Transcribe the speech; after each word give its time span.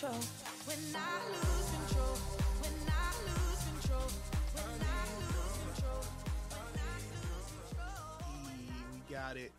control. 0.00 0.20
When 0.64 0.78
I 0.96 1.18
lose 1.28 1.68
control. 1.76 2.16
When 2.60 2.72
I 2.88 3.12
lose 3.26 3.60
control. 3.68 4.08
When 4.54 4.80
I 4.80 5.04
lose 5.20 5.56
control. 5.74 6.00
When 6.48 6.74
I 6.80 6.96
lose 7.12 7.48
control. 7.68 8.48
We 8.94 9.14
got 9.14 9.36
it. 9.36 9.52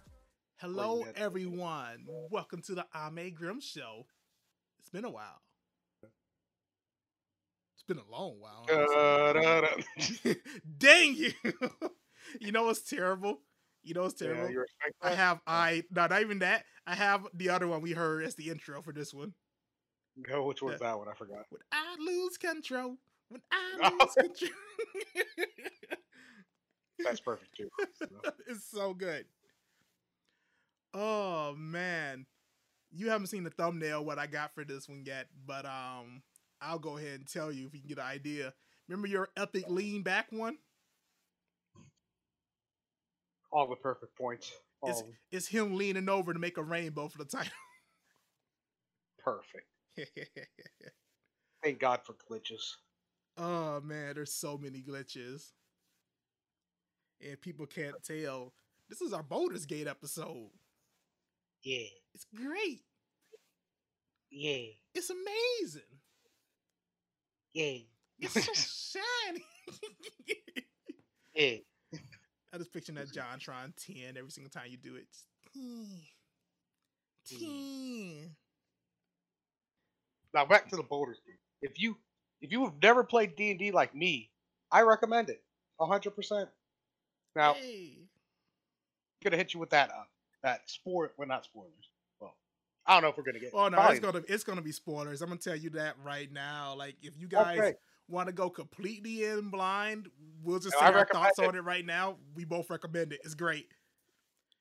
Hello, 0.57 1.05
everyone. 1.15 2.07
Welcome 2.31 2.63
to 2.63 2.73
the 2.73 2.87
Ame 2.95 3.35
Grimm 3.35 3.61
Show. 3.61 4.07
It's 4.79 4.89
been 4.89 5.05
a 5.05 5.11
while. 5.11 5.41
It's 6.01 7.83
been 7.87 7.99
a 7.99 8.11
long 8.11 8.39
while. 8.39 8.65
honestly. 8.67 10.37
Dang 10.79 11.15
you! 11.15 11.33
you 12.39 12.51
know 12.51 12.63
what's 12.63 12.81
terrible? 12.81 13.41
You 13.83 13.93
know 13.93 14.03
what's 14.03 14.15
terrible? 14.15 14.49
you 14.49 14.59
respect 14.59 14.95
I 15.03 15.13
have 15.13 15.39
I 15.45 15.83
no, 15.91 16.07
not 16.07 16.21
even 16.21 16.39
that. 16.39 16.63
I 16.87 16.95
have 16.95 17.27
the 17.35 17.49
other 17.49 17.67
one 17.67 17.81
we 17.81 17.91
heard 17.91 18.23
as 18.23 18.33
the 18.33 18.49
intro 18.49 18.81
for 18.81 18.91
this 18.91 19.13
one. 19.13 19.33
No, 20.15 20.43
which 20.43 20.61
one's 20.61 20.79
that 20.79 20.97
one? 20.97 21.07
I 21.07 21.13
forgot. 21.13 21.45
When 21.49 21.61
I 21.71 21.95
lose 21.99 22.37
control. 22.37 22.97
When 23.29 23.41
I 23.51 23.77
Oh. 23.83 23.97
lose 23.99 24.13
control. 24.13 24.51
That's 26.99 27.19
perfect 27.19 27.55
too. 27.57 27.69
So, 27.97 28.07
it's 28.47 28.65
so 28.69 28.93
good. 28.93 29.25
Oh 30.93 31.55
man. 31.57 32.25
You 32.91 33.09
haven't 33.09 33.27
seen 33.27 33.43
the 33.43 33.49
thumbnail 33.49 34.03
what 34.03 34.19
I 34.19 34.27
got 34.27 34.53
for 34.53 34.63
this 34.65 34.87
one 34.89 35.03
yet, 35.05 35.27
but 35.45 35.65
um 35.65 36.21
I'll 36.61 36.77
go 36.79 36.97
ahead 36.97 37.19
and 37.19 37.27
tell 37.27 37.51
you 37.51 37.65
if 37.67 37.73
you 37.73 37.79
can 37.79 37.87
get 37.89 37.97
an 37.97 38.03
idea. 38.05 38.53
Remember 38.87 39.07
your 39.07 39.29
epic 39.37 39.65
lean 39.67 40.03
back 40.03 40.27
one? 40.31 40.57
all 43.53 43.67
the 43.67 43.75
perfect 43.75 44.15
points. 44.17 44.51
All 44.81 44.89
It's 44.89 45.03
it's 45.31 45.47
him 45.47 45.75
leaning 45.75 46.07
over 46.09 46.33
to 46.33 46.39
make 46.39 46.57
a 46.57 46.63
rainbow 46.63 47.07
for 47.07 47.17
the 47.17 47.25
title. 47.25 47.51
perfect. 49.19 49.67
Thank 51.63 51.79
God 51.79 51.99
for 52.03 52.13
glitches. 52.13 52.75
oh 53.37 53.81
man, 53.81 54.15
there's 54.15 54.33
so 54.33 54.57
many 54.57 54.81
glitches. 54.81 55.51
And 57.25 57.39
people 57.39 57.65
can't 57.67 57.95
tell. 58.03 58.53
This 58.89 59.01
is 59.01 59.13
our 59.13 59.21
Baldur's 59.23 59.65
Gate 59.65 59.87
episode. 59.87 60.49
Yeah, 61.63 61.85
It's 62.15 62.25
great. 62.35 62.81
yeah, 64.31 64.63
It's 64.95 65.11
amazing. 65.11 65.81
yeah, 67.53 67.77
It's 68.19 68.33
so 68.33 68.53
shiny. 69.29 69.45
yeah. 71.35 71.57
I 72.53 72.57
just 72.57 72.73
picturing 72.73 72.95
that 72.97 73.13
JonTron 73.13 73.73
10 73.77 74.17
every 74.17 74.31
single 74.31 74.49
time 74.49 74.65
you 74.69 74.77
do 74.77 74.95
it. 74.95 75.05
Just, 75.11 75.27
"10, 75.53 77.39
10." 77.39 77.47
Mm. 77.47 78.29
Now 80.33 80.45
back 80.45 80.69
to 80.69 80.75
the 80.75 80.83
boulders. 80.83 81.19
If 81.61 81.79
you 81.79 81.97
if 82.41 82.51
you 82.51 82.63
have 82.65 82.73
never 82.81 83.03
played 83.03 83.35
D 83.35 83.51
and 83.51 83.59
D 83.59 83.71
like 83.71 83.93
me, 83.95 84.31
I 84.71 84.81
recommend 84.81 85.29
it. 85.29 85.43
hundred 85.79 86.11
percent. 86.11 86.49
Now 87.35 87.53
Hey. 87.53 87.97
gonna 89.23 89.37
hit 89.37 89.53
you 89.53 89.59
with 89.59 89.69
that 89.71 89.89
uh 89.91 90.03
that 90.43 90.69
sport. 90.69 91.13
Well, 91.17 91.27
not 91.27 91.43
spoilers. 91.45 91.89
Well, 92.19 92.35
I 92.85 92.93
don't 92.93 93.03
know 93.03 93.09
if 93.09 93.17
we're 93.17 93.23
gonna 93.23 93.39
get. 93.39 93.51
Oh 93.53 93.67
no, 93.69 93.79
it's 93.87 93.99
gonna 93.99 94.23
it's 94.27 94.43
gonna 94.43 94.61
be 94.61 94.71
spoilers. 94.71 95.21
I'm 95.21 95.29
gonna 95.29 95.39
tell 95.39 95.55
you 95.55 95.69
that 95.71 95.95
right 96.03 96.31
now. 96.31 96.75
Like 96.75 96.95
if 97.01 97.17
you 97.17 97.27
guys 97.27 97.57
Okay. 97.59 97.73
want 98.07 98.27
to 98.27 98.33
go 98.33 98.49
completely 98.49 99.25
in 99.25 99.49
blind, 99.49 100.09
we'll 100.43 100.59
just 100.59 100.77
say 100.79 100.85
our 100.85 101.05
thoughts 101.05 101.39
it. 101.39 101.45
on 101.47 101.55
it 101.55 101.61
right 101.63 101.85
now. 101.85 102.17
We 102.35 102.43
both 102.45 102.69
recommend 102.69 103.13
it. 103.13 103.21
It's 103.23 103.35
great. 103.35 103.67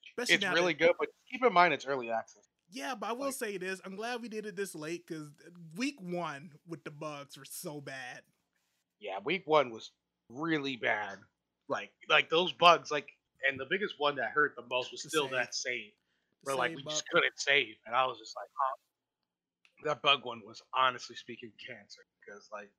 Especially 0.09 0.35
It's 0.47 0.55
really 0.55 0.73
that- 0.75 0.79
good, 0.79 0.93
but 0.99 1.09
keep 1.31 1.43
in 1.45 1.53
mind 1.53 1.73
it's 1.75 1.87
early 1.87 2.11
access. 2.11 2.47
Yeah, 2.71 2.95
but 2.95 3.09
I 3.11 3.13
will 3.13 3.27
like- 3.27 3.35
say 3.35 3.59
this: 3.59 3.81
I'm 3.85 3.97
glad 3.97 4.23
we 4.23 4.29
did 4.29 4.47
it 4.47 4.57
this 4.57 4.75
late 4.75 5.07
because 5.07 5.29
week 5.77 5.97
one 6.01 6.53
with 6.67 6.85
the 6.85 6.91
bugs 6.91 7.37
were 7.37 7.45
so 7.45 7.81
bad. 7.81 8.23
Yeah, 9.01 9.19
week 9.25 9.43
one 9.47 9.71
was 9.71 9.91
really 10.29 10.77
bad. 10.77 11.19
Like 11.69 11.91
like 12.09 12.31
those 12.31 12.53
bugs, 12.53 12.91
like 12.91 13.09
and 13.49 13.59
the 13.59 13.67
biggest 13.71 13.95
one 13.99 14.17
that 14.17 14.31
hurt 14.31 14.55
the 14.57 14.65
most 14.71 14.93
was 14.93 15.03
The 15.03 15.09
still 15.09 15.25
save. 15.25 15.33
that 15.33 15.55
save. 15.55 15.93
Where 16.43 16.57
like 16.57 16.75
we 16.77 16.83
bug- 16.83 16.93
just 16.93 17.09
couldn't 17.11 17.33
save. 17.39 17.75
And 17.87 17.95
I 17.95 18.07
was 18.07 18.19
just 18.19 18.35
like, 18.37 18.49
oh 18.61 18.77
that 19.85 20.03
bug 20.03 20.25
one 20.27 20.43
was 20.47 20.61
honestly 20.75 21.17
speaking 21.17 21.51
cancer. 21.67 22.03
Because 22.25 22.49
like 22.53 22.71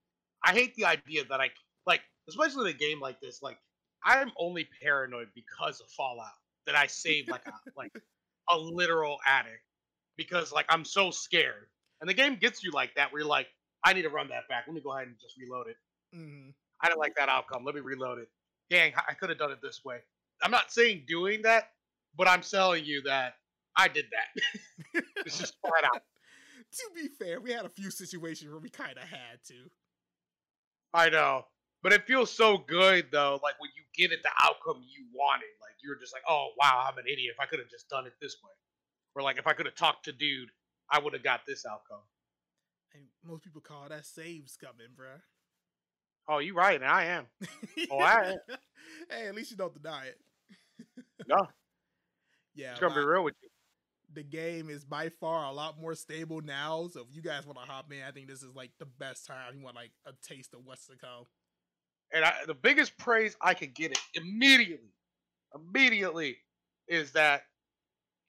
I 0.43 0.53
hate 0.53 0.75
the 0.75 0.85
idea 0.85 1.23
that 1.29 1.39
I 1.41 1.49
like 1.85 2.01
especially 2.29 2.69
in 2.69 2.75
a 2.75 2.79
game 2.79 2.99
like 2.99 3.19
this, 3.19 3.41
like 3.41 3.57
I'm 4.03 4.31
only 4.37 4.67
paranoid 4.81 5.29
because 5.35 5.79
of 5.81 5.89
Fallout 5.91 6.27
that 6.67 6.75
I 6.75 6.87
saved 6.87 7.29
like 7.29 7.45
a 7.47 7.51
like 7.75 7.91
a 8.51 8.57
literal 8.57 9.17
addict. 9.25 9.63
Because 10.17 10.51
like 10.51 10.65
I'm 10.69 10.85
so 10.85 11.11
scared. 11.11 11.67
And 11.99 12.09
the 12.09 12.13
game 12.13 12.35
gets 12.35 12.63
you 12.63 12.71
like 12.71 12.95
that 12.95 13.11
where 13.11 13.21
you're 13.21 13.29
like, 13.29 13.47
I 13.83 13.93
need 13.93 14.03
to 14.03 14.09
run 14.09 14.29
that 14.29 14.47
back. 14.49 14.65
Let 14.67 14.73
me 14.73 14.81
go 14.81 14.93
ahead 14.93 15.07
and 15.07 15.17
just 15.19 15.37
reload 15.37 15.67
it. 15.67 15.77
Mhm. 16.15 16.53
I 16.81 16.87
didn't 16.87 16.99
like 16.99 17.15
that 17.15 17.29
outcome. 17.29 17.63
Let 17.63 17.75
me 17.75 17.81
reload 17.81 18.19
it. 18.19 18.29
Dang, 18.69 18.93
I 19.07 19.13
could 19.13 19.29
have 19.29 19.37
done 19.37 19.51
it 19.51 19.59
this 19.61 19.83
way. 19.85 19.99
I'm 20.41 20.51
not 20.51 20.71
saying 20.71 21.05
doing 21.07 21.43
that, 21.43 21.71
but 22.15 22.27
I'm 22.27 22.41
telling 22.41 22.85
you 22.85 23.01
that 23.03 23.35
I 23.75 23.87
did 23.87 24.05
that. 24.11 25.03
it's 25.25 25.37
just 25.37 25.55
flat 25.61 25.83
out. 25.83 26.01
to 26.71 26.89
be 26.95 27.07
fair, 27.07 27.39
we 27.39 27.51
had 27.51 27.65
a 27.65 27.69
few 27.69 27.91
situations 27.91 28.49
where 28.49 28.59
we 28.59 28.69
kind 28.69 28.97
of 28.97 29.03
had 29.03 29.43
to. 29.47 29.69
I 30.93 31.09
know. 31.09 31.45
But 31.83 31.93
it 31.93 32.05
feels 32.05 32.31
so 32.31 32.57
good 32.57 33.07
though, 33.11 33.39
like 33.41 33.59
when 33.59 33.71
you 33.75 33.83
get 33.95 34.11
it 34.11 34.21
the 34.23 34.29
outcome 34.41 34.83
you 34.87 35.05
wanted. 35.13 35.49
Like 35.59 35.75
you're 35.83 35.95
just 35.97 36.13
like, 36.13 36.23
oh 36.29 36.51
wow, 36.57 36.85
I'm 36.87 36.97
an 36.97 37.05
idiot. 37.11 37.33
If 37.33 37.39
I 37.39 37.45
could 37.45 37.59
have 37.59 37.69
just 37.69 37.89
done 37.89 38.05
it 38.05 38.13
this 38.21 38.37
way. 38.43 38.51
Or 39.15 39.21
like 39.21 39.37
if 39.37 39.47
I 39.47 39.53
could 39.53 39.65
have 39.65 39.75
talked 39.75 40.05
to 40.05 40.11
dude, 40.11 40.49
I 40.89 40.99
would 40.99 41.13
have 41.13 41.23
got 41.23 41.41
this 41.47 41.65
outcome. 41.65 42.01
And 42.93 43.03
most 43.25 43.43
people 43.43 43.61
call 43.61 43.87
that 43.89 44.05
save 44.05 44.43
scumming, 44.45 44.95
bruh. 44.97 45.21
Oh, 46.27 46.39
you 46.39 46.53
right, 46.53 46.79
and 46.79 46.89
I 46.89 47.05
am. 47.05 47.25
Oh, 47.91 47.99
I- 47.99 48.35
hey, 49.09 49.27
at 49.27 49.35
least 49.35 49.51
you 49.51 49.57
don't 49.57 49.73
deny 49.81 50.05
it. 50.07 50.19
No, 51.27 51.47
Yeah, 52.55 52.71
it's 52.71 52.79
gonna 52.79 52.93
be 52.95 53.01
real 53.01 53.23
with 53.23 53.35
you. 53.41 53.49
the 54.13 54.23
game 54.23 54.69
is 54.69 54.83
by 54.83 55.09
far 55.09 55.45
a 55.45 55.51
lot 55.53 55.79
more 55.79 55.95
stable 55.95 56.41
now. 56.41 56.87
So 56.91 57.01
if 57.01 57.07
you 57.15 57.21
guys 57.21 57.45
want 57.45 57.57
to 57.59 57.65
hop 57.65 57.91
in, 57.91 58.01
I 58.07 58.11
think 58.11 58.27
this 58.27 58.43
is 58.43 58.55
like 58.55 58.71
the 58.79 58.85
best 58.85 59.25
time. 59.25 59.55
You 59.57 59.63
want 59.63 59.75
like 59.75 59.91
a 60.05 60.11
taste 60.27 60.53
of 60.53 60.61
what's 60.65 60.87
to 60.87 60.95
come. 60.97 61.25
and 62.13 62.25
I, 62.25 62.33
the 62.45 62.53
biggest 62.53 62.97
praise 62.97 63.35
I 63.41 63.53
could 63.53 63.73
get 63.73 63.91
it 63.91 63.99
immediately, 64.15 64.93
immediately, 65.55 66.37
is 66.87 67.11
that 67.13 67.43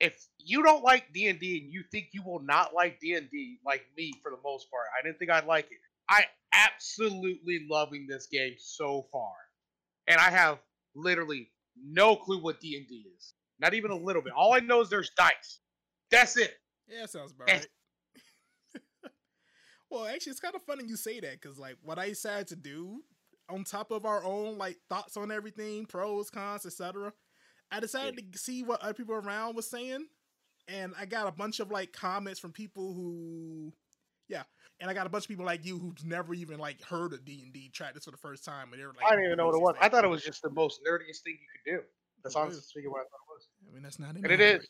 if 0.01 0.27
you 0.39 0.63
don't 0.63 0.83
like 0.83 1.13
D 1.13 1.29
and 1.29 1.39
D 1.39 1.59
and 1.63 1.73
you 1.73 1.83
think 1.91 2.09
you 2.13 2.23
will 2.25 2.41
not 2.41 2.75
like 2.75 3.01
D 3.01 3.15
and 3.15 3.31
D 3.31 3.59
like 3.65 3.85
me 3.97 4.13
for 4.23 4.31
the 4.31 4.39
most 4.45 4.71
part, 4.71 4.87
I 4.99 5.05
didn't 5.07 5.19
think 5.19 5.31
I'd 5.31 5.47
like 5.47 5.67
it. 5.71 5.79
I 6.09 6.25
absolutely 6.53 7.67
loving 7.71 8.07
this 8.09 8.27
game 8.27 8.55
so 8.59 9.07
far, 9.13 9.33
and 10.09 10.19
I 10.19 10.31
have 10.31 10.59
literally 10.95 11.51
no 11.83 12.17
clue 12.17 12.43
what 12.43 12.61
D 12.61 12.77
and 12.77 12.87
D 12.87 13.07
is, 13.17 13.35
not 13.59 13.75
even 13.75 13.91
a 13.91 13.97
little 13.97 14.23
bit. 14.23 14.33
All 14.37 14.55
I 14.55 14.61
know 14.61 14.81
is 14.81 14.91
there's 14.91 15.11
dice. 15.17 15.61
That's 16.11 16.37
it. 16.37 16.55
Yeah, 16.89 17.07
sounds 17.07 17.33
about 17.33 17.49
Eh. 17.49 17.55
right. 17.55 17.67
well, 19.91 20.07
actually, 20.07 20.33
it's 20.33 20.41
kind 20.41 20.55
of 20.55 20.63
funny 20.63 20.85
you 20.87 20.97
say 20.97 21.21
that 21.21 21.41
because, 21.41 21.59
like, 21.59 21.77
what 21.83 21.99
I 21.99 22.09
decided 22.09 22.49
to 22.49 22.57
do 22.57 23.03
on 23.49 23.65
top 23.65 23.91
of 23.91 24.05
our 24.05 24.25
own 24.25 24.57
like 24.59 24.79
thoughts 24.89 25.17
on 25.17 25.31
everything, 25.31 25.87
pros, 25.87 26.31
cons, 26.31 26.67
etc. 26.67 27.13
I 27.73 27.81
decided 27.81 28.33
to 28.33 28.39
see 28.39 28.63
what 28.63 28.83
other 28.83 28.95
people 28.95 29.15
around 29.15 29.57
was 29.57 29.69
saying, 29.69 30.07
and 30.69 30.93
I 30.99 31.07
got 31.07 31.27
a 31.27 31.33
bunch 31.33 31.59
of 31.59 31.71
like 31.71 31.93
comments 31.93 32.39
from 32.39 32.53
people 32.53 32.93
who, 32.93 33.73
yeah, 34.29 34.43
and 34.79 34.91
I 34.91 34.95
got 34.95 35.07
a 35.07 35.09
bunch 35.09 35.25
of 35.25 35.29
people 35.29 35.47
like 35.47 35.65
you 35.65 35.79
who've 35.79 36.05
never 36.05 36.35
even 36.35 36.59
like 36.59 36.83
heard 36.83 37.15
of 37.15 37.25
D 37.25 37.41
and 37.43 37.53
D, 37.53 37.71
tried 37.73 37.95
this 37.95 38.05
for 38.05 38.11
the 38.11 38.19
first 38.19 38.45
time, 38.45 38.73
and 38.73 38.81
they 38.81 38.87
were 38.87 38.93
like, 38.93 39.07
I 39.07 39.11
didn't 39.11 39.25
even 39.25 39.39
know 39.39 39.47
what 39.47 39.55
it 39.55 39.63
was. 39.63 39.75
I 39.81 39.89
thought 39.89 40.05
it 40.05 40.09
was 40.09 40.23
just 40.23 40.43
the 40.43 40.51
most 40.51 40.81
nerdiest 40.87 41.23
thing 41.23 41.39
you 41.41 41.49
could 41.65 41.79
do. 41.79 41.83
That's 42.23 42.37
honestly 42.37 42.61
speaking 42.61 42.91
what 42.91 43.01
I 43.01 43.05
thought 43.05 43.21
it 43.27 43.35
was. 43.35 43.49
I 43.69 43.75
mean, 43.75 43.83
that's 43.83 43.99
not 43.99 44.17
it. 44.17 44.23
And 44.23 44.31
it 44.31 44.41
is. 44.41 44.67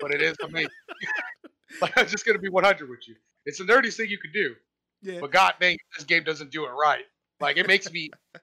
but 0.00 0.12
it 0.12 0.20
is 0.20 0.36
amazing. 0.44 0.68
like 1.80 1.96
I'm 1.96 2.06
just 2.06 2.26
gonna 2.26 2.38
be 2.38 2.48
100 2.48 2.88
with 2.88 3.08
you. 3.08 3.16
It's 3.46 3.58
the 3.58 3.64
nerdiest 3.64 3.96
thing 3.96 4.08
you 4.10 4.18
could 4.18 4.32
do, 4.32 4.54
yeah, 5.02 5.20
but 5.20 5.30
god 5.32 5.54
dang, 5.60 5.78
this 5.96 6.04
game 6.04 6.22
doesn't 6.22 6.50
do 6.50 6.64
it 6.66 6.70
right. 6.70 7.04
Like 7.40 7.56
it 7.56 7.66
makes 7.66 7.90
me. 7.90 8.10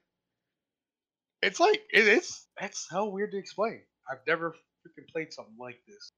It's 1.42 1.60
like 1.60 1.82
it 1.92 2.06
is. 2.06 2.46
That's 2.60 2.86
so 2.88 3.06
weird 3.08 3.32
to 3.32 3.38
explain. 3.38 3.80
I've 4.10 4.24
never 4.26 4.50
freaking 4.86 5.08
played 5.12 5.32
something 5.32 5.56
like 5.58 5.78
this. 5.86 6.12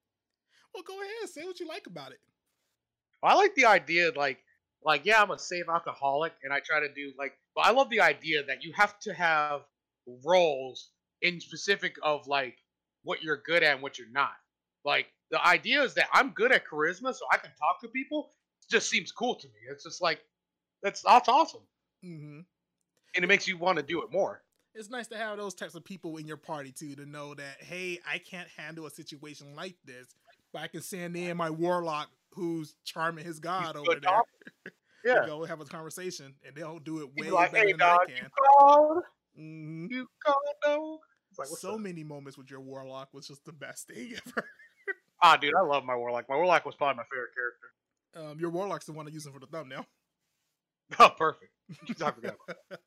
well, 0.74 0.82
go 0.86 0.94
ahead, 1.00 1.28
say 1.30 1.44
what 1.44 1.60
you 1.60 1.66
like 1.68 1.86
about 1.86 2.12
it. 2.12 2.20
I 3.22 3.34
like 3.34 3.54
the 3.54 3.64
idea, 3.66 4.10
like, 4.14 4.38
like 4.84 5.02
yeah, 5.06 5.22
I'm 5.22 5.30
a 5.30 5.38
safe 5.38 5.64
alcoholic, 5.68 6.32
and 6.42 6.52
I 6.52 6.60
try 6.60 6.80
to 6.80 6.92
do 6.92 7.12
like, 7.18 7.32
but 7.54 7.66
I 7.66 7.70
love 7.70 7.88
the 7.90 8.00
idea 8.00 8.44
that 8.44 8.62
you 8.62 8.72
have 8.76 8.98
to 9.00 9.14
have 9.14 9.62
roles 10.24 10.90
in 11.22 11.40
specific 11.40 11.96
of 12.02 12.26
like 12.26 12.58
what 13.02 13.22
you're 13.22 13.40
good 13.46 13.62
at 13.62 13.74
and 13.74 13.82
what 13.82 13.98
you're 13.98 14.10
not. 14.12 14.32
Like 14.84 15.06
the 15.30 15.44
idea 15.46 15.82
is 15.82 15.94
that 15.94 16.08
I'm 16.12 16.30
good 16.30 16.52
at 16.52 16.66
charisma, 16.66 17.14
so 17.14 17.24
I 17.32 17.38
can 17.38 17.50
talk 17.58 17.80
to 17.80 17.88
people. 17.88 18.30
It 18.62 18.70
just 18.70 18.90
seems 18.90 19.10
cool 19.10 19.34
to 19.36 19.46
me. 19.46 19.54
It's 19.70 19.84
just 19.84 20.02
like 20.02 20.20
that's 20.82 21.00
that's 21.00 21.28
awesome, 21.30 21.62
Mm-hmm. 22.04 22.40
and 23.16 23.24
it 23.24 23.26
makes 23.26 23.48
you 23.48 23.56
want 23.56 23.78
to 23.78 23.82
do 23.82 24.02
it 24.02 24.12
more. 24.12 24.42
It's 24.74 24.90
nice 24.90 25.06
to 25.08 25.16
have 25.16 25.36
those 25.38 25.54
types 25.54 25.74
of 25.74 25.84
people 25.84 26.16
in 26.16 26.26
your 26.26 26.36
party 26.36 26.72
too 26.72 26.94
to 26.94 27.06
know 27.06 27.34
that 27.34 27.56
hey 27.60 27.98
i 28.10 28.18
can't 28.18 28.48
handle 28.56 28.86
a 28.86 28.90
situation 28.90 29.54
like 29.54 29.76
this 29.84 30.06
but 30.52 30.62
i 30.62 30.66
can 30.66 30.82
send 30.82 31.16
in 31.16 31.36
my 31.36 31.50
warlock 31.50 32.10
who's 32.32 32.74
charming 32.84 33.24
his 33.24 33.38
god 33.38 33.76
over 33.76 33.98
there. 34.00 34.22
Yeah. 35.04 35.26
go 35.26 35.44
have 35.44 35.60
a 35.60 35.66
conversation, 35.66 36.32
and 36.46 36.56
they'll 36.56 36.78
do 36.78 37.00
it 37.02 37.10
way 37.14 37.30
like, 37.30 37.52
better 37.52 37.66
hey, 37.66 37.72
than 37.72 37.78
dog, 37.78 37.98
I 38.08 38.10
you 38.10 38.16
can. 38.16 38.30
called? 38.58 39.02
Mhm. 39.38 39.90
You 39.90 40.06
called? 40.24 41.00
It's 41.28 41.38
like, 41.38 41.48
so 41.48 41.74
up? 41.74 41.80
many 41.80 42.02
moments 42.02 42.38
with 42.38 42.50
your 42.50 42.60
warlock 42.62 43.12
was 43.12 43.26
just 43.28 43.44
the 43.44 43.52
best 43.52 43.86
thing 43.88 44.14
ever. 44.26 44.48
Ah, 45.22 45.36
dude, 45.36 45.54
I 45.54 45.60
love 45.60 45.84
my 45.84 45.94
Warlock. 45.94 46.26
My 46.28 46.36
Warlock 46.36 46.64
was 46.64 46.74
probably 46.74 46.96
my 46.96 47.04
favorite 47.12 47.34
character. 47.34 48.30
Um, 48.32 48.40
your 48.40 48.48
warlock's 48.50 48.86
the 48.86 48.92
one 48.92 49.06
I 49.06 49.10
use 49.10 49.26
for 49.26 49.38
the 49.38 49.46
thumbnail. 49.46 49.84
Oh, 50.98 51.10
perfect. 51.10 51.50
I 51.70 51.86
forgot 51.86 52.18
about 52.18 52.38
that. 52.46 52.80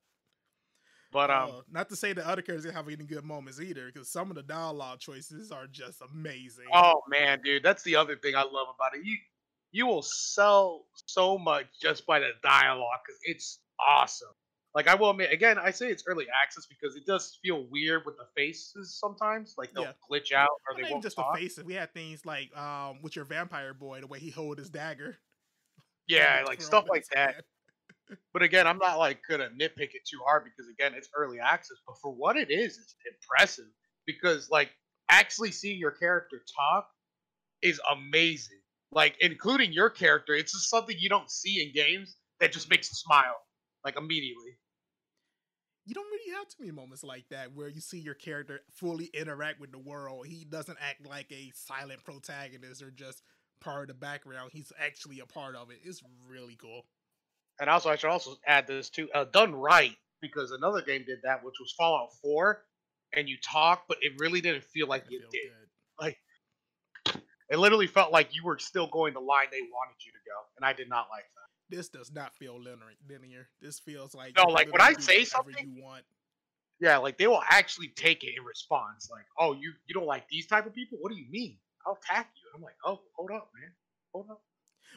But 1.18 1.31
um, 1.31 1.50
Uh, 1.50 1.62
not 1.72 1.90
to 1.90 1.96
say 1.96 2.14
the 2.14 2.22
other 2.28 2.44
characters 2.44 2.66
didn't 2.66 2.75
have 2.75 2.88
any 2.88 3.04
good 3.04 3.24
moments 3.25 3.60
either, 3.60 3.88
because 3.92 4.08
some 4.08 4.30
of 4.30 4.36
the 4.36 4.44
dialogue 4.44 5.00
choices 5.00 5.52
are 5.52 5.66
just 5.66 6.00
amazing. 6.14 6.66
oh 6.75 7.02
man, 7.10 7.42
dude, 7.44 7.64
that's 7.64 7.81
the 7.81 7.96
other 7.96 8.16
thing 8.16 8.36
I 8.36 8.44
love 8.44 8.68
about 8.75 8.96
it. 8.96 9.04
You 9.04 9.18
you 9.72 9.88
will 9.88 10.04
sell 10.04 10.86
so 11.08 11.36
much 11.40 11.66
just 11.81 12.06
by 12.06 12.19
the 12.19 12.34
dialogue 12.44 13.00
because 13.04 13.19
it's 13.24 13.60
awesome. 13.80 14.30
Like 14.75 14.88
I 14.88 14.94
will 14.94 15.10
admit, 15.10 15.34
again, 15.34 15.58
I 15.58 15.72
say 15.72 15.88
it's 15.90 16.04
early 16.06 16.28
access 16.40 16.68
because 16.68 16.96
it 16.96 17.08
does 17.08 17.40
feel 17.42 17.66
weird 17.72 18.04
with 18.06 18.18
the 18.18 18.28
faces 18.36 18.94
sometimes. 19.00 19.56
Like 19.58 19.74
they'll 19.74 19.86
Yeah. 19.86 19.94
glitch 20.08 20.31
out 20.34 20.50
or 20.69 20.74
Not 20.78 20.84
they 20.86 20.92
won't 20.92 21.02
just 21.04 21.16
talk. 21.16 21.34
the 21.36 21.42
faces. 21.42 21.64
We 21.64 21.74
had 21.74 21.92
things 21.96 22.28
like 22.28 22.56
um, 22.56 23.02
with 23.02 23.16
your 23.16 23.25
vampire 23.25 23.74
boy, 23.74 24.02
the 24.02 24.08
way 24.08 24.19
he 24.19 24.30
hold 24.30 24.60
his 24.60 24.69
dagger. 24.69 25.18
Yeah, 26.10 26.44
like 26.48 26.62
stuff 26.62 26.86
like 26.88 27.06
that. 27.16 27.44
But 28.33 28.44
again, 28.44 28.68
I'm 28.68 28.77
not 28.77 28.98
like 28.98 29.19
gonna 29.30 29.50
nitpick 29.50 29.94
it 29.94 30.06
too 30.09 30.19
hard 30.25 30.44
because 30.44 30.69
again, 30.71 30.94
it's 30.95 31.09
early 31.15 31.39
access. 31.39 31.77
But 31.86 31.98
for 32.01 32.12
what 32.12 32.38
it 32.38 32.51
is, 32.51 32.77
it's 32.77 32.95
impressive 33.12 33.65
because 34.06 34.50
like 34.50 34.69
actually 35.09 35.51
seeing 35.51 35.80
your 35.80 35.92
character 35.92 36.42
talk 36.56 36.88
is 37.62 37.80
amazing. 37.92 38.59
Like 38.92 39.15
including 39.19 39.74
your 39.74 39.89
character, 39.89 40.33
it's 40.33 40.54
just 40.54 40.69
something 40.69 40.95
you 40.98 41.09
don't 41.09 41.30
see 41.30 41.62
in 41.62 41.74
games 41.74 42.15
that 42.39 42.51
just 42.51 42.69
makes 42.69 42.89
you 42.89 42.95
smile 42.95 43.36
like 43.83 43.98
immediately. 43.98 44.57
You 45.86 45.94
don't 45.94 46.06
really 46.12 46.33
have 46.36 46.50
too 46.50 46.57
many 46.59 46.71
moments 46.71 47.04
like 47.04 47.30
that 47.30 47.54
where 47.54 47.69
you 47.69 47.80
see 47.80 48.00
your 48.00 48.13
character 48.13 48.59
fully 48.74 49.06
interact 49.13 49.62
with 49.62 49.71
the 49.71 49.80
world. 49.80 50.27
He 50.27 50.44
doesn't 50.44 50.77
act 50.81 51.07
like 51.07 51.31
a 51.31 51.51
silent 51.56 52.04
protagonist 52.04 52.81
or 52.81 52.92
just 52.92 53.21
part 53.62 53.83
of 53.83 53.88
the 53.88 53.94
background. 53.94 54.51
He's 54.51 54.74
actually 54.77 55.21
a 55.21 55.25
part 55.25 55.56
of 55.56 55.71
it. 55.71 55.80
It's 55.83 56.04
really 56.27 56.57
cool. 56.57 56.86
And 57.59 57.69
also, 57.69 57.89
I 57.89 57.95
should 57.95 58.09
also 58.09 58.36
add 58.45 58.68
this 58.68 58.89
too, 58.89 59.09
uh, 59.13 59.25
done 59.25 59.56
right 59.56 59.95
because 60.21 60.51
another 60.51 60.81
game 60.81 61.04
did 61.06 61.19
that, 61.24 61.44
which 61.44 61.56
was 61.59 61.74
Fallout 61.77 62.09
4, 62.21 62.63
and 63.13 63.27
you 63.27 63.38
talk, 63.44 63.83
but 63.88 63.98
it 64.01 64.13
really 64.19 64.42
didn't 64.42 64.63
feel 64.63 64.88
like 64.88 65.06
you 65.09 65.19
did. 65.19 65.31
good. 65.31 65.68
Like 66.00 66.18
it 67.50 67.57
literally 67.57 67.88
felt 67.88 68.12
like 68.12 68.36
you 68.36 68.44
were 68.44 68.59
still 68.59 68.88
going 68.88 69.13
the 69.13 69.19
line 69.19 69.48
they 69.51 69.62
wanted 69.62 69.95
you 70.06 70.12
to 70.12 70.19
go, 70.25 70.38
and 70.57 70.65
I 70.65 70.74
did 70.74 70.89
not 70.89 71.07
like 71.09 71.24
that. 71.24 71.75
This 71.75 71.89
does 71.89 72.12
not 72.13 72.36
feel 72.36 72.57
linear. 72.62 72.95
linear. 73.09 73.50
This 73.62 73.80
feels 73.80 74.13
like 74.13 74.36
No, 74.36 74.44
like, 74.44 74.71
when 74.71 74.81
I 74.81 74.94
say 74.94 75.24
something- 75.24 75.75
you 75.75 75.83
want. 75.83 76.06
Yeah, 76.80 76.98
like 76.98 77.18
they 77.18 77.25
will 77.25 77.42
actually 77.50 77.88
take 77.89 78.24
it 78.24 78.38
in 78.38 78.44
response. 78.44 79.09
Like, 79.12 79.25
oh, 79.39 79.54
you 79.54 79.74
you 79.88 79.95
don't 79.95 80.06
like 80.06 80.27
these 80.30 80.45
type 80.45 80.68
of 80.68 80.74
people? 80.74 81.00
What 81.01 81.12
do 81.12 81.18
you 81.18 81.25
mean? 81.31 81.57
I'll 81.86 81.98
attack 82.04 82.31
you. 82.36 82.44
I'm 82.54 82.62
like, 82.62 82.75
oh, 82.86 83.01
hold 83.15 83.31
up, 83.31 83.50
man, 83.59 83.71
hold 84.13 84.30
up. 84.30 84.44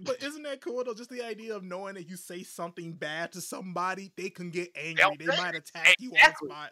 But 0.03 0.23
isn't 0.23 0.43
that 0.45 0.61
cool 0.61 0.83
though? 0.85 0.95
Just 0.95 1.11
the 1.11 1.23
idea 1.23 1.55
of 1.55 1.63
knowing 1.63 1.95
that 1.95 2.09
you 2.09 2.17
say 2.17 2.43
something 2.43 2.93
bad 2.93 3.33
to 3.33 3.41
somebody, 3.41 4.13
they 4.17 4.31
can 4.31 4.51
get 4.51 4.71
angry. 4.77 4.95
They'll 4.95 5.17
They 5.17 5.27
might 5.27 5.55
attack 5.55 5.97
you 5.99 6.11
on 6.11 6.33
the 6.41 6.47
spot. 6.47 6.71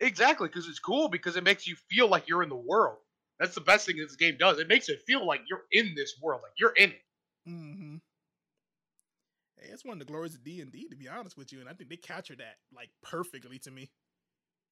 Exactly, 0.00 0.48
because 0.48 0.68
it's 0.68 0.78
cool 0.78 1.08
because 1.08 1.36
it 1.36 1.44
makes 1.44 1.66
you 1.66 1.76
feel 1.90 2.08
like 2.08 2.28
you're 2.28 2.42
in 2.42 2.48
the 2.48 2.56
world. 2.56 2.98
That's 3.40 3.54
the 3.54 3.60
best 3.60 3.86
thing 3.86 3.96
this 3.96 4.16
game 4.16 4.36
does. 4.38 4.58
It 4.58 4.68
makes 4.68 4.88
it 4.88 5.00
feel 5.06 5.26
like 5.26 5.40
you're 5.48 5.64
in 5.72 5.94
this 5.96 6.14
world, 6.22 6.40
like 6.42 6.52
you're 6.58 6.74
in 6.76 6.90
it. 6.90 7.02
Mm-hmm. 7.48 7.96
Hey, 9.56 9.70
it's 9.72 9.84
one 9.84 9.94
of 9.94 9.98
the 9.98 10.12
glories 10.12 10.34
of 10.34 10.44
D 10.44 10.60
and 10.60 10.70
D, 10.70 10.88
to 10.88 10.96
be 10.96 11.08
honest 11.08 11.36
with 11.36 11.52
you, 11.52 11.60
and 11.60 11.68
I 11.68 11.72
think 11.72 11.90
they 11.90 11.96
captured 11.96 12.38
that 12.38 12.56
like 12.74 12.90
perfectly 13.02 13.58
to 13.60 13.70
me. 13.70 13.90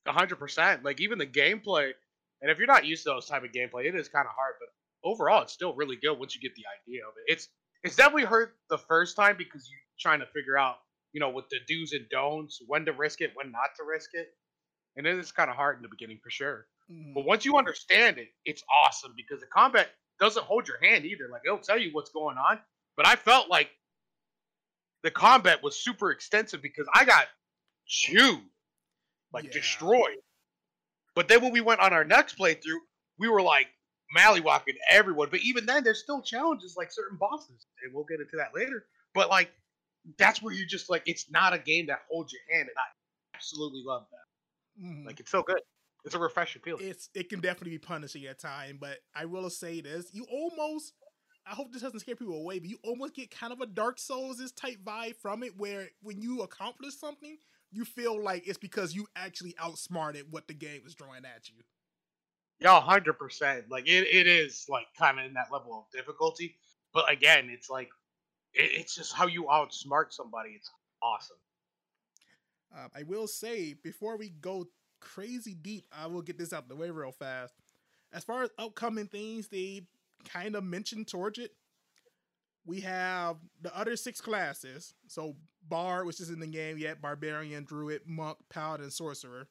A 0.06 0.12
hundred 0.12 0.36
percent. 0.36 0.84
Like 0.84 1.00
even 1.00 1.18
the 1.18 1.26
gameplay, 1.26 1.92
and 2.40 2.50
if 2.50 2.58
you're 2.58 2.66
not 2.66 2.84
used 2.84 3.04
to 3.04 3.10
those 3.10 3.26
type 3.26 3.42
of 3.42 3.50
gameplay, 3.50 3.86
it 3.86 3.94
is 3.94 4.08
kind 4.08 4.26
of 4.26 4.32
hard. 4.34 4.54
But 4.60 4.68
overall, 5.04 5.43
it's 5.43 5.52
still 5.52 5.75
really 5.75 5.96
good 5.96 6.19
once 6.19 6.34
you 6.34 6.40
get 6.40 6.54
the 6.54 6.64
idea 6.82 7.06
of 7.06 7.14
it. 7.16 7.32
It's 7.32 7.48
it's 7.84 7.96
definitely 7.96 8.25
hurt 8.25 8.56
the 8.70 8.78
first 8.78 9.16
time 9.16 9.37
because 9.37 9.69
you're 9.70 9.78
trying 9.98 10.20
to 10.20 10.26
figure 10.26 10.58
out, 10.58 10.76
you 11.12 11.20
know, 11.20 11.28
what 11.31 11.48
the 11.50 11.60
do's 11.69 11.93
and 11.93 12.08
don'ts, 12.10 12.60
when 12.66 12.84
to 12.87 12.93
risk 12.93 13.20
it, 13.20 13.32
when 13.34 13.52
not 13.52 13.70
to 13.76 13.84
risk 13.84 14.10
it, 14.14 14.28
and 14.96 15.06
it 15.06 15.19
is 15.19 15.32
kind 15.32 15.50
of 15.50 15.56
hard 15.56 15.76
in 15.76 15.82
the 15.82 15.88
beginning 15.88 16.19
for 16.22 16.31
sure. 16.31 16.69
Mhm. 16.90 17.14
But 17.14 17.25
once 17.25 17.44
you 17.44 17.56
understand 17.56 18.19
it, 18.19 18.28
it's 18.44 18.62
awesome 18.84 19.14
because 19.16 19.40
the 19.40 19.46
combat 19.46 19.90
doesn't 20.19 20.44
hold 20.44 20.66
your 20.69 20.78
hand 20.82 21.04
either. 21.04 21.28
Like 21.31 21.42
it'll 21.46 21.58
tell 21.58 21.78
you 21.78 21.92
what's 21.92 22.10
going 22.10 22.38
on. 22.38 22.60
But 22.96 23.06
I 23.06 23.16
felt 23.16 23.49
like 23.49 23.70
the 25.02 25.10
combat 25.10 25.62
was 25.62 25.78
super 25.78 26.10
extensive 26.10 26.62
because 26.62 26.88
I 26.94 27.04
got 27.04 27.28
chewed, 27.87 28.42
like 29.32 29.44
Yeah. 29.44 29.52
destroyed. 29.52 30.19
But 31.14 31.28
then 31.28 31.42
when 31.42 31.52
we 31.52 31.60
went 31.60 31.81
on 31.81 31.92
our 31.92 32.04
next 32.04 32.38
playthrough, 32.38 32.81
we 33.19 33.28
were 33.28 33.42
like 33.42 33.69
mallywalking 34.16 34.76
everyone. 34.90 35.28
But 35.30 35.40
even 35.40 35.66
then, 35.66 35.84
there's 35.84 36.02
still 36.02 36.22
challenges 36.22 36.76
like 36.76 36.92
certain 36.92 37.16
bosses, 37.18 37.66
and 37.82 37.94
we'll 37.94 38.04
get 38.04 38.20
into 38.20 38.36
that 38.36 38.54
later. 38.54 38.86
But 39.14 39.30
like, 39.30 39.50
that's 40.18 40.42
where 40.42 40.52
you 40.54 40.66
just 40.66 40.90
like, 40.90 41.02
it's 41.06 41.30
not 41.30 41.52
a 41.52 41.58
game 41.58 41.86
that 41.86 42.00
holds 42.10 42.32
your 42.32 42.42
hand, 42.50 42.68
and 42.68 42.76
I 42.78 43.36
absolutely 43.36 43.82
love 43.84 44.06
that. 44.10 44.82
Mhm. 44.84 45.06
Like, 45.06 45.20
it's 45.20 45.30
so 45.30 45.42
good. 45.42 45.60
It's 46.04 46.14
a 46.14 46.18
refreshing 46.18 46.62
feeling. 46.62 46.86
it's 46.86 47.10
it 47.14 47.28
can 47.28 47.40
definitely 47.40 47.72
be 47.72 47.78
punishing 47.78 48.26
at 48.26 48.38
time, 48.38 48.78
but 48.80 48.98
I 49.14 49.24
will 49.24 49.50
say 49.50 49.80
this: 49.80 50.12
you 50.12 50.24
almost. 50.30 50.92
I 51.48 51.54
hope 51.54 51.72
this 51.72 51.82
doesn't 51.82 52.00
scare 52.00 52.16
people 52.16 52.34
away, 52.34 52.58
but 52.58 52.68
you 52.68 52.78
almost 52.82 53.14
get 53.14 53.30
kind 53.30 53.52
of 53.52 53.60
a 53.60 53.66
Dark 53.66 54.00
Souls 54.00 54.40
is 54.40 54.50
type 54.50 54.78
vibe 54.84 55.14
from 55.16 55.44
it, 55.44 55.56
where 55.56 55.90
when 56.02 56.20
you 56.20 56.42
accomplish 56.42 56.94
something, 56.96 57.38
you 57.70 57.84
feel 57.84 58.20
like 58.20 58.48
it's 58.48 58.58
because 58.58 58.96
you 58.96 59.06
actually 59.14 59.54
outsmarted 59.60 60.26
what 60.32 60.48
the 60.48 60.54
game 60.54 60.82
is 60.84 60.94
throwing 60.94 61.25
at 61.25 61.48
you. 61.48 61.62
Yeah, 62.60 62.80
hundred 62.80 63.14
percent. 63.14 63.66
Like 63.70 63.86
it, 63.86 64.06
it 64.06 64.26
is 64.26 64.66
like 64.68 64.86
kind 64.98 65.18
of 65.18 65.26
in 65.26 65.34
that 65.34 65.52
level 65.52 65.78
of 65.86 65.92
difficulty. 65.96 66.56
But 66.94 67.10
again, 67.10 67.48
it's 67.50 67.68
like 67.68 67.90
it, 68.54 68.70
it's 68.80 68.94
just 68.94 69.14
how 69.14 69.26
you 69.26 69.44
outsmart 69.44 70.12
somebody. 70.12 70.50
It's 70.50 70.70
awesome. 71.02 71.36
Um, 72.76 72.90
I 72.94 73.02
will 73.02 73.26
say 73.26 73.75
before 73.75 74.16
we 74.16 74.30
go 74.30 74.66
crazy 75.00 75.54
deep, 75.54 75.86
I 75.92 76.06
will 76.06 76.22
get 76.22 76.38
this 76.38 76.52
out 76.52 76.68
the 76.68 76.76
way 76.76 76.90
real 76.90 77.12
fast. 77.12 77.54
As 78.12 78.25
far 78.25 78.42
as 78.42 78.50
upcoming 78.58 79.06
things, 79.06 79.48
they 79.48 79.82
kind 80.28 80.56
of 80.56 80.64
mentioned 80.64 81.08
towards 81.08 81.38
it. 81.38 81.52
We 82.64 82.80
have 82.80 83.36
the 83.60 83.76
other 83.76 83.96
six 83.96 84.20
classes. 84.20 84.94
So 85.06 85.36
Bard, 85.68 86.06
which 86.06 86.20
isn't 86.20 86.34
in 86.34 86.40
the 86.40 86.46
game 86.46 86.78
yet, 86.78 87.00
Barbarian, 87.00 87.64
Druid, 87.64 88.02
Monk, 88.06 88.38
Paladin, 88.48 88.90
Sorcerer. 88.90 89.48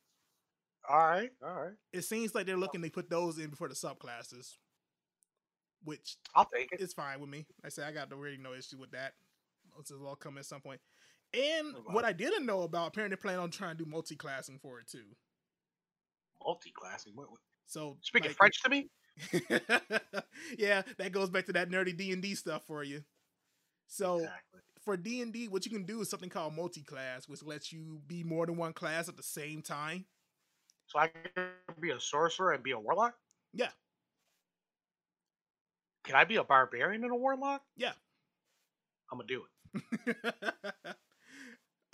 All 0.89 0.97
right, 0.97 1.31
all 1.43 1.53
right. 1.63 1.73
It 1.93 2.03
seems 2.03 2.35
like 2.35 2.45
they're 2.45 2.57
looking 2.57 2.81
to 2.83 2.89
put 2.89 3.09
those 3.09 3.39
in 3.39 3.49
before 3.49 3.67
the 3.69 3.73
subclasses, 3.75 4.55
which 5.83 6.17
I'll 6.35 6.45
take 6.45 6.71
it. 6.71 6.79
it. 6.79 6.83
is 6.83 6.93
fine 6.93 7.19
with 7.19 7.29
me. 7.29 7.45
I 7.63 7.69
say 7.69 7.83
I 7.83 7.91
got 7.91 8.09
no 8.11 8.17
really 8.17 8.37
no 8.37 8.53
issue 8.53 8.77
with 8.77 8.91
that. 8.91 9.13
This 9.79 9.91
will 9.91 10.07
all 10.07 10.15
come 10.15 10.37
at 10.37 10.45
some 10.45 10.61
point. 10.61 10.79
And 11.33 11.75
Oh, 11.75 11.81
what. 11.91 12.05
I 12.05 12.13
didn't 12.13 12.45
know 12.45 12.61
about, 12.61 12.89
apparently, 12.89 13.17
they're 13.21 13.39
on 13.39 13.49
trying 13.51 13.77
to 13.77 13.83
do 13.83 13.89
multi-classing 13.89 14.59
for 14.61 14.79
it 14.79 14.87
too. 14.87 15.03
Multi-classing. 16.45 17.13
What, 17.15 17.31
what- 17.31 17.39
So 17.65 17.97
speaking 18.01 18.29
like- 18.29 18.37
French 18.37 18.61
to 18.63 18.69
me? 18.69 18.89
yeah, 20.57 20.81
that 20.97 21.11
goes 21.11 21.29
back 21.29 21.45
to 21.47 21.53
that 21.53 21.69
nerdy 21.69 21.95
D 21.95 22.11
and 22.11 22.21
D 22.21 22.35
stuff 22.35 22.63
for 22.67 22.83
you. 22.83 23.03
So 23.87 24.17
exactly. 24.17 24.59
for 24.83 24.97
D 24.97 25.21
and 25.21 25.33
D, 25.33 25.47
what 25.47 25.65
you 25.65 25.71
can 25.71 25.83
do 25.85 26.01
is 26.01 26.09
something 26.09 26.29
called 26.29 26.55
multi-class, 26.55 27.27
which 27.27 27.43
lets 27.43 27.71
you 27.71 28.01
be 28.07 28.23
more 28.23 28.45
than 28.45 28.57
one 28.57 28.73
class 28.73 29.07
at 29.09 29.17
the 29.17 29.23
same 29.23 29.61
time. 29.61 30.05
So 30.87 30.99
I 30.99 31.07
can 31.07 31.47
be 31.79 31.91
a 31.91 31.99
sorcerer 31.99 32.51
and 32.51 32.63
be 32.63 32.71
a 32.71 32.79
warlock. 32.79 33.15
Yeah. 33.53 33.69
Can 36.03 36.15
I 36.15 36.23
be 36.23 36.35
a 36.35 36.43
barbarian 36.43 37.03
and 37.03 37.11
a 37.11 37.15
warlock? 37.15 37.63
Yeah. 37.75 37.93
I'm 39.11 39.17
gonna 39.17 39.27
do 39.27 39.43
it. 39.45 40.95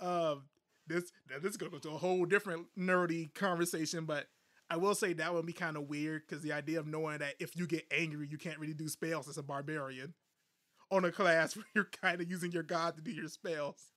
um, 0.00 0.44
this 0.86 1.10
this 1.40 1.52
is 1.52 1.56
gonna 1.56 1.70
go 1.70 1.78
to 1.78 1.90
a 1.90 1.98
whole 1.98 2.24
different 2.24 2.66
nerdy 2.78 3.32
conversation, 3.34 4.04
but 4.04 4.26
I 4.68 4.76
will 4.76 4.94
say 4.94 5.12
that 5.14 5.34
would 5.34 5.46
be 5.46 5.52
kind 5.52 5.76
of 5.76 5.88
weird 5.88 6.22
because 6.26 6.42
the 6.42 6.52
idea 6.52 6.80
of 6.80 6.86
knowing 6.86 7.18
that 7.18 7.34
if 7.38 7.56
you 7.56 7.66
get 7.66 7.84
angry, 7.90 8.28
you 8.30 8.38
can't 8.38 8.58
really 8.58 8.74
do 8.74 8.88
spells 8.88 9.28
as 9.28 9.38
a 9.38 9.42
barbarian 9.42 10.14
on 10.90 11.04
a 11.04 11.12
class 11.12 11.56
where 11.56 11.66
you're 11.74 11.88
kind 12.02 12.20
of 12.20 12.30
using 12.30 12.52
your 12.52 12.62
god 12.62 12.96
to 12.96 13.02
do 13.02 13.10
your 13.10 13.28
spells. 13.28 13.92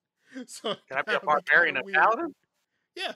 So 0.48 0.76
Can 0.90 0.98
I 0.98 1.02
be 1.04 1.14
a 1.14 1.20
barbarian 1.20 1.78
and 1.78 1.94
paladin? 1.94 2.34
Yeah. 2.96 3.14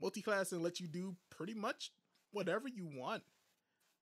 Multi-class 0.00 0.52
and 0.52 0.62
let 0.62 0.80
you 0.80 0.88
do 0.88 1.16
pretty 1.30 1.54
much 1.54 1.90
whatever 2.32 2.68
you 2.68 2.88
want. 2.92 3.22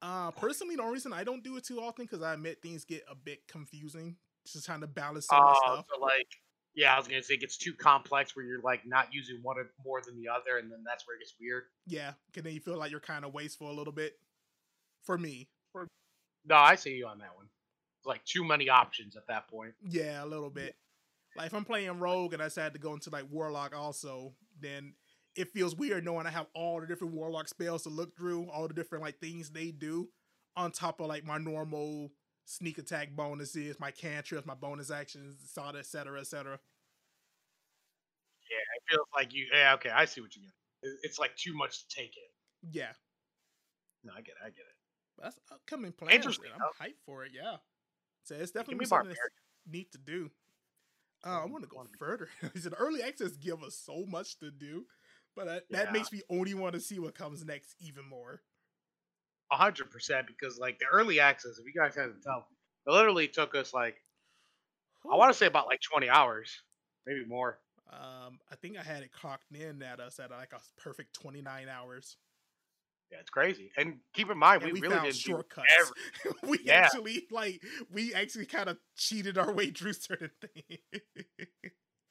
Uh, 0.00 0.32
personally, 0.32 0.74
the 0.74 0.82
only 0.82 0.94
reason 0.94 1.12
I 1.12 1.22
don't 1.22 1.44
do 1.44 1.56
it 1.56 1.64
too 1.64 1.80
often 1.80 2.06
because 2.06 2.22
I 2.22 2.34
admit 2.34 2.60
things 2.60 2.84
get 2.84 3.04
a 3.08 3.14
bit 3.14 3.46
confusing. 3.46 4.16
Just 4.50 4.66
trying 4.66 4.80
to 4.80 4.88
balance 4.88 5.28
so 5.28 5.36
much 5.36 5.56
Oh, 5.64 5.74
stuff. 5.74 5.86
so 5.94 6.00
like, 6.00 6.26
yeah, 6.74 6.94
I 6.94 6.98
was 6.98 7.06
gonna 7.06 7.22
say 7.22 7.34
it 7.34 7.40
gets 7.40 7.56
too 7.56 7.72
complex 7.74 8.34
where 8.34 8.44
you're 8.44 8.62
like 8.62 8.84
not 8.84 9.12
using 9.12 9.38
one 9.42 9.56
more 9.84 10.00
than 10.04 10.16
the 10.16 10.28
other, 10.28 10.58
and 10.58 10.72
then 10.72 10.82
that's 10.84 11.06
where 11.06 11.16
it 11.16 11.20
gets 11.20 11.34
weird. 11.40 11.64
Yeah, 11.86 12.14
because 12.26 12.42
then 12.42 12.54
you 12.54 12.60
feel 12.60 12.78
like 12.78 12.90
you're 12.90 12.98
kind 12.98 13.24
of 13.24 13.32
wasteful 13.32 13.70
a 13.70 13.76
little 13.76 13.92
bit. 13.92 14.14
For 15.04 15.16
me, 15.16 15.48
for... 15.72 15.86
No, 16.44 16.56
I 16.56 16.74
see 16.74 16.94
you 16.94 17.06
on 17.06 17.18
that 17.18 17.36
one. 17.36 17.46
It's 18.00 18.06
like 18.06 18.24
too 18.24 18.42
many 18.44 18.68
options 18.68 19.14
at 19.14 19.28
that 19.28 19.48
point. 19.48 19.74
Yeah, 19.88 20.24
a 20.24 20.26
little 20.26 20.50
bit. 20.50 20.74
Like 21.36 21.46
if 21.46 21.54
I'm 21.54 21.64
playing 21.64 22.00
Rogue 22.00 22.32
and 22.32 22.42
I 22.42 22.46
decide 22.46 22.72
to 22.72 22.80
go 22.80 22.94
into 22.94 23.10
like 23.10 23.24
Warlock 23.30 23.76
also, 23.76 24.34
then 24.60 24.94
it 25.36 25.48
feels 25.52 25.74
weird 25.74 26.04
knowing 26.04 26.26
I 26.26 26.30
have 26.30 26.46
all 26.54 26.80
the 26.80 26.86
different 26.86 27.14
Warlock 27.14 27.48
spells 27.48 27.82
to 27.84 27.88
look 27.88 28.16
through, 28.16 28.48
all 28.50 28.68
the 28.68 28.74
different 28.74 29.02
like 29.02 29.18
things 29.18 29.50
they 29.50 29.70
do, 29.70 30.08
on 30.56 30.72
top 30.72 31.00
of 31.00 31.06
like 31.06 31.24
my 31.24 31.38
normal 31.38 32.10
sneak 32.44 32.78
attack 32.78 33.14
bonuses, 33.16 33.78
my 33.80 33.90
cantrips, 33.90 34.46
my 34.46 34.54
bonus 34.54 34.90
actions, 34.90 35.36
etc., 35.42 35.80
etc., 35.80 36.20
etc. 36.20 36.58
Yeah, 38.50 38.58
it 38.76 38.82
feels 38.94 39.06
like 39.14 39.32
you. 39.32 39.46
Yeah, 39.52 39.74
okay, 39.74 39.90
I 39.90 40.04
see 40.04 40.20
what 40.20 40.34
you 40.36 40.42
mean. 40.42 40.52
It- 40.82 40.98
It's 41.02 41.18
like 41.18 41.34
too 41.36 41.54
much 41.54 41.86
to 41.88 41.94
take 41.96 42.16
in. 42.16 42.70
Yeah, 42.72 42.92
No, 44.04 44.12
I 44.14 44.20
get 44.20 44.36
it. 44.36 44.42
I 44.44 44.50
get 44.50 44.66
it. 44.66 44.76
that's 45.22 45.38
upcoming 45.50 45.92
plans. 45.92 46.14
Interesting, 46.14 46.50
I'm 46.52 46.58
though. 46.60 46.84
hyped 46.84 47.00
for 47.06 47.24
it. 47.24 47.32
Yeah, 47.32 47.56
so 48.24 48.34
it's 48.34 48.50
definitely 48.52 48.76
me 48.80 48.84
something 48.86 49.08
that's 49.08 49.20
neat 49.66 49.90
to 49.92 49.98
do. 49.98 50.30
Uh, 51.24 51.42
I 51.42 51.46
want 51.46 51.62
to 51.64 51.68
go 51.68 51.84
further. 51.98 52.28
He 52.52 52.58
said 52.58 52.74
early 52.76 53.02
access 53.02 53.32
give 53.36 53.62
us 53.62 53.76
so 53.76 54.04
much 54.06 54.38
to 54.40 54.50
do, 54.50 54.84
but 55.36 55.46
that, 55.46 55.62
that 55.70 55.92
makes 55.92 56.12
me 56.12 56.22
only 56.30 56.54
want 56.54 56.74
to 56.74 56.80
see 56.80 56.98
what 56.98 57.14
comes 57.14 57.44
next 57.44 57.74
even 57.80 58.08
more. 58.08 58.42
A 59.50 59.56
hundred 59.56 59.90
percent 59.90 60.26
because 60.26 60.58
like 60.58 60.78
the 60.78 60.86
early 60.86 61.20
access, 61.20 61.58
if 61.58 61.66
you 61.66 61.78
guys 61.78 61.94
hadn't 61.94 62.22
tell, 62.22 62.46
it 62.86 62.90
literally 62.90 63.28
took 63.28 63.54
us 63.54 63.74
like 63.74 63.96
I 65.10 65.16
want 65.16 65.30
to 65.32 65.38
say 65.38 65.46
about 65.46 65.66
like 65.66 65.80
twenty 65.80 66.08
hours, 66.08 66.50
maybe 67.06 67.24
more. 67.26 67.58
Um, 67.92 68.38
I 68.50 68.56
think 68.56 68.78
I 68.78 68.82
had 68.82 69.02
it 69.02 69.12
clocked 69.12 69.54
in 69.54 69.82
at 69.82 70.00
us 70.00 70.18
at 70.18 70.30
like 70.30 70.52
a 70.52 70.80
perfect 70.80 71.14
twenty 71.14 71.42
nine 71.42 71.68
hours. 71.68 72.16
Yeah, 73.10 73.18
it's 73.20 73.28
crazy. 73.28 73.70
And 73.76 73.96
keep 74.14 74.30
in 74.30 74.38
mind, 74.38 74.62
we, 74.62 74.72
we, 74.72 74.80
really 74.80 74.94
didn't 74.94 75.12
do 75.12 75.12
shortcuts. 75.12 75.68
every- 75.78 76.38
we 76.48 76.58
Yeah. 76.64 76.76
actually 76.76 77.26
like 77.30 77.60
we 77.90 78.14
actually 78.14 78.46
kind 78.46 78.70
of 78.70 78.78
cheated 78.96 79.36
our 79.36 79.52
way 79.52 79.70
through 79.70 79.92
certain 79.92 80.30
things. 80.40 80.80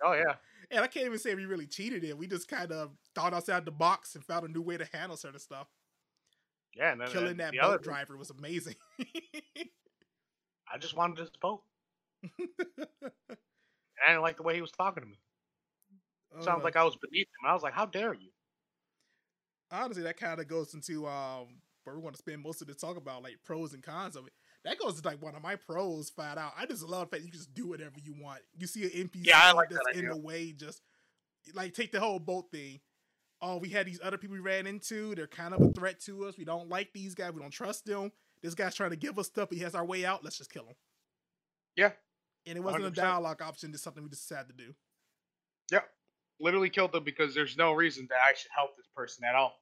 Oh 0.04 0.14
yeah, 0.14 0.36
and 0.72 0.84
I 0.84 0.88
can't 0.88 1.06
even 1.06 1.20
say 1.20 1.36
we 1.36 1.46
really 1.46 1.68
cheated 1.68 2.04
it. 2.04 2.18
We 2.18 2.28
just 2.28 2.48
kind 2.48 2.72
of 2.72 2.92
thought 3.16 3.34
outside 3.34 3.66
the 3.66 3.72
box 3.72 4.16
and 4.16 4.24
found 4.26 4.46
a 4.46 4.48
new 4.52 4.62
way 4.62 4.78
to 4.78 4.86
handle 4.94 5.18
certain 5.18 5.40
stuff. 5.40 5.68
yeah. 6.76 6.92
And 6.92 7.02
then, 7.02 7.08
Killing 7.10 7.28
and 7.32 7.40
that 7.40 7.54
boat 7.54 7.62
other, 7.62 7.78
driver 7.80 8.18
was 8.18 8.30
amazing. 8.32 8.76
I 10.74 10.78
just 10.80 10.96
wanted 10.96 11.18
this 11.18 11.30
boat. 11.42 11.64
I 12.40 14.08
didn't 14.08 14.22
like 14.22 14.38
the 14.38 14.44
way 14.44 14.56
he 14.56 14.62
was 14.62 14.72
talking 14.72 15.04
to 15.04 15.10
me. 15.10 15.20
Sounds 16.40 16.62
Uh, 16.62 16.64
like 16.64 16.76
I 16.76 16.84
was 16.84 16.96
beneath 16.98 17.28
him. 17.28 17.46
I 17.48 17.54
was 17.54 17.64
like, 17.64 17.74
"How 17.74 17.86
dare 17.86 18.14
you?" 18.14 18.32
honestly, 19.72 20.04
that 20.04 20.18
kind 20.18 20.40
of 20.40 20.48
goes 20.48 20.74
into 20.74 21.08
um 21.08 21.62
where 21.84 21.96
we 21.96 22.02
want 22.02 22.16
to 22.16 22.20
spend 22.22 22.42
most 22.42 22.62
of 22.62 22.68
the 22.68 22.76
talk 22.76 22.98
about 22.98 23.24
like 23.24 23.38
pros 23.44 23.74
and 23.74 23.84
cons 23.84 24.16
of 24.16 24.28
it. 24.28 24.34
That 24.64 24.78
goes 24.78 25.02
to 25.02 25.08
like 25.08 25.22
one 25.22 25.36
of 25.36 25.42
my 25.42 25.56
pros 25.56 26.10
flat 26.10 26.38
out. 26.38 26.54
I 26.58 26.66
just 26.66 26.84
love 26.84 27.10
the 27.10 27.16
fact 27.16 27.24
you 27.24 27.32
can 27.32 27.40
just 27.40 27.54
do 27.54 27.68
whatever 27.68 27.96
you 28.04 28.14
want. 28.22 28.42
You 28.58 28.68
see 28.68 28.84
an 28.84 28.90
NPC 28.90 29.26
Yeah, 29.28 29.52
like 29.54 29.70
that's 29.70 29.86
that 29.86 29.96
in 29.96 30.10
the 30.10 30.18
way, 30.18 30.52
just 30.52 30.82
like 31.54 31.74
take 31.74 31.92
the 31.92 32.00
whole 32.00 32.20
boat 32.20 32.52
thing. 32.52 32.80
Oh, 33.42 33.58
we 33.58 33.70
had 33.70 33.88
these 33.88 34.00
other 34.04 34.18
people 34.18 34.36
we 34.36 34.40
ran 34.40 34.68
into. 34.68 35.16
They're 35.16 35.26
kind 35.26 35.56
of 35.56 35.62
a 35.62 35.72
threat 35.72 36.00
to 36.02 36.26
us. 36.26 36.38
We 36.38 36.46
don't 36.46 36.70
like 36.70 36.94
these 36.94 37.16
guys. 37.16 37.34
We 37.34 37.42
don't 37.42 37.50
trust 37.50 37.86
them. 37.86 38.12
This 38.44 38.54
guy's 38.54 38.76
trying 38.76 38.92
to 38.92 38.96
give 38.96 39.18
us 39.18 39.28
stuff. 39.28 39.50
He 39.50 39.60
has 39.60 39.74
our 39.74 39.86
way 39.86 40.06
out. 40.06 40.24
Let's 40.24 40.38
just 40.38 40.52
kill 40.52 40.66
him. 40.66 40.76
Yeah. 41.76 41.92
And 42.46 42.58
it 42.58 42.62
wasn't 42.62 42.86
a 42.86 42.92
100%. 42.92 42.94
dialogue 42.96 43.42
option. 43.42 43.72
It's 43.74 43.82
something 43.82 44.04
we 44.04 44.10
just 44.10 44.30
had 44.30 44.48
to 44.48 44.54
do. 44.54 44.76
Yep. 45.72 45.88
Literally 46.40 46.70
killed 46.70 46.92
them 46.92 47.04
because 47.04 47.34
there's 47.34 47.58
no 47.58 47.72
reason 47.72 48.08
that 48.10 48.20
I 48.24 48.34
should 48.34 48.52
help 48.56 48.76
this 48.78 48.88
person 48.96 49.24
at 49.26 49.36
all. 49.36 49.54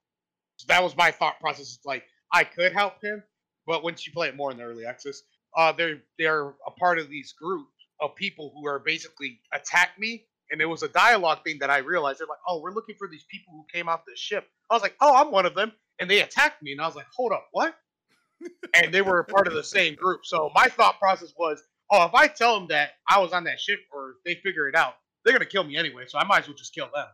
So 0.58 0.66
that 0.68 0.84
was 0.84 0.96
my 0.98 1.12
thought 1.12 1.40
process. 1.40 1.76
It's 1.76 1.86
like 1.86 2.04
I 2.34 2.44
could 2.44 2.74
help 2.74 3.02
him, 3.02 3.24
but 3.70 3.84
once 3.84 4.08
you 4.08 4.12
play 4.12 4.28
it 4.28 4.36
more 4.36 4.50
in 4.50 4.58
the 4.58 4.64
early 4.64 4.84
access, 4.84 5.22
uh, 5.56 5.72
they're 5.72 6.00
they're 6.18 6.48
a 6.66 6.72
part 6.80 6.98
of 6.98 7.08
these 7.08 7.34
groups 7.34 7.72
of 8.02 8.16
people 8.16 8.52
who 8.56 8.68
are 8.68 8.80
basically 8.80 9.40
attack 9.54 9.92
me. 10.00 10.26
And 10.52 10.60
it 10.60 10.66
was 10.66 10.82
a 10.82 10.88
dialogue 10.88 11.44
thing 11.44 11.60
that 11.60 11.70
I 11.70 11.78
realized. 11.78 12.20
They're 12.20 12.28
like, 12.28 12.40
"Oh, 12.48 12.60
we're 12.60 12.74
looking 12.74 12.96
for 12.98 13.08
these 13.08 13.26
people 13.30 13.54
who 13.54 13.66
came 13.72 13.88
off 13.88 14.02
the 14.08 14.16
ship." 14.16 14.48
I 14.72 14.74
was 14.74 14.82
like, 14.82 14.96
"Oh, 15.00 15.16
I'm 15.16 15.32
one 15.32 15.46
of 15.46 15.54
them," 15.54 15.72
and 16.00 16.10
they 16.10 16.22
attacked 16.22 16.64
me. 16.64 16.72
And 16.72 16.82
I 16.82 16.88
was 16.88 16.96
like, 16.96 17.06
"Hold 17.16 17.32
up, 17.32 17.48
what?" 17.52 17.78
and 18.74 18.92
they 18.92 19.04
were 19.04 19.20
a 19.20 19.24
part 19.24 19.48
of 19.48 19.54
the 19.54 19.64
same 19.64 19.94
group. 19.94 20.22
So 20.26 20.52
my 20.56 20.66
thought 20.66 20.98
process 20.98 21.32
was, 21.38 21.62
"Oh, 21.92 22.04
if 22.06 22.16
I 22.16 22.28
tell 22.28 22.60
them 22.60 22.68
that 22.70 22.94
I 23.08 23.20
was 23.20 23.34
on 23.34 23.44
that 23.44 23.60
ship 23.60 23.82
or 23.94 24.16
they 24.26 24.34
figure 24.34 24.68
it 24.68 24.74
out, 24.74 24.96
they're 25.24 25.34
gonna 25.34 25.46
kill 25.46 25.64
me 25.64 25.78
anyway, 25.78 26.06
so 26.08 26.18
I 26.18 26.24
might 26.24 26.40
as 26.40 26.48
well 26.48 26.58
just 26.58 26.74
kill 26.74 26.90
them. 26.92 27.06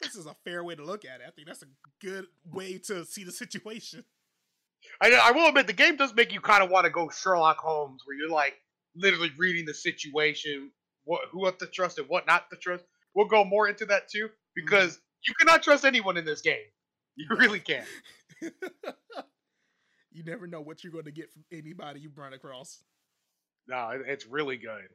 This 0.00 0.14
is 0.14 0.26
a 0.26 0.36
fair 0.44 0.62
way 0.62 0.76
to 0.76 0.84
look 0.84 1.04
at 1.04 1.20
it. 1.20 1.24
I 1.26 1.30
think 1.32 1.48
that's 1.48 1.62
a 1.62 1.68
good 2.00 2.26
way 2.52 2.78
to 2.86 3.04
see 3.04 3.24
the 3.24 3.32
situation. 3.32 4.04
I, 5.00 5.12
I 5.12 5.32
will 5.32 5.48
admit 5.48 5.66
the 5.66 5.72
game 5.72 5.96
does 5.96 6.14
make 6.14 6.32
you 6.32 6.40
kind 6.40 6.62
of 6.62 6.70
want 6.70 6.84
to 6.84 6.90
go 6.90 7.08
Sherlock 7.10 7.58
Holmes, 7.58 8.02
where 8.04 8.16
you're 8.16 8.30
like 8.30 8.54
literally 8.94 9.30
reading 9.36 9.66
the 9.66 9.74
situation, 9.74 10.70
what 11.04 11.22
who 11.30 11.50
to 11.50 11.66
trust 11.66 11.98
and 11.98 12.08
what 12.08 12.26
not 12.26 12.50
to 12.50 12.56
trust. 12.56 12.84
We'll 13.14 13.26
go 13.26 13.44
more 13.44 13.68
into 13.68 13.86
that 13.86 14.08
too 14.08 14.28
because 14.54 14.98
you 15.26 15.34
cannot 15.40 15.62
trust 15.62 15.84
anyone 15.84 16.16
in 16.16 16.24
this 16.24 16.40
game. 16.40 16.64
You 17.16 17.26
really 17.30 17.60
can't. 17.60 17.86
you 20.12 20.22
never 20.24 20.46
know 20.46 20.60
what 20.60 20.82
you're 20.84 20.92
going 20.92 21.04
to 21.06 21.10
get 21.12 21.32
from 21.32 21.44
anybody 21.52 22.00
you 22.00 22.10
run 22.14 22.32
across. 22.32 22.82
No, 23.66 23.90
it- 23.90 24.02
it's 24.06 24.26
really 24.26 24.56
good. 24.56 24.88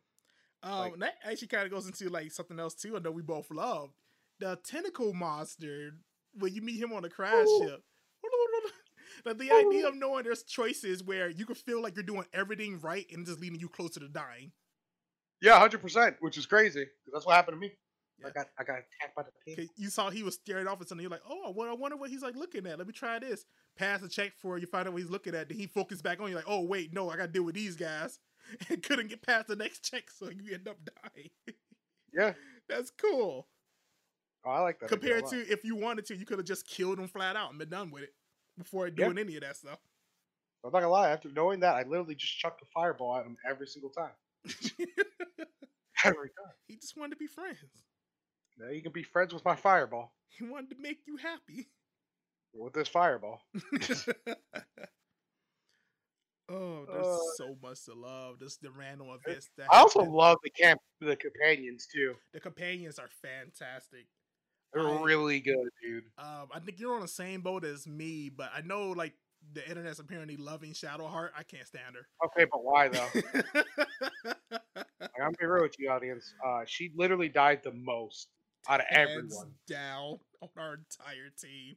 Um, 0.63 0.79
Like- 0.79 0.93
and 0.93 1.01
that 1.01 1.15
actually 1.24 1.48
kind 1.48 1.65
of 1.65 1.72
goes 1.72 1.88
into 1.88 2.10
like 2.10 2.31
something 2.31 2.60
else 2.60 2.75
too. 2.75 2.96
I 2.96 3.00
know 3.00 3.12
we 3.12 3.24
both 3.24 3.50
love 3.51 3.91
the 4.39 4.58
tentacle 4.63 5.13
monster 5.13 5.96
when 6.34 6.53
you 6.53 6.62
meet 6.62 6.79
him 6.81 6.93
on 6.93 7.03
a 7.05 7.10
crash 7.10 7.48
Ooh. 7.48 7.67
ship. 7.67 7.84
But 9.24 9.38
the 9.38 9.51
idea 9.51 9.88
of 9.88 9.96
knowing 9.96 10.24
there's 10.24 10.44
choices 10.44 11.03
where 11.03 11.30
you 11.30 11.46
can 11.46 11.56
feel 11.56 11.82
like 11.82 11.96
you're 11.96 12.03
doing 12.03 12.25
everything 12.34 12.80
right 12.80 13.06
and 13.12 13.25
just 13.25 13.39
leading 13.39 13.60
you 13.60 13.70
closer 13.70 14.00
to 14.00 14.08
dying. 14.10 14.51
Yeah, 15.41 15.58
hundred 15.60 15.82
percent, 15.82 16.18
which 16.20 16.38
is 16.38 16.46
crazy 16.46 16.86
'cause 16.86 17.13
that's 17.13 17.25
what 17.25 17.36
happened 17.36 17.56
to 17.56 17.60
me. 17.60 17.75
I 18.24 18.30
got 18.30 18.48
I 18.60 18.63
got 18.63 18.74
attacked 18.80 19.15
by 19.15 19.24
the 19.24 19.32
pig. 19.46 19.58
'Cause 19.58 19.70
You 19.75 19.89
saw 19.89 20.12
he 20.12 20.22
was 20.22 20.36
staring 20.36 20.68
off 20.68 20.80
at 20.82 20.88
something. 20.88 21.01
You're 21.01 21.10
like, 21.10 21.24
oh, 21.27 21.48
I 21.48 21.50
wonder, 21.50 21.72
I 21.72 21.75
wonder 21.75 21.98
what 21.98 22.12
he's 22.12 22.22
like 22.22 22.36
looking 22.36 22.68
at. 22.68 22.77
Let 22.77 22.86
me 22.86 22.94
try 22.94 23.18
this. 23.18 23.46
Pass 23.75 24.01
the 24.01 24.10
check 24.10 24.34
for 24.38 24.60
you. 24.60 24.68
Find 24.68 24.88
out 24.88 24.94
what 24.94 25.01
he's 25.01 25.10
looking 25.10 25.34
at. 25.34 25.50
Then 25.50 25.58
he 25.58 25.65
focused 25.65 26.03
back 26.03 26.20
on 26.22 26.30
you. 26.30 26.36
Like, 26.36 26.46
oh 26.48 26.62
wait, 26.62 26.94
no, 26.94 27.10
I 27.10 27.18
got 27.18 27.25
to 27.27 27.32
deal 27.32 27.44
with 27.44 27.56
these 27.56 27.75
guys. 27.75 28.20
And 28.70 28.84
couldn't 28.84 29.08
get 29.08 29.22
past 29.22 29.48
the 29.48 29.56
next 29.56 29.84
check, 29.89 30.10
so 30.10 30.30
you 30.30 30.53
end 30.53 30.68
up 30.68 30.77
dying. 30.84 31.30
Yeah, 32.12 32.34
That's 32.68 32.91
cool. 32.91 33.48
oh, 34.46 34.50
I 34.50 34.60
like 34.60 34.80
that. 34.80 34.89
Compared 34.89 35.25
to 35.27 35.39
if 35.51 35.63
you 35.63 35.75
wanted 35.75 36.06
to, 36.08 36.15
you 36.15 36.25
could 36.25 36.38
have 36.39 36.48
just 36.48 36.68
killed 36.68 37.00
him 37.00 37.08
flat 37.08 37.36
out 37.36 37.50
and 37.51 37.60
been 37.60 37.70
done 37.70 37.91
with 37.91 38.03
it 38.03 38.13
before 38.58 38.89
doing 38.89 39.17
any 39.17 39.36
of 39.36 39.41
that 39.41 39.58
stuff. 39.58 39.79
I'm 40.63 40.72
not 40.72 40.79
gonna 40.81 40.91
lie. 40.91 41.10
After 41.10 41.29
knowing 41.29 41.62
that, 41.62 41.75
I 41.75 41.84
literally 41.84 42.15
just 42.15 42.38
chucked 42.38 42.62
a 42.62 42.65
fireball 42.74 43.17
at 43.17 43.25
him 43.25 43.38
every 43.50 43.67
single 43.67 43.89
time. 43.89 44.12
Every 46.03 46.29
time. 46.29 46.53
he 46.67 46.75
just 46.77 46.98
wanted 46.98 47.12
to 47.12 47.17
be 47.17 47.27
friends. 47.27 47.58
Now 48.58 48.70
you 48.70 48.81
can 48.81 48.91
be 48.91 49.03
friends 49.03 49.34
with 49.34 49.46
my 49.46 49.55
fireball. 49.55 50.13
He 50.29 50.43
wanted 50.46 50.72
to 50.72 50.81
make 50.81 51.00
you 51.05 51.17
happy. 51.17 51.70
With 52.53 52.74
this 52.74 52.88
fireball. 52.88 53.41
oh, 56.50 56.86
there's 56.86 57.08
Uh, 57.08 57.20
so 57.38 57.55
much 57.62 57.84
to 57.86 57.93
love. 57.93 58.39
Just 58.39 58.62
the 58.62 58.72
random 58.72 59.08
events 59.10 59.50
that 59.58 59.67
I 59.72 59.77
also 59.79 60.00
happen. 60.00 60.13
love 60.15 60.38
the 60.43 60.50
camp, 60.50 60.81
the 61.00 61.15
companions 61.15 61.88
too. 61.88 62.15
the 62.34 62.39
companions 62.39 63.00
are 63.00 63.10
fantastic. 63.22 64.08
They're 64.73 64.87
I- 64.87 65.01
really 65.01 65.39
good, 65.39 65.69
dude. 65.81 66.03
Um, 66.17 66.47
I 66.53 66.59
think 66.59 66.79
you're 66.79 66.93
on 66.95 67.01
the 67.01 67.07
same 67.07 67.41
boat 67.41 67.63
as 67.65 67.87
me, 67.87 68.29
but 68.29 68.51
I 68.55 68.61
know 68.61 68.89
like 68.91 69.13
the 69.53 69.67
internet's 69.67 69.99
apparently 69.99 70.37
loving 70.37 70.71
Shadowheart. 70.73 71.29
I 71.37 71.43
can't 71.43 71.67
stand 71.67 71.95
her. 71.95 72.07
Okay, 72.27 72.45
but 72.51 72.63
why 72.63 72.87
though? 72.89 73.07
Like, 75.01 75.11
I'm 75.23 75.33
be 75.39 75.45
real 75.45 75.63
with 75.63 75.75
you, 75.79 75.89
audience. 75.89 76.33
Uh, 76.45 76.61
she 76.65 76.91
literally 76.95 77.27
died 77.27 77.61
the 77.63 77.71
most 77.71 78.27
out 78.69 78.79
of 78.81 78.85
Hands 78.87 79.09
everyone. 79.11 79.51
down 79.67 80.19
on 80.41 80.49
our 80.57 80.73
entire 80.75 81.29
team. 81.41 81.75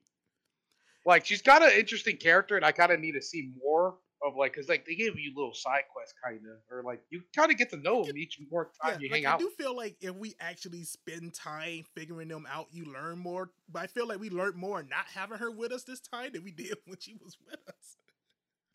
Like, 1.06 1.24
she's 1.24 1.42
got 1.42 1.62
an 1.62 1.70
interesting 1.76 2.16
character, 2.16 2.56
and 2.56 2.64
I 2.64 2.72
kind 2.72 2.92
of 2.92 3.00
need 3.00 3.12
to 3.12 3.22
see 3.22 3.50
more 3.62 3.96
of 4.24 4.36
like, 4.36 4.54
cause 4.54 4.68
like 4.68 4.86
they 4.86 4.94
give 4.94 5.18
you 5.18 5.32
little 5.36 5.54
side 5.54 5.82
quests, 5.92 6.14
kind 6.24 6.40
of, 6.46 6.76
or 6.76 6.82
like 6.82 7.02
you 7.10 7.22
kind 7.36 7.50
of 7.50 7.58
get 7.58 7.70
to 7.70 7.76
know 7.76 8.04
them 8.04 8.16
each 8.16 8.38
more 8.50 8.70
time 8.82 9.00
you 9.00 9.08
like, 9.10 9.18
hang 9.18 9.26
I 9.26 9.30
out. 9.30 9.34
I 9.36 9.38
do 9.38 9.50
feel 9.50 9.76
like 9.76 9.96
if 10.00 10.14
we 10.14 10.34
actually 10.40 10.84
spend 10.84 11.34
time 11.34 11.84
figuring 11.94 12.28
them 12.28 12.46
out, 12.50 12.66
you 12.70 12.86
learn 12.86 13.18
more. 13.18 13.50
But 13.70 13.82
I 13.82 13.86
feel 13.86 14.08
like 14.08 14.20
we 14.20 14.30
learned 14.30 14.56
more 14.56 14.82
not 14.82 15.06
having 15.14 15.38
her 15.38 15.50
with 15.50 15.72
us 15.72 15.84
this 15.84 16.00
time 16.00 16.32
than 16.32 16.44
we 16.44 16.52
did 16.52 16.76
when 16.86 16.98
she 16.98 17.14
was 17.22 17.36
with 17.46 17.60
us. 17.68 17.96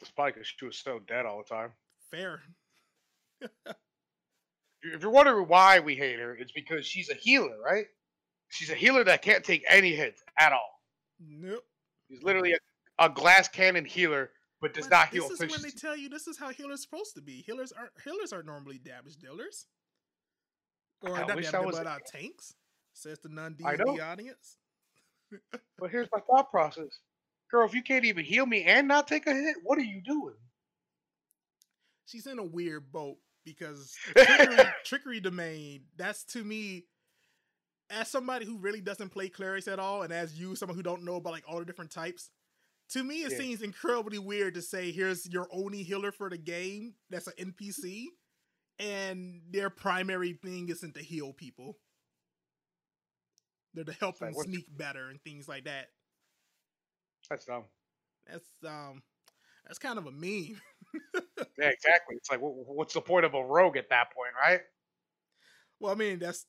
It's 0.01 0.11
probably 0.11 0.33
because 0.33 0.53
she 0.57 0.65
was 0.65 0.77
so 0.77 0.99
dead 1.07 1.25
all 1.25 1.39
the 1.39 1.55
time. 1.55 1.71
Fair. 2.11 2.41
If 4.81 5.01
you're 5.01 5.11
wondering 5.11 5.47
why 5.47 5.79
we 5.79 5.95
hate 5.95 6.19
her, 6.19 6.33
it's 6.35 6.51
because 6.51 6.85
she's 6.85 7.09
a 7.09 7.13
healer, 7.13 7.57
right? 7.63 7.85
She's 8.49 8.69
a 8.69 8.75
healer 8.75 9.03
that 9.03 9.21
can't 9.21 9.43
take 9.43 9.63
any 9.67 9.93
hits 9.93 10.23
at 10.37 10.53
all. 10.53 10.81
Nope. 11.19 11.63
She's 12.09 12.23
literally 12.23 12.53
a, 12.53 13.05
a 13.05 13.09
glass 13.09 13.47
cannon 13.47 13.85
healer, 13.85 14.31
but 14.61 14.73
does 14.73 14.87
But 14.87 14.95
not 14.95 15.09
heal 15.09 15.29
This 15.29 15.41
is 15.41 15.51
when 15.51 15.61
they 15.61 15.69
tell 15.69 15.95
you 15.95 16.09
this 16.09 16.27
is 16.27 16.37
how 16.37 16.49
healers 16.49 16.81
supposed 16.81 17.15
to 17.15 17.21
be. 17.21 17.41
Healers 17.41 17.71
aren't 17.71 17.91
healers 18.03 18.33
aren't 18.33 18.45
normally 18.45 18.77
damage 18.77 19.17
dealers. 19.17 19.67
Or 21.01 21.15
I 21.15 21.25
not 21.25 21.35
wish 21.35 21.49
damage, 21.49 21.71
but 21.71 21.87
uh, 21.87 21.97
tanks. 22.05 22.55
Says 22.93 23.19
the 23.19 23.29
non 23.29 23.55
I 23.65 23.75
D 23.75 23.83
know. 23.83 23.99
audience. 24.01 24.57
But 25.77 25.91
here's 25.91 26.09
my 26.11 26.19
thought 26.19 26.51
process. 26.51 26.99
Girl, 27.49 27.65
if 27.65 27.73
you 27.73 27.81
can't 27.81 28.03
even 28.03 28.25
heal 28.25 28.45
me 28.45 28.63
and 28.63 28.87
not 28.87 29.07
take 29.07 29.27
a 29.27 29.33
hit, 29.33 29.55
what 29.63 29.77
are 29.77 29.83
you 29.83 30.01
doing? 30.01 30.35
she's 32.09 32.27
in 32.27 32.39
a 32.39 32.43
weird 32.43 32.91
boat 32.91 33.17
because 33.45 33.95
trickery, 34.15 34.65
trickery 34.83 35.19
domain. 35.19 35.81
That's 35.97 36.23
to 36.25 36.43
me, 36.43 36.85
as 37.89 38.07
somebody 38.07 38.45
who 38.45 38.57
really 38.57 38.81
doesn't 38.81 39.09
play 39.09 39.29
clerics 39.29 39.67
at 39.67 39.79
all, 39.79 40.01
and 40.01 40.11
as 40.11 40.39
you, 40.39 40.55
someone 40.55 40.75
who 40.75 40.83
don't 40.83 41.05
know 41.05 41.15
about 41.15 41.33
like 41.33 41.45
all 41.47 41.59
the 41.59 41.65
different 41.65 41.91
types. 41.91 42.29
To 42.89 43.03
me, 43.03 43.23
it 43.23 43.31
Yeah. 43.31 43.37
seems 43.37 43.61
incredibly 43.61 44.17
weird 44.17 44.55
to 44.55 44.61
say, 44.61 44.91
"Here's 44.91 45.27
your 45.27 45.47
only 45.51 45.83
healer 45.83 46.11
for 46.11 46.29
the 46.29 46.37
game." 46.37 46.95
That's 47.09 47.27
an 47.27 47.33
NPC, 47.37 48.07
and 48.79 49.41
their 49.51 49.69
primary 49.69 50.33
thing 50.33 50.69
isn't 50.69 50.93
to 50.95 51.03
heal 51.03 51.33
people. 51.33 51.79
They're 53.73 53.83
to 53.83 53.93
help 53.93 54.19
like, 54.21 54.33
them 54.33 54.43
sneak 54.43 54.65
better 54.75 55.09
and 55.09 55.21
things 55.23 55.47
like 55.47 55.65
that. 55.65 55.89
That's 57.29 57.45
dumb. 57.45 57.65
That's 58.25 58.63
um, 58.65 59.03
that's 59.65 59.79
kind 59.79 59.97
of 59.99 60.05
a 60.07 60.11
meme. 60.11 60.59
Yeah, 61.57 61.67
exactly. 61.69 62.15
It's 62.15 62.29
like, 62.31 62.39
what's 62.41 62.93
the 62.93 63.01
point 63.01 63.25
of 63.25 63.33
a 63.33 63.43
rogue 63.43 63.75
at 63.75 63.89
that 63.89 64.13
point, 64.13 64.33
right? 64.41 64.61
Well, 65.79 65.91
I 65.91 65.95
mean, 65.95 66.19
that's 66.19 66.45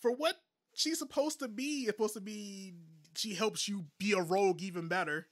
for 0.00 0.10
what 0.12 0.36
she's 0.74 0.98
supposed 0.98 1.38
to 1.40 1.48
be. 1.48 1.82
It's 1.82 1.90
supposed 1.90 2.14
to 2.14 2.20
be 2.20 2.74
she 3.16 3.34
helps 3.34 3.68
you 3.68 3.86
be 3.98 4.12
a 4.12 4.20
rogue 4.20 4.62
even 4.62 4.88
better. 4.88 5.28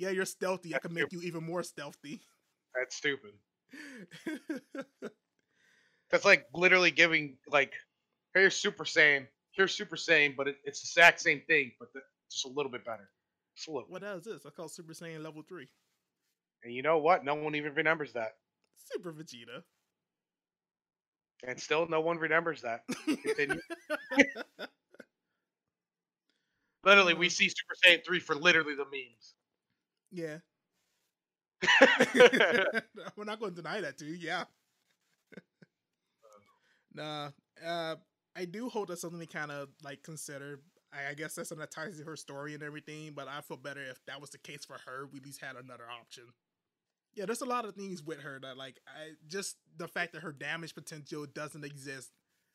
Yeah, 0.00 0.08
you're 0.10 0.24
stealthy. 0.24 0.74
I 0.74 0.78
can 0.78 0.94
make 0.94 1.12
you 1.12 1.20
even 1.20 1.44
more 1.44 1.62
stealthy. 1.62 2.22
That's 2.74 2.96
stupid. 2.96 3.32
That's 6.10 6.24
like 6.24 6.46
literally 6.54 6.90
giving 6.90 7.36
like, 7.46 7.74
here's 8.32 8.56
Super 8.56 8.84
Saiyan, 8.84 9.26
here's 9.52 9.74
Super 9.74 9.96
Saiyan, 9.96 10.34
but 10.36 10.48
it, 10.48 10.56
it's 10.64 10.80
the 10.80 10.86
exact 10.86 11.20
same 11.20 11.42
thing, 11.46 11.72
but 11.78 11.92
the, 11.92 12.00
just 12.30 12.46
a 12.46 12.48
little 12.48 12.72
bit 12.72 12.82
better. 12.84 13.10
Just 13.54 13.68
a 13.68 13.72
little. 13.72 13.88
what 13.90 14.02
else 14.02 14.26
is 14.26 14.32
this? 14.42 14.46
I 14.46 14.50
call 14.50 14.68
Super 14.68 14.94
Saiyan 14.94 15.22
level 15.22 15.42
three. 15.46 15.68
And 16.64 16.72
you 16.72 16.80
know 16.82 16.96
what? 16.96 17.22
No 17.22 17.34
one 17.34 17.54
even 17.54 17.74
remembers 17.74 18.14
that, 18.14 18.36
Super 18.90 19.12
Vegeta. 19.12 19.62
and 21.46 21.60
still 21.60 21.86
no 21.88 22.00
one 22.00 22.16
remembers 22.16 22.62
that. 22.62 22.84
Literally, 26.84 27.12
we 27.14 27.26
Uh. 27.26 27.30
see 27.30 27.48
Super 27.50 27.74
Saiyan 27.84 28.02
three 28.04 28.20
for 28.20 28.34
literally 28.34 28.74
the 28.74 28.86
memes. 28.86 29.34
Yeah. 30.10 30.38
We're 33.16 33.24
not 33.24 33.40
going 33.40 33.54
to 33.54 33.62
deny 33.62 33.80
that, 33.80 33.98
too. 33.98 34.06
Yeah. 34.06 34.44
nah. 36.94 37.30
Uh, 37.64 37.96
I 38.36 38.44
do 38.44 38.68
hope 38.68 38.88
that's 38.88 39.00
something 39.00 39.20
to 39.20 39.26
kind 39.26 39.50
of 39.50 39.68
like 39.82 40.02
consider. 40.02 40.60
I, 40.92 41.10
I 41.10 41.14
guess 41.14 41.34
that's 41.34 41.48
something 41.48 41.60
that 41.60 41.70
ties 41.70 41.98
to 41.98 42.04
her 42.04 42.16
story 42.16 42.54
and 42.54 42.62
everything, 42.62 43.12
but 43.14 43.28
I 43.28 43.40
feel 43.42 43.56
better 43.56 43.82
if 43.82 44.04
that 44.06 44.20
was 44.20 44.30
the 44.30 44.38
case 44.38 44.64
for 44.64 44.76
her. 44.86 45.06
We 45.12 45.18
at 45.18 45.26
least 45.26 45.40
had 45.40 45.56
another 45.56 45.84
option. 46.00 46.24
Yeah, 47.14 47.26
there's 47.26 47.40
a 47.40 47.46
lot 47.46 47.64
of 47.64 47.74
things 47.74 48.02
with 48.02 48.20
her 48.20 48.38
that 48.40 48.56
like 48.56 48.78
I 48.86 49.10
just 49.26 49.56
the 49.76 49.88
fact 49.88 50.12
that 50.12 50.22
her 50.22 50.32
damage 50.32 50.74
potential 50.74 51.26
doesn't 51.26 51.64
exist, 51.64 52.10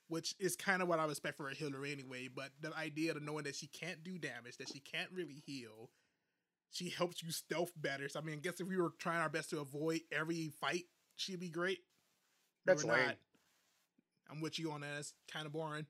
which 0.08 0.34
is 0.40 0.56
kind 0.56 0.82
of 0.82 0.88
what 0.88 1.00
I 1.00 1.04
would 1.06 1.12
expect 1.12 1.38
for 1.38 1.50
a 1.50 1.54
healer 1.54 1.86
anyway. 1.86 2.30
But 2.34 2.52
the 2.62 2.76
idea 2.76 3.12
of 3.12 3.22
knowing 3.22 3.44
that 3.44 3.56
she 3.56 3.68
can't 3.68 4.04
do 4.04 4.18
damage, 4.18 4.58
that 4.58 4.70
she 4.70 4.80
can't 4.80 5.10
really 5.14 5.44
heal, 5.46 5.90
she 6.72 6.90
helps 6.90 7.24
you 7.24 7.32
stealth 7.32 7.72
better. 7.78 8.10
So 8.10 8.20
I 8.20 8.24
mean, 8.24 8.38
I 8.38 8.40
guess 8.40 8.60
if 8.60 8.68
we 8.68 8.78
were 8.78 8.92
trying 9.00 9.22
our 9.22 9.30
best 9.30 9.50
to 9.52 9.60
avoid 9.60 10.02
every 10.12 10.52
fight, 10.62 10.84
she'd 11.16 11.40
be 11.40 11.50
great. 11.50 11.80
That's 12.66 12.84
lame. 12.84 13.06
not. 13.06 13.16
I'm 14.30 14.42
with 14.42 14.58
you 14.58 14.72
on 14.72 14.82
that. 14.82 15.00
It's 15.00 15.14
kind 15.32 15.46
of 15.46 15.54
boring. 15.54 15.86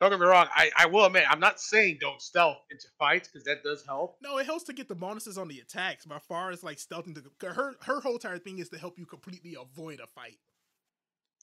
Don't 0.00 0.10
get 0.10 0.18
me 0.18 0.26
wrong. 0.26 0.46
I, 0.54 0.70
I 0.78 0.86
will 0.86 1.04
admit, 1.04 1.24
I'm 1.28 1.40
not 1.40 1.60
saying 1.60 1.98
don't 2.00 2.22
stealth 2.22 2.56
into 2.70 2.86
fights 2.98 3.28
because 3.28 3.44
that 3.44 3.62
does 3.62 3.84
help. 3.84 4.16
No, 4.22 4.38
it 4.38 4.46
helps 4.46 4.64
to 4.64 4.72
get 4.72 4.88
the 4.88 4.94
bonuses 4.94 5.36
on 5.36 5.46
the 5.46 5.58
attacks. 5.58 6.06
But 6.06 6.16
as 6.16 6.22
far 6.22 6.50
as 6.50 6.64
like 6.64 6.78
stealthing, 6.78 7.14
to, 7.14 7.46
her 7.46 7.74
her 7.82 8.00
whole 8.00 8.14
entire 8.14 8.38
thing 8.38 8.58
is 8.58 8.70
to 8.70 8.78
help 8.78 8.98
you 8.98 9.04
completely 9.04 9.56
avoid 9.60 10.00
a 10.00 10.06
fight. 10.06 10.38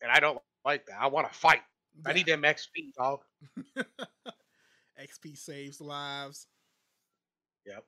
And 0.02 0.12
I 0.12 0.20
don't 0.20 0.40
like 0.66 0.88
that. 0.88 0.98
I 1.00 1.08
want 1.08 1.32
to 1.32 1.38
fight. 1.38 1.62
I 2.06 2.14
need 2.14 2.26
them 2.26 2.42
XP, 2.42 2.94
dog. 2.98 3.22
XP 5.02 5.38
saves 5.38 5.80
lives. 5.80 6.48
Yep. 7.66 7.84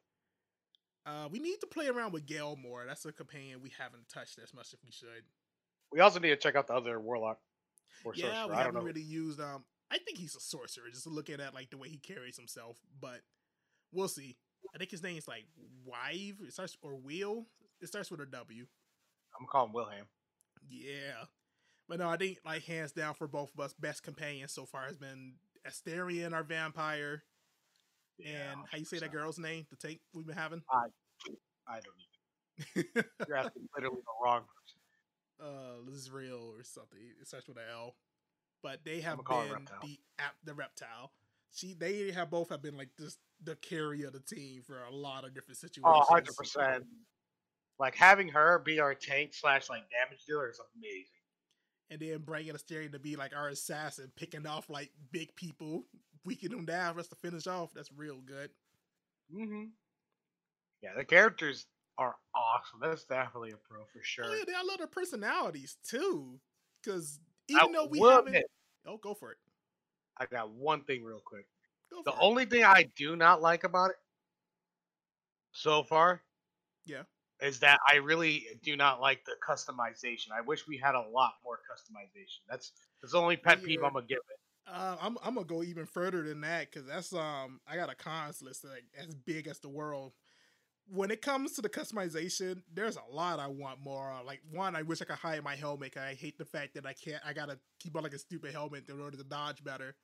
Uh, 1.06 1.28
we 1.32 1.40
need 1.40 1.58
to 1.62 1.68
play 1.68 1.88
around 1.88 2.14
with 2.14 2.26
Gale 2.26 2.56
more. 2.56 2.86
That's 2.86 3.06
a 3.06 3.12
companion 3.12 3.62
we 3.62 3.72
haven't 3.78 4.08
touched 4.14 4.40
as 4.44 4.54
much 4.54 4.74
as 4.74 4.80
we 4.84 4.92
should. 4.92 5.24
We 5.92 6.00
also 6.02 6.20
need 6.20 6.30
to 6.30 6.36
check 6.36 6.56
out 6.56 6.68
the 6.68 6.74
other 6.74 7.00
warlock 7.00 7.40
or 8.06 8.14
yeah, 8.16 8.26
sorcerer. 8.26 8.48
we 8.48 8.54
I 8.54 8.56
don't 8.58 8.58
haven't 8.58 8.76
know. 8.76 8.82
really 8.86 9.02
used. 9.02 9.40
Um, 9.40 9.64
I 9.92 9.98
think 9.98 10.18
he's 10.18 10.36
a 10.36 10.40
sorcerer. 10.40 10.86
Just 10.94 11.08
looking 11.08 11.40
at 11.40 11.54
like 11.54 11.72
the 11.72 11.78
way 11.78 11.90
he 11.90 11.98
carries 11.98 12.38
himself, 12.38 12.78
but 13.02 13.22
we'll 13.92 14.08
see. 14.08 14.38
I 14.76 14.78
think 14.78 14.92
his 14.92 15.02
name 15.02 15.18
is 15.18 15.28
like 15.28 15.46
Wive. 15.86 16.38
It 16.46 16.54
starts 16.54 16.78
or 16.82 16.96
Will. 16.96 17.48
It 17.82 17.88
starts 17.88 18.12
with 18.12 18.20
a 18.20 18.26
W. 18.26 18.66
I'm 19.36 19.46
gonna 19.46 19.52
call 19.52 19.66
him 19.66 19.74
Wilhelm. 19.74 20.06
Yeah. 20.70 21.26
But 21.88 22.00
no, 22.00 22.10
I 22.10 22.18
think 22.18 22.38
like 22.46 22.64
hands 22.66 22.92
down 22.92 23.16
for 23.16 23.28
both 23.28 23.52
of 23.54 23.60
us, 23.60 23.74
best 23.74 24.04
companion 24.04 24.48
so 24.48 24.66
far 24.66 24.84
has 24.86 24.98
been 24.98 25.36
Astarion, 25.68 26.34
our 26.34 26.44
vampire, 26.44 27.24
and 28.26 28.60
how 28.72 28.78
you 28.78 28.86
say 28.86 29.00
that 29.00 29.12
girl's 29.12 29.40
name? 29.40 29.66
The 29.70 29.76
tank 29.76 30.00
we've 30.14 30.26
been 30.28 30.36
having. 30.38 30.62
I 30.72 30.88
I 31.68 31.80
don't 31.80 31.96
even. 32.84 33.04
You're 33.28 33.38
asking 33.38 33.70
literally 33.76 34.02
the 34.02 34.26
wrong 34.26 34.42
person. 34.42 35.50
uh, 35.50 35.90
Lizrael 35.90 36.58
or 36.60 36.64
something. 36.64 37.00
It 37.22 37.28
starts 37.28 37.48
with 37.48 37.58
an 37.58 37.64
L. 37.72 37.96
But 38.62 38.80
they 38.84 39.00
have 39.02 39.14
I'ma 39.14 39.24
call 39.24 39.42
her 39.48 39.56
been 39.56 39.68
the 39.82 40.00
app, 40.20 40.34
the 40.44 40.54
reptile. 40.54 41.12
She, 41.54 41.74
they 41.74 42.12
have 42.12 42.30
both 42.30 42.50
have 42.50 42.62
been 42.62 42.76
like 42.76 42.90
just 43.00 43.20
the 43.44 43.56
carry 43.56 44.04
of 44.04 44.12
the 44.14 44.20
team 44.20 44.62
for 44.68 44.84
a 44.84 44.94
lot 44.94 45.24
of 45.24 45.34
different 45.34 45.58
situations. 45.58 45.86
Oh, 45.86 46.14
100 46.14 46.36
percent. 46.36 46.84
Like 47.80 47.96
having 47.96 48.28
her 48.30 48.60
be 48.60 48.82
our 48.82 48.94
tank 48.94 49.34
slash 49.34 49.70
like 49.70 49.84
damage 49.90 50.26
dealer 50.28 50.50
is 50.50 50.60
amazing. 50.76 51.06
and 51.90 52.00
then 52.02 52.20
bringing 52.26 52.54
Astarion 52.54 52.92
to 52.92 53.00
be 53.00 53.16
like 53.16 53.34
our 53.34 53.48
assassin, 53.48 54.12
picking 54.18 54.46
off 54.46 54.70
like 54.70 54.92
big 55.12 55.34
people, 55.38 55.86
weakening 56.26 56.58
them 56.58 56.66
down 56.66 56.94
for 56.94 57.00
us 57.00 57.08
to 57.08 57.16
finish 57.16 57.48
off. 57.48 57.72
That's 57.74 57.92
real 57.92 58.22
good. 58.22 58.50
Mm-hmm. 59.34 59.66
Yeah, 60.82 60.92
the 60.96 61.06
characters 61.06 61.66
are 61.98 62.16
awesome. 62.36 62.80
That's 62.82 63.04
definitely 63.06 63.52
a 63.52 63.58
pro 63.58 63.82
for 63.86 64.02
sure. 64.02 64.26
Oh 64.26 64.34
yeah, 64.34 64.44
they, 64.48 64.54
I 64.54 64.64
love 64.64 64.78
their 64.78 64.88
personalities 64.88 65.78
too. 65.88 66.40
Because 66.84 67.20
I 67.52 67.60
even 67.62 67.74
though 67.74 67.86
we 67.88 68.00
haven't, 68.00 68.28
admit, 68.28 68.46
oh, 68.86 68.98
go 68.98 69.14
for 69.14 69.32
it. 69.32 69.38
I 70.18 70.26
got 70.26 70.52
one 70.52 70.84
thing 70.84 71.04
real 71.04 71.22
quick. 71.24 71.46
Go 71.92 72.02
The 72.04 72.12
for 72.12 72.18
it. 72.18 72.22
only 72.24 72.46
thing 72.46 72.64
I 72.64 72.90
do 72.96 73.16
not 73.16 73.42
like 73.42 73.64
about 73.66 73.90
it 73.92 73.98
so 75.52 75.84
far, 75.84 76.22
Yeah. 76.86 77.04
is 77.42 77.60
that 77.60 77.80
I 77.92 77.96
really 77.96 78.48
do 78.64 78.78
not 78.78 79.02
like 79.02 79.26
the 79.26 79.36
customization. 79.46 80.32
I 80.34 80.42
wish 80.42 80.68
we 80.68 80.78
had 80.78 80.96
a 80.96 81.02
lot 81.02 81.34
more 81.44 81.60
customization. 81.70 82.40
That's 82.50 82.72
that's 83.02 83.14
the 83.14 83.20
only 83.20 83.38
pet 83.38 83.64
peeve 83.64 83.84
I'm 83.84 83.94
gonna 83.94 84.06
give 84.06 84.20
it. 84.20 84.39
Uh, 84.72 84.98
I'm 85.02 85.18
I'm 85.24 85.36
gonna 85.36 85.46
go 85.46 85.64
even 85.64 85.86
further 85.86 86.24
than 86.24 86.42
that 86.42 86.72
because 86.72 86.88
that's 86.88 87.14
um 87.14 87.60
I 87.68 87.76
got 87.76 87.90
a 87.90 87.96
cons 87.96 88.42
list 88.42 88.64
like 88.66 88.86
as 88.98 89.16
big 89.16 89.48
as 89.48 89.60
the 89.60 89.70
world. 89.70 90.14
When 90.92 91.12
it 91.12 91.22
comes 91.22 91.54
to 91.54 91.62
the 91.62 91.70
customization, 91.70 92.64
there's 92.74 92.98
a 92.98 93.16
lot 93.16 93.40
I 93.40 93.48
want 93.48 93.80
more. 93.80 94.12
Like 94.26 94.42
one, 94.52 94.76
I 94.76 94.82
wish 94.82 95.02
I 95.02 95.06
could 95.06 95.18
hide 95.18 95.44
my 95.44 95.56
helmet. 95.56 95.98
I 95.98 96.14
hate 96.14 96.38
the 96.38 96.46
fact 96.46 96.74
that 96.76 96.86
I 96.86 96.94
can't. 96.94 97.22
I 97.26 97.34
gotta 97.34 97.60
keep 97.80 97.96
on 97.96 98.04
like 98.04 98.14
a 98.14 98.20
stupid 98.20 98.52
helmet 98.52 98.90
in 98.90 99.00
order 99.00 99.18
to 99.18 99.24
dodge 99.24 99.64
better. 99.64 99.96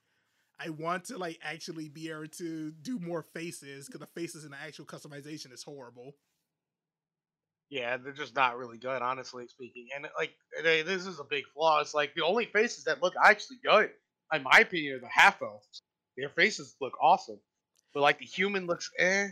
I 0.60 0.69
want 0.69 1.06
to 1.06 1.17
like 1.17 1.39
actually 1.43 1.89
be 1.89 2.10
able 2.10 2.28
to 2.28 2.71
do 2.71 2.99
more 2.99 3.23
faces 3.34 3.88
because 3.88 3.99
the 3.99 4.08
faces 4.08 4.45
in 4.45 4.51
the 4.51 4.58
actual 4.58 4.86
customization 4.86 5.51
is 5.51 5.63
horrible. 5.63 6.15
Yeah, 7.69 7.97
they're 7.97 8.13
just 8.13 8.36
not 8.36 8.58
really 8.58 8.78
good, 8.78 9.01
honestly 9.01 9.47
speaking. 9.47 9.88
And 9.95 10.08
like, 10.17 10.32
they, 10.63 10.84
this 10.84 11.06
is 11.08 11.19
a 11.19 11.23
big 11.23 11.45
flaw. 11.54 11.82
It's 11.82 11.93
like 11.93 12.13
the 12.13 12.23
only 12.23 12.45
faces 12.45 12.84
that 12.84 13.01
look 13.01 13.15
actually 13.21 13.58
good, 13.65 13.89
in 14.34 14.44
my 14.44 14.60
opinion, 14.60 14.96
are 14.96 15.00
the 15.00 15.08
half 15.08 15.42
elves. 15.42 15.82
Their 16.18 16.30
faces 16.30 16.76
look 16.82 16.94
awesome, 17.02 17.40
but 17.94 18.02
like 18.02 18.20
the 18.20 18.26
human 18.26 18.68
looks 18.68 18.90
eh, 18.98 19.28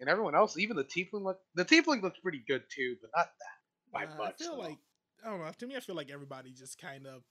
and 0.00 0.08
everyone 0.08 0.34
else, 0.34 0.56
even 0.58 0.76
the 0.76 0.84
tiefling 0.84 1.24
look. 1.24 1.40
The 1.54 1.64
tiefling 1.64 2.02
looks 2.02 2.18
pretty 2.20 2.42
good 2.46 2.62
too, 2.74 2.96
but 3.00 3.10
not 3.16 3.26
that 3.26 3.92
by 3.92 4.04
Uh, 4.04 4.28
I 4.28 4.32
feel 4.32 4.52
though. 4.56 4.62
like 4.62 4.78
I 5.24 5.30
don't 5.30 5.40
know. 5.40 5.50
To 5.58 5.66
me, 5.66 5.76
I 5.76 5.80
feel 5.80 5.96
like 5.96 6.10
everybody 6.10 6.52
just 6.52 6.78
kind 6.80 7.06
of 7.06 7.22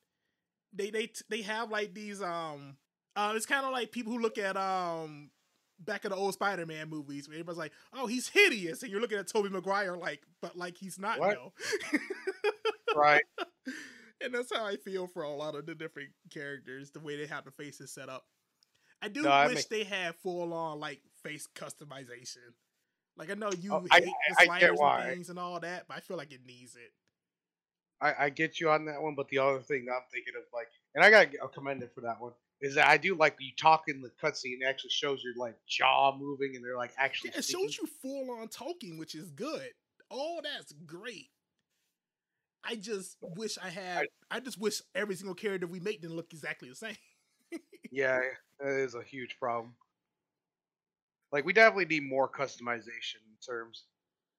they 0.73 0.89
they 0.89 1.11
they 1.29 1.41
have 1.43 1.71
like 1.71 1.93
these 1.93 2.21
um 2.21 2.75
uh 3.15 3.33
it's 3.35 3.45
kind 3.45 3.65
of 3.65 3.71
like 3.71 3.91
people 3.91 4.11
who 4.11 4.19
look 4.19 4.37
at 4.37 4.57
um 4.57 5.31
back 5.79 6.03
in 6.05 6.11
the 6.11 6.17
old 6.17 6.33
Spider-Man 6.33 6.89
movies 6.89 7.27
where 7.29 7.35
everybody's 7.35 7.59
like, 7.59 7.71
oh, 7.93 8.07
he's 8.07 8.27
hideous, 8.27 8.81
and 8.81 8.91
you're 8.91 8.99
looking 8.99 9.17
at 9.19 9.27
Tobey 9.27 9.49
Maguire 9.49 9.95
like, 9.95 10.21
but 10.41 10.57
like 10.57 10.75
he's 10.77 10.99
not 10.99 11.19
What? 11.19 11.35
though. 11.35 11.53
right? 12.95 13.23
And 14.23 14.33
that's 14.33 14.53
how 14.55 14.65
I 14.65 14.75
feel 14.77 15.07
for 15.07 15.23
a 15.23 15.29
lot 15.29 15.55
of 15.55 15.65
the 15.65 15.75
different 15.75 16.09
characters, 16.31 16.91
the 16.91 16.99
way 16.99 17.17
they 17.17 17.27
have 17.27 17.45
the 17.45 17.51
faces 17.51 17.91
set 17.91 18.09
up. 18.09 18.25
I 19.01 19.09
do 19.09 19.21
No, 19.21 19.45
wish 19.47 19.65
they 19.65 19.83
had 19.83 20.15
full 20.15 20.53
on 20.53 20.79
like 20.79 21.01
face 21.23 21.47
customization. 21.55 22.53
Like 23.15 23.29
I 23.31 23.35
know 23.35 23.51
you 23.59 23.73
Oh, 23.73 23.79
hate 23.81 23.89
I- 23.91 23.99
the 24.01 24.45
sliders 24.45 24.79
and 24.79 25.03
things 25.13 25.29
and 25.29 25.39
all 25.39 25.59
that, 25.59 25.87
but 25.87 25.97
I 25.97 25.99
feel 26.01 26.17
like 26.17 26.31
it 26.31 26.45
needs 26.45 26.75
it. 26.75 26.91
I, 27.99 28.25
I 28.25 28.29
get 28.29 28.59
you 28.59 28.69
on 28.69 28.85
that 28.85 29.01
one, 29.01 29.15
but 29.15 29.27
the 29.29 29.39
other 29.39 29.59
thing 29.59 29.85
that 29.85 29.93
I'm 29.93 30.03
thinking 30.11 30.33
of, 30.37 30.43
like, 30.53 30.67
and 30.93 31.03
I 31.03 31.09
gotta 31.09 31.47
commend 31.51 31.81
it 31.81 31.91
for 31.95 32.01
that 32.01 32.21
one, 32.21 32.33
is 32.61 32.75
that 32.75 32.87
I 32.87 32.97
do 32.97 33.15
like 33.15 33.35
you 33.39 33.51
talk 33.59 33.85
in 33.87 34.01
the 34.01 34.11
cutscene. 34.21 34.61
It 34.61 34.65
actually 34.67 34.91
shows 34.91 35.23
your 35.23 35.33
like 35.35 35.55
jaw 35.67 36.15
moving, 36.15 36.55
and 36.55 36.63
they're 36.63 36.77
like 36.77 36.91
actually. 36.97 37.31
Yeah, 37.33 37.39
it 37.39 37.43
speaking. 37.45 37.67
shows 37.67 37.77
you 37.79 37.87
full 38.01 38.31
on 38.39 38.49
talking, 38.49 38.97
which 38.99 39.15
is 39.15 39.31
good. 39.31 39.69
Oh, 40.11 40.39
that's 40.43 40.73
great. 40.85 41.29
I 42.63 42.75
just 42.75 43.17
wish 43.21 43.57
I 43.57 43.69
had. 43.69 44.05
I, 44.29 44.39
just 44.39 44.59
wish 44.59 44.81
every 44.93 45.15
single 45.15 45.35
character 45.35 45.67
we 45.67 45.79
make 45.79 46.01
didn't 46.01 46.15
look 46.15 46.33
exactly 46.33 46.69
the 46.69 46.75
same. 46.75 46.97
Yeah, 47.91 48.19
that 48.59 48.79
is 48.79 48.95
a 48.95 49.03
huge 49.03 49.37
problem. 49.39 49.73
Like 51.31 51.45
we 51.45 51.53
definitely 51.53 51.85
need 51.85 52.09
more 52.09 52.29
customization 52.29 53.21
in 53.25 53.37
terms 53.45 53.83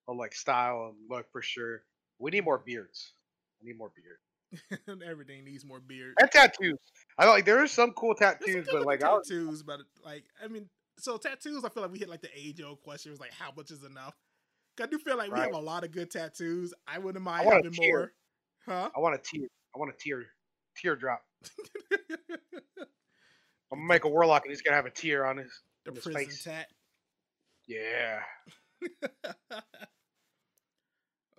of 0.06 0.16
like 0.16 0.34
style 0.34 0.90
and 0.90 0.96
look 1.10 1.30
for 1.32 1.42
sure. 1.42 1.82
We 2.18 2.30
need 2.30 2.44
more 2.44 2.58
beards. 2.58 3.12
I 3.60 3.66
need 3.66 3.78
more 3.78 3.90
beard 3.94 4.18
Everything 5.06 5.44
needs 5.44 5.64
more 5.64 5.80
beard. 5.80 6.14
and 6.20 6.30
tattoos. 6.30 6.78
I 7.18 7.26
like 7.28 7.44
there 7.44 7.58
are 7.58 7.66
some 7.66 7.92
cool 7.92 8.14
There's 8.18 8.38
some 8.38 8.38
tattoos, 8.46 8.68
but 8.70 8.86
like 8.86 9.00
looking 9.00 9.06
I 9.06 9.18
was, 9.18 9.28
tattoos, 9.28 9.62
but 9.62 9.80
like 10.04 10.24
I 10.42 10.48
mean, 10.48 10.68
so 10.98 11.16
tattoos. 11.16 11.64
I 11.64 11.68
feel 11.68 11.82
like 11.82 11.92
we 11.92 11.98
hit 11.98 12.08
like 12.08 12.22
the 12.22 12.30
age 12.34 12.62
old 12.62 12.80
question. 12.80 13.10
Was 13.10 13.20
like, 13.20 13.32
how 13.32 13.52
much 13.56 13.70
is 13.70 13.84
enough? 13.84 14.14
I 14.80 14.86
do 14.86 14.98
feel 14.98 15.16
like 15.16 15.32
we 15.32 15.40
have 15.40 15.52
a 15.52 15.58
lot 15.58 15.84
of 15.84 15.90
good 15.90 16.10
tattoos. 16.10 16.72
I 16.86 16.98
wouldn't 16.98 17.24
mind 17.24 17.46
want 17.46 17.64
having 17.64 17.90
more. 17.90 18.12
Huh? 18.66 18.90
I 18.94 19.00
want 19.00 19.14
a 19.14 19.18
tear. 19.18 19.48
I 19.74 19.78
want 19.78 19.92
a 19.92 19.96
tear 19.96 20.24
teardrop. 20.76 21.22
I'm 23.70 23.80
gonna 23.80 23.88
make 23.88 24.04
a 24.04 24.08
warlock 24.08 24.44
and 24.44 24.50
he's 24.50 24.62
gonna 24.62 24.76
have 24.76 24.86
a 24.86 24.90
tear 24.90 25.26
on 25.26 25.38
his. 25.38 25.62
the 25.84 25.92
his 25.92 26.02
prison 26.02 26.24
face. 26.24 26.44
tat. 26.44 26.68
Yeah. 27.66 28.20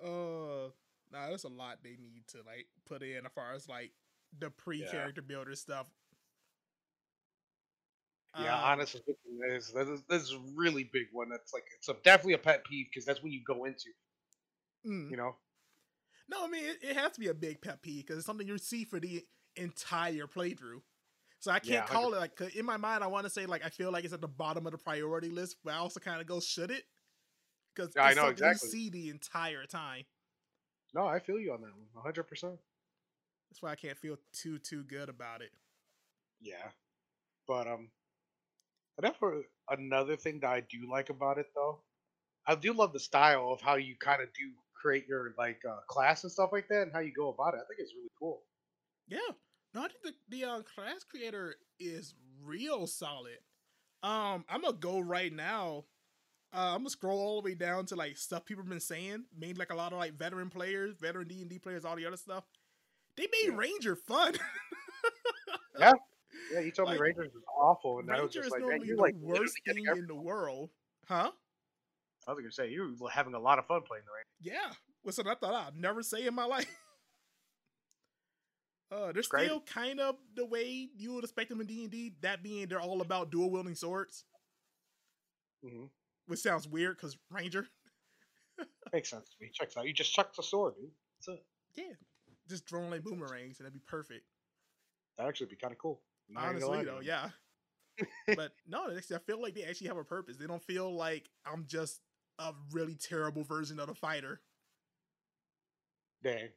uh, 0.04 0.08
nah, 1.12 1.28
there's 1.28 1.43
a 1.43 1.49
lot 1.49 1.80
they 1.84 1.97
need 1.99 2.23
to 2.30 2.38
like 2.45 2.67
put 2.86 3.02
in 3.02 3.25
as 3.25 3.32
far 3.34 3.54
as 3.54 3.67
like 3.67 3.91
the 4.38 4.52
pre-character 4.52 5.21
builder 5.21 5.56
stuff. 5.56 5.88
Yeah, 8.35 8.55
Um, 8.55 8.63
honestly, 8.71 9.01
this 9.05 9.73
is, 9.73 10.03
this 10.07 10.21
is 10.23 10.31
a 10.33 10.39
really 10.55 10.83
big 10.85 11.07
one. 11.11 11.29
That's 11.29 11.53
like 11.53 11.65
it's 11.77 11.89
a, 11.89 11.93
definitely 12.03 12.33
a 12.33 12.37
pet 12.39 12.63
peeve 12.63 12.87
because 12.89 13.05
that's 13.05 13.21
when 13.21 13.31
you 13.33 13.41
go 13.45 13.65
into, 13.65 13.89
mm. 14.85 15.09
you 15.09 15.17
know. 15.17 15.35
No, 16.27 16.45
I 16.45 16.47
mean 16.47 16.63
it, 16.65 16.77
it 16.83 16.95
has 16.95 17.13
to 17.13 17.19
be 17.19 17.27
a 17.27 17.33
big 17.33 17.61
pet 17.61 17.81
peeve 17.81 18.05
because 18.05 18.17
it's 18.17 18.25
something 18.25 18.47
you 18.47 18.57
see 18.57 18.83
for 18.85 18.99
the 18.99 19.25
entire 19.55 20.27
playthrough. 20.27 20.81
So 21.39 21.51
I 21.51 21.59
can't 21.59 21.85
call 21.85 22.13
it 22.13 22.19
like 22.19 22.35
'cause 22.35 22.55
in 22.55 22.65
my 22.65 22.77
mind. 22.77 23.03
I 23.03 23.07
want 23.07 23.25
to 23.25 23.29
say 23.29 23.45
like 23.45 23.65
I 23.65 23.69
feel 23.69 23.91
like 23.91 24.05
it's 24.05 24.13
at 24.13 24.21
the 24.21 24.27
bottom 24.27 24.65
of 24.67 24.73
the 24.73 24.77
priority 24.77 25.29
list, 25.29 25.57
but 25.63 25.73
I 25.73 25.77
also 25.77 25.99
kind 25.99 26.21
of 26.21 26.27
go 26.27 26.39
should 26.39 26.71
it 26.71 26.85
because 27.75 27.95
Yeah, 27.95 28.03
I 28.03 28.13
it's 28.13 28.15
know, 28.15 28.27
something 28.27 28.45
exactly. 28.45 28.49
you 28.49 28.57
see 28.57 28.89
the 28.89 29.09
entire 29.09 29.65
time. 29.65 30.05
No, 30.93 31.07
I 31.07 31.17
feel 31.17 31.39
you 31.39 31.51
on 31.51 31.61
that 31.61 31.75
one, 31.75 31.87
100. 31.93 32.25
percent 32.27 32.59
That's 33.49 33.61
why 33.61 33.71
I 33.71 33.75
can't 33.75 33.97
feel 33.97 34.17
too 34.33 34.59
too 34.59 34.83
good 34.83 35.09
about 35.09 35.41
it. 35.41 35.51
Yeah, 36.41 36.71
but 37.47 37.67
um, 37.67 37.91
whatever. 38.99 39.43
Another 39.69 40.17
thing 40.17 40.39
that 40.41 40.49
I 40.49 40.62
do 40.62 40.89
like 40.91 41.09
about 41.09 41.38
it 41.39 41.47
though, 41.55 41.81
I 42.47 42.55
do 42.55 42.73
love 42.73 42.93
the 42.93 42.99
style 42.99 43.51
of 43.51 43.62
how 43.62 43.75
you 43.75 43.95
kind 43.99 44.21
of 44.21 44.29
do 44.33 44.51
create 44.81 45.07
your 45.07 45.33
like 45.38 45.62
uh, 45.69 45.79
class 45.88 46.23
and 46.23 46.31
stuff 46.31 46.51
like 46.53 46.67
that, 46.69 46.83
and 46.83 46.93
how 46.93 46.99
you 46.99 47.13
go 47.13 47.29
about 47.29 47.53
it. 47.55 47.62
I 47.63 47.65
think 47.67 47.79
it's 47.79 47.93
really 47.95 48.12
cool. 48.19 48.43
Yeah, 49.07 49.19
no, 49.73 49.81
I 49.83 49.88
think 49.89 50.03
the 50.03 50.38
the 50.38 50.45
uh, 50.49 50.62
class 50.63 51.03
creator 51.09 51.55
is 51.79 52.13
real 52.43 52.88
solid. 52.88 53.39
Um, 54.03 54.45
I'm 54.49 54.62
gonna 54.62 54.77
go 54.77 54.99
right 54.99 55.33
now. 55.33 55.85
Uh, 56.53 56.73
I'm 56.73 56.79
gonna 56.79 56.89
scroll 56.91 57.19
all 57.19 57.41
the 57.41 57.45
way 57.51 57.55
down 57.55 57.85
to 57.88 57.95
like 57.95 58.17
stuff 58.17 58.45
people 58.45 58.63
have 58.63 58.69
been 58.69 58.79
saying. 58.79 59.25
Mainly 59.38 59.55
like 59.55 59.71
a 59.71 59.75
lot 59.75 59.93
of 59.93 59.99
like 59.99 60.17
veteran 60.17 60.49
players, 60.49 60.95
veteran 60.99 61.27
D 61.27 61.41
and 61.41 61.49
D 61.49 61.59
players, 61.59 61.85
all 61.85 61.95
the 61.95 62.05
other 62.07 62.17
stuff. 62.17 62.45
They 63.17 63.27
made 63.31 63.51
Yeah. 63.51 63.57
Ranger 63.57 63.95
fun. 63.95 64.35
Yeah, 65.77 65.93
you 66.51 66.71
told 66.71 66.89
Like, 66.89 66.97
me 66.97 67.01
Rangers 67.01 67.31
was 67.33 67.43
awful, 67.57 67.99
and 67.99 68.09
I 68.09 68.21
was 68.21 68.35
Ranger 68.35 68.39
just 68.39 68.45
is 68.47 68.51
like, 68.51 68.62
man, 68.65 68.81
you're 68.85 68.95
the 68.95 69.01
like 69.01 69.15
worst 69.15 69.55
thing 69.65 69.85
in 69.85 70.07
the 70.07 70.15
world, 70.15 70.69
huh? 71.07 71.31
I 72.27 72.33
was 72.33 72.41
gonna 72.41 72.51
say 72.51 72.69
you 72.69 72.95
were 72.99 73.09
having 73.09 73.33
a 73.33 73.39
lot 73.39 73.59
of 73.59 73.65
fun 73.65 73.81
playing 73.88 74.03
the 74.05 74.12
Rangers. 74.12 74.59
Yeah, 74.69 74.75
was 75.03 75.15
something 75.15 75.31
I 75.31 75.35
thought 75.35 75.53
I'd 75.67 75.75
never 75.77 76.03
say 76.03 76.25
in 76.25 76.33
my 76.35 76.45
life. 76.45 76.65
Uh, 78.91 79.12
they're 79.12 79.21
still 79.21 79.62
kind 79.62 79.99
of 79.99 80.15
the 80.35 80.45
way 80.45 80.89
you 80.97 81.13
would 81.13 81.23
expect 81.23 81.49
them 81.49 81.62
in 81.62 81.67
D 81.67 81.83
and 81.83 81.91
D. 81.91 82.15
That 82.21 82.41
being, 82.41 82.67
they're 82.67 82.81
all 82.81 83.01
about 83.01 83.29
dual 83.29 83.51
wielding 83.51 83.75
swords, 83.75 84.25
hmm 85.63 85.85
which 86.25 86.39
sounds 86.39 86.67
weird 86.67 86.97
because 86.97 87.15
Ranger. 87.29 87.67
Makes 88.93 89.12
sense 89.12 89.29
to 89.29 89.35
me. 89.39 89.51
Checks 89.53 89.77
out. 89.77 89.85
You 89.85 89.93
just 89.93 90.12
chuck 90.13 90.35
the 90.35 90.41
sword, 90.41 90.73
dude. 90.75 90.89
That's 91.27 91.38
it. 91.39 91.45
Yeah, 91.75 91.93
just 92.47 92.67
throwing 92.67 92.89
like 92.89 93.03
boomerangs, 93.03 93.59
and 93.59 93.65
that'd 93.65 93.73
be 93.73 93.81
perfect. 93.88 94.25
That'd 95.17 95.29
actually 95.29 95.47
be 95.47 95.55
kind 95.55 95.71
of 95.71 95.77
cool. 95.77 96.01
Not 96.29 96.53
gonna 96.53 96.67
lie 96.67 96.77
Honestly, 96.77 96.85
though, 96.85 96.99
yeah. 97.01 97.29
but 98.35 98.51
no, 98.67 98.89
I 98.89 99.17
feel 99.19 99.41
like 99.41 99.55
they 99.55 99.63
actually 99.63 99.87
have 99.87 99.97
a 99.97 100.03
purpose. 100.03 100.37
They 100.37 100.47
don't 100.47 100.63
feel 100.63 100.93
like 100.93 101.29
I'm 101.45 101.65
just 101.67 102.01
a 102.39 102.53
really 102.71 102.95
terrible 102.95 103.43
version 103.43 103.79
of 103.79 103.87
the 103.87 103.95
fighter. 103.95 104.41
Dang. 106.23 106.49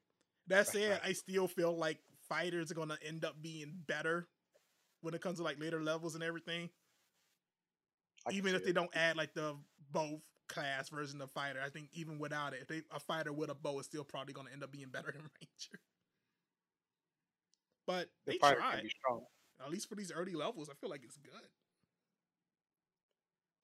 That 0.49 0.69
said, 0.69 1.01
I 1.05 1.13
still 1.13 1.49
feel 1.49 1.77
like 1.77 1.99
fighters 2.29 2.71
are 2.71 2.75
gonna 2.75 2.99
end 3.07 3.25
up 3.25 3.41
being 3.43 3.73
better 3.87 4.29
when 5.01 5.15
it 5.15 5.21
comes 5.21 5.39
to 5.39 5.45
like 5.45 5.61
later 5.61 5.83
levels 5.83 6.15
and 6.15 6.23
everything. 6.23 6.71
Even 8.31 8.55
if 8.55 8.65
they 8.65 8.71
it. 8.71 8.75
don't 8.75 8.95
add 8.95 9.17
like 9.17 9.35
the 9.35 9.57
bow 9.91 10.21
class 10.49 10.89
version 10.89 11.21
of 11.21 11.31
fighter, 11.33 11.61
I 11.65 11.71
think 11.71 11.89
even 11.93 12.19
without 12.19 12.55
it, 12.55 12.61
if 12.63 12.69
they 12.69 12.83
a 12.95 13.01
fighter 13.01 13.33
with 13.33 13.51
a 13.51 13.55
bow 13.55 13.79
is 13.81 13.87
still 13.87 14.05
probably 14.05 14.35
gonna 14.35 14.51
end 14.53 14.63
up 14.63 14.71
being 14.73 14.91
better 14.91 15.13
than 15.13 15.23
Ranger. 15.23 15.81
But 17.87 18.09
The 18.27 18.33
they 18.33 18.39
fighter 18.39 18.61
can 18.61 18.71
tried. 18.71 18.91
At 19.65 19.71
least 19.71 19.89
for 19.89 19.95
these 19.95 20.11
early 20.13 20.35
levels, 20.35 20.69
I 20.69 20.75
feel 20.75 20.91
like 20.91 21.05
it's 21.05 21.17
good. 21.17 21.49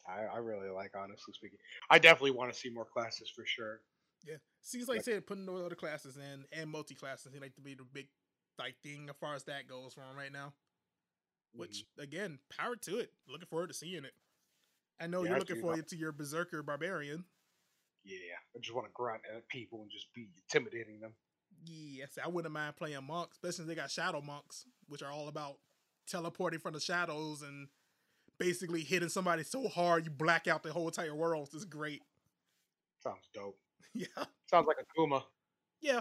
I, 0.07 0.23
I 0.25 0.39
really 0.39 0.71
like, 0.71 0.93
honestly 0.97 1.35
speaking. 1.35 1.59
I 1.91 1.99
definitely 1.99 2.31
want 2.31 2.53
to 2.53 2.59
see 2.59 2.71
more 2.71 2.87
classes 2.87 3.31
for 3.35 3.45
sure. 3.45 3.81
Yeah, 4.25 4.37
seems 4.63 4.89
like 4.89 4.97
Like- 4.99 5.09
I 5.09 5.13
said 5.13 5.27
putting 5.27 5.47
those 5.47 5.65
other 5.65 5.75
classes 5.75 6.17
in 6.17 6.45
and 6.53 6.71
multi 6.71 6.95
classes 6.95 7.33
seem 7.33 7.41
like 7.43 7.55
to 7.57 7.61
be 7.61 7.75
the 7.75 7.85
big 7.85 8.09
like 8.59 8.75
thing 8.83 9.09
as 9.09 9.17
far 9.21 9.35
as 9.35 9.45
that 9.45 9.69
goes 9.69 9.95
for 9.95 10.03
'em 10.03 10.17
right 10.17 10.33
now. 10.33 10.53
Which 11.53 11.85
Mhm. 11.97 12.03
again, 12.03 12.39
power 12.51 12.75
to 12.77 12.99
it. 12.99 13.13
Looking 13.29 13.47
forward 13.47 13.69
to 13.69 13.75
seeing 13.75 14.05
it. 14.05 14.15
I 14.99 15.07
know 15.07 15.23
Yeah, 15.23 15.31
you're 15.31 15.39
looking 15.39 15.61
forward 15.61 15.87
to 15.89 15.97
your 15.97 16.11
berserker 16.13 16.63
barbarian. 16.63 17.25
yeah, 18.03 18.39
I 18.55 18.59
just 18.59 18.75
want 18.75 18.89
to 18.89 18.93
grunt 18.93 19.25
at 19.27 19.47
people 19.49 19.83
and 19.83 19.91
just 19.91 20.13
be 20.15 20.33
intimidating 20.37 20.99
them. 21.01 21.15
Yes, 21.65 22.19
I 22.19 22.27
wouldn't 22.29 22.53
mind 22.53 22.77
playing 22.77 23.05
monks, 23.05 23.37
especially 23.37 23.53
since 23.57 23.69
they 23.69 23.75
got 23.75 23.91
shadow 23.91 24.21
monks, 24.21 24.67
which 24.87 25.03
are 25.03 25.11
all 25.13 25.29
about 25.29 25.61
teleporting 26.09 26.61
from 26.61 26.73
the 26.75 26.81
shadows 26.81 27.43
and 27.43 27.69
basically 28.39 28.83
hitting 28.83 29.09
somebody 29.09 29.43
so 29.45 29.69
hard 29.69 30.05
you 30.07 30.11
black 30.11 30.47
out 30.49 30.63
the 30.63 30.73
whole 30.73 30.89
entire 30.89 31.15
world. 31.15 31.49
It's 31.53 31.65
great. 31.65 32.03
Sounds 33.03 33.29
dope. 33.35 33.59
Yeah, 33.95 34.07
Sounds 34.51 34.67
like 34.67 34.77
a 34.81 34.85
Kuma. 34.97 35.25
yeah. 35.81 36.01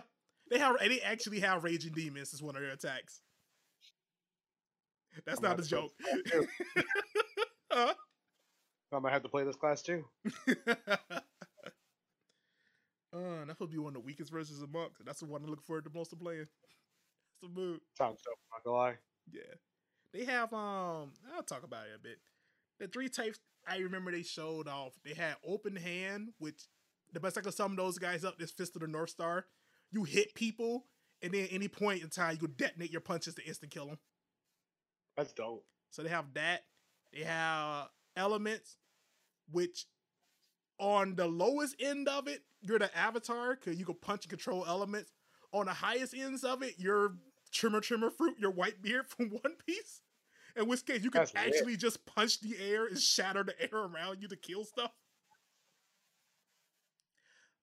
They 0.52 0.60
have 0.60 0.76
they 0.80 1.00
actually 1.02 1.40
have 1.40 1.64
raging 1.64 1.94
demons 1.94 2.34
as 2.34 2.44
one 2.44 2.56
of 2.56 2.62
their 2.62 2.72
attacks. 2.72 3.22
That's 5.26 5.40
I'm 5.40 5.44
not 5.44 5.52
a 5.52 5.54
about 5.54 5.70
to 5.70 5.72
play 5.76 5.82
joke. 5.82 5.94
this 6.26 6.32
class 6.32 6.32
too. 6.32 6.48
Huh? 7.72 7.94
I 8.94 9.00
might 9.00 9.14
have 9.14 9.24
to 9.24 9.30
play 9.30 9.44
this 9.44 9.56
class 9.56 9.82
too. 9.82 10.06
uh, 10.48 10.76
that 13.46 13.60
would 13.60 13.72
be 13.72 13.78
one 13.78 13.90
of 13.90 13.94
the 13.96 14.00
weakest 14.00 14.32
versions 14.32 14.62
of 14.62 14.72
Monk. 14.72 14.94
That's 15.06 15.20
the 15.20 15.26
one 15.26 15.44
I 15.44 15.48
look 15.48 15.64
forward 15.64 15.84
to 15.86 15.92
most 15.94 16.10
to 16.12 16.16
playing. 16.16 16.42
It's 16.42 17.44
a 17.44 17.48
mood. 17.48 17.80
Sounds 17.98 18.22
dope. 18.24 18.38
Not 18.52 18.64
gonna 18.64 18.78
lie. 18.78 18.96
Yeah. 19.32 19.42
They 20.14 20.26
have 20.26 20.54
um 20.54 21.12
I'll 21.36 21.44
talk 21.44 21.64
about 21.64 21.86
it 21.86 21.96
a 21.96 22.00
bit. 22.00 22.20
The 22.80 22.88
three 22.88 23.10
types 23.10 23.40
I 23.68 23.78
remember 23.78 24.12
they 24.12 24.24
showed 24.24 24.68
off. 24.68 24.94
They 25.04 25.14
had 25.14 25.36
open 25.46 25.76
hand, 25.76 26.30
which 26.40 26.68
the 27.14 27.20
best 27.20 27.38
I 27.38 27.42
could 27.42 27.54
sum 27.54 27.76
those 27.76 27.98
guys 27.98 28.24
up 28.24 28.42
is 28.42 28.52
Fist 28.52 28.76
of 28.76 28.82
the 28.82 28.88
North 28.88 29.10
Star. 29.10 29.46
You 29.92 30.04
hit 30.04 30.36
people, 30.36 30.86
and 31.22 31.34
then 31.34 31.48
any 31.52 31.68
point 31.68 32.04
in 32.04 32.10
time 32.10 32.34
you 32.34 32.40
could 32.40 32.58
detonate 32.58 32.92
your 32.92 33.02
punches 33.02 33.36
to 33.36 33.46
instant 33.46 33.72
kill 33.72 33.88
them. 33.88 33.98
That's 35.16 35.34
dope. 35.34 35.66
So 35.90 36.04
they 36.04 36.10
have 36.10 36.34
that. 36.36 36.62
They 37.14 37.24
have 37.24 37.88
elements, 38.16 38.78
which 39.52 39.86
on 40.80 41.16
the 41.16 41.28
lowest 41.28 41.76
end 41.80 42.08
of 42.08 42.28
it, 42.28 42.42
you're 42.62 42.80
the 42.80 42.96
avatar 42.96 43.56
because 43.56 43.80
you 43.80 43.86
can 43.86 43.96
punch 43.96 44.24
and 44.26 44.30
control 44.30 44.66
elements. 44.68 45.12
On 45.54 45.66
the 45.66 45.74
highest 45.74 46.14
ends 46.14 46.44
of 46.44 46.62
it, 46.62 46.76
you're 46.78 47.16
Tremor 47.52 47.82
Tremor 47.82 48.12
Fruit, 48.12 48.38
your 48.40 48.52
Whitebeard 48.52 49.08
from 49.08 49.30
One 49.30 49.56
Piece. 49.66 50.02
In 50.56 50.68
which 50.68 50.86
case, 50.86 51.04
you 51.04 51.12
can 51.12 51.22
That's 51.22 51.36
actually 51.36 51.78
just 51.78 52.06
punch 52.06 52.40
the 52.42 52.56
air 52.60 52.88
and 52.88 52.98
shatter 52.98 53.44
the 53.44 53.60
air 53.62 53.80
around 53.80 54.22
you 54.22 54.28
to 54.28 54.36
kill 54.36 54.66
stuff. 54.66 54.92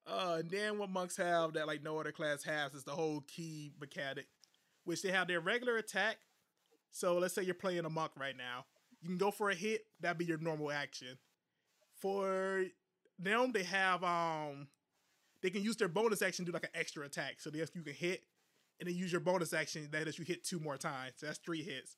Uh, 0.07 0.37
and 0.41 0.51
then 0.51 0.79
what 0.79 0.91
monks 0.91 1.17
have 1.17 1.55
that 1.55 1.67
like 1.67 1.83
no 1.83 1.99
other 1.99 2.13
class 2.13 2.45
has 2.45 2.75
is 2.75 2.85
the 2.85 2.93
whole 2.93 3.23
ki 3.27 3.73
mechanic, 3.81 4.27
which 4.85 5.03
they 5.03 5.11
have 5.11 5.27
their 5.27 5.41
regular 5.41 5.77
attack. 5.77 6.19
So 6.91 7.19
let's 7.19 7.35
say 7.35 7.43
you're 7.43 7.55
playing 7.55 7.85
a 7.85 7.91
monk 7.91 8.13
right 8.17 8.37
now, 8.37 8.67
you 9.01 9.09
can 9.09 9.19
go 9.19 9.31
for 9.31 9.51
a 9.51 9.55
hit. 9.55 9.87
That'd 10.01 10.19
be 10.19 10.25
your 10.25 10.39
normal 10.39 10.71
action. 10.71 11.19
For 12.01 12.65
them, 13.19 13.53
they 13.53 13.65
have 13.65 14.05
um, 14.05 14.69
they 15.43 15.51
can 15.51 15.63
use 15.63 15.77
their 15.77 15.89
bonus 15.89 16.23
action 16.23 16.45
to 16.45 16.51
do 16.51 16.55
like 16.55 16.65
an 16.65 16.71
extra 16.75 17.05
attack. 17.05 17.41
So 17.41 17.51
yes, 17.53 17.71
you 17.75 17.83
can 17.83 17.95
hit, 17.95 18.23
and 18.81 18.89
then 18.89 18.97
use 18.97 19.13
your 19.13 19.21
bonus 19.21 19.53
action 19.53 19.89
that 19.93 20.09
is 20.09 20.19
you 20.19 20.25
hit 20.25 20.45
two 20.45 20.59
more 20.61 20.77
times. 20.77 21.15
So 21.17 21.27
that's 21.27 21.39
three 21.39 21.63
hits. 21.63 21.97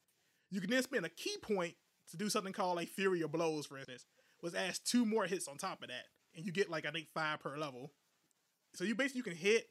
You 0.51 0.61
can 0.61 0.71
then 0.71 0.83
spend 0.83 1.05
a 1.05 1.09
ki 1.09 1.37
point 1.43 1.75
to 2.11 2.17
do 2.17 2.29
something 2.29 2.53
called 2.53 2.77
like 2.77 2.89
Flurry 2.89 3.23
of 3.23 3.33
Blows, 3.33 3.67
for 3.67 3.79
instance, 3.79 4.07
which 4.41 4.55
adds 4.55 4.79
two 4.79 5.05
more 5.05 5.25
hits 5.25 5.49
on 5.49 5.57
top 5.57 5.83
of 5.83 5.89
that, 5.89 6.05
and 6.35 6.45
you 6.45 6.53
get 6.53 6.71
like 6.71 6.87
I 6.87 6.91
think 6.91 7.09
five 7.15 7.41
per 7.41 7.57
level. 7.57 7.93
So 8.75 8.85
you 8.85 8.95
basically 8.95 9.19
you 9.19 9.25
can 9.25 9.37
hit, 9.37 9.69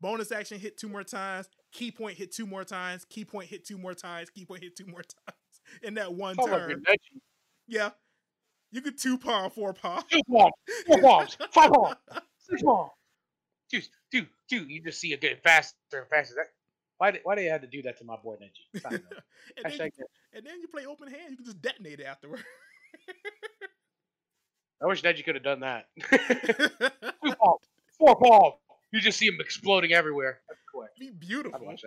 bonus 0.00 0.32
action 0.32 0.58
hit 0.58 0.78
two 0.78 0.88
more 0.88 1.04
times, 1.04 1.48
ki 1.72 1.90
point 1.90 2.16
hit 2.16 2.32
two 2.32 2.46
more 2.46 2.64
times, 2.64 3.04
ki 3.04 3.24
point 3.24 3.48
hit 3.48 3.66
two 3.66 3.78
more 3.78 3.94
times, 3.94 4.30
ki 4.30 4.44
point 4.44 4.62
hit 4.62 4.76
two 4.76 4.86
more 4.86 5.02
times 5.02 5.38
in 5.82 5.94
that 5.94 6.14
one 6.14 6.36
Oh, 6.38 6.46
turn. 6.46 6.82
Yeah. 7.66 7.90
You 8.70 8.80
could 8.80 8.98
two 8.98 9.18
palm, 9.18 9.50
four 9.50 9.72
palm. 9.72 10.02
Two 10.10 10.20
bombs, 10.26 10.52
four 10.86 11.00
bombs, 11.00 11.36
five 11.52 11.70
bombs, 11.70 11.96
six 12.38 12.62
bombs. 12.62 12.90
Dude, 13.70 13.88
dude, 14.10 14.28
dude, 14.48 14.70
you 14.70 14.82
just 14.82 15.00
see 15.00 15.12
it 15.12 15.20
getting 15.20 15.38
faster 15.42 15.76
and 15.92 16.08
faster. 16.08 16.34
That, 16.36 16.46
why, 16.98 17.10
did, 17.12 17.20
why 17.24 17.34
they 17.34 17.44
had 17.46 17.62
to 17.62 17.66
do 17.66 17.82
that 17.82 17.98
to 17.98 18.04
my 18.04 18.16
boy 18.16 18.36
Neji? 18.36 18.84
I 18.84 18.90
don't 18.90 19.02
know. 19.10 19.18
and, 19.64 19.78
then 19.78 19.90
you, 19.98 20.04
and 20.34 20.46
then 20.46 20.60
you 20.60 20.68
play 20.68 20.86
open 20.86 21.08
hand, 21.08 21.30
you 21.30 21.36
can 21.36 21.44
just 21.44 21.60
detonate 21.60 22.00
it 22.00 22.06
afterward. 22.06 22.44
I 24.82 24.86
wish 24.86 25.02
Neji 25.02 25.24
could 25.24 25.34
have 25.34 25.44
done 25.44 25.60
that. 25.60 25.86
Two 27.24 27.34
bombs, 27.40 27.66
four 27.98 28.16
bombs. 28.20 28.54
You 28.92 29.00
just 29.00 29.18
see 29.18 29.26
him 29.26 29.38
exploding 29.40 29.92
everywhere. 29.92 30.40
That's 30.48 30.60
quick. 30.72 30.90
Be 30.98 31.08
I'd 31.08 31.20
beautiful. 31.20 31.64
watch. 31.64 31.82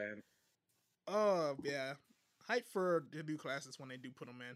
Oh 1.08 1.56
yeah. 1.64 1.94
Hype 2.48 2.68
for 2.68 3.06
the 3.14 3.24
new 3.24 3.38
classes 3.38 3.80
when 3.80 3.90
they 3.90 3.98
do 3.98 4.10
put 4.10 4.28
them 4.28 4.42
in. 4.42 4.56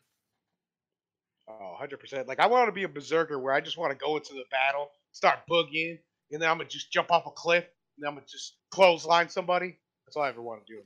Oh, 1.48 1.76
100%. 1.82 2.28
Like, 2.28 2.40
I 2.40 2.48
want 2.48 2.68
to 2.68 2.72
be 2.72 2.84
a 2.84 2.88
berserker 2.90 3.40
where 3.40 3.54
I 3.54 3.62
just 3.62 3.78
want 3.78 3.92
to 3.92 3.98
go 3.98 4.16
into 4.16 4.34
the 4.34 4.46
battle, 4.52 4.90
start 5.12 5.40
boogieing, 5.50 5.98
and 6.32 6.42
then 6.42 6.50
I'm 6.50 6.58
going 6.58 6.68
to 6.68 6.74
just 6.74 6.92
jump 6.92 7.12
off 7.12 7.26
a 7.26 7.32
cliff, 7.32 7.64
and 7.64 7.70
then 7.70 7.72
I'm 8.08 8.16
to 8.16 8.22
just 8.28 8.58
clothesline 8.72 9.30
somebody. 9.30 9.78
That's 10.06 10.16
all 10.16 10.24
I 10.24 10.30
ever 10.30 10.42
want 10.42 10.66
to 10.66 10.74
do. 10.74 10.82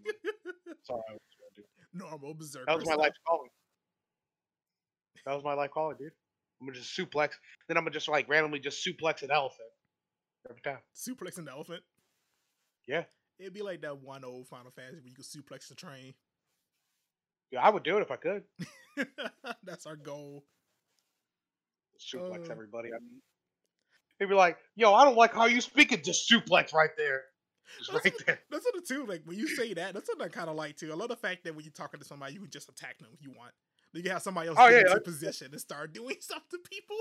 That's 0.66 0.90
all 0.90 1.04
I 1.08 1.12
want 1.12 1.22
to 1.56 1.62
do. 1.62 1.68
Normal 1.94 2.34
berserker. 2.34 2.66
That 2.68 2.76
was 2.76 2.86
my 2.86 2.94
stuff. 2.94 3.02
life 3.02 3.14
calling. 3.28 3.50
That 5.26 5.34
was 5.34 5.44
my 5.44 5.54
life 5.54 5.72
calling, 5.72 5.98
dude. 5.98 6.12
I'm 6.62 6.68
to 6.68 6.80
just 6.80 6.98
suplex. 6.98 7.32
Then 7.68 7.78
I'm 7.78 7.86
to 7.86 7.92
just, 7.92 8.08
like, 8.08 8.30
randomly 8.30 8.60
just 8.60 8.86
suplex 8.86 9.24
an 9.24 9.32
elephant 9.32 9.70
every 10.50 10.62
time. 10.62 10.78
Suplex 10.96 11.38
an 11.38 11.48
elephant. 11.50 11.82
Yeah. 12.88 13.04
It'd 13.40 13.54
be 13.54 13.62
like 13.64 13.82
that 13.82 13.98
one 13.98 14.24
old 14.24 14.48
Final 14.48 14.72
Fantasy 14.72 15.02
where 15.02 15.10
you 15.10 15.16
could 15.16 15.26
suplex 15.26 15.68
the 15.68 15.76
train. 15.76 16.14
Yeah, 17.52 17.62
I 17.62 17.70
would 17.70 17.84
do 17.84 17.98
it 17.98 18.02
if 18.02 18.12
I 18.12 18.16
could. 18.16 18.44
That's 19.64 19.86
our 19.86 19.96
goal. 19.96 20.46
Suplex 22.00 22.50
Uh. 22.50 22.52
everybody. 22.52 22.90
I 22.90 23.00
mean, 23.00 23.22
they'd 24.20 24.26
be 24.30 24.36
like, 24.36 24.58
yo, 24.76 24.94
I 24.94 25.06
don't 25.06 25.18
like 25.18 25.34
how 25.34 25.46
you 25.46 25.62
speak 25.62 25.92
it. 25.92 26.04
Just 26.04 26.30
suplex 26.30 26.74
right 26.74 26.90
there. 26.98 27.24
Just 27.80 27.92
That's 27.92 28.06
right 28.06 28.14
what- 28.14 28.26
there. 28.26 28.40
That's 28.52 28.66
what 28.66 28.76
the 28.76 28.82
too. 28.94 29.06
Like 29.06 29.22
when 29.26 29.38
you 29.38 29.48
say 29.48 29.74
that, 29.74 29.94
that's 29.94 30.08
what 30.10 30.22
I 30.22 30.28
kind 30.30 30.50
of 30.50 30.56
like 30.56 30.78
too. 30.78 30.92
I 30.92 30.96
love 30.96 31.10
the 31.10 31.16
fact 31.16 31.44
that 31.44 31.56
when 31.56 31.64
you're 31.66 31.72
talking 31.74 32.00
to 32.00 32.06
somebody, 32.06 32.34
you 32.34 32.40
can 32.42 32.50
just 32.50 32.70
attack 32.70 33.00
them 33.00 33.10
if 33.14 33.22
you 33.22 33.32
want. 33.38 33.52
Then 33.94 34.00
you 34.00 34.04
can 34.04 34.12
have 34.14 34.22
somebody 34.22 34.50
else 34.50 34.58
Oh, 34.60 34.70
get 34.70 34.74
yeah, 34.76 34.80
into 34.82 34.96
I- 34.96 35.00
position 35.00 35.48
and 35.52 35.60
start 35.62 35.94
doing 35.94 36.16
stuff 36.20 36.44
to 36.52 36.58
people. 36.70 36.98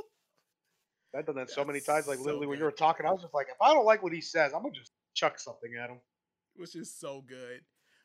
I've 1.16 1.26
done 1.26 1.36
that 1.36 1.50
so 1.50 1.64
many 1.64 1.80
times. 1.80 2.08
Like 2.08 2.18
so 2.18 2.24
literally, 2.24 2.48
when 2.48 2.58
you 2.58 2.64
were 2.64 2.72
talking, 2.72 3.06
I 3.06 3.12
was 3.12 3.22
just 3.22 3.34
like, 3.34 3.46
if 3.48 3.56
I 3.62 3.72
don't 3.72 3.84
like 3.86 4.02
what 4.02 4.12
he 4.12 4.20
says, 4.20 4.52
I'm 4.52 4.62
gonna 4.62 4.74
just 4.74 4.90
chuck 5.14 5.38
something 5.38 5.70
at 5.80 5.90
him. 5.90 6.00
which 6.56 6.74
is 6.74 6.92
so 6.92 7.22
good. 7.28 7.60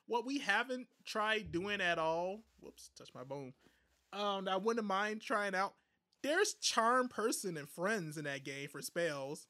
What 0.05 0.25
we 0.27 0.37
haven't 0.39 0.87
tried 1.05 1.51
doing 1.51 1.81
at 1.81 1.97
all, 1.97 2.41
whoops, 2.59 2.91
touch 2.97 3.09
my 3.15 3.23
bone. 3.23 3.53
Um, 4.13 4.47
I 4.47 4.57
wouldn't 4.57 4.85
mind 4.85 5.21
trying 5.21 5.55
out. 5.55 5.73
There's 6.23 6.53
charm 6.55 7.07
person 7.07 7.57
and 7.57 7.69
friends 7.69 8.17
in 8.17 8.25
that 8.25 8.43
game 8.43 8.69
for 8.69 8.81
spells. 8.81 9.47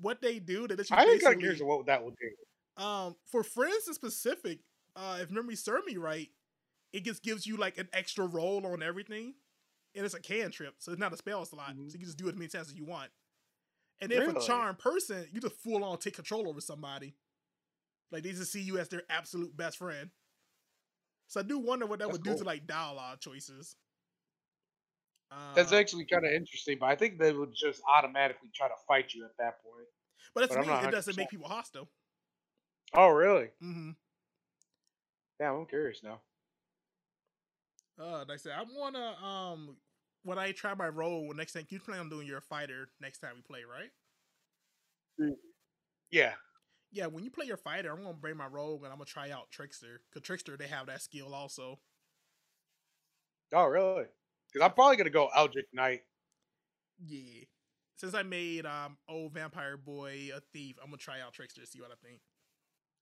What 0.00 0.20
they 0.22 0.38
do, 0.38 0.66
let 0.66 0.90
you 0.90 0.96
I 0.96 1.04
ain't 1.04 1.20
got 1.20 1.38
curious 1.38 1.60
what 1.60 1.86
that 1.86 2.04
would 2.04 2.16
do. 2.16 2.30
um 2.76 3.16
for 3.26 3.42
friends 3.42 3.86
in 3.88 3.94
specific, 3.94 4.60
uh, 4.96 5.18
if 5.20 5.30
memory 5.30 5.56
serve 5.56 5.84
me 5.86 5.96
right, 5.96 6.28
it 6.92 7.04
just 7.04 7.22
gives 7.22 7.46
you 7.46 7.56
like 7.56 7.78
an 7.78 7.88
extra 7.92 8.26
roll 8.26 8.66
on 8.66 8.82
everything, 8.82 9.34
and 9.94 10.04
it's 10.04 10.14
a 10.14 10.20
cantrip, 10.20 10.76
so 10.78 10.92
it's 10.92 11.00
not 11.00 11.12
a 11.12 11.16
spell 11.16 11.44
slot, 11.44 11.76
Mhm. 11.76 11.88
so 11.88 11.94
you 11.94 11.98
can 12.00 12.06
just 12.06 12.18
do 12.18 12.26
it 12.26 12.30
as 12.30 12.36
many 12.36 12.48
times 12.48 12.68
as 12.68 12.74
you 12.76 12.84
want. 12.84 13.10
And 14.00 14.10
then 14.12 14.22
for 14.22 14.34
charm 14.34 14.76
person, 14.76 15.28
you 15.32 15.40
just 15.40 15.56
full 15.56 15.84
on 15.84 15.98
take 15.98 16.14
control 16.14 16.48
over 16.48 16.60
somebody. 16.60 17.14
Like 18.10 18.22
they 18.24 18.32
just 18.32 18.52
see 18.52 18.62
you 18.62 18.78
as 18.78 18.88
their 18.88 19.04
absolute 19.10 19.56
best 19.56 19.78
friend. 19.78 20.10
So 21.28 21.40
I 21.40 21.42
do 21.42 21.58
wonder 21.58 21.86
what 21.86 21.98
that 22.00 22.08
That's 22.08 22.12
would 22.12 22.22
do 22.22 22.34
to 22.34 22.44
cool. 22.44 22.44
like 22.44 22.66
dialogue 22.66 23.20
choices. 23.20 23.76
Uh, 25.32 25.54
That's 25.54 25.72
actually 25.72 26.04
kind 26.04 26.26
of 26.26 26.32
interesting, 26.32 26.76
but 26.78 26.86
I 26.86 26.96
think 26.96 27.18
they 27.18 27.32
would 27.32 27.54
just 27.54 27.82
automatically 27.88 28.50
try 28.54 28.68
to 28.68 28.74
fight 28.86 29.14
you 29.14 29.24
at 29.24 29.36
that 29.38 29.62
point. 29.62 29.86
but 30.34 30.48
but 30.48 30.66
me. 30.66 30.72
It 30.72 30.90
doesn't 30.90 31.16
make 31.16 31.30
people 31.30 31.48
hostile. 31.48 31.88
Oh, 32.94 33.08
really? 33.08 33.48
Mm-hmm. 33.62 33.90
Yeah, 35.40 35.52
I'm 35.52 35.66
curious 35.66 36.02
now. 36.02 36.20
Uh, 37.98 38.18
like 38.20 38.30
I 38.30 38.36
said, 38.36 38.52
I 38.52 38.64
wanna 38.74 39.16
um 39.24 39.76
when 40.24 40.38
I 40.38 40.52
try 40.52 40.74
my 40.74 40.88
role 40.88 41.32
next 41.34 41.52
time. 41.52 41.66
You 41.68 41.80
plan 41.80 42.00
on 42.00 42.08
doing 42.08 42.26
your 42.26 42.40
fighter 42.40 42.88
next 43.00 43.18
time 43.18 43.32
we 43.36 43.42
play, 43.42 43.60
right? 43.64 43.90
Yeah. 46.10 46.34
Yeah, 46.90 47.06
when 47.06 47.24
you 47.24 47.30
play 47.30 47.46
your 47.46 47.56
fighter, 47.56 47.90
I'm 47.90 48.02
gonna 48.02 48.14
bring 48.14 48.36
my 48.36 48.46
rogue 48.46 48.82
and 48.84 48.92
I'm 48.92 48.98
gonna 48.98 49.06
try 49.06 49.30
out 49.30 49.50
trickster. 49.50 50.00
Cause 50.12 50.22
trickster 50.22 50.56
they 50.56 50.68
have 50.68 50.86
that 50.86 51.02
skill 51.02 51.34
also. 51.34 51.80
Oh, 53.52 53.66
really? 53.66 54.06
Because 54.52 54.64
I'm 54.66 54.74
probably 54.74 54.96
gonna 54.96 55.10
go 55.10 55.28
Eldritch 55.34 55.66
Knight. 55.72 56.02
Yeah. 57.04 57.44
Since 57.96 58.14
I 58.14 58.22
made 58.22 58.66
um 58.66 58.96
old 59.08 59.32
vampire 59.32 59.76
boy 59.76 60.30
a 60.34 60.40
thief, 60.52 60.76
I'm 60.82 60.88
gonna 60.88 60.98
try 60.98 61.20
out 61.20 61.32
trickster 61.32 61.60
to 61.60 61.66
see 61.66 61.80
what 61.80 61.90
I 61.90 61.94
think. 62.06 62.20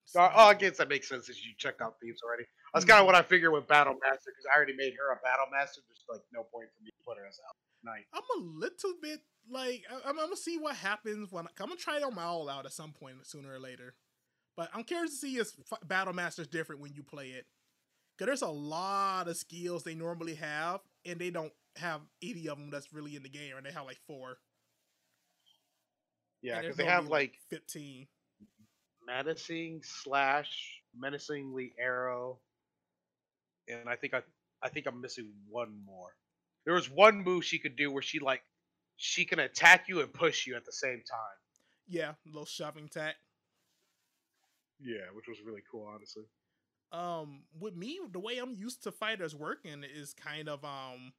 So, 0.04 0.20
oh, 0.20 0.46
I 0.46 0.54
guess 0.54 0.78
that 0.78 0.88
makes 0.88 1.08
sense 1.08 1.26
since 1.26 1.44
you 1.44 1.52
checked 1.56 1.80
out 1.80 1.94
Thieves 2.02 2.20
already. 2.22 2.44
That's 2.74 2.84
kind 2.84 3.00
of 3.00 3.06
what 3.06 3.14
I 3.14 3.22
figured 3.22 3.52
with 3.52 3.68
Battle 3.68 3.94
Master 4.02 4.30
because 4.32 4.44
I 4.52 4.56
already 4.56 4.74
made 4.76 4.92
her 4.98 5.12
a 5.12 5.16
Battle 5.22 5.46
Master. 5.52 5.80
There's 5.86 6.02
like 6.08 6.24
no 6.32 6.42
point 6.42 6.68
for 6.76 6.82
me 6.82 6.90
to 6.90 7.04
put 7.06 7.16
her 7.18 7.26
as 7.26 7.38
Knight. 7.84 8.04
I'm 8.12 8.22
a 8.36 8.44
little 8.44 8.94
bit 9.00 9.20
like 9.48 9.82
I- 9.90 10.08
I'm, 10.08 10.18
I'm 10.18 10.26
gonna 10.26 10.36
see 10.36 10.58
what 10.58 10.76
happens 10.76 11.30
when 11.30 11.46
I'm 11.46 11.52
gonna 11.56 11.76
try 11.76 12.00
them 12.00 12.18
all 12.18 12.48
out 12.48 12.66
at 12.66 12.72
some 12.72 12.92
point 12.92 13.16
sooner 13.26 13.52
or 13.54 13.58
later. 13.58 13.94
But 14.56 14.70
I'm 14.74 14.84
curious 14.84 15.12
to 15.12 15.16
see 15.16 15.36
if 15.38 15.52
Battle 15.86 16.12
Master's 16.12 16.48
different 16.48 16.80
when 16.80 16.92
you 16.92 17.02
play 17.02 17.28
it. 17.28 17.46
Cause 18.18 18.26
there's 18.26 18.42
a 18.42 18.48
lot 18.48 19.28
of 19.28 19.36
skills 19.36 19.82
they 19.82 19.94
normally 19.94 20.34
have, 20.34 20.80
and 21.06 21.18
they 21.18 21.30
don't 21.30 21.52
have 21.76 22.00
any 22.22 22.48
of 22.48 22.58
them 22.58 22.70
that's 22.70 22.92
really 22.92 23.16
in 23.16 23.22
the 23.22 23.28
game, 23.28 23.54
or 23.56 23.62
they 23.62 23.72
have 23.72 23.86
like 23.86 24.00
four. 24.06 24.38
Yeah, 26.42 26.60
because 26.60 26.76
they 26.76 26.84
have 26.86 27.04
normally, 27.04 27.24
like 27.26 27.32
fifteen. 27.50 28.06
menacing 29.06 29.82
slash 29.84 30.80
menacingly 30.98 31.72
arrow 31.78 32.38
and 33.68 33.88
i 33.88 33.94
think 33.94 34.12
i 34.14 34.20
i 34.62 34.68
think 34.68 34.86
i'm 34.86 35.00
missing 35.00 35.30
one 35.48 35.72
more 35.86 36.08
there 36.64 36.74
was 36.74 36.90
one 36.90 37.22
move 37.22 37.44
she 37.44 37.58
could 37.60 37.76
do 37.76 37.92
where 37.92 38.02
she 38.02 38.18
like 38.18 38.42
she 38.96 39.24
can 39.24 39.38
attack 39.38 39.84
you 39.88 40.00
and 40.00 40.12
push 40.12 40.46
you 40.46 40.56
at 40.56 40.64
the 40.64 40.72
same 40.72 40.96
time 41.08 41.38
Yeah, 41.86 42.12
little 42.26 42.44
shoving 42.44 42.88
tack. 42.88 43.14
yeah 44.80 45.06
which 45.14 45.28
was 45.28 45.38
really 45.46 45.62
cool 45.70 45.86
honestly 45.94 46.24
um 46.92 47.42
with 47.58 47.76
me 47.76 48.00
the 48.12 48.18
way 48.18 48.38
i'm 48.38 48.54
used 48.54 48.82
to 48.82 48.90
fighters 48.90 49.34
working 49.34 49.84
is 49.84 50.12
kind 50.12 50.48
of 50.48 50.64
um 50.64 51.12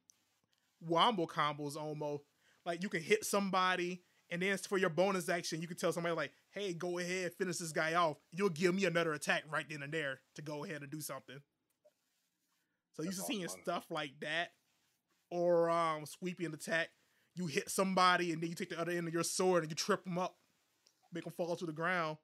wombo 0.86 1.26
combos 1.26 1.76
almost. 1.76 2.24
Like 2.64 2.82
you 2.82 2.88
can 2.88 3.02
hit 3.02 3.24
somebody 3.24 4.02
and 4.30 4.40
then 4.40 4.56
for 4.58 4.78
your 4.78 4.90
bonus 4.90 5.28
action 5.28 5.60
you 5.60 5.68
can 5.68 5.76
tell 5.76 5.92
somebody 5.92 6.14
like 6.14 6.32
hey 6.50 6.72
go 6.72 6.98
ahead 6.98 7.32
finish 7.34 7.58
this 7.58 7.72
guy 7.72 7.94
off. 7.94 8.18
You'll 8.30 8.50
give 8.50 8.74
me 8.74 8.84
another 8.84 9.12
attack 9.12 9.44
right 9.50 9.66
then 9.68 9.82
and 9.82 9.92
there 9.92 10.20
to 10.36 10.42
go 10.42 10.64
ahead 10.64 10.82
and 10.82 10.90
do 10.90 11.00
something. 11.00 11.38
So 12.94 13.02
you 13.02 13.08
That's 13.08 13.18
used 13.18 13.26
to 13.26 13.32
seeing 13.32 13.48
fun. 13.48 13.58
stuff 13.62 13.86
like 13.90 14.12
that 14.20 14.50
or 15.30 15.70
um 15.70 16.06
sweeping 16.06 16.52
attack 16.52 16.90
you 17.34 17.46
hit 17.46 17.70
somebody 17.70 18.32
and 18.32 18.42
then 18.42 18.50
you 18.50 18.54
take 18.54 18.68
the 18.68 18.80
other 18.80 18.92
end 18.92 19.08
of 19.08 19.14
your 19.14 19.22
sword 19.22 19.62
and 19.62 19.72
you 19.72 19.76
trip 19.76 20.04
them 20.04 20.18
up 20.18 20.36
make 21.12 21.24
them 21.24 21.32
fall 21.32 21.56
to 21.56 21.66
the 21.66 21.72
ground 21.72 22.18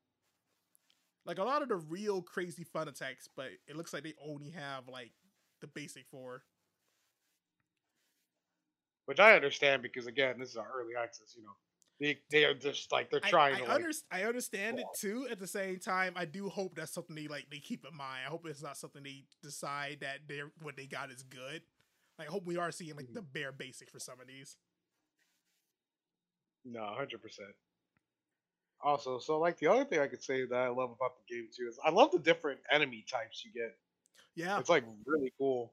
like 1.27 1.39
a 1.39 1.45
lot 1.45 1.63
of 1.63 1.69
the 1.69 1.77
real 1.77 2.23
crazy 2.23 2.65
fun 2.65 2.89
attacks, 2.89 3.29
but 3.37 3.47
it 3.67 3.77
looks 3.77 3.93
like 3.93 4.03
they 4.03 4.15
only 4.27 4.51
have 4.51 4.89
like 4.89 5.13
the 5.61 5.67
basic 5.67 6.07
four. 6.11 6.43
which 9.07 9.19
i 9.21 9.35
understand 9.35 9.83
because 9.83 10.07
again 10.07 10.39
this 10.39 10.51
is 10.51 10.57
our 10.57 10.69
early 10.79 10.95
access 10.95 11.35
you 11.37 11.43
know 11.43 11.57
they, 12.01 12.19
they 12.31 12.45
are 12.45 12.55
just 12.55 12.93
like 12.93 13.11
they're 13.11 13.19
trying 13.21 13.55
I, 13.57 13.59
to 13.59 13.65
I, 13.65 13.77
like 13.77 13.85
I 14.13 14.23
understand 14.25 14.79
it 14.79 14.87
too. 14.97 15.27
At 15.31 15.41
the 15.41 15.49
same 15.49 15.81
time, 15.81 16.13
I 16.15 16.27
do 16.27 16.49
hope 16.49 16.77
that's 16.77 16.93
something 16.93 17.17
they 17.17 17.27
like 17.27 17.47
they 17.51 17.59
keep 17.59 17.85
in 17.85 17.97
mind. 17.97 18.21
I 18.25 18.31
hope 18.31 18.47
it's 18.47 18.63
not 18.63 18.77
something 18.77 19.03
they 19.03 19.25
decide 19.43 19.99
that 20.03 20.21
they're 20.29 20.53
what 20.63 20.77
they 20.77 20.87
got 20.87 21.11
is 21.11 21.25
good. 21.25 21.63
Like 22.17 22.29
I 22.29 22.31
hope 22.31 22.47
we 22.47 22.57
are 22.57 22.71
seeing 22.71 22.95
like 22.95 23.07
Mm-hmm. 23.07 23.15
the 23.15 23.23
bare 23.23 23.51
basic 23.51 23.91
for 23.91 23.99
some 23.99 24.21
of 24.21 24.29
these. 24.29 24.57
no 26.65 26.81
100% 26.81 27.19
also 28.83 29.19
so 29.19 29.39
like 29.39 29.59
the 29.59 29.67
other 29.67 29.85
thing 29.85 30.01
i 30.01 30.07
could 30.07 30.23
say 30.23 30.45
that 30.45 30.57
i 30.59 30.69
love 30.69 30.91
about 30.91 31.13
the 31.17 31.35
game 31.35 31.49
too 31.55 31.67
is 31.69 31.79
i 31.85 31.91
love 31.91 32.11
the 32.13 32.19
different 32.19 32.61
enemy 32.71 33.05
types 33.11 33.45
you 33.45 33.53
get 33.53 33.77
Yeah, 34.35 34.61
it's 34.61 34.69
like 34.69 34.85
really 35.07 35.33
cool 35.39 35.73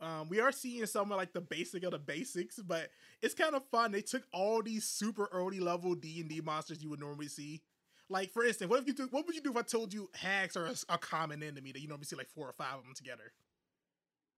um, 0.00 0.28
we 0.28 0.40
are 0.40 0.52
seeing 0.52 0.84
some 0.86 1.10
of 1.12 1.16
like 1.16 1.32
the 1.32 1.40
basic 1.40 1.82
of 1.84 1.92
the 1.92 1.98
basics, 1.98 2.58
but 2.58 2.90
it's 3.22 3.34
kind 3.34 3.54
of 3.54 3.64
fun. 3.70 3.92
They 3.92 4.02
took 4.02 4.24
all 4.32 4.62
these 4.62 4.84
super 4.84 5.28
early 5.32 5.60
level 5.60 5.94
D 5.94 6.20
and 6.20 6.28
D 6.28 6.40
monsters 6.40 6.82
you 6.82 6.90
would 6.90 7.00
normally 7.00 7.28
see. 7.28 7.62
Like 8.08 8.30
for 8.32 8.44
instance, 8.44 8.70
what 8.70 8.80
if 8.80 8.86
you 8.86 8.92
do, 8.92 9.06
what 9.10 9.26
would 9.26 9.34
you 9.34 9.40
do 9.40 9.50
if 9.50 9.56
I 9.56 9.62
told 9.62 9.92
you 9.92 10.08
hags 10.14 10.56
are 10.56 10.68
a 10.88 10.98
common 10.98 11.42
enemy 11.42 11.72
that 11.72 11.80
you 11.80 11.88
normally 11.88 12.06
see 12.06 12.16
like 12.16 12.28
four 12.28 12.48
or 12.48 12.52
five 12.52 12.76
of 12.78 12.84
them 12.84 12.94
together? 12.94 13.32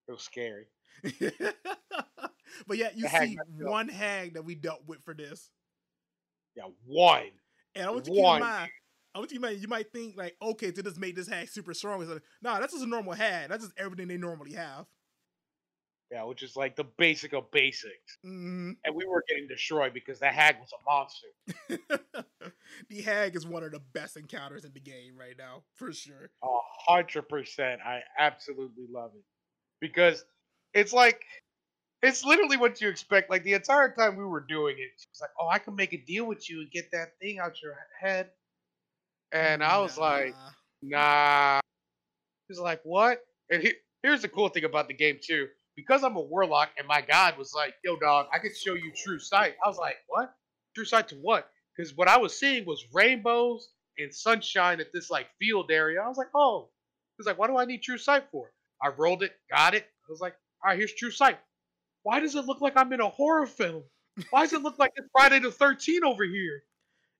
it 0.08 0.12
was 0.12 0.22
scary 0.22 0.66
but 2.66 2.76
yeah, 2.76 2.90
you 2.94 3.02
The 3.02 3.08
see 3.08 3.40
killed. 3.58 3.76
one 3.76 3.88
hag 3.88 4.34
that 4.34 4.44
we 4.44 4.54
dealt 4.54 4.86
with 4.86 5.02
for 5.02 5.14
this. 5.14 5.50
Yeah 6.56 6.64
one 6.86 7.30
And 7.74 7.86
I 7.86 7.90
want 7.90 8.06
you 8.06 8.14
to 8.14 8.20
keep 8.20 8.26
in 8.26 8.40
mind, 8.40 8.70
I 9.14 9.18
want 9.18 9.30
you 9.30 9.38
to 9.38 9.42
might 9.42 9.58
you 9.58 9.68
might 9.68 9.92
think 9.92 10.16
like, 10.16 10.36
okay, 10.42 10.70
to 10.70 10.82
just 10.82 10.98
make 10.98 11.16
this 11.16 11.28
hag 11.28 11.48
super 11.48 11.74
strong. 11.74 12.02
It's 12.02 12.10
like, 12.10 12.22
nah, 12.42 12.58
that's 12.58 12.72
just 12.72 12.84
a 12.84 12.88
normal 12.88 13.12
hag. 13.14 13.48
That's 13.48 13.64
just 13.64 13.78
everything 13.78 14.08
they 14.08 14.18
normally 14.18 14.52
have. 14.52 14.86
Yeah, 16.10 16.22
which 16.24 16.42
is 16.42 16.54
like 16.54 16.76
the 16.76 16.84
basic 16.84 17.32
of 17.32 17.50
basics. 17.50 18.18
hmm 18.22 18.72
And 18.84 18.94
we 18.94 19.06
were 19.06 19.24
getting 19.28 19.48
destroyed 19.48 19.92
because 19.92 20.20
the 20.20 20.28
hag 20.28 20.56
was 20.60 20.70
a 20.72 20.84
monster. 20.84 22.24
the 22.88 23.02
hag 23.02 23.34
is 23.34 23.46
one 23.46 23.64
of 23.64 23.72
the 23.72 23.80
best 23.92 24.16
encounters 24.16 24.64
in 24.64 24.72
the 24.72 24.80
game 24.80 25.16
right 25.18 25.36
now, 25.36 25.64
for 25.74 25.92
sure. 25.92 26.30
A 26.44 26.58
hundred 26.86 27.28
percent. 27.28 27.80
I 27.84 28.02
absolutely 28.18 28.86
love 28.88 29.12
it. 29.16 29.24
Because 29.80 30.24
it's 30.74 30.92
like 30.92 31.24
it's 32.06 32.24
literally 32.24 32.56
what 32.56 32.80
you 32.80 32.88
expect. 32.88 33.30
Like 33.30 33.42
the 33.44 33.54
entire 33.54 33.90
time 33.92 34.16
we 34.16 34.24
were 34.24 34.40
doing 34.40 34.76
it, 34.78 34.90
she 34.98 35.06
was 35.12 35.20
like, 35.20 35.30
oh, 35.40 35.48
I 35.48 35.58
can 35.58 35.74
make 35.76 35.92
a 35.92 35.98
deal 35.98 36.26
with 36.26 36.48
you 36.50 36.60
and 36.60 36.70
get 36.70 36.90
that 36.92 37.18
thing 37.20 37.38
out 37.38 37.62
your 37.62 37.76
head. 38.00 38.30
And 39.32 39.62
I 39.62 39.78
was 39.78 39.98
like, 39.98 40.34
Nah. 40.82 41.56
nah. 41.56 41.60
He's 42.48 42.58
like, 42.58 42.80
what? 42.84 43.20
And 43.50 43.62
he, 43.62 43.72
here's 44.02 44.22
the 44.22 44.28
cool 44.28 44.48
thing 44.48 44.64
about 44.64 44.88
the 44.88 44.94
game 44.94 45.18
too. 45.22 45.48
Because 45.76 46.04
I'm 46.04 46.16
a 46.16 46.20
warlock 46.20 46.70
and 46.78 46.86
my 46.86 47.02
god 47.02 47.36
was 47.36 47.52
like, 47.54 47.74
yo, 47.84 47.96
dog, 47.96 48.26
I 48.32 48.38
could 48.38 48.56
show 48.56 48.74
you 48.74 48.92
true 48.96 49.18
sight. 49.18 49.54
I 49.64 49.68
was 49.68 49.78
like, 49.78 49.96
what? 50.08 50.34
True 50.74 50.84
sight 50.84 51.08
to 51.08 51.16
what? 51.16 51.50
Because 51.76 51.94
what 51.96 52.08
I 52.08 52.18
was 52.18 52.38
seeing 52.38 52.64
was 52.64 52.84
rainbows 52.94 53.68
and 53.98 54.14
sunshine 54.14 54.80
at 54.80 54.92
this 54.92 55.10
like 55.10 55.26
field 55.38 55.70
area. 55.70 56.00
I 56.02 56.08
was 56.08 56.16
like, 56.18 56.30
oh. 56.34 56.70
He's 57.18 57.26
like, 57.26 57.38
what 57.38 57.48
do 57.48 57.56
I 57.58 57.64
need 57.64 57.82
true 57.82 57.98
sight 57.98 58.24
for? 58.30 58.52
I 58.82 58.88
rolled 58.88 59.22
it, 59.22 59.32
got 59.50 59.74
it. 59.74 59.84
I 59.84 60.10
was 60.10 60.20
like, 60.20 60.34
all 60.62 60.70
right, 60.70 60.78
here's 60.78 60.94
true 60.94 61.10
sight. 61.10 61.38
Why 62.06 62.20
does 62.20 62.36
it 62.36 62.44
look 62.44 62.60
like 62.60 62.74
I'm 62.76 62.92
in 62.92 63.00
a 63.00 63.08
horror 63.08 63.46
film? 63.48 63.82
Why 64.30 64.42
does 64.42 64.52
it 64.52 64.62
look 64.62 64.78
like 64.78 64.92
it's 64.94 65.08
Friday 65.10 65.40
the 65.40 65.48
13th 65.48 66.04
over 66.04 66.22
here? 66.22 66.62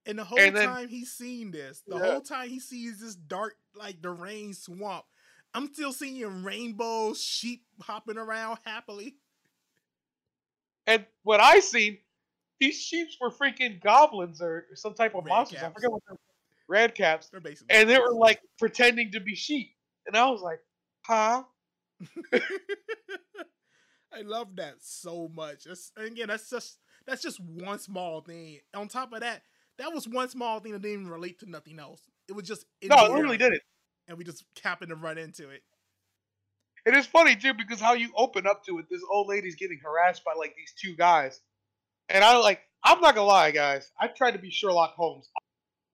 And 0.06 0.16
the 0.16 0.22
whole 0.22 0.38
And 0.38 0.54
then- 0.54 0.68
time 0.68 0.86
he's 0.86 1.10
seen 1.12 1.50
this, 1.50 1.82
the 1.88 1.96
Yeah. 1.96 2.04
whole 2.04 2.20
time 2.20 2.48
he 2.48 2.60
sees 2.60 3.00
this 3.00 3.16
dark, 3.16 3.58
like 3.74 4.00
the 4.00 4.10
rain 4.10 4.54
swamp, 4.54 5.04
I'm 5.54 5.74
still 5.74 5.92
seeing 5.92 6.44
rainbows, 6.44 7.20
sheep 7.20 7.66
hopping 7.80 8.16
around 8.16 8.60
happily. 8.64 9.16
And 10.86 11.04
what 11.24 11.40
I 11.40 11.58
seen, 11.58 11.98
these 12.60 12.80
sheeps 12.80 13.16
were 13.20 13.32
freaking 13.32 13.82
goblins 13.82 14.40
or 14.40 14.68
some 14.74 14.94
type 14.94 15.16
of 15.16 15.24
Red 15.24 15.30
monsters. 15.30 15.64
I 15.64 15.70
forget 15.70 15.90
what 15.90 16.02
they're 16.06 16.16
red 16.68 16.94
caps. 16.94 17.28
They're 17.28 17.40
basically 17.40 17.74
And 17.74 17.90
they 17.90 17.98
were 17.98 18.12
like 18.14 18.40
pretending 18.56 19.10
to 19.10 19.18
be 19.20 19.34
sheep. 19.34 19.74
And 20.06 20.16
I 20.16 20.30
was 20.30 20.42
like, 20.42 20.60
huh? 21.04 21.42
I 24.12 24.22
love 24.22 24.56
that 24.56 24.76
so 24.80 25.30
much. 25.34 25.64
That's, 25.64 25.92
and 25.96 26.06
again, 26.06 26.28
that's 26.28 26.48
just 26.50 26.78
that's 27.06 27.22
just 27.22 27.40
one 27.40 27.78
small 27.78 28.20
thing. 28.20 28.60
On 28.74 28.88
top 28.88 29.12
of 29.12 29.20
that, 29.20 29.42
that 29.78 29.92
was 29.92 30.08
one 30.08 30.28
small 30.28 30.60
thing 30.60 30.72
that 30.72 30.82
didn't 30.82 31.00
even 31.00 31.08
relate 31.10 31.40
to 31.40 31.50
nothing 31.50 31.78
else. 31.78 32.00
It 32.28 32.32
was 32.32 32.46
just 32.46 32.64
No, 32.82 32.96
it 33.04 33.10
air, 33.10 33.36
did 33.38 33.52
it. 33.52 33.62
and 34.08 34.18
we 34.18 34.24
just 34.24 34.44
happened 34.62 34.90
to 34.90 34.96
run 34.96 35.18
into 35.18 35.50
it. 35.50 35.62
It 36.84 36.94
is 36.96 37.06
funny 37.06 37.34
too 37.36 37.52
because 37.54 37.80
how 37.80 37.94
you 37.94 38.10
open 38.16 38.46
up 38.46 38.64
to 38.66 38.78
it, 38.78 38.86
this 38.90 39.02
old 39.10 39.28
lady's 39.28 39.56
getting 39.56 39.80
harassed 39.82 40.24
by 40.24 40.32
like 40.38 40.54
these 40.56 40.72
two 40.80 40.94
guys. 40.96 41.40
And 42.08 42.22
I 42.22 42.36
like, 42.36 42.60
I'm 42.84 43.00
not 43.00 43.14
gonna 43.16 43.26
lie, 43.26 43.50
guys. 43.50 43.90
I 44.00 44.06
tried 44.06 44.32
to 44.32 44.38
be 44.38 44.50
Sherlock 44.50 44.94
Holmes. 44.94 45.28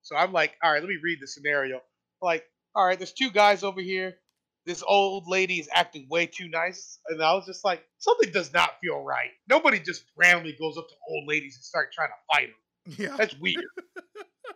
So 0.03 0.16
I'm 0.16 0.33
like, 0.33 0.55
all 0.62 0.70
right, 0.72 0.83
let 0.83 0.88
me 0.88 0.98
read 1.03 1.18
the 1.20 1.27
scenario. 1.27 1.81
Like, 2.20 2.44
all 2.75 2.85
right, 2.87 2.98
there's 2.98 3.12
two 3.12 3.31
guys 3.31 3.62
over 3.64 3.81
here. 3.81 4.16
This 4.64 4.83
old 4.87 5.25
lady 5.27 5.59
is 5.59 5.68
acting 5.72 6.07
way 6.09 6.27
too 6.27 6.48
nice. 6.48 7.01
And 7.09 7.22
I 7.22 7.35
was 7.35 7.46
just 7.46 7.64
like, 7.64 7.83
something 7.98 8.31
does 8.31 8.53
not 8.53 8.79
feel 8.83 9.01
right. 9.03 9.31
Nobody 9.48 9.81
just 9.81 10.05
randomly 10.16 10.57
goes 10.59 10.79
up 10.79 10.88
to 10.88 10.94
old 11.11 11.29
ladies 11.29 11.57
and 11.57 11.64
start 11.64 11.92
trying 11.92 12.09
to 12.09 12.33
fight 12.33 12.48
them. 12.48 12.94
Yeah, 12.98 13.16
That's 13.16 13.37
weird. 13.38 13.64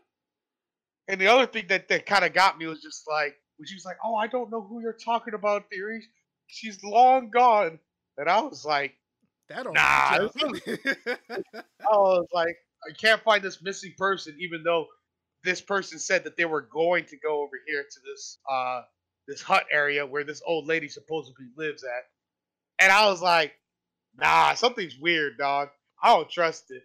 and 1.09 1.21
the 1.21 1.27
other 1.27 1.47
thing 1.47 1.67
that, 1.69 1.89
that 1.89 2.07
kind 2.07 2.25
of 2.25 2.33
got 2.33 2.59
me 2.59 2.67
was 2.67 2.81
just 2.81 3.03
like, 3.09 3.35
when 3.57 3.67
she 3.67 3.75
was 3.75 3.85
like, 3.85 3.97
"Oh, 4.05 4.15
I 4.15 4.27
don't 4.27 4.51
know 4.51 4.63
who 4.63 4.81
you're 4.83 4.93
talking 4.93 5.35
about, 5.35 5.71
theory. 5.71 6.03
She's 6.47 6.83
long 6.85 7.31
gone." 7.31 7.79
And 8.19 8.29
I 8.29 8.41
was 8.41 8.65
like, 8.65 8.95
that 9.49 9.65
don't 9.65 9.75
Nah. 9.75 9.81
I 11.81 11.97
was 11.97 12.27
like, 12.33 12.57
I 12.89 12.93
can't 13.01 13.23
find 13.23 13.43
this 13.43 13.63
missing 13.63 13.95
person, 13.97 14.37
even 14.41 14.63
though 14.63 14.87
this 15.45 15.61
person 15.61 15.99
said 15.99 16.25
that 16.25 16.37
they 16.37 16.45
were 16.45 16.63
going 16.63 17.05
to 17.07 17.17
go 17.17 17.43
over 17.43 17.61
here 17.67 17.83
to 17.83 18.01
this 18.05 18.39
uh 18.51 18.83
this 19.27 19.43
hut 19.43 19.67
area 19.71 20.07
where 20.07 20.25
this 20.25 20.43
old 20.47 20.67
lady 20.67 20.89
supposedly 20.89 21.47
lives 21.57 21.85
at. 21.85 22.05
And 22.79 22.93
I 22.93 23.09
was 23.09 23.23
like, 23.23 23.55
nah, 24.17 24.55
something's 24.55 24.99
weird, 24.99 25.39
dog. 25.39 25.69
I 26.03 26.15
don't 26.15 26.31
trust 26.31 26.71
it. 26.71 26.83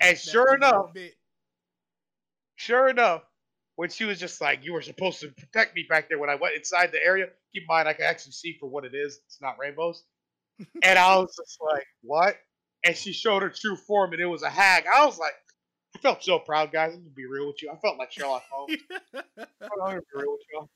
And 0.00 0.18
sure 0.18 0.54
enough, 0.54 0.92
sure 2.56 2.88
enough, 2.88 3.22
when 3.76 3.90
she 3.90 4.04
was 4.04 4.20
just 4.20 4.40
like, 4.40 4.64
"You 4.64 4.72
were 4.72 4.82
supposed 4.82 5.20
to 5.20 5.28
protect 5.28 5.74
me 5.74 5.84
back 5.88 6.08
there," 6.08 6.18
when 6.18 6.30
I 6.30 6.36
went 6.36 6.54
inside 6.54 6.92
the 6.92 7.02
area, 7.02 7.26
keep 7.52 7.62
in 7.62 7.66
mind 7.66 7.88
I 7.88 7.92
can 7.92 8.04
actually 8.04 8.32
see 8.32 8.56
for 8.60 8.68
what 8.68 8.84
it 8.84 8.94
is. 8.94 9.20
It's 9.26 9.40
not 9.40 9.58
rainbows, 9.58 10.04
and 10.82 10.98
I 10.98 11.16
was 11.16 11.34
just 11.36 11.58
like, 11.60 11.86
"What?" 12.02 12.36
And 12.84 12.96
she 12.96 13.12
showed 13.12 13.42
her 13.42 13.50
true 13.50 13.76
form, 13.76 14.12
and 14.12 14.22
it 14.22 14.26
was 14.26 14.42
a 14.42 14.50
hag. 14.50 14.84
I 14.86 15.04
was 15.06 15.18
like, 15.18 15.34
I 15.96 15.98
felt 16.00 16.22
so 16.22 16.38
proud, 16.38 16.72
guys. 16.72 16.92
I'm 16.92 17.00
gonna 17.00 17.10
be 17.10 17.26
real 17.26 17.46
with 17.46 17.62
you. 17.62 17.70
I 17.70 17.76
felt 17.76 17.98
like 17.98 18.12
Sherlock 18.12 18.44
Holmes. 18.50 18.76
I'm 19.14 19.78
gonna 19.78 20.00
be 20.00 20.06
real 20.14 20.32
with 20.32 20.42
you. 20.52 20.68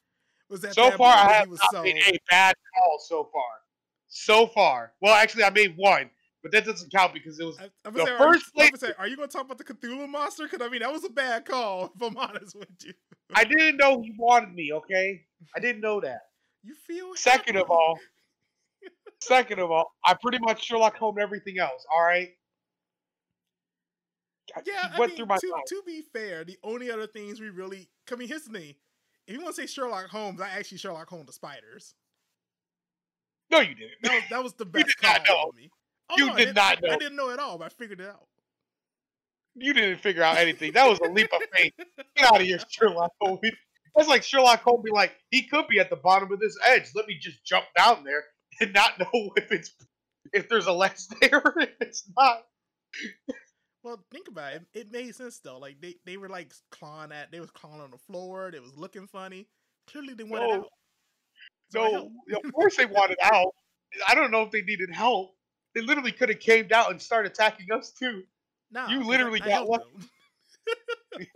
Was 0.49 0.61
that 0.63 0.75
So 0.75 0.91
far, 0.93 1.13
I 1.15 1.33
have 1.33 1.49
was 1.49 1.61
not 1.73 1.85
made 1.85 1.97
a 2.07 2.19
bad 2.31 2.55
call 2.75 2.99
so 3.01 3.25
far. 3.33 3.43
So 4.09 4.47
far, 4.47 4.93
well, 5.03 5.15
actually, 5.15 5.45
I 5.45 5.51
made 5.51 5.77
one, 5.77 6.11
but 6.43 6.51
that 6.53 6.65
doesn't 6.65 6.91
count 6.91 7.13
because 7.13 7.39
it 7.39 7.45
was 7.45 7.59
I, 7.59 7.69
I'm 7.85 7.93
the 7.95 8.07
say, 8.07 8.17
first 8.19 8.51
are, 8.57 8.65
you, 8.65 8.71
place- 8.71 8.81
say, 8.81 8.93
are 8.99 9.07
you 9.07 9.17
gonna 9.17 9.29
talk 9.29 9.45
about 9.45 9.59
the 9.59 9.65
Cthulhu 9.65 10.09
monster? 10.09 10.45
Because 10.45 10.67
I 10.67 10.71
mean, 10.71 10.81
that 10.81 10.91
was 10.93 11.05
a 11.05 11.11
bad 11.11 11.45
call. 11.45 11.93
If 11.95 12.03
I'm 12.03 12.17
honest 12.17 12.57
with 12.57 12.69
you, 12.83 12.95
I 13.35 13.45
didn't 13.45 13.77
know 13.77 14.01
he 14.01 14.15
wanted 14.19 14.55
me. 14.55 14.73
Okay, 14.73 15.27
I 15.55 15.61
didn't 15.61 15.83
know 15.83 16.01
that. 16.01 16.21
you 16.63 16.75
feel. 16.87 17.15
Second 17.17 17.57
of 17.57 17.71
all, 17.71 17.99
second 19.21 19.59
of 19.61 19.71
all, 19.71 19.93
I 20.05 20.15
pretty 20.15 20.39
much 20.41 20.65
Sherlock 20.65 20.97
Holmes 20.97 21.19
everything 21.21 21.59
else. 21.59 21.85
All 21.93 22.03
right. 22.03 22.31
I- 24.57 24.63
yeah, 24.65 24.89
he 24.89 24.95
I 24.95 24.99
went 24.99 25.11
mean, 25.11 25.17
through 25.19 25.27
my 25.27 25.37
to, 25.39 25.63
to 25.69 25.83
be 25.85 26.03
fair, 26.13 26.45
the 26.45 26.59
only 26.63 26.91
other 26.91 27.07
things 27.07 27.41
we 27.41 27.51
really, 27.51 27.91
I 28.11 28.17
mean, 28.17 28.29
here's 28.29 28.45
the 28.45 28.59
thing: 28.59 28.75
if 29.29 29.35
you 29.35 29.41
want 29.43 29.55
to 29.55 29.63
say 29.63 29.67
Sherlock 29.67 30.07
Holmes, 30.09 30.41
I 30.41 30.49
actually 30.49 30.79
Sherlock 30.79 31.09
Holmes 31.09 31.27
the 31.27 31.33
spiders. 31.33 31.95
No, 33.51 33.61
you 33.61 33.75
didn't. 33.75 33.93
That 34.03 34.13
was 34.15 34.23
that 34.31 34.43
was 34.43 34.53
the 34.55 34.65
best 34.67 34.87
did 34.87 34.95
not 35.03 35.27
call 35.27 35.47
know. 35.47 35.53
me. 35.55 35.71
Oh, 36.11 36.15
You 36.17 36.27
no, 36.29 36.37
did 36.37 36.55
not 36.55 36.79
I, 36.85 36.95
I 36.95 36.97
didn't 36.97 37.17
know 37.17 37.31
at 37.31 37.39
all, 37.39 37.59
but 37.59 37.67
I 37.67 37.69
figured 37.69 38.01
it 38.01 38.09
out. 38.09 38.27
You 39.55 39.75
didn't 39.75 39.99
figure 40.01 40.23
out 40.23 40.39
anything. 40.39 40.73
That 40.73 40.89
was 40.89 40.99
a 41.01 41.09
leap 41.11 41.29
of 41.33 41.43
faith. 41.55 41.73
Get 42.17 42.27
out 42.33 42.41
of 42.41 42.47
here, 42.47 42.59
Sherlock 42.71 43.13
Holmes. 43.21 43.41
That's 43.95 44.09
like 44.09 44.23
Sherlock 44.23 44.63
Holmes 44.63 44.85
be 44.85 44.91
like, 44.93 45.13
he 45.31 45.43
could 45.43 45.67
be 45.69 45.81
at 45.81 45.91
the 45.91 45.97
bottom 45.97 46.33
of 46.33 46.39
this 46.41 46.57
edge. 46.67 46.91
Let 46.95 47.07
me 47.07 47.19
just 47.21 47.45
jump 47.45 47.67
down 47.77 48.05
there 48.05 48.25
and 48.61 48.73
not 48.73 48.99
know 49.01 49.31
if 49.37 49.51
it's 49.53 49.73
if 50.33 50.49
there's 50.49 50.67
a 50.67 50.73
ledge 50.73 51.07
there. 51.21 51.43
or 51.45 51.55
if 51.61 51.71
it's 51.81 52.05
not. 52.17 52.45
Well, 53.89 54.05
think 54.11 54.29
about 54.29 54.53
it. 54.53 54.63
It 54.75 54.93
made 54.93 55.15
sense 55.15 55.39
though. 55.39 55.57
Like 55.59 55.81
they, 55.81 55.95
they 56.05 56.19
were 56.19 56.29
like 56.29 56.53
clawing 56.71 57.11
at, 57.11 57.33
they 57.33 57.41
was 57.41 57.51
clawing 57.51 57.81
on 57.81 57.91
the 57.91 57.97
floor. 57.97 58.51
They 58.53 58.61
was 58.61 58.77
looking 58.77 59.07
funny. 59.07 59.47
Clearly, 59.91 60.13
they 60.13 60.25
wanted 60.25 60.49
No. 60.49 60.55
out. 60.57 60.69
So 61.71 61.83
I 61.83 61.91
helped. 61.91 62.45
of 62.45 62.53
course 62.53 62.77
they 62.77 62.85
wanted 62.85 63.17
out. 63.23 63.55
I 64.07 64.15
don't 64.15 64.31
know 64.31 64.43
if 64.43 64.51
they 64.51 64.61
needed 64.61 64.91
help. 64.91 65.35
They 65.75 65.81
literally 65.81 66.13
could 66.13 66.29
have 66.29 66.39
came 66.41 66.69
out 66.71 66.91
and 66.91 67.01
started 67.01 67.33
attacking 67.33 67.73
us 67.73 67.91
too. 67.91 68.25
Nah, 68.71 68.89
you 68.91 68.99
'cause 68.99 69.07
I- 69.07 69.11
literally 69.11 69.41
I 69.41 69.47
got 69.49 69.67
lucky. 69.69 69.85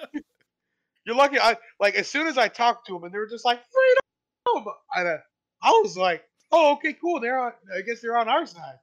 You're 1.07 1.17
lucky. 1.17 1.39
I 1.39 1.57
like 1.81 1.95
as 1.95 2.07
soon 2.07 2.27
as 2.27 2.37
I 2.37 2.49
talked 2.49 2.87
to 2.89 2.93
them 2.93 3.05
and 3.05 3.15
they 3.15 3.19
were 3.19 3.29
just 3.29 3.47
like 3.47 3.61
freedom. 3.65 4.67
And, 4.95 5.09
uh, 5.09 5.17
I 5.63 5.71
was 5.83 5.97
like, 5.97 6.23
oh 6.51 6.73
okay, 6.75 6.93
cool. 7.01 7.19
They're 7.19 7.39
on. 7.41 7.53
I 7.75 7.81
guess 7.81 8.03
they're 8.03 8.19
on 8.19 8.29
our 8.29 8.45
side. 8.45 8.79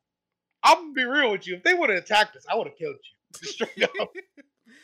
I'm 0.63 0.77
gonna 0.77 0.93
be 0.93 1.03
real 1.05 1.29
with 1.31 1.45
you. 1.45 1.55
If 1.57 1.63
they 1.63 1.75
would 1.75 1.91
have 1.91 1.99
attacked 2.03 2.35
us, 2.35 2.45
I 2.51 2.55
would 2.55 2.65
have 2.65 2.75
killed 2.75 2.95
you 2.95 3.18
straight 3.41 3.83
up. 3.83 4.09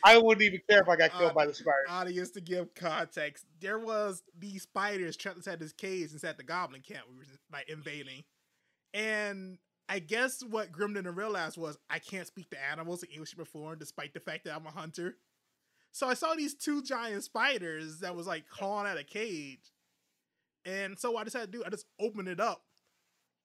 I 0.03 0.17
wouldn't 0.17 0.43
even 0.43 0.61
care 0.69 0.81
if 0.81 0.87
I 0.89 0.95
got 0.95 1.11
killed 1.11 1.31
Uh, 1.31 1.33
by 1.33 1.45
the 1.47 1.53
spider. 1.53 1.85
audience 1.89 2.31
to 2.31 2.41
give 2.41 2.73
context. 2.75 3.45
There 3.59 3.79
was 3.79 4.21
these 4.37 4.63
spiders 4.63 5.17
trapped 5.17 5.37
inside 5.37 5.59
this 5.59 5.73
cage 5.73 6.11
inside 6.11 6.37
the 6.37 6.43
goblin 6.43 6.81
camp 6.81 7.05
we 7.09 7.17
were 7.17 7.23
like 7.51 7.69
invading. 7.69 8.23
And 8.93 9.57
I 9.89 9.99
guess 9.99 10.43
what 10.43 10.71
Grimm 10.71 10.93
didn't 10.93 11.15
realize 11.15 11.57
was 11.57 11.77
I 11.89 11.99
can't 11.99 12.27
speak 12.27 12.49
to 12.51 12.63
animals 12.71 13.03
in 13.03 13.09
English 13.09 13.33
before, 13.35 13.75
despite 13.75 14.13
the 14.13 14.19
fact 14.19 14.45
that 14.45 14.55
I'm 14.55 14.65
a 14.65 14.71
hunter. 14.71 15.17
So 15.91 16.07
I 16.07 16.13
saw 16.13 16.33
these 16.35 16.55
two 16.55 16.81
giant 16.83 17.23
spiders 17.23 17.99
that 17.99 18.15
was 18.15 18.27
like 18.27 18.47
clawing 18.49 18.87
at 18.87 18.97
a 18.97 19.03
cage. 19.03 19.71
And 20.65 20.97
so 20.99 21.11
what 21.11 21.21
I 21.21 21.23
decided 21.25 21.51
to 21.51 21.57
do, 21.59 21.63
I 21.65 21.69
just 21.69 21.85
opened 21.99 22.27
it 22.27 22.39
up. 22.39 22.63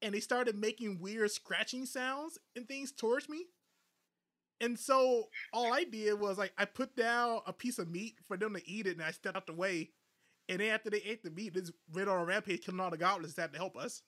And 0.02 0.14
they 0.14 0.20
started 0.20 0.56
making 0.56 0.98
weird 1.00 1.30
scratching 1.30 1.84
sounds 1.86 2.38
and 2.56 2.66
things 2.66 2.90
towards 2.92 3.28
me. 3.28 3.44
And 4.60 4.78
so 4.78 5.28
all 5.52 5.72
I 5.72 5.84
did 5.84 6.18
was 6.20 6.38
like 6.38 6.52
I 6.58 6.64
put 6.64 6.94
down 6.94 7.40
a 7.46 7.52
piece 7.52 7.78
of 7.78 7.90
meat 7.90 8.16
for 8.28 8.36
them 8.36 8.54
to 8.54 8.68
eat 8.68 8.86
it, 8.86 8.96
and 8.96 9.02
I 9.02 9.10
stepped 9.10 9.36
out 9.36 9.46
the 9.46 9.54
way. 9.54 9.90
And 10.48 10.60
then 10.60 10.70
after 10.70 10.90
they 10.90 10.98
ate 10.98 11.22
the 11.22 11.30
meat, 11.30 11.54
this 11.54 11.70
went 11.92 12.08
on 12.08 12.20
a 12.20 12.24
rampage, 12.24 12.64
killing 12.64 12.80
all 12.80 12.90
the 12.90 12.98
goblins 12.98 13.34
that 13.34 13.42
had 13.42 13.52
to 13.52 13.58
help 13.58 13.76
us. 13.76 14.02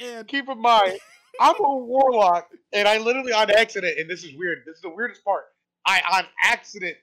And 0.00 0.26
Keep 0.26 0.48
in 0.48 0.60
mind, 0.60 0.98
I'm 1.40 1.54
a 1.58 1.76
warlock, 1.76 2.48
and 2.72 2.88
I 2.88 2.98
literally 2.98 3.32
on 3.32 3.50
accident, 3.50 3.98
and 3.98 4.10
this 4.10 4.24
is 4.24 4.34
weird. 4.36 4.58
This 4.66 4.76
is 4.76 4.82
the 4.82 4.90
weirdest 4.90 5.24
part. 5.24 5.44
I 5.86 6.02
on 6.12 6.24
accident 6.44 6.96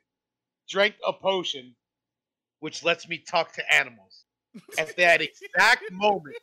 drank 0.67 0.95
a 1.07 1.13
potion 1.13 1.75
which 2.59 2.83
lets 2.83 3.07
me 3.07 3.17
talk 3.17 3.53
to 3.53 3.73
animals 3.73 4.25
at 4.77 4.95
that 4.97 5.21
exact 5.21 5.91
moment. 5.91 6.35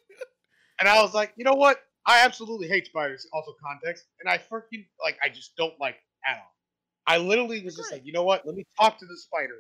And 0.78 0.88
I 0.88 1.02
was 1.02 1.14
like, 1.14 1.32
you 1.36 1.44
know 1.44 1.54
what? 1.54 1.78
I 2.07 2.24
absolutely 2.24 2.68
hate 2.68 2.86
spiders. 2.86 3.26
Also 3.32 3.53
context, 3.64 4.05
and 4.20 4.28
I 4.28 4.38
freaking 4.38 4.86
like. 5.03 5.18
I 5.22 5.28
just 5.28 5.55
don't 5.57 5.74
like 5.80 5.96
at 6.26 6.36
all. 6.36 6.55
I 7.07 7.18
literally 7.18 7.62
was 7.64 7.76
just 7.76 7.90
like, 7.90 8.03
you 8.05 8.12
know 8.12 8.22
what? 8.24 8.46
Let 8.46 8.55
me 8.55 8.64
talk 8.80 8.98
to 8.98 9.07
the 9.07 9.16
spider. 9.16 9.55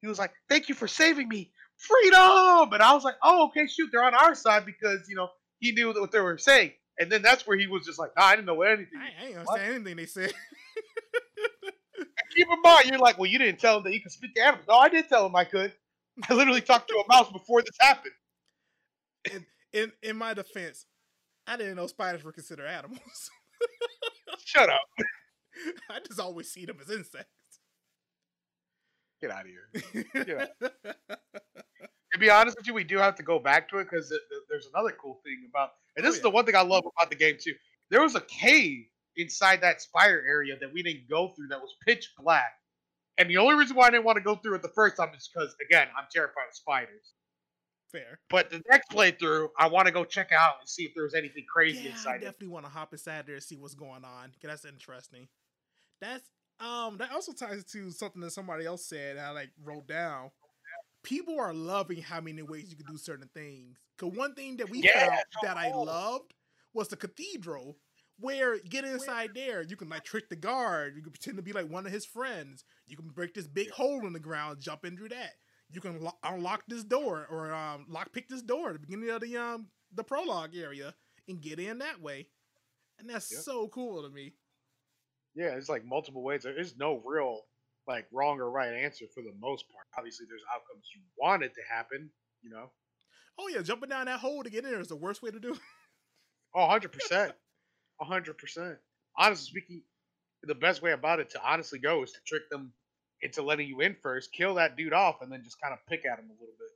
he 0.00 0.08
was 0.08 0.18
like, 0.18 0.32
"Thank 0.48 0.68
you 0.68 0.74
for 0.74 0.88
saving 0.88 1.28
me, 1.28 1.52
freedom!" 1.76 2.72
And 2.72 2.82
I 2.82 2.94
was 2.94 3.04
like, 3.04 3.16
"Oh, 3.22 3.46
okay, 3.46 3.66
shoot, 3.66 3.90
they're 3.92 4.04
on 4.04 4.14
our 4.14 4.34
side 4.34 4.64
because 4.66 5.08
you 5.08 5.16
know 5.16 5.28
he 5.60 5.72
knew 5.72 5.88
what 5.88 6.10
they 6.12 6.20
were 6.20 6.38
saying." 6.38 6.72
And 6.98 7.10
then 7.10 7.22
that's 7.22 7.46
where 7.46 7.56
he 7.56 7.66
was 7.66 7.84
just 7.86 7.98
like, 7.98 8.10
"Nah, 8.16 8.24
I 8.26 8.36
didn't 8.36 8.46
know 8.46 8.60
anything." 8.62 8.88
I, 8.98 9.24
I 9.24 9.26
ain't 9.28 9.36
understand 9.36 9.74
anything 9.74 9.96
they 9.96 10.06
said. 10.06 10.32
Keep 12.34 12.48
in 12.50 12.62
mind, 12.62 12.86
you're 12.86 12.98
like, 12.98 13.18
"Well, 13.18 13.30
you 13.30 13.38
didn't 13.38 13.60
tell 13.60 13.78
him 13.78 13.84
that 13.84 13.92
you 13.92 14.00
could 14.00 14.12
speak 14.12 14.34
to 14.34 14.42
animals." 14.42 14.66
No, 14.68 14.76
I 14.76 14.88
did 14.88 15.08
tell 15.08 15.26
him 15.26 15.36
I 15.36 15.44
could. 15.44 15.72
I 16.28 16.34
literally 16.34 16.60
talked 16.60 16.88
to 16.88 16.94
a 16.96 17.04
mouse 17.08 17.30
before 17.30 17.62
this 17.62 17.76
happened. 17.80 18.14
in 19.72 19.92
in 20.02 20.16
my 20.16 20.34
defense, 20.34 20.86
I 21.46 21.56
didn't 21.56 21.76
know 21.76 21.86
spiders 21.86 22.24
were 22.24 22.32
considered 22.32 22.66
animals. 22.66 23.30
Shut 24.44 24.68
up. 24.68 24.80
I 25.90 25.98
just 26.06 26.20
always 26.20 26.50
see 26.50 26.64
them 26.64 26.78
as 26.80 26.90
insects. 26.90 27.28
Get 29.20 29.30
out 29.30 29.44
of 29.44 29.46
here. 29.46 30.04
Yeah. 30.26 30.46
To 32.12 32.18
be 32.18 32.28
honest 32.28 32.58
with 32.58 32.66
you, 32.66 32.74
we 32.74 32.84
do 32.84 32.98
have 32.98 33.14
to 33.14 33.22
go 33.22 33.38
back 33.38 33.70
to 33.70 33.78
it 33.78 33.84
because 33.84 34.12
there's 34.50 34.68
another 34.74 34.94
cool 35.00 35.20
thing 35.24 35.48
about, 35.48 35.70
and 35.96 36.04
Oh, 36.04 36.08
this 36.08 36.16
is 36.16 36.22
the 36.22 36.28
one 36.28 36.44
thing 36.44 36.54
I 36.54 36.60
love 36.60 36.84
about 36.84 37.08
the 37.08 37.16
game 37.16 37.36
too. 37.40 37.54
There 37.88 38.02
was 38.02 38.14
a 38.14 38.20
cave 38.20 38.84
inside 39.16 39.62
that 39.62 39.80
spire 39.80 40.22
area 40.28 40.58
that 40.60 40.70
we 40.74 40.82
didn't 40.82 41.08
go 41.08 41.28
through 41.28 41.48
that 41.48 41.60
was 41.60 41.74
pitch 41.86 42.12
black, 42.18 42.52
and 43.16 43.30
the 43.30 43.38
only 43.38 43.54
reason 43.54 43.76
why 43.76 43.86
I 43.86 43.90
didn't 43.92 44.04
want 44.04 44.16
to 44.16 44.22
go 44.22 44.36
through 44.36 44.56
it 44.56 44.62
the 44.62 44.68
first 44.68 44.98
time 44.98 45.08
is 45.16 45.26
because 45.32 45.56
again 45.66 45.88
I'm 45.96 46.04
terrified 46.12 46.48
of 46.50 46.54
spiders. 46.54 47.14
Fair. 47.92 48.20
But 48.30 48.50
the 48.50 48.62
next 48.68 48.90
playthrough, 48.90 49.50
I 49.58 49.68
want 49.68 49.86
to 49.86 49.92
go 49.92 50.04
check 50.04 50.32
out 50.32 50.56
and 50.60 50.68
see 50.68 50.84
if 50.84 50.92
there's 50.94 51.14
anything 51.14 51.44
crazy 51.52 51.86
Yeah, 51.86 52.02
I 52.06 52.12
inside 52.12 52.22
it. 52.22 52.32
definitely 52.32 52.48
want 52.48 52.66
to 52.66 52.70
hop 52.70 52.92
inside 52.92 53.26
there 53.26 53.36
and 53.36 53.44
see 53.44 53.56
what's 53.56 53.74
going 53.74 54.04
on. 54.04 54.30
'cause 54.32 54.40
that's 54.42 54.64
interesting. 54.64 55.28
That's 56.00 56.30
um 56.60 56.98
that 56.98 57.12
also 57.12 57.32
ties 57.32 57.64
to 57.66 57.90
something 57.92 58.22
that 58.22 58.32
somebody 58.32 58.66
else 58.66 58.86
said 58.86 59.18
I 59.18 59.30
like 59.30 59.52
wrote 59.58 59.86
down. 59.88 60.32
People 61.04 61.38
are 61.40 61.54
loving 61.54 62.02
how 62.02 62.20
many 62.20 62.42
ways 62.42 62.70
you 62.70 62.76
can 62.76 62.86
do 62.86 62.98
certain 62.98 63.28
things. 63.30 63.78
Cause 63.98 64.12
one 64.12 64.34
thing 64.34 64.58
that 64.58 64.70
we 64.70 64.82
Yeah, 64.82 64.92
found 64.94 65.20
so 65.30 65.38
that 65.42 65.58
I 65.58 65.72
loved 65.72 66.34
was 66.74 66.88
the 66.88 66.96
cathedral, 66.98 67.80
where 68.18 68.58
get 68.60 68.84
inside 68.84 69.34
there, 69.34 69.62
you 69.62 69.76
can 69.76 69.88
like 69.90 70.04
trick 70.04 70.28
the 70.30 70.36
guard, 70.36 70.96
you 70.96 71.02
can 71.02 71.12
pretend 71.12 71.38
to 71.38 71.42
be 71.44 71.52
like 71.54 71.68
one 71.68 71.86
of 71.86 71.92
his 71.92 72.06
friends, 72.06 72.64
you 72.86 72.96
can 72.96 73.08
break 73.10 73.34
this 73.34 73.48
big 73.48 73.70
hole 73.70 74.06
in 74.06 74.12
the 74.14 74.20
ground, 74.20 74.60
jump 74.60 74.84
in 74.84 74.96
through 74.96 75.10
that. 75.10 75.34
You 75.72 75.80
can 75.80 76.00
lo- 76.00 76.18
unlock 76.22 76.64
this 76.68 76.84
door 76.84 77.26
or 77.30 77.52
um 77.52 77.86
lock 77.88 78.12
pick 78.12 78.28
this 78.28 78.42
door 78.42 78.68
at 78.68 78.72
the 78.74 78.78
beginning 78.78 79.10
of 79.10 79.20
the 79.20 79.36
um 79.36 79.70
the 79.92 80.04
prologue 80.04 80.54
area 80.56 80.94
and 81.28 81.40
get 81.40 81.58
in 81.58 81.78
that 81.78 82.00
way. 82.00 82.28
And 82.98 83.08
that's 83.10 83.26
Yep. 83.30 83.44
so 83.44 83.68
cool 83.68 84.02
to 84.02 84.10
me. 84.10 84.34
Yeah, 85.34 85.56
it's 85.56 85.68
like 85.68 85.84
multiple 85.84 86.22
ways. 86.22 86.42
There 86.42 86.58
is 86.58 86.76
no 86.76 87.02
real 87.04 87.42
like 87.86 88.06
wrong 88.12 88.40
or 88.40 88.50
right 88.50 88.72
answer 88.72 89.06
for 89.14 89.22
the 89.22 89.34
most 89.38 89.64
part. 89.72 89.86
Obviously, 89.96 90.26
there's 90.28 90.44
outcomes 90.54 90.88
you 90.94 91.02
want 91.18 91.42
it 91.42 91.54
to 91.54 91.62
happen. 91.68 92.10
You 92.42 92.50
know, 92.50 92.70
Oh 93.38 93.48
yeah, 93.48 93.62
jumping 93.62 93.88
down 93.90 94.06
that 94.06 94.20
hole 94.20 94.42
to 94.42 94.50
get 94.50 94.64
in 94.64 94.70
there 94.70 94.80
is 94.80 94.88
the 94.88 94.96
worst 94.96 95.22
way 95.22 95.30
to 95.30 95.40
do 95.40 95.54
it. 95.54 95.60
Oh, 96.54 96.66
100%. 96.66 97.36
100%. 97.98 98.78
Honestly 99.16 99.46
speaking, 99.46 99.84
the 100.42 100.54
best 100.54 100.82
way 100.82 100.92
about 100.92 101.20
it 101.20 101.30
to 101.30 101.42
honestly 101.42 101.78
go 101.78 102.02
is 102.02 102.12
to 102.12 102.20
trick 102.26 102.42
them 102.50 102.74
into 103.22 103.42
letting 103.42 103.68
you 103.68 103.80
in 103.80 103.94
first, 104.02 104.32
kill 104.32 104.54
that 104.56 104.76
dude 104.76 104.92
off, 104.92 105.22
and 105.22 105.30
then 105.32 105.42
just 105.44 105.60
kind 105.60 105.72
of 105.72 105.84
pick 105.86 106.04
at 106.04 106.18
him 106.18 106.26
a 106.30 106.32
little 106.40 106.54
bit. 106.58 106.68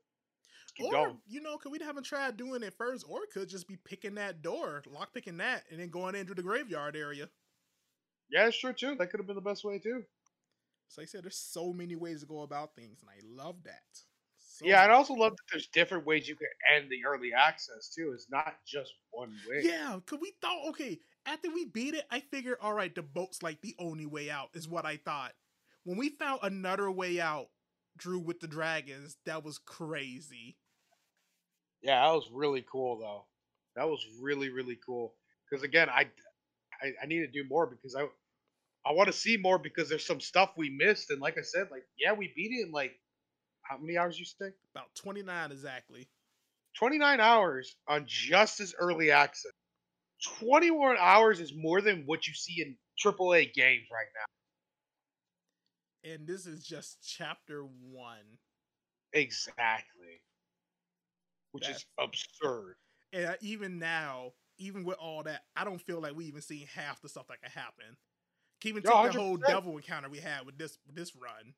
Keep 0.77 0.87
Or 0.87 0.93
going. 0.93 1.19
you 1.27 1.41
know, 1.41 1.59
could 1.59 1.73
we 1.73 1.79
haven't 1.79 2.05
tried 2.05 2.37
doing 2.37 2.63
it 2.63 2.75
first, 2.77 3.05
or 3.09 3.27
could 3.33 3.49
just 3.49 3.67
be 3.69 3.77
picking 3.77 4.15
that 4.17 4.43
door, 4.43 4.83
lock 4.87 5.15
picking 5.15 5.39
that, 5.39 5.65
and 5.71 5.81
then 5.81 5.89
going 5.91 6.15
into 6.15 6.35
the 6.35 6.43
graveyard 6.43 6.97
area. 6.97 7.31
Yeah, 8.31 8.51
sure 8.51 8.73
too. 8.73 8.95
That 8.97 9.11
could 9.11 9.21
have 9.21 9.27
been 9.27 9.37
the 9.37 9.43
best 9.43 9.65
way 9.65 9.79
too. 9.79 10.05
So 10.89 11.01
like 11.01 11.09
I 11.09 11.11
said, 11.11 11.25
there's 11.25 11.37
so 11.39 11.73
many 11.73 11.97
ways 11.97 12.21
to 12.21 12.27
go 12.27 12.43
about 12.43 12.75
things, 12.77 13.01
and 13.01 13.11
I 13.11 13.21
love 13.25 13.63
that. 13.65 13.83
So 14.39 14.67
yeah, 14.67 14.83
I 14.83 14.89
much. 14.89 14.97
also 14.97 15.15
love 15.15 15.33
that 15.33 15.43
there's 15.53 15.67
different 15.69 16.07
ways 16.07 16.29
you 16.29 16.37
can 16.37 16.49
end 16.75 16.91
the 16.91 17.05
early 17.07 17.33
access 17.35 17.89
too. 17.95 18.13
It's 18.15 18.31
not 18.31 18.55
just 18.67 18.93
one 19.11 19.35
way. 19.49 19.63
Yeah, 19.65 19.99
cause 20.07 20.19
we 20.21 20.33
thought 20.41 20.69
okay, 20.69 20.99
after 21.27 21.51
we 21.51 21.65
beat 21.67 21.95
it, 21.95 22.05
I 22.11 22.21
figured 22.21 22.59
all 22.61 22.73
right, 22.75 22.95
the 22.95 23.03
boat's 23.03 23.43
like 23.43 23.61
the 23.61 23.75
only 23.79 24.07
way 24.07 24.31
out, 24.31 24.51
is 24.55 24.69
what 24.69 24.87
I 24.87 24.97
thought. 24.97 25.33
When 25.87 25.99
we 25.99 26.09
found 26.09 26.41
another 26.43 26.91
way 26.91 27.21
out, 27.21 27.47
Drew 27.97 28.19
with 28.19 28.41
the 28.41 28.49
dragons, 28.49 29.19
that 29.25 29.45
was 29.45 29.57
crazy. 29.59 30.57
Yeah, 31.81 32.05
that 32.05 32.13
was 32.13 32.29
really 32.33 32.65
cool 32.69 32.99
though. 32.99 33.27
That 33.77 33.89
was 33.89 34.05
really 34.21 34.51
really 34.51 34.77
cool. 34.85 35.15
Because 35.49 35.63
again, 35.63 35.89
I, 35.89 36.09
I 36.83 36.93
I 37.01 37.07
need 37.07 37.21
to 37.21 37.29
do 37.29 37.45
more 37.49 37.67
because 37.67 37.95
I 37.95 38.09
I 38.85 38.95
want 38.95 39.07
to 39.07 39.13
see 39.13 39.37
more 39.37 39.61
because 39.61 39.89
there's 39.89 40.05
some 40.05 40.21
stuff 40.21 40.55
we 40.57 40.71
missed 40.71 41.11
and 41.11 41.21
like 41.21 41.39
I 41.39 41.43
said, 41.43 41.69
like 41.71 41.85
yeah, 41.97 42.15
we 42.15 42.33
beat 42.35 42.51
it 42.51 42.67
in 42.67 42.73
like 42.73 42.99
how 43.63 43.79
many 43.79 43.97
hours 43.97 44.19
you 44.19 44.25
say? 44.25 44.51
About 44.75 44.93
29 44.97 45.53
exactly. 45.53 46.09
29 46.79 47.21
hours 47.21 47.77
on 47.87 48.07
just 48.09 48.59
as 48.59 48.75
early 48.77 49.13
access. 49.13 49.53
21 50.41 50.97
hours 50.99 51.39
is 51.39 51.53
more 51.55 51.81
than 51.81 52.03
what 52.07 52.27
you 52.27 52.35
see 52.35 52.61
in 52.61 52.77
AAA 53.05 53.55
games 53.55 53.87
right 53.93 54.09
now. 54.17 54.25
And 56.13 56.27
this 56.27 56.47
is 56.47 56.63
just 56.63 56.99
chapter 57.03 57.63
one. 57.63 58.39
Exactly. 59.13 60.21
Which 61.53 61.69
is 61.69 61.85
absurd. 61.99 62.77
And 63.13 63.27
uh, 63.27 63.35
even 63.41 63.79
now, 63.79 64.33
even 64.59 64.85
with 64.85 64.99
all 64.99 65.23
that, 65.25 65.43
I 65.57 65.65
don't 65.65 65.81
feel 65.81 66.01
like 66.01 66.15
we 66.15 66.27
even 66.27 66.43
seen 66.43 66.67
half 66.75 67.01
the 67.01 67.09
stuff 67.09 67.27
that 67.29 67.43
could 67.43 67.53
happen. 67.53 67.97
Can 68.61 68.71
even 68.71 68.83
take 68.83 69.13
the 69.13 69.19
whole 69.19 69.37
devil 69.37 69.77
encounter 69.77 70.09
we 70.09 70.19
had 70.19 70.47
with 70.47 70.59
this 70.59 70.79
this 70.93 71.15
run. 71.17 71.55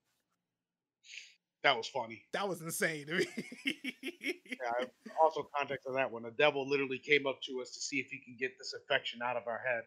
That 1.62 1.76
was 1.76 1.88
funny. 1.88 2.22
That 2.32 2.48
was 2.48 2.60
insane 2.60 3.06
to 3.06 3.14
me. 3.18 3.26
Yeah, 4.60 4.86
also 5.22 5.48
context 5.56 5.86
on 5.86 5.94
that 5.94 6.10
one. 6.10 6.24
The 6.24 6.32
devil 6.32 6.68
literally 6.68 6.98
came 6.98 7.28
up 7.28 7.40
to 7.42 7.60
us 7.60 7.70
to 7.70 7.80
see 7.80 7.98
if 8.00 8.08
he 8.10 8.18
can 8.18 8.36
get 8.36 8.58
this 8.58 8.74
infection 8.74 9.20
out 9.22 9.36
of 9.36 9.46
our 9.46 9.58
head. 9.64 9.84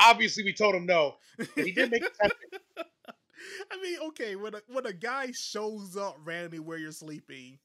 Obviously, 0.00 0.42
we 0.42 0.54
told 0.54 0.74
him 0.74 0.86
no. 0.86 1.16
But 1.36 1.48
he 1.54 1.72
did 1.72 1.90
make 1.90 2.02
it 2.04 2.12
happen. 2.18 2.86
I 3.72 3.80
mean, 3.80 3.98
okay, 4.08 4.36
when 4.36 4.54
a 4.54 4.62
when 4.68 4.86
a 4.86 4.92
guy 4.92 5.28
shows 5.32 5.96
up 5.96 6.16
randomly 6.24 6.60
where 6.60 6.78
you're 6.78 6.92
sleeping, 6.92 7.58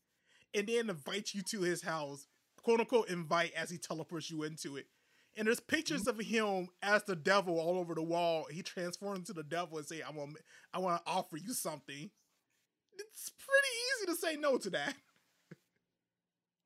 and 0.53 0.67
then 0.67 0.89
invites 0.89 1.35
you 1.35 1.41
to 1.43 1.61
his 1.61 1.83
house, 1.83 2.27
quote 2.63 2.79
unquote 2.79 3.09
invite 3.09 3.53
as 3.53 3.69
he 3.69 3.77
teleports 3.77 4.29
you 4.29 4.43
into 4.43 4.77
it, 4.77 4.87
and 5.37 5.47
there's 5.47 5.59
pictures 5.59 6.03
Mm-hmm. 6.03 6.09
of 6.09 6.19
him 6.19 6.69
as 6.81 7.03
the 7.03 7.15
devil 7.15 7.59
all 7.59 7.77
over 7.79 7.95
the 7.95 8.03
wall. 8.03 8.47
He 8.51 8.61
transforms 8.63 9.19
into 9.19 9.33
the 9.33 9.43
devil 9.43 9.77
and 9.77 9.87
say, 9.87 10.01
"I 10.01 10.11
want, 10.11 10.37
I 10.73 10.79
want 10.79 11.03
to 11.05 11.11
offer 11.11 11.37
you 11.37 11.53
something." 11.53 12.11
It's 12.99 13.29
pretty 13.31 13.73
easy 13.89 14.05
to 14.07 14.15
say 14.15 14.35
no 14.37 14.57
to 14.57 14.69
that. 14.71 14.95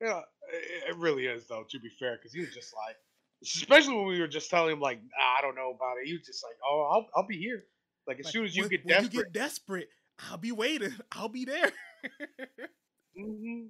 Yeah, 0.02 0.22
it, 0.52 0.90
it 0.92 0.98
really 0.98 1.26
is 1.28 1.48
though. 1.48 1.66
To 1.70 1.80
be 1.80 1.90
fair, 1.90 2.18
because 2.18 2.34
he 2.34 2.42
was 2.42 2.54
just 2.54 2.74
like, 2.76 2.98
especially 3.44 3.96
when 3.96 4.08
we 4.08 4.20
were 4.20 4.28
just 4.28 4.50
telling 4.50 4.74
him 4.74 4.80
like, 4.80 5.00
nah, 5.02 5.40
I 5.40 5.42
don't 5.42 5.56
know 5.56 5.72
about 5.72 5.98
it. 6.02 6.08
He 6.08 6.14
was 6.14 6.26
just 6.26 6.44
like, 6.44 6.56
oh, 6.68 6.90
I'll 6.92 7.08
I'll 7.22 7.28
be 7.28 7.38
here. 7.38 7.64
Like 8.08 8.20
as 8.20 8.26
Like, 8.26 8.32
soon 8.34 8.46
as 8.46 8.56
you 8.56 8.64
when- 8.64 8.70
get 8.70 8.88
desperate. 8.88 9.14
you 9.14 9.24
get 9.24 9.34
desperate, 9.34 9.90
I'll 10.30 10.38
be 10.38 10.52
waiting. 10.52 10.94
I'll 11.12 11.30
be 11.30 11.46
there. 11.46 11.72
hmm 13.18 13.66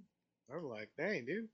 I'm 0.53 0.63
like, 0.69 0.89
dang, 0.97 1.25
dude. 1.25 1.47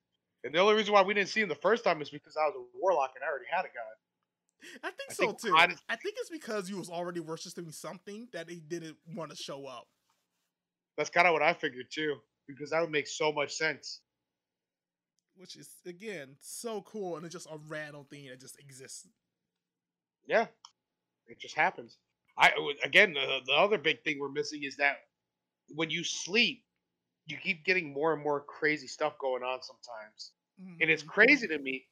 And 0.44 0.54
the 0.54 0.60
only 0.60 0.76
reason 0.76 0.94
why 0.94 1.02
we 1.04 1.14
didn't 1.14 1.30
see 1.30 1.42
him 1.42 1.50
the 1.50 1.56
first 1.56 1.84
time 1.84 2.02
is 2.02 2.10
because 2.10 2.36
I 2.38 2.46
was 2.46 2.56
a 2.58 2.78
warlock 2.80 3.12
and 3.16 3.24
I 3.24 3.28
already 3.30 3.46
had 3.52 3.62
a 3.66 3.70
gun. 3.70 4.82
I 4.84 4.88
think 4.92 5.12
I 5.12 5.14
so 5.14 5.24
think 5.28 5.42
too. 5.42 5.56
honest- 5.58 5.84
I 5.90 5.96
think 5.96 6.16
it's 6.18 6.30
because 6.30 6.68
he 6.68 6.74
was 6.74 6.90
already 6.90 7.20
worshiping 7.20 7.72
something 7.72 8.28
that 8.34 8.50
he 8.50 8.60
didn't 8.60 8.98
want 9.16 9.32
to 9.32 9.38
show 9.38 9.66
up. 9.66 9.88
That's 10.98 11.10
kind 11.10 11.28
of 11.28 11.34
what 11.34 11.42
I 11.42 11.54
figured 11.54 11.88
too, 11.92 12.16
because 12.48 12.72
that 12.72 12.82
would 12.82 12.90
make 12.92 13.08
so 13.08 13.32
much 13.32 13.54
sense. 13.54 14.02
which 15.36 15.56
is 15.56 15.70
again 15.86 16.36
so 16.42 16.82
cool 16.82 17.16
and 17.16 17.26
it's 17.26 17.32
just 17.32 17.48
a 17.50 17.58
random 17.70 18.04
thing 18.06 18.28
that 18.28 18.42
just 18.42 18.60
exists. 18.60 19.08
Yeah, 20.28 20.48
it 21.28 21.40
just 21.40 21.56
happens. 21.56 21.98
I 22.40 22.52
again, 22.84 23.14
the, 23.14 23.40
the 23.46 23.54
other 23.54 23.78
big 23.78 24.04
thing 24.04 24.20
we're 24.20 24.30
missing 24.32 24.64
is 24.64 24.78
that 24.78 24.98
when 25.76 25.90
you 25.90 26.04
sleep, 26.04 26.64
you 27.28 27.38
keep 27.38 27.66
getting 27.66 27.94
more 27.94 28.14
and 28.14 28.24
more 28.24 28.42
crazy 28.42 28.88
stuff 28.88 29.18
going 29.20 29.44
on 29.44 29.60
sometimes, 29.62 30.32
and 30.82 30.90
it's 30.90 31.04
Mhm. 31.04 31.10
crazy 31.10 31.48
to 31.48 31.60
me 31.60 31.86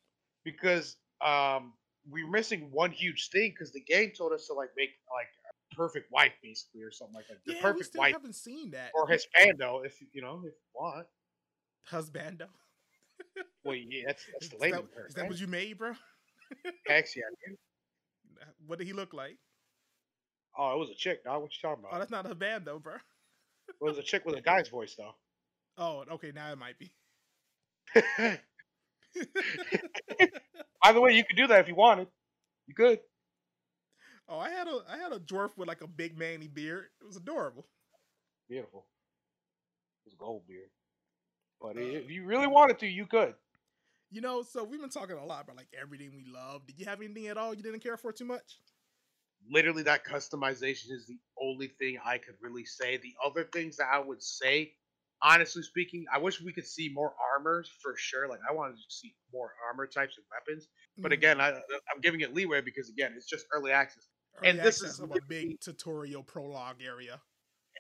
because 0.44 0.98
um, 1.22 1.74
we're 2.10 2.30
missing 2.30 2.70
one 2.72 2.92
huge 2.92 3.30
thing 3.30 3.52
because 3.52 3.72
the 3.74 3.82
game 3.82 4.12
told 4.18 4.34
us 4.34 4.48
to 4.48 4.54
like 4.54 4.70
make 4.78 4.92
like 5.14 5.28
a 5.52 5.76
perfect 5.76 6.12
wife 6.12 6.34
basically 6.42 6.82
or 6.84 6.92
something 6.92 7.16
like 7.16 7.28
that. 7.28 7.38
The 7.46 7.54
Yeah, 7.54 7.60
we 7.66 7.72
perfect 7.72 7.90
still 7.90 8.02
wife 8.02 8.14
haven't 8.14 8.36
seen 8.36 8.72
that. 8.72 8.92
or 8.94 9.08
Hispano, 9.10 9.82
if 9.86 10.00
you 10.14 10.22
know 10.22 10.38
if 10.46 10.54
you 10.54 10.54
want. 10.76 11.08
husbando. 11.92 12.48
Well, 13.64 13.76
yeah, 13.76 14.04
that's 14.08 14.26
that's 14.26 14.46
Is 14.46 14.52
the 14.52 14.58
that, 14.58 14.62
layman 14.62 14.88
is 15.08 15.16
that 15.16 15.28
what 15.28 15.40
you 15.40 15.48
made, 15.48 15.78
bro? 15.78 15.94
Hex, 16.88 17.16
yeah, 17.16 17.24
dude. 17.46 17.58
What 18.66 18.80
did 18.80 18.88
he 18.88 18.94
look 18.94 19.14
like? 19.14 19.38
Oh, 20.58 20.74
it 20.74 20.80
was 20.80 20.90
a 20.90 20.96
chick, 20.96 21.24
dog. 21.24 21.42
What 21.42 21.52
you 21.54 21.60
talking 21.62 21.84
about? 21.84 21.96
Oh, 21.96 22.00
that's 22.00 22.12
not 22.12 22.30
a 22.30 22.36
band 22.36 22.66
though, 22.66 22.80
bro. 22.80 22.96
it 22.96 23.76
was 23.82 23.98
a 23.98 24.04
chick 24.04 24.26
with 24.26 24.36
a 24.36 24.42
guy's 24.42 24.70
voice, 24.70 24.96
though. 24.98 25.16
Oh, 25.80 26.04
okay, 26.14 26.32
now 26.34 26.52
it 26.52 26.58
might 26.58 26.80
be. 26.80 26.92
By 30.84 30.92
the 30.92 31.02
way, 31.02 31.12
you 31.14 31.24
could 31.24 31.36
do 31.38 31.46
that 31.48 31.60
if 31.60 31.68
you 31.68 31.76
wanted. 31.76 32.08
You 32.68 32.74
could. 32.74 33.00
oh, 34.28 34.40
I 34.40 34.50
had 34.50 34.68
a 34.68 34.80
I 34.90 34.98
had 34.98 35.12
a 35.14 35.20
dwarf 35.20 35.52
with 35.58 35.68
like 35.68 35.82
a 35.82 35.88
big 35.88 36.18
manly 36.18 36.48
beard. 36.48 36.86
It 37.02 37.06
was 37.06 37.16
adorable. 37.16 37.68
Beautiful. 38.50 38.86
It 40.06 40.10
was 40.10 40.16
gold 40.16 40.48
beard. 40.48 40.70
But 41.62 41.78
i- 41.78 41.82
uh. 41.82 42.00
if 42.04 42.10
you 42.10 42.26
really 42.26 42.48
wanted 42.48 42.80
to, 42.80 42.88
you 42.88 43.06
could. 43.06 43.36
You 44.10 44.22
know, 44.22 44.42
so 44.42 44.64
we've 44.64 44.80
been 44.80 44.90
talking 44.90 45.18
a 45.18 45.26
lot 45.26 45.44
about 45.44 45.58
like 45.58 45.68
everything 45.80 46.12
we 46.16 46.26
love. 46.32 46.66
Did 46.66 46.80
you 46.80 46.86
have 46.86 47.02
anything 47.02 47.28
at 47.28 47.38
all 47.38 47.54
you 47.54 47.62
didn't 47.64 47.82
care 47.82 47.98
for 47.98 48.12
too 48.12 48.26
much? 48.26 48.58
Literally, 49.50 49.84
that 49.84 50.06
customization 50.06 50.92
is 50.92 51.06
the 51.08 51.20
only 51.42 51.68
thing 51.80 51.98
I 52.04 52.18
could 52.18 52.36
really 52.42 52.66
say. 52.66 52.98
The 52.98 53.16
other 53.26 53.44
things 53.46 53.78
that 53.78 53.88
I 53.92 54.00
would 54.00 54.22
say, 54.22 54.74
honestly 55.22 55.64
speaking, 55.64 56.06
I 56.14 56.18
wish 56.18 56.42
we 56.42 56.54
could 56.54 56.68
see 56.68 56.90
more 56.94 57.14
armors 57.34 57.70
for 57.82 57.96
sure. 57.98 58.28
Like 58.28 58.40
I 58.50 58.54
wanted 58.54 58.76
to 58.78 58.84
see 58.90 59.16
more 59.34 59.52
armor 59.68 59.88
types 59.88 60.18
and 60.18 60.26
weapons. 60.32 60.68
But 61.02 61.12
Mhm. 61.12 61.16
again, 61.16 61.42
I, 61.42 61.50
I'm 61.50 62.02
giving 62.02 62.22
it 62.22 62.34
leeway 62.34 62.62
because 62.62 62.90
again, 62.90 63.14
it's 63.16 63.28
just 63.28 63.46
early 63.54 63.72
access. 63.72 64.08
Early 64.38 64.50
and 64.50 64.60
this 64.60 64.84
access 64.84 65.00
is 65.00 65.00
a 65.00 65.22
big 65.28 65.60
tutorial 65.60 66.24
prologue 66.24 66.82
area. 66.82 67.22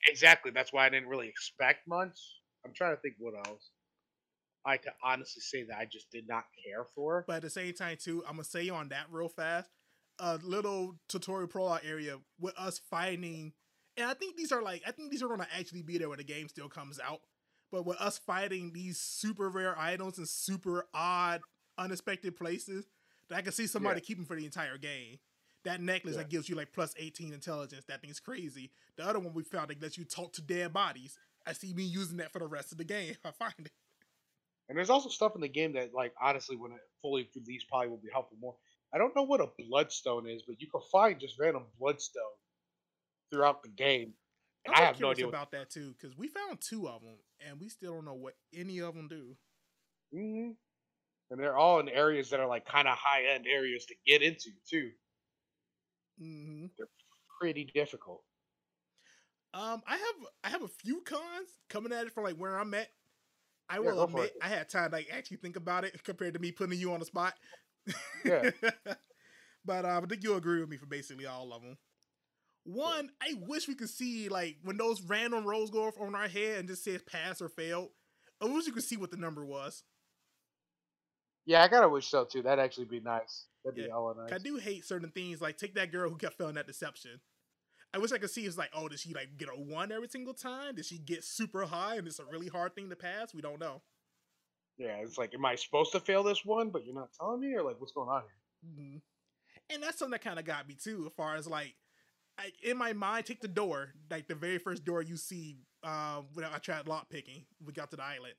Exactly. 0.07 0.51
That's 0.51 0.71
why 0.71 0.85
I 0.85 0.89
didn't 0.89 1.09
really 1.09 1.27
expect 1.27 1.87
much. 1.87 2.17
I'm 2.65 2.73
trying 2.73 2.95
to 2.95 3.01
think 3.01 3.15
what 3.19 3.33
else 3.47 3.71
I 4.65 4.77
could 4.77 4.93
honestly 5.03 5.41
say 5.41 5.63
that 5.63 5.77
I 5.77 5.85
just 5.85 6.11
did 6.11 6.27
not 6.27 6.45
care 6.65 6.85
for. 6.95 7.23
But 7.27 7.37
at 7.37 7.41
the 7.43 7.49
same 7.49 7.73
time, 7.73 7.97
too, 7.97 8.23
I'm 8.25 8.33
gonna 8.33 8.43
say 8.43 8.69
on 8.69 8.89
that 8.89 9.05
real 9.09 9.29
fast. 9.29 9.69
A 10.19 10.37
little 10.37 10.95
tutorial 11.07 11.47
prologue 11.47 11.81
area 11.85 12.17
with 12.39 12.55
us 12.57 12.79
fighting, 12.79 13.53
and 13.95 14.09
I 14.09 14.13
think 14.15 14.35
these 14.35 14.51
are 14.51 14.61
like 14.63 14.81
I 14.87 14.91
think 14.91 15.11
these 15.11 15.21
are 15.21 15.27
gonna 15.27 15.47
actually 15.57 15.83
be 15.83 15.97
there 15.97 16.09
when 16.09 16.17
the 16.17 16.23
game 16.23 16.47
still 16.47 16.69
comes 16.69 16.99
out. 16.99 17.21
But 17.71 17.85
with 17.85 17.97
us 17.97 18.17
fighting 18.17 18.71
these 18.73 18.97
super 18.99 19.49
rare 19.49 19.77
items 19.77 20.17
in 20.17 20.25
super 20.25 20.87
odd, 20.93 21.41
unexpected 21.77 22.35
places, 22.35 22.87
that 23.29 23.37
I 23.37 23.41
can 23.41 23.51
see 23.51 23.67
somebody 23.67 23.99
Yeah. 23.99 24.05
keeping 24.05 24.25
for 24.25 24.35
the 24.35 24.45
entire 24.45 24.77
game. 24.77 25.19
That 25.63 25.81
necklace 25.81 26.15
Yeah. 26.15 26.21
that 26.23 26.29
gives 26.29 26.47
you 26.49 26.55
like 26.55 26.71
plus 26.71 26.93
18 26.97 27.33
intelligence, 27.33 27.85
that 27.85 28.01
thing's 28.01 28.19
crazy. 28.21 28.71
The 28.95 29.05
other 29.05 29.19
one 29.19 29.33
we 29.33 29.43
found 29.43 29.69
that 29.69 29.81
lets 29.81 29.97
you 29.97 30.05
talk 30.05 30.33
to 30.33 30.41
dead 30.41 30.73
bodies. 30.73 31.19
I 31.45 31.53
see 31.53 31.73
me 31.73 31.83
using 31.83 32.17
that 32.17 32.31
for 32.31 32.39
the 32.39 32.47
rest 32.47 32.71
of 32.71 32.77
the 32.77 32.85
game 32.85 33.15
I 33.25 33.31
find 33.31 33.53
it. 33.59 33.71
And 34.69 34.77
there's 34.77 34.89
also 34.89 35.09
stuff 35.09 35.33
in 35.35 35.41
the 35.41 35.47
game 35.47 35.73
that, 35.73 35.93
like, 35.93 36.13
honestly, 36.21 36.57
when 36.57 36.73
it 36.73 36.81
fully 37.01 37.29
released, 37.35 37.69
probably 37.69 37.87
will 37.87 37.97
be 37.97 38.09
helpful 38.11 38.37
more. 38.41 38.57
I 38.93 38.97
don't 38.97 39.15
know 39.15 39.23
what 39.23 39.41
a 39.41 39.47
bloodstone 39.57 40.27
is, 40.27 40.43
but 40.43 40.61
you 40.61 40.69
can 40.69 40.81
find 40.91 41.19
just 41.19 41.39
random 41.39 41.67
bloodstone 41.79 42.23
throughout 43.31 43.63
the 43.63 43.69
game. 43.69 44.15
And 44.65 44.75
I 44.75 44.81
I'm 44.81 44.85
have 44.85 44.99
no 44.99 45.11
idea. 45.11 45.27
About 45.27 45.51
that 45.51 45.69
too, 45.69 45.93
because 45.93 46.15
we 46.17 46.27
found 46.27 46.61
two 46.61 46.87
of 46.87 47.01
them, 47.01 47.17
and 47.39 47.59
we 47.59 47.69
still 47.69 47.93
don't 47.95 48.05
know 48.05 48.13
what 48.13 48.35
any 48.53 48.79
of 48.79 48.95
them 48.95 49.07
do. 49.07 49.37
hmm 50.11 50.51
And 51.31 51.39
they're 51.41 51.57
all 51.57 51.79
in 51.79 51.89
areas 51.89 52.31
that 52.31 52.39
are 52.41 52.47
like 52.47 52.65
kind 52.65 52.87
of 52.87 52.97
high 52.97 53.25
end 53.25 53.47
areas 53.47 53.85
to 53.87 53.95
get 54.05 54.21
into 54.23 54.51
too. 54.69 54.93
hmm 56.17 56.67
They're 56.75 56.89
Pretty 57.39 57.65
difficult. 57.65 58.23
Um, 59.53 59.81
I 59.87 59.97
have 59.97 60.15
I 60.43 60.49
have 60.49 60.61
a 60.63 60.67
few 60.67 61.01
cons 61.01 61.49
coming 61.69 61.91
at 61.93 62.05
it 62.05 62.13
from 62.13 62.23
like 62.25 62.35
where 62.37 62.59
I'm 62.59 62.73
at. 62.73 62.89
I 63.69 63.79
Yeah, 63.79 63.91
will 63.91 64.03
admit. 64.03 64.33
I 64.41 64.49
had 64.49 64.69
time 64.69 64.91
to 64.91 64.97
like 64.97 65.09
actually 65.11 65.37
think 65.37 65.55
about 65.57 65.85
it 65.85 66.03
compared 66.03 66.35
to 66.35 66.39
me 66.41 66.51
putting 66.51 66.79
you 66.79 66.93
on 66.93 66.99
the 67.01 67.07
spot. 67.07 67.35
Yeah. 68.25 68.51
but 69.65 69.85
um, 69.85 70.03
I 70.03 70.07
think 70.07 70.23
you'll 70.23 70.37
agree 70.37 70.59
with 70.59 70.69
me 70.69 70.77
for 70.77 70.85
basically 70.85 71.25
all 71.25 71.53
of 71.53 71.61
them. 71.61 71.77
One, 72.63 73.09
I 73.21 73.33
wish 73.47 73.67
we 73.67 73.75
could 73.75 73.89
see 73.89 74.27
like 74.27 74.57
when 74.63 74.77
those 74.77 75.01
random 75.01 75.45
rolls 75.45 75.69
go 75.69 75.87
off 75.87 75.99
on 75.99 76.15
our 76.15 76.27
head 76.27 76.59
and 76.59 76.67
just 76.67 76.83
says 76.83 77.01
pass 77.01 77.41
or 77.41 77.49
failed. 77.49 77.89
I 78.41 78.45
wish 78.45 78.67
you 78.67 78.73
could 78.73 78.83
see 78.83 78.97
what 78.97 79.11
the 79.11 79.17
number 79.17 79.45
was. 79.45 79.83
Yeah, 81.45 81.63
I 81.63 81.83
of 81.83 81.91
wish 81.91 82.07
so 82.07 82.25
too. 82.25 82.41
That'd 82.41 82.63
actually 82.63 82.85
be 82.85 82.99
nice. 82.99 83.45
That'd 83.63 83.77
be 83.77 83.83
Yeah. 83.83 83.89
hella 83.91 84.15
nice. 84.15 84.33
I 84.33 84.37
do 84.37 84.57
hate 84.57 84.83
certain 84.83 85.11
things. 85.11 85.41
Like 85.41 85.57
take 85.57 85.75
that 85.75 85.93
girl 85.93 86.09
who 86.09 86.17
kept 86.17 86.37
failing 86.37 86.55
that 86.55 86.67
deception. 86.67 87.21
I 87.93 87.99
wish 87.99 88.11
I 88.11 88.17
could 88.17 88.29
see 88.29 88.45
it's 88.45 88.57
like, 88.57 88.69
oh, 88.73 88.89
did 88.89 88.99
she 88.99 89.13
like 89.13 89.37
get 89.37 89.47
a 89.47 89.53
one 89.53 89.93
every 89.93 90.09
single 90.09 90.33
time? 90.33 90.75
Did 90.75 90.85
she 90.85 90.97
get 90.97 91.23
super 91.23 91.65
high 91.65 91.95
and 91.95 92.05
it's 92.05 92.19
a 92.19 92.25
really 92.25 92.47
hard 92.47 92.75
thing 92.75 92.89
to 92.89 92.97
pass? 92.97 93.33
We 93.33 93.41
don't 93.41 93.61
know. 93.61 93.81
Yeah, 94.77 94.97
it's 94.97 95.17
like, 95.17 95.33
am 95.33 95.45
I 95.45 95.55
supposed 95.55 95.91
to 95.93 95.99
fail 95.99 96.23
this 96.23 96.45
one, 96.45 96.69
but 96.69 96.85
you're 96.85 96.93
not 96.95 97.13
telling 97.13 97.39
me, 97.39 97.53
or 97.53 97.63
like, 97.63 97.79
what's 97.79 97.91
going 97.93 98.09
on 98.09 98.23
here? 98.23 98.37
Mhm. 98.65 99.01
And 99.69 99.83
that's 99.83 99.99
something 99.99 100.11
that 100.13 100.21
kind 100.23 100.39
of 100.39 100.45
got 100.45 100.67
me 100.67 100.75
too, 100.75 101.07
as 101.07 101.13
far 101.13 101.35
as 101.35 101.47
like, 101.47 101.75
I, 102.37 102.53
in 102.63 102.77
my 102.77 102.93
mind, 102.93 103.25
take 103.25 103.41
the 103.41 103.47
door, 103.49 103.93
like 104.11 104.27
the 104.27 104.35
very 104.35 104.59
first 104.59 104.85
door 104.85 105.01
you 105.01 105.17
see. 105.17 105.59
Um, 105.83 106.29
when 106.33 106.45
I 106.45 106.57
tried 106.59 106.87
lock 106.87 107.09
picking, 107.09 107.45
we 107.63 107.73
got 107.73 107.91
to 107.91 107.97
the 107.97 108.03
island. 108.03 108.35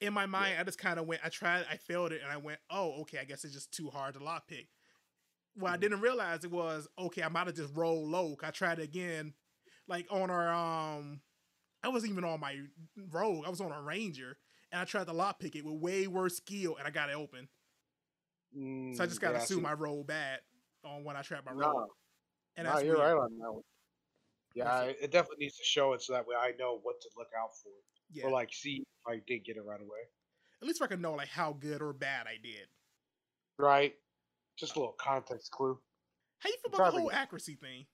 In 0.00 0.14
my 0.14 0.26
mind, 0.26 0.58
I 0.58 0.64
just 0.64 0.78
kind 0.78 0.98
of 1.00 1.06
went. 1.06 1.24
I 1.24 1.30
tried, 1.30 1.66
I 1.70 1.76
failed 1.78 2.12
it, 2.12 2.22
and 2.22 2.30
I 2.32 2.38
went, 2.38 2.60
oh, 2.70 3.02
okay, 3.02 3.18
I 3.18 3.24
guess 3.24 3.44
it's 3.44 3.54
just 3.54 3.72
too 3.72 3.90
hard 3.90 4.14
to 4.14 4.24
lock 4.24 4.48
pick. 4.48 4.68
What 5.54 5.72
I 5.72 5.76
Mhm. 5.76 5.78
didn't 5.78 6.00
realize 6.00 6.44
it 6.44 6.50
was 6.50 6.88
okay. 6.98 7.22
I 7.22 7.28
might 7.28 7.46
have 7.46 7.56
just 7.56 7.74
rolled 7.74 8.08
low. 8.08 8.36
I 8.42 8.50
tried 8.50 8.78
it 8.78 8.84
again, 8.84 9.34
like 9.88 10.06
on 10.10 10.30
our 10.30 10.48
um, 10.52 11.22
I 11.82 11.88
wasn't 11.88 12.12
even 12.12 12.24
on 12.24 12.40
my 12.40 12.60
rogue. 12.96 13.46
I 13.46 13.50
was 13.50 13.60
on 13.60 13.72
a 13.72 13.82
ranger, 13.82 14.38
and 14.72 14.80
I 14.80 14.84
tried 14.84 15.06
to 15.06 15.12
lock 15.12 15.38
pick 15.40 15.56
it 15.56 15.64
with 15.64 15.74
way 15.74 16.06
worse 16.06 16.36
skill, 16.36 16.76
and 16.76 16.86
I 16.86 16.90
got 16.90 17.10
it 17.10 17.16
open. 17.16 17.48
So 18.52 19.02
I 19.02 19.06
just 19.06 19.18
Mm, 19.18 19.20
gotta 19.20 19.34
yeah, 19.38 19.42
assume 19.42 19.66
I 19.66 19.74
rolled 19.74 20.06
bad 20.08 20.40
on 20.84 21.04
when 21.04 21.16
I 21.16 21.22
tried 21.22 21.44
my 21.44 21.52
No, 21.52 21.58
roll. 21.70 21.86
And 22.56 22.66
no, 22.66 22.78
you're 22.78 22.96
weird. 22.96 23.16
right 23.16 23.22
on 23.22 23.38
that 23.38 23.52
one. 23.52 23.62
Yeah, 24.54 24.72
I- 24.72 24.86
it 25.00 25.12
definitely 25.12 25.44
needs 25.44 25.56
to 25.58 25.64
show 25.64 25.92
it 25.92 26.02
so 26.02 26.12
that 26.14 26.26
way 26.26 26.34
I 26.34 26.52
know 26.58 26.78
what 26.82 27.00
to 27.02 27.10
look 27.16 27.28
out 27.38 27.56
for, 27.56 27.70
Yeah. 28.10 28.24
or 28.24 28.30
like 28.32 28.52
see 28.52 28.78
if 28.78 29.06
I 29.06 29.18
did 29.26 29.44
get 29.44 29.56
it 29.56 29.62
right 29.62 29.80
away. 29.80 30.00
At 30.60 30.66
least 30.66 30.82
I 30.82 30.88
can 30.88 31.00
know 31.00 31.12
like 31.14 31.28
how 31.28 31.52
good 31.52 31.80
or 31.80 31.92
bad 31.92 32.26
I 32.26 32.36
did. 32.42 32.68
Right, 33.56 33.96
just 34.56 34.74
a 34.74 34.78
little 34.80 34.94
context 34.94 35.52
clue. 35.52 35.80
How 36.40 36.50
you 36.50 36.56
feel 36.56 36.74
about 36.74 36.92
the 36.94 37.00
whole 37.00 37.12
accuracy 37.12 37.54
thing? 37.54 37.86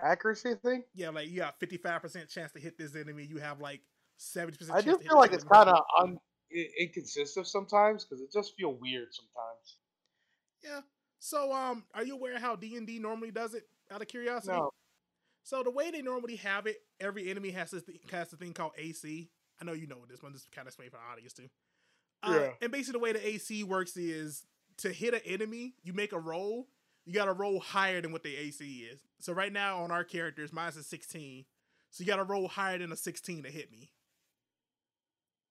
Accuracy 0.00 0.54
thing. 0.56 0.84
Yeah, 0.94 1.10
like 1.10 1.28
you 1.28 1.36
got 1.36 1.60
fifty 1.60 1.76
five 1.76 2.00
percent 2.00 2.28
chance 2.30 2.52
to 2.52 2.60
hit 2.60 2.78
this 2.78 2.96
enemy. 2.96 3.24
You 3.24 3.36
have 3.38 3.60
like 3.60 3.82
seventy 4.16 4.56
percent. 4.58 4.76
I 4.78 4.80
do 4.82 4.98
feel 4.98 5.16
like 5.16 5.32
it's 5.32 5.44
kind 5.44 5.68
of 5.68 5.78
un- 6.00 6.18
inconsistent 6.78 7.46
sometimes 7.46 8.04
because 8.04 8.22
it 8.22 8.32
just 8.32 8.54
feel 8.56 8.74
weird 8.74 9.08
sometimes. 9.12 9.76
Yeah. 10.62 10.80
So 11.18 11.52
um, 11.52 11.84
are 11.94 12.04
you 12.04 12.14
aware 12.14 12.38
how 12.38 12.56
D 12.56 12.76
and 12.76 12.86
D 12.86 12.98
normally 12.98 13.30
does 13.30 13.54
it? 13.54 13.64
Out 13.90 14.00
of 14.02 14.08
curiosity. 14.08 14.52
No, 14.56 14.70
So 15.42 15.62
the 15.62 15.70
way 15.70 15.90
they 15.90 16.02
normally 16.02 16.36
have 16.36 16.66
it, 16.66 16.78
every 17.00 17.28
enemy 17.30 17.50
has 17.50 17.70
this 17.70 17.82
th- 17.82 18.00
has 18.10 18.32
a 18.32 18.36
thing 18.36 18.52
called 18.52 18.72
AC. 18.78 19.28
I 19.60 19.64
know 19.64 19.72
you 19.72 19.86
know 19.86 19.98
this 20.08 20.22
one. 20.22 20.32
Just 20.32 20.50
kind 20.50 20.66
of 20.66 20.68
explain 20.68 20.90
for 20.90 20.96
the 20.96 21.12
audience 21.12 21.32
too. 21.32 21.48
Uh, 22.22 22.38
Yeah. 22.40 22.50
And 22.62 22.72
basically, 22.72 22.98
the 22.98 23.02
way 23.02 23.12
the 23.12 23.26
AC 23.26 23.64
works 23.64 23.96
is 23.96 24.44
to 24.78 24.92
hit 24.92 25.14
an 25.14 25.20
enemy, 25.26 25.74
you 25.82 25.92
make 25.92 26.12
a 26.12 26.18
roll. 26.18 26.68
You 27.04 27.12
got 27.12 27.24
to 27.24 27.32
roll 27.32 27.58
higher 27.60 28.00
than 28.00 28.12
what 28.12 28.22
the 28.22 28.34
AC 28.36 28.64
is. 28.90 29.00
So 29.18 29.32
right 29.32 29.52
now 29.52 29.82
on 29.82 29.90
our 29.90 30.04
characters, 30.04 30.52
mine's 30.52 30.76
a 30.76 30.84
16. 30.84 31.44
So 31.90 32.02
you 32.02 32.06
got 32.06 32.16
to 32.16 32.24
roll 32.24 32.46
higher 32.48 32.78
than 32.78 32.92
a 32.92 32.96
16 32.96 33.42
to 33.42 33.50
hit 33.50 33.70
me. 33.72 33.90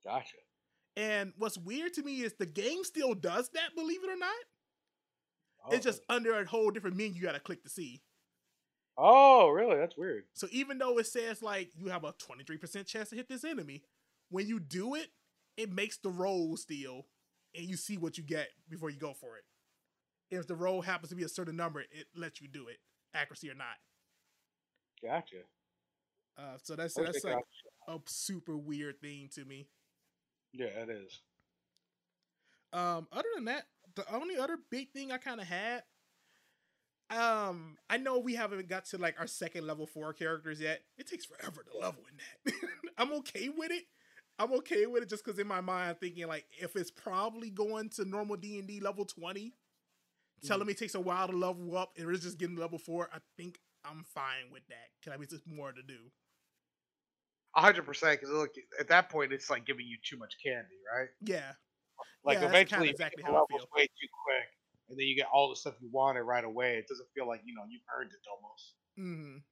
Gotcha. 0.05 0.37
And 0.97 1.33
what's 1.37 1.57
weird 1.57 1.93
to 1.93 2.03
me 2.03 2.21
is 2.21 2.33
the 2.33 2.45
game 2.45 2.83
still 2.83 3.13
does 3.13 3.49
that, 3.53 3.75
believe 3.75 4.03
it 4.03 4.09
or 4.09 4.17
not. 4.17 4.35
Oh, 5.65 5.71
It's 5.75 5.85
just 5.85 6.01
under 6.09 6.33
a 6.39 6.45
whole 6.45 6.71
different 6.71 6.97
menu 6.97 7.13
you 7.13 7.21
got 7.21 7.33
to 7.33 7.39
click 7.39 7.63
to 7.63 7.69
see. 7.69 8.01
oh, 8.97 9.49
really? 9.49 9.77
That's 9.77 9.97
weird. 9.97 10.23
So 10.33 10.47
even 10.51 10.77
though 10.77 10.97
it 10.99 11.07
says 11.07 11.41
like 11.41 11.71
you 11.75 11.87
have 11.87 12.03
a 12.03 12.13
23% 12.13 12.85
chance 12.85 13.09
to 13.09 13.15
hit 13.15 13.29
this 13.29 13.43
enemy, 13.45 13.83
when 14.29 14.47
you 14.47 14.59
do 14.59 14.95
it, 14.95 15.07
it 15.57 15.71
makes 15.71 15.97
the 15.97 16.09
roll 16.09 16.57
still 16.57 17.05
and 17.55 17.65
you 17.65 17.77
see 17.77 17.97
what 17.97 18.17
you 18.17 18.23
get 18.23 18.47
before 18.69 18.89
you 18.89 18.97
go 18.97 19.13
for 19.13 19.37
it. 19.37 19.43
If 20.29 20.47
the 20.47 20.55
roll 20.55 20.81
happens 20.81 21.09
to 21.09 21.15
be 21.15 21.23
a 21.23 21.29
certain 21.29 21.55
number, 21.55 21.81
it 21.81 22.07
lets 22.15 22.41
you 22.41 22.47
do 22.47 22.67
it, 22.67 22.77
accuracy 23.13 23.49
or 23.49 23.55
not. 23.55 23.75
Gotcha. 25.03 25.43
Uh, 26.37 26.57
so 26.63 26.75
that's 26.75 26.93
that's 26.93 27.23
like 27.23 27.35
a 27.87 27.97
super 28.07 28.57
weird 28.57 29.01
thing 29.01 29.29
to 29.35 29.43
me. 29.45 29.67
Yeah, 30.53 30.67
it 30.67 30.89
is. 30.89 31.19
Um, 32.73 33.07
other 33.11 33.27
than 33.35 33.45
that, 33.45 33.65
the 33.95 34.05
only 34.13 34.37
other 34.37 34.57
big 34.69 34.91
thing 34.91 35.11
I 35.11 35.17
kind 35.17 35.41
of 35.41 35.47
had, 35.47 35.83
um, 37.09 37.77
I 37.89 37.97
know 37.97 38.19
we 38.19 38.35
haven't 38.35 38.69
got 38.69 38.85
to 38.87 38.97
like 38.97 39.19
our 39.19 39.27
second 39.27 39.67
level 39.67 39.85
four 39.85 40.13
characters 40.13 40.61
yet. 40.61 40.81
It 40.97 41.07
takes 41.07 41.25
forever 41.25 41.63
to 41.63 41.77
level 41.77 42.03
in 42.09 42.17
that. 42.45 42.69
I'm 42.97 43.11
okay 43.13 43.49
with 43.49 43.71
it. 43.71 43.83
I'm 44.39 44.53
okay 44.53 44.85
with 44.85 45.03
it 45.03 45.09
just 45.09 45.25
because 45.25 45.37
in 45.37 45.47
my 45.47 45.61
mind, 45.61 45.89
I'm 45.89 45.95
thinking 45.95 46.27
like 46.27 46.45
if 46.59 46.75
it's 46.75 46.89
probably 46.89 47.49
going 47.49 47.89
to 47.91 48.05
normal 48.05 48.37
D 48.37 48.59
and 48.59 48.67
D 48.67 48.79
level 48.79 49.03
twenty, 49.05 49.53
telling 50.45 50.65
me 50.65 50.71
it 50.71 50.79
takes 50.79 50.95
a 50.95 51.01
while 51.01 51.27
to 51.27 51.35
level 51.35 51.77
up, 51.77 51.91
and 51.97 52.09
it's 52.09 52.23
just 52.23 52.37
getting 52.39 52.55
to 52.55 52.61
level 52.61 52.79
four. 52.79 53.09
I 53.13 53.19
think 53.37 53.59
I'm 53.85 54.03
fine 54.03 54.51
with 54.51 54.65
that. 54.69 54.89
Can 55.03 55.13
I 55.13 55.17
be 55.17 55.25
just 55.25 55.45
more 55.47 55.71
to 55.71 55.83
do? 55.83 55.97
A 57.55 57.61
hundred 57.61 57.85
percent. 57.85 58.19
Because 58.19 58.33
look, 58.33 58.51
at 58.79 58.87
that 58.89 59.09
point, 59.09 59.33
it's 59.33 59.49
like 59.49 59.65
giving 59.65 59.85
you 59.85 59.97
too 60.03 60.17
much 60.17 60.35
candy, 60.43 60.77
right? 60.93 61.09
Yeah, 61.21 61.53
Like 62.23 62.41
Yeah, 62.41 62.47
eventually, 62.47 62.89
you 62.89 62.93
exactly 62.93 63.23
how 63.23 63.35
I 63.35 63.41
feel. 63.47 63.67
way 63.75 63.85
too 63.87 64.07
quick, 64.25 64.47
and 64.89 64.97
then 64.99 65.05
you 65.07 65.15
get 65.15 65.27
all 65.31 65.49
the 65.49 65.55
stuff 65.55 65.75
you 65.81 65.89
wanted 65.91 66.23
right 66.23 66.43
away. 66.43 66.77
It 66.77 66.87
doesn't 66.87 67.09
feel 67.13 67.27
like 67.27 67.41
you 67.45 67.53
know 67.53 67.65
you've 67.69 67.81
earned 67.95 68.11
it 68.11 68.21
almost. 68.29 68.75
hmm 68.97 69.43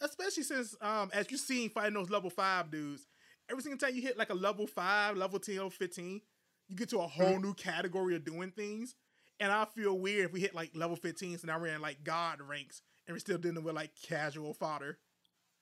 Especially 0.00 0.42
since, 0.42 0.74
um, 0.80 1.10
as 1.12 1.30
you've 1.30 1.40
seen 1.40 1.70
fighting 1.70 1.94
those 1.94 2.10
level 2.10 2.30
five 2.30 2.70
dudes, 2.70 3.06
every 3.48 3.62
single 3.62 3.78
time 3.78 3.94
you 3.94 4.02
hit 4.02 4.16
like 4.18 4.30
a 4.30 4.34
level 4.34 4.66
five, 4.66 5.16
level 5.16 5.38
10, 5.38 5.58
or 5.58 5.70
15, 5.70 6.20
you 6.68 6.76
get 6.76 6.88
to 6.90 6.98
a 7.00 7.06
whole 7.06 7.38
new 7.38 7.54
category 7.54 8.16
of 8.16 8.24
doing 8.24 8.50
things. 8.50 8.94
And 9.38 9.52
I 9.52 9.64
feel 9.66 9.98
weird 9.98 10.26
if 10.26 10.32
we 10.32 10.40
hit 10.40 10.54
like 10.54 10.74
level 10.74 10.96
15, 10.96 11.38
so 11.38 11.46
now 11.46 11.60
we're 11.60 11.74
in 11.74 11.80
like 11.82 12.02
God 12.02 12.40
ranks 12.40 12.82
and 13.06 13.14
we're 13.14 13.20
still 13.20 13.38
dealing 13.38 13.62
with 13.64 13.74
like 13.74 13.92
casual 14.00 14.54
fodder. 14.54 14.98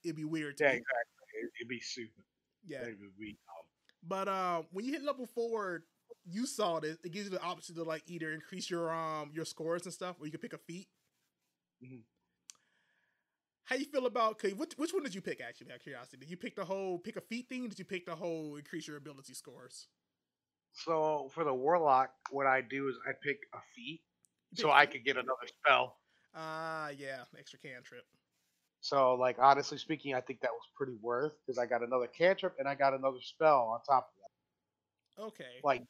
It'd 0.05 0.17
be 0.17 0.25
weird 0.25 0.59
Yeah, 0.59 0.71
me. 0.71 0.83
exactly. 0.83 1.14
It, 1.65 1.67
it'd 1.67 1.69
be 1.69 1.81
super. 1.81 2.25
Yeah. 2.67 2.83
It 2.83 2.99
would 3.01 3.19
be 3.19 3.33
dumb. 3.47 3.67
But 4.07 4.29
uh, 4.29 4.63
when 4.71 4.85
you 4.85 4.93
hit 4.93 5.03
level 5.03 5.27
four, 5.27 5.85
you 6.25 6.47
saw 6.47 6.81
this. 6.81 6.97
It 7.05 7.13
gives 7.13 7.27
you 7.27 7.31
the 7.31 7.43
option 7.43 7.75
to 7.77 7.83
like 7.85 8.03
either 8.07 8.33
increase 8.33 8.71
your 8.71 8.93
um 8.93 9.31
your 9.35 9.45
scores 9.45 9.85
and 9.85 9.93
stuff, 9.93 10.17
or 10.21 10.27
you 10.27 10.33
can 10.33 10.41
pick 10.41 10.53
a 10.53 10.59
feat. 10.59 10.89
Mhm. 11.83 12.03
How 13.65 13.77
you 13.77 13.87
feel 13.87 14.07
about? 14.07 14.33
Okay, 14.33 14.53
which 14.53 14.75
which 14.77 14.93
one 14.93 15.03
did 15.03 15.15
you 15.15 15.23
pick? 15.23 15.41
Actually, 15.41 15.71
out 15.71 15.77
of 15.77 15.83
curiosity, 15.83 16.19
did 16.19 16.31
you 16.31 16.37
pick 16.37 16.55
the 16.55 16.65
whole 16.65 16.99
pick 16.99 17.17
a 17.17 17.21
feat 17.23 17.49
thing? 17.49 17.69
Did 17.69 17.79
you 17.79 17.85
pick 17.85 18.05
the 18.05 18.15
whole 18.15 18.57
increase 18.57 18.87
your 18.87 18.99
ability 18.99 19.35
scores? 19.35 19.89
So 20.73 21.31
for 21.35 21.45
the 21.45 21.55
warlock, 21.55 22.11
what 22.31 22.47
I 22.47 22.61
do 22.61 22.89
is 22.89 22.97
I 23.09 23.13
pick 23.23 23.39
a 23.55 23.59
feat, 23.75 24.03
You 24.53 24.63
so 24.63 24.69
pick 24.69 24.77
I 24.77 24.87
could 24.87 25.05
get 25.05 25.17
another 25.17 25.47
spell. 25.47 25.99
Ah, 26.35 26.89
yeah, 26.89 27.25
extra 27.39 27.59
cantrip. 27.59 28.05
So 28.85 29.15
like 29.15 29.39
honestly 29.39 29.79
speaking, 29.79 30.15
I 30.15 30.21
think 30.21 30.43
that 30.43 30.51
was 30.53 30.69
pretty 30.77 30.93
worth 31.01 31.33
because 31.41 31.59
I 31.59 31.65
got 31.65 31.83
another 31.83 32.07
cantrip 32.07 32.57
and 32.59 32.69
I 32.69 32.75
got 32.75 32.93
another 32.93 33.17
spell 33.23 33.71
on 33.73 33.81
top 33.81 34.11
of 34.11 34.15
that. 35.17 35.23
Okay. 35.25 35.61
Like 35.65 35.85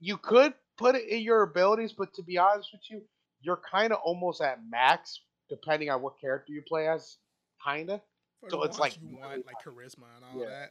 you 0.00 0.16
could 0.16 0.54
put 0.76 0.96
it 0.96 1.06
in 1.08 1.20
your 1.20 1.42
abilities, 1.42 1.92
but 1.92 2.12
to 2.14 2.24
be 2.24 2.38
honest 2.38 2.70
with 2.72 2.80
you, 2.90 3.02
you're 3.40 3.60
kind 3.70 3.92
of 3.92 4.00
almost 4.04 4.40
at 4.40 4.58
max 4.68 5.20
depending 5.48 5.90
on 5.90 6.02
what 6.02 6.18
character 6.20 6.52
you 6.52 6.62
play 6.66 6.88
as. 6.88 7.18
Kinda. 7.64 8.02
For 8.40 8.50
so 8.50 8.64
it's 8.64 8.80
like 8.80 8.96
you 9.00 9.16
want 9.16 9.46
like 9.46 9.62
charisma 9.64 10.16
and 10.16 10.24
all 10.24 10.40
Yeah. 10.40 10.50
that. 10.50 10.70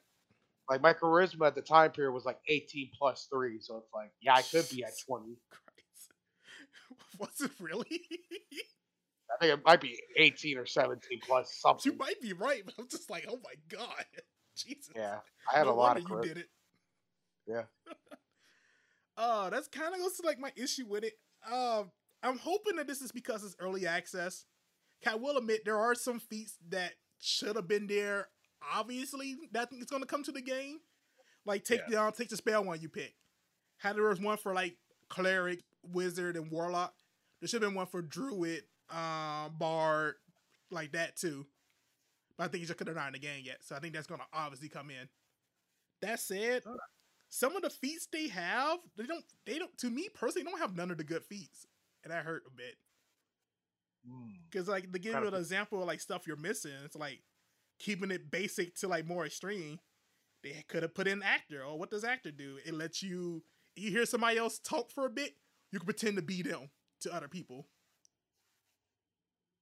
Like 0.70 0.82
my 0.82 0.94
charisma 0.94 1.48
at 1.48 1.56
the 1.56 1.62
time 1.62 1.92
period 1.92 2.12
was 2.12 2.26
like 2.26 2.40
18 2.50 2.92
plus 2.98 3.30
three, 3.32 3.60
so 3.62 3.78
it's 3.78 3.94
like 3.94 4.12
yeah, 4.22 4.36
I 4.36 4.42
could 4.42 4.68
be 4.70 4.84
at 4.84 5.00
20. 5.08 5.38
Christ, 5.50 6.12
was 7.18 7.40
it 7.40 7.52
really? 7.62 8.02
I 9.32 9.38
think 9.40 9.60
it 9.60 9.66
might 9.66 9.82
be 9.82 10.00
18 10.18 10.58
or 10.58 10.66
17 10.66 11.20
plus 11.26 11.56
something. 11.60 11.92
you 11.92 11.98
might 11.98 12.20
be 12.22 12.34
right, 12.34 12.64
but 12.66 12.74
I'm 12.80 12.88
just 12.88 13.10
like, 13.10 13.26
oh 13.30 13.40
my 13.44 13.54
god, 13.70 14.06
Jesus. 14.56 14.90
Yeah, 14.96 15.20
I 15.52 15.58
had 15.58 15.68
no 15.68 15.74
a 15.74 15.76
lot 15.76 15.98
of 15.98 16.04
you 16.10 16.22
did 16.22 16.38
it. 16.38 16.48
Yeah. 17.48 17.64
uh, 19.18 19.50
that's 19.50 19.68
kind 19.68 19.94
of 19.94 20.00
goes 20.00 20.18
to 20.18 20.26
like 20.26 20.40
my 20.40 20.52
issue 20.56 20.86
with 20.88 21.04
it. 21.04 21.14
Um, 21.52 21.92
I'm 22.24 22.38
hoping 22.38 22.76
that 22.78 22.88
this 22.88 23.02
is 23.02 23.12
because 23.12 23.44
it's 23.44 23.56
early 23.60 23.88
access. 23.88 24.46
I 25.08 25.16
will 25.16 25.38
admit 25.38 25.62
there 25.64 25.80
are 25.80 25.96
some 25.96 26.20
feats 26.20 26.58
that 26.70 26.92
should 27.20 27.56
have 27.56 27.68
been 27.68 27.88
there. 27.88 28.28
Obviously, 28.74 29.38
that 29.54 29.70
it's 29.72 29.90
going 29.90 30.02
to 30.02 30.08
come 30.08 30.24
to 30.24 30.32
the 30.32 30.42
game. 30.42 30.80
Like 31.46 31.64
take 31.64 31.88
the 31.88 32.02
um, 32.02 32.12
take 32.12 32.30
the 32.30 32.38
spell 32.38 32.64
one 32.64 32.82
you 32.82 32.90
pick. 32.90 33.16
How 33.78 33.94
there 33.94 34.04
was 34.04 34.20
one 34.20 34.38
for 34.38 34.54
like 34.54 34.76
cleric, 35.08 35.64
wizard, 35.84 36.36
and 36.36 36.52
warlock. 36.52 36.94
There 37.40 37.48
should 37.48 37.62
have 37.62 37.72
been 37.72 37.78
one 37.78 37.88
for 37.88 38.02
druid, 38.02 38.64
um, 38.92 39.56
bard, 39.58 40.16
like 40.72 40.92
that 40.94 41.16
too. 41.16 41.46
But 42.38 42.46
I 42.46 42.48
think 42.48 42.62
you 42.62 42.68
just 42.68 42.78
could 42.78 42.88
have 42.88 42.96
not 42.96 43.08
in 43.08 43.14
the 43.14 43.20
game 43.20 43.44
yet. 43.46 43.58
So 43.62 43.76
I 43.76 43.80
think 43.80 43.94
that's 43.94 44.08
going 44.08 44.22
to 44.22 44.28
obviously 44.34 44.70
come 44.70 44.90
in. 44.90 45.10
That 46.02 46.20
said, 46.20 46.64
some 47.28 47.56
of 47.56 47.62
the 47.62 47.70
feats 47.70 48.08
they 48.12 48.30
have, 48.30 48.80
they 48.98 49.06
don't, 49.06 49.26
they 49.46 49.60
don't. 49.60 49.78
To 49.80 49.90
me 49.90 50.08
personally, 50.14 50.50
don't 50.50 50.60
have 50.60 50.76
none 50.76 50.92
of 50.92 50.98
the 50.98 51.04
good 51.04 51.24
feats, 51.24 51.68
and 52.04 52.14
that 52.14 52.26
hurt 52.26 52.44
a 52.48 52.56
bit. 52.56 52.76
Mm. 54.10 54.38
Because 54.50 54.68
like 54.68 54.92
to 54.92 55.00
give 55.00 55.14
you 55.14 55.28
an 55.28 55.34
example 55.34 55.82
of 55.82 55.88
like 55.88 56.00
stuff 56.00 56.26
you're 56.26 56.38
missing, 56.38 56.72
it's 56.86 56.96
like 56.96 57.22
keeping 57.80 58.12
it 58.12 58.32
basic 58.32 58.76
to 58.76 58.88
like 58.88 59.06
more 59.06 59.26
extreme. 59.26 59.80
They 60.42 60.64
could 60.70 60.84
have 60.84 60.96
put 60.96 61.08
in 61.08 61.22
actor. 61.22 61.64
Or 61.64 61.78
what 61.78 61.92
does 61.92 62.06
actor 62.06 62.32
do? 62.32 62.58
It 62.66 62.74
lets 62.74 63.04
you 63.04 63.44
you 63.76 63.92
hear 63.92 64.06
somebody 64.06 64.38
else 64.38 64.60
talk 64.60 64.92
for 64.92 65.06
a 65.06 65.10
bit, 65.10 65.34
you 65.72 65.80
can 65.80 65.86
pretend 65.86 66.16
to 66.18 66.22
be 66.22 66.42
them 66.42 66.70
to 67.02 67.14
other 67.14 67.28
people. 67.28 67.68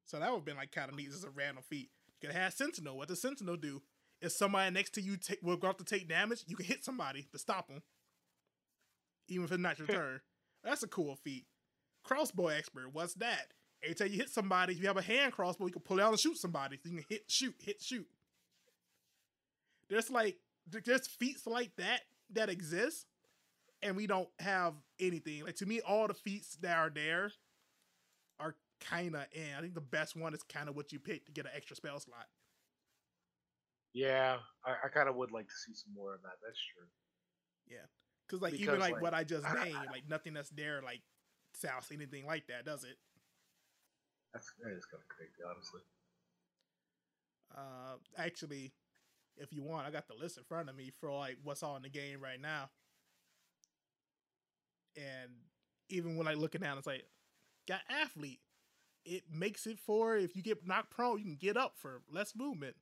So 0.08 0.20
that 0.20 0.32
would 0.32 0.38
have 0.38 0.46
been 0.46 0.58
like 0.58 0.72
kind 0.72 0.90
of 0.90 0.96
neat 0.96 1.10
as 1.10 1.24
a 1.24 1.30
random 1.30 1.64
feat. 1.70 1.90
You 2.22 2.30
could 2.30 2.36
have 2.36 2.54
Sentinel. 2.54 2.98
What 2.98 3.10
does 3.10 3.22
Sentinel 3.22 3.58
do? 3.58 3.82
If 4.22 4.32
somebody 4.32 4.74
next 4.74 4.94
to 4.96 5.02
you 5.02 5.18
take, 5.18 5.40
will 5.44 5.58
go 5.58 5.68
out 5.68 5.78
to 5.78 5.84
take 5.84 6.08
damage, 6.08 6.44
you 6.48 6.56
can 6.56 6.66
hit 6.66 6.84
somebody 6.84 7.28
to 7.32 7.38
stop 7.38 7.68
them, 7.68 7.84
even 9.28 9.46
if 9.46 9.52
it's 9.52 9.62
not 9.62 9.78
your 9.78 9.88
turn. 9.88 10.22
That's 10.64 10.82
a 10.82 10.88
cool 10.88 11.16
feat. 11.16 11.46
Crossbow 12.04 12.48
expert. 12.48 12.90
What's 12.94 13.14
that? 13.16 13.54
Every 13.84 13.94
time 13.94 14.08
you 14.08 14.18
hit 14.18 14.30
somebody, 14.30 14.74
if 14.74 14.82
you 14.82 14.88
have 14.88 14.98
a 14.98 15.04
hand 15.04 15.34
crossbow, 15.34 15.68
you 15.68 15.74
can 15.74 15.84
pull 15.84 16.02
out 16.02 16.10
and 16.10 16.20
shoot 16.20 16.38
somebody. 16.38 16.78
So 16.78 16.90
you 16.90 16.96
can 16.96 17.06
hit, 17.08 17.24
shoot, 17.28 17.54
hit, 17.60 17.82
shoot. 17.82 18.08
There's 19.90 20.10
like 20.10 20.38
there's 20.68 21.08
feats 21.08 21.46
like 21.46 21.76
that 21.78 22.02
that 22.34 22.50
exist, 22.50 23.06
and 23.84 23.96
we 23.96 24.08
don't 24.08 24.30
have 24.40 24.74
anything. 25.00 25.44
Like 25.44 25.58
to 25.58 25.66
me, 25.66 25.82
all 25.82 26.08
the 26.08 26.14
feats 26.14 26.58
that 26.62 26.78
are 26.78 26.90
there 26.90 27.32
are 28.82 28.86
kind 28.86 29.16
of 29.16 29.26
in. 29.34 29.56
I 29.58 29.62
think 29.62 29.74
the 29.74 29.82
best 29.82 30.16
one 30.16 30.34
is 30.34 30.44
kind 30.44 30.70
of 30.70 30.76
what 30.76 30.92
you 30.92 31.00
pick 31.00 31.26
to 31.26 31.32
get 31.32 31.46
an 31.46 31.52
extra 31.56 31.76
spell 31.76 32.00
slot. 32.00 32.28
Yeah, 33.94 34.38
I, 34.66 34.86
I 34.86 34.88
kind 34.90 35.10
of 35.10 35.16
would 35.16 35.32
like 35.32 35.48
to 35.48 35.54
see 35.54 35.74
some 35.74 35.94
more 35.94 36.14
of 36.14 36.22
that. 36.22 36.38
That's 36.46 36.60
true. 36.60 36.88
Yeah, 37.68 37.86
because 38.28 38.42
like 38.42 38.54
even 38.54 38.80
like, 38.80 38.94
like, 38.94 39.02
what 39.02 39.14
I 39.14 39.24
just 39.24 39.46
named, 39.64 39.76
like 39.92 40.08
nothing 40.10 40.34
that's 40.34 40.50
there 40.50 40.82
like 40.84 41.02
sounds 41.54 41.88
anything 41.92 42.26
like 42.26 42.48
that, 42.48 42.66
does 42.66 42.84
it? 42.84 42.98
That's 44.34 44.52
that 44.64 44.72
is 44.72 44.86
kind 44.86 45.02
of 45.02 45.08
crazy, 45.08 45.42
honestly. 45.50 45.82
Uh, 47.56 47.98
actually, 48.18 48.74
if 49.38 49.54
you 49.54 49.64
want, 49.64 49.88
I 49.88 49.92
got 49.92 50.08
the 50.08 50.16
list 50.16 50.38
in 50.38 50.44
front 50.44 50.70
of 50.70 50.76
me 50.76 50.92
for 51.00 51.12
like 51.12 51.38
what's 51.44 51.64
all 51.64 51.76
in 51.76 51.84
the 51.84 51.90
game 51.90 52.22
right 52.22 52.40
now. 52.40 52.70
And 54.96 55.32
even 55.90 56.18
when 56.18 56.28
I 56.28 56.34
looking 56.34 56.64
at 56.64 56.76
it, 56.76 56.78
it's 56.80 56.88
like 56.88 57.06
got 57.68 57.82
athlete. 57.90 58.40
It 59.08 59.24
makes 59.32 59.66
it 59.66 59.80
for 59.80 60.18
if 60.18 60.36
you 60.36 60.42
get 60.44 60.68
knocked 60.68 60.92
prone, 60.92 61.20
you 61.20 61.24
can 61.24 61.36
get 61.36 61.56
up 61.58 61.78
for 61.78 62.02
less 62.12 62.36
movement. 62.36 62.76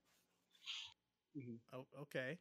Mhm. 1.35 1.59
Oh, 1.73 1.85
okay. 2.01 2.39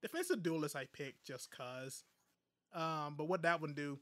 Defensive 0.00 0.42
duelist 0.42 0.74
I 0.76 0.86
picked 0.86 1.24
just 1.24 1.50
cause. 1.50 2.04
Um, 2.72 3.16
but 3.16 3.26
what 3.28 3.42
that 3.42 3.60
one 3.60 3.74
do? 3.74 3.98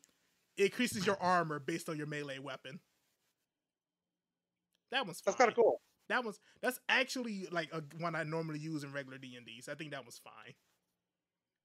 It 0.56 0.66
increases 0.66 1.06
your 1.06 1.20
armor 1.20 1.58
based 1.58 1.88
on 1.88 1.96
your 1.96 2.06
melee 2.06 2.38
weapon. 2.38 2.80
That 4.90 5.06
one's 5.06 5.20
That's 5.20 5.36
kind 5.36 5.48
of 5.48 5.56
cool. 5.56 5.80
That 6.08 6.24
was 6.24 6.40
that's 6.60 6.80
actually 6.88 7.46
like 7.50 7.72
a 7.72 7.82
one 7.98 8.14
I 8.16 8.24
normally 8.24 8.58
use 8.58 8.82
in 8.84 8.92
regular 8.92 9.18
D 9.18 9.36
and 9.36 9.46
D. 9.46 9.60
So 9.60 9.72
I 9.72 9.74
think 9.76 9.92
that 9.92 10.04
was 10.04 10.18
fine. 10.18 10.54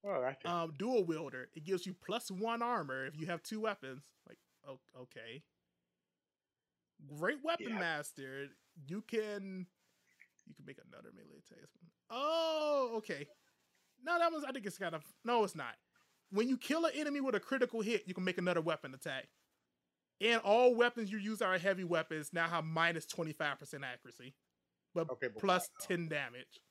Right. 0.03 0.38
Um, 0.45 0.74
dual 0.78 1.03
wielder, 1.03 1.49
it 1.56 1.64
gives 1.64 1.86
you 1.86 1.95
plus 2.06 2.30
one 2.30 2.62
armor 2.62 3.06
if 3.08 3.18
you 3.20 3.26
have 3.26 3.41
two 3.41 3.62
weapons. 3.62 4.03
Like, 4.28 4.38
okay. 5.01 5.43
Great 7.18 7.43
weapon 7.43 7.70
Yeah. 7.70 7.80
master, 7.80 8.48
you 8.88 9.02
can 9.02 9.68
you 10.48 10.54
can 10.54 10.66
make 10.66 10.78
another 10.88 11.12
melee 11.12 11.39
attack. 11.39 11.70
Oh, 12.10 12.91
okay. 12.98 13.28
No, 14.04 14.20
that 14.20 14.32
was 14.32 14.43
I 14.43 14.52
think 14.52 14.66
it's 14.66 14.78
kind 14.78 14.96
of 14.96 15.04
no, 15.24 15.43
it's 15.43 15.56
not. 15.56 15.76
When 16.32 16.50
you 16.50 16.58
kill 16.58 16.86
an 16.86 16.91
enemy 16.96 17.22
with 17.22 17.36
a 17.36 17.39
critical 17.39 17.82
hit, 17.82 18.08
you 18.08 18.14
can 18.14 18.24
make 18.24 18.38
another 18.38 18.62
weapon 18.62 18.93
attack. 18.93 19.28
And 20.22 20.41
all 20.41 20.74
weapons 20.76 21.12
you 21.12 21.18
use 21.18 21.41
are 21.41 21.58
heavy 21.58 21.84
weapons 21.84 22.32
now 22.32 22.48
have 22.48 22.64
minus 22.64 23.06
25% 23.06 23.84
accuracy, 23.84 24.34
but 24.93 25.10
Okay, 25.12 25.28
but 25.28 25.38
plus 25.38 25.70
though? 25.80 25.96
10 25.96 26.08
damage. 26.08 26.62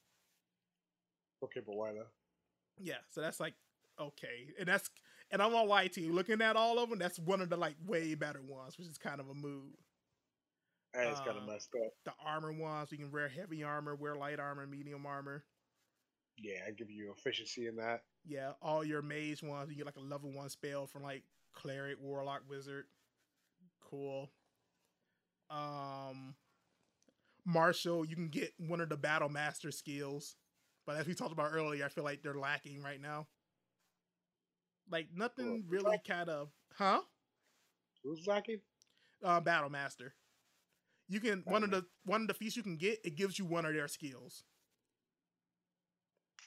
Okay, 1.43 1.61
but 1.65 1.77
why 1.77 1.93
though? 1.93 2.07
Yeah, 2.79 2.99
so 3.11 3.21
that's 3.21 3.41
like 3.41 3.55
okay, 4.01 4.49
and 4.59 4.67
that's 4.67 4.91
and 5.31 5.43
I'm 5.43 5.53
to 5.53 6.01
you. 6.01 6.13
Looking 6.13 6.41
at 6.43 6.57
all 6.57 6.79
of 6.79 6.91
them, 6.91 6.99
that's 6.99 7.19
one 7.19 7.41
of 7.41 7.51
the 7.51 7.57
like 7.57 7.77
way 7.85 8.15
better 8.15 8.41
ones, 8.43 8.79
which 8.79 8.89
is 8.89 8.99
kind 8.99 9.21
of 9.21 9.29
a 9.29 9.35
mood. 9.35 9.75
That 10.95 11.09
is 11.13 11.19
kind 11.21 11.37
of 11.37 11.43
Uh, 11.43 11.47
messed 11.47 11.75
up. 11.75 11.93
The 12.05 12.15
armor 12.25 12.53
ones, 12.53 12.93
you 12.93 12.99
can 12.99 13.11
wear 13.11 13.29
heavy 13.29 13.63
armor, 13.65 13.95
wear 13.97 14.15
light 14.17 14.39
armor, 14.39 14.67
medium 14.67 15.05
armor. 15.07 15.45
Yeah, 16.37 16.61
I 16.67 16.71
give 16.73 16.91
you 16.91 17.13
efficiency 17.13 17.67
in 17.67 17.77
that. 17.77 18.05
Yeah, 18.25 18.53
all 18.63 18.85
your 18.85 19.03
mage 19.03 19.43
ones, 19.43 19.71
you 19.71 19.77
get 19.77 19.87
like 19.87 19.97
a 19.97 20.01
level 20.01 20.33
one 20.33 20.49
spell 20.49 20.87
from 20.87 21.03
like 21.03 21.25
cleric, 21.53 21.99
warlock, 22.01 22.43
wizard. 22.49 22.87
Cool. 23.81 24.31
Um, 25.51 26.35
martial, 27.45 28.05
you 28.05 28.17
can 28.17 28.29
get 28.29 28.53
one 28.59 28.81
of 28.81 28.89
the 28.89 28.97
battle 28.97 29.29
master 29.29 29.71
skills, 29.71 30.37
but 30.87 30.97
as 30.97 31.07
we 31.07 31.15
talked 31.15 31.33
about 31.33 31.53
earlier, 31.53 31.85
I 31.85 31.89
feel 31.89 32.05
like 32.05 32.23
they're 32.23 32.35
lacking 32.39 32.83
right 32.83 33.01
now. 33.01 33.27
Like 34.91 35.09
nothing 35.15 35.63
Cool. 35.69 35.81
really 35.81 35.99
kind 36.07 36.29
of, 36.29 36.51
huh? 36.73 37.03
Who's 38.03 38.27
lacking? 38.27 38.61
uh, 39.23 39.41
Battle 39.41 39.71
Master. 39.71 40.15
You 41.09 41.21
can 41.21 41.43
one 41.45 41.63
of 41.63 41.71
the 41.71 41.85
one 42.05 42.23
of 42.23 42.29
the 42.29 42.35
feats 42.35 42.57
you 42.57 42.63
can 42.63 42.77
get. 42.77 42.99
It 43.05 43.17
gives 43.17 43.39
you 43.39 43.45
one 43.45 43.65
of 43.65 43.75
their 43.75 43.89
skills. 43.89 44.45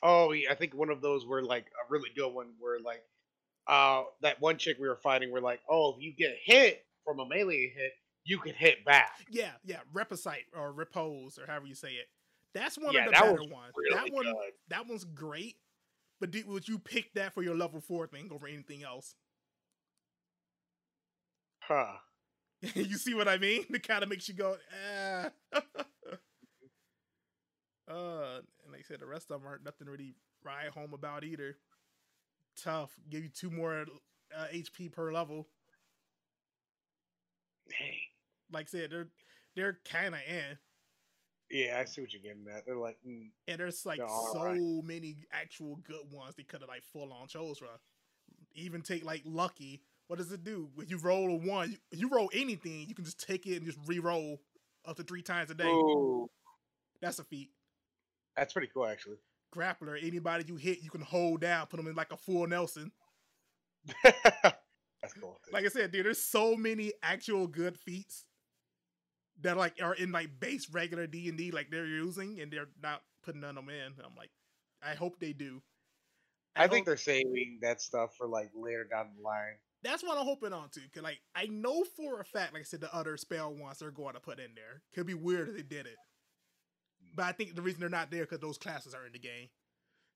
Oh, 0.03 0.31
yeah, 0.31 0.51
I 0.51 0.55
think 0.55 0.75
one 0.75 0.89
of 0.89 1.01
those 1.01 1.25
were 1.25 1.41
like 1.41 1.65
a 1.65 1.91
really 1.91 2.09
good 2.15 2.29
one 2.29 2.53
where 2.59 2.79
like 2.79 3.03
uh, 3.67 4.03
that 4.21 4.39
one 4.41 4.57
chick 4.57 4.77
we 4.79 4.87
were 4.87 4.95
fighting, 4.97 5.31
we're 5.31 5.39
like, 5.39 5.59
oh, 5.69 5.95
if 5.95 6.01
you 6.01 6.13
get 6.15 6.35
hit 6.43 6.85
from 7.03 7.19
a 7.19 7.27
melee 7.27 7.73
hit, 7.75 7.93
you 8.23 8.37
can 8.39 8.53
hit 8.53 8.85
back. 8.85 9.11
Yeah, 9.29 9.51
yeah, 9.65 9.79
Reposite 9.93 10.45
or 10.55 10.71
Repose 10.71 11.39
or 11.39 11.47
however 11.47 11.67
you 11.67 11.75
say 11.75 11.93
it. 11.93 12.07
That's 12.53 12.77
one 12.77 12.93
Yeah, 12.93 13.05
of 13.05 13.05
the 13.07 13.11
better 13.11 13.43
ones. 13.43 13.73
Really 13.75 13.95
that 13.95 14.13
one, 14.13 14.25
good. 14.25 14.51
that 14.69 14.87
one's 14.87 15.03
great. 15.03 15.55
But 16.19 16.31
did, 16.31 16.47
would 16.47 16.67
you 16.67 16.79
pick 16.79 17.13
that 17.13 17.33
for 17.33 17.43
your 17.43 17.55
level 17.55 17.79
four 17.79 18.07
thing 18.07 18.29
over 18.31 18.47
anything 18.47 18.83
else? 18.83 19.15
Huh. 21.59 21.97
you 22.75 22.97
see 22.97 23.13
what 23.13 23.27
I 23.27 23.37
mean? 23.37 23.65
It 23.69 23.87
kind 23.87 24.03
of 24.03 24.09
makes 24.09 24.27
you 24.27 24.33
go, 24.33 24.57
ah. 24.73 25.29
uh, 27.89 28.39
and 28.63 28.71
like 28.71 28.81
I 28.81 28.87
said, 28.87 28.99
the 28.99 29.05
rest 29.05 29.29
of 29.29 29.39
them 29.39 29.47
aren't 29.47 29.63
nothing 29.63 29.87
really 29.87 30.15
ride 30.43 30.69
home 30.69 30.93
about 30.93 31.23
either. 31.23 31.57
Tough. 32.61 32.91
Give 33.09 33.23
you 33.23 33.29
two 33.29 33.51
more 33.51 33.85
uh, 34.35 34.45
HP 34.53 34.91
per 34.91 35.11
level. 35.11 35.47
Dang. 37.69 37.93
Like 38.51 38.67
I 38.67 38.69
said, 38.69 38.91
they're 38.91 39.07
they're 39.55 39.79
kind 39.89 40.15
of 40.15 40.21
in, 40.27 40.57
Yeah, 41.49 41.79
I 41.79 41.85
see 41.85 42.01
what 42.01 42.13
you're 42.13 42.21
getting 42.21 42.45
at. 42.55 42.65
They're 42.65 42.77
like, 42.77 42.97
mm, 43.07 43.29
and 43.47 43.59
there's 43.59 43.85
like 43.85 43.99
so 43.99 44.43
right. 44.43 44.59
many 44.83 45.25
actual 45.31 45.79
good 45.87 46.11
ones 46.11 46.35
they 46.35 46.43
could 46.43 46.61
have 46.61 46.69
like 46.69 46.83
full 46.83 47.11
on 47.11 47.27
chose 47.27 47.57
from. 47.57 47.69
Even 48.53 48.81
take 48.81 49.03
like 49.03 49.21
Lucky. 49.25 49.83
What 50.07 50.19
does 50.19 50.31
it 50.31 50.43
do? 50.43 50.69
When 50.75 50.87
you 50.87 50.97
roll 50.97 51.31
a 51.31 51.35
one, 51.35 51.71
you, 51.71 51.77
you 51.91 52.09
roll 52.09 52.29
anything, 52.33 52.85
you 52.87 52.95
can 52.95 53.03
just 53.05 53.25
take 53.25 53.45
it 53.45 53.57
and 53.57 53.65
just 53.65 53.77
re-roll 53.85 54.39
up 54.85 54.95
to 54.97 55.03
three 55.03 55.21
times 55.21 55.49
a 55.49 55.55
day. 55.55 55.65
ooh, 55.67 56.29
That's 57.01 57.19
a 57.19 57.23
feat. 57.23 57.51
that's 58.35 58.53
pretty 58.53 58.69
cool, 58.73 58.85
actually. 58.85 59.17
grappler, 59.53 59.97
anybody 60.01 60.45
you 60.47 60.55
hit, 60.55 60.81
you 60.81 60.89
can 60.89 61.01
hold 61.01 61.41
down, 61.41 61.67
put 61.67 61.77
them 61.77 61.87
in 61.87 61.95
like 61.95 62.11
a 62.13 62.17
full 62.17 62.47
Nelson. 62.47 62.91
that's 64.03 65.13
cool. 65.19 65.39
Like 65.51 65.65
I 65.65 65.69
said, 65.69 65.91
dude, 65.91 66.05
there's 66.05 66.21
so 66.21 66.55
many 66.55 66.93
actual 67.03 67.47
good 67.47 67.77
feats 67.77 68.25
that 69.41 69.57
like 69.57 69.75
are 69.81 69.93
in 69.95 70.11
like 70.11 70.39
base 70.39 70.69
regular 70.71 71.05
D 71.07 71.27
and 71.29 71.37
D, 71.37 71.51
like 71.51 71.69
they're 71.69 71.85
using, 71.85 72.39
and 72.39 72.51
they're 72.51 72.69
not 72.81 73.01
putting 73.23 73.41
none 73.41 73.57
of 73.57 73.65
them 73.65 73.69
in. 73.73 73.93
I'm 74.05 74.15
like, 74.17 74.31
I 74.81 74.95
hope 74.95 75.19
they 75.19 75.33
do. 75.33 75.61
I 76.55 76.67
think 76.67 76.85
they're 76.85 76.97
saving 76.97 77.59
that 77.61 77.81
stuff 77.81 78.15
for 78.17 78.27
like 78.27 78.49
later 78.55 78.83
down 78.89 79.09
the 79.17 79.21
line. 79.23 79.57
That's 79.83 80.03
what 80.03 80.17
I'm 80.17 80.25
hoping 80.25 80.53
on 80.53 80.69
to. 80.69 80.79
Cause 80.93 81.03
like 81.03 81.19
I 81.35 81.45
know 81.45 81.83
for 81.83 82.19
a 82.19 82.25
fact, 82.25 82.53
like 82.53 82.61
I 82.61 82.65
said, 82.65 82.81
the 82.81 82.93
other 82.93 83.17
spell 83.17 83.53
ones 83.53 83.79
they're 83.79 83.91
going 83.91 84.15
to 84.15 84.19
put 84.19 84.39
in 84.39 84.55
there. 84.55 84.81
Could 84.93 85.07
be 85.07 85.13
weird 85.13 85.49
if 85.49 85.55
they 85.55 85.61
did 85.61 85.85
it, 85.85 85.97
but 87.15 87.25
I 87.25 87.31
think 87.31 87.55
the 87.55 87.61
reason 87.61 87.79
they're 87.79 87.89
not 87.89 88.11
there 88.11 88.23
because 88.23 88.39
those 88.39 88.57
classes 88.57 88.93
are 88.93 89.05
in 89.05 89.13
the 89.13 89.19
game. 89.19 89.49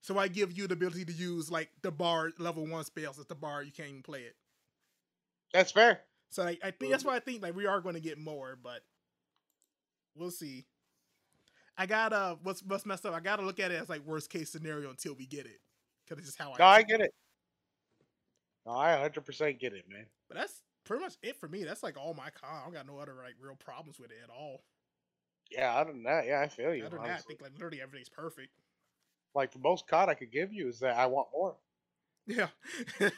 So 0.00 0.18
I 0.18 0.28
give 0.28 0.56
you 0.56 0.66
the 0.66 0.74
ability 0.74 1.04
to 1.04 1.12
use 1.12 1.50
like 1.50 1.70
the 1.82 1.92
bar 1.92 2.32
level 2.38 2.66
one 2.66 2.84
spells. 2.84 3.18
It's 3.18 3.28
the 3.28 3.34
bar 3.34 3.62
you 3.62 3.70
can't 3.70 3.88
even 3.88 4.02
play 4.02 4.22
it. 4.22 4.34
That's 5.52 5.70
fair. 5.70 6.00
So 6.30 6.42
like, 6.42 6.60
I 6.64 6.70
think 6.72 6.90
that's 6.90 7.04
why 7.04 7.14
I 7.14 7.20
think 7.20 7.42
like 7.42 7.54
we 7.54 7.66
are 7.66 7.80
going 7.80 7.94
to 7.94 8.00
get 8.00 8.18
more, 8.18 8.58
but 8.60 8.80
we'll 10.16 10.30
see. 10.30 10.66
I 11.76 11.86
gotta 11.86 12.36
what's 12.42 12.62
what's 12.62 12.84
messed 12.84 13.06
up. 13.06 13.14
I 13.14 13.20
gotta 13.20 13.42
look 13.42 13.58
at 13.60 13.70
it 13.70 13.80
as 13.80 13.88
like 13.88 14.04
worst 14.04 14.28
case 14.28 14.50
scenario 14.50 14.90
until 14.90 15.14
we 15.14 15.26
get 15.26 15.46
it, 15.46 15.60
because 16.04 16.18
it's 16.18 16.28
just 16.28 16.38
how 16.38 16.52
I. 16.52 16.58
No, 16.58 16.66
I 16.66 16.82
get 16.82 17.00
it. 17.00 17.14
No, 18.66 18.72
I 18.72 19.08
100% 19.08 19.58
get 19.58 19.72
it, 19.72 19.84
man. 19.88 20.06
But 20.28 20.38
that's 20.38 20.62
pretty 20.84 21.04
much 21.04 21.14
it 21.22 21.36
for 21.36 21.48
me. 21.48 21.64
That's 21.64 21.82
like 21.82 21.98
all 21.98 22.14
my 22.14 22.30
con. 22.30 22.50
I 22.60 22.64
don't 22.64 22.72
got 22.72 22.86
no 22.86 22.98
other 22.98 23.14
like 23.14 23.34
real 23.40 23.56
problems 23.56 23.98
with 23.98 24.10
it 24.10 24.18
at 24.22 24.30
all. 24.30 24.62
Yeah, 25.50 25.74
other 25.74 25.92
than 25.92 26.04
that, 26.04 26.26
yeah, 26.26 26.40
I 26.40 26.48
feel 26.48 26.74
you. 26.74 26.86
Other 26.86 26.96
than 26.96 27.06
that, 27.06 27.18
I 27.18 27.22
think 27.22 27.42
like 27.42 27.52
literally 27.52 27.82
everything's 27.82 28.08
perfect. 28.08 28.50
Like 29.34 29.52
the 29.52 29.58
most 29.58 29.86
COD 29.88 30.08
I 30.08 30.14
could 30.14 30.30
give 30.30 30.52
you 30.52 30.68
is 30.68 30.80
that 30.80 30.96
I 30.96 31.06
want 31.06 31.28
more. 31.32 31.56
Yeah. 32.26 32.48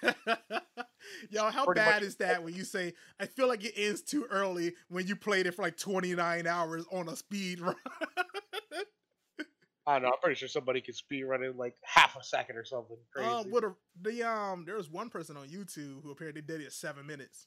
Yo, 1.31 1.51
how 1.51 1.67
Pretty 1.67 1.81
bad 1.81 2.03
is 2.03 2.17
that 2.17 2.43
when 2.43 2.55
you 2.55 2.65
say 2.65 2.95
I 3.21 3.27
feel 3.27 3.49
like 3.49 3.63
it 3.63 3.75
ends 3.77 4.01
too 4.01 4.27
early 4.31 4.73
when 4.89 5.07
you 5.07 5.17
played 5.17 5.47
it 5.47 5.55
for 5.55 5.63
like 5.63 5.77
29 5.77 6.47
hours 6.47 6.87
on 6.91 7.09
a 7.09 7.17
speed 7.17 7.61
run? 7.61 7.77
I 9.87 9.95
don't 9.95 10.03
know. 10.03 10.09
I'm 10.09 10.21
pretty 10.23 10.37
sure 10.37 10.49
somebody 10.49 10.81
could 10.81 10.95
speed 10.95 11.25
run 11.25 11.43
in 11.43 11.57
like 11.57 11.75
half 11.83 12.17
a 12.17 12.25
second 12.25 12.57
or 12.57 12.65
something 12.65 12.97
crazy. 13.13 13.29
Um, 13.29 13.51
what 13.51 13.65
a, 13.65 13.73
the 14.01 14.23
um, 14.23 14.65
there 14.65 14.77
was 14.77 14.89
one 14.91 15.11
person 15.11 15.37
on 15.37 15.49
YouTube 15.49 16.03
who 16.03 16.11
apparently 16.11 16.43
did 16.43 16.61
it 16.61 16.65
in 16.65 16.71
seven 16.71 17.07
minutes, 17.07 17.47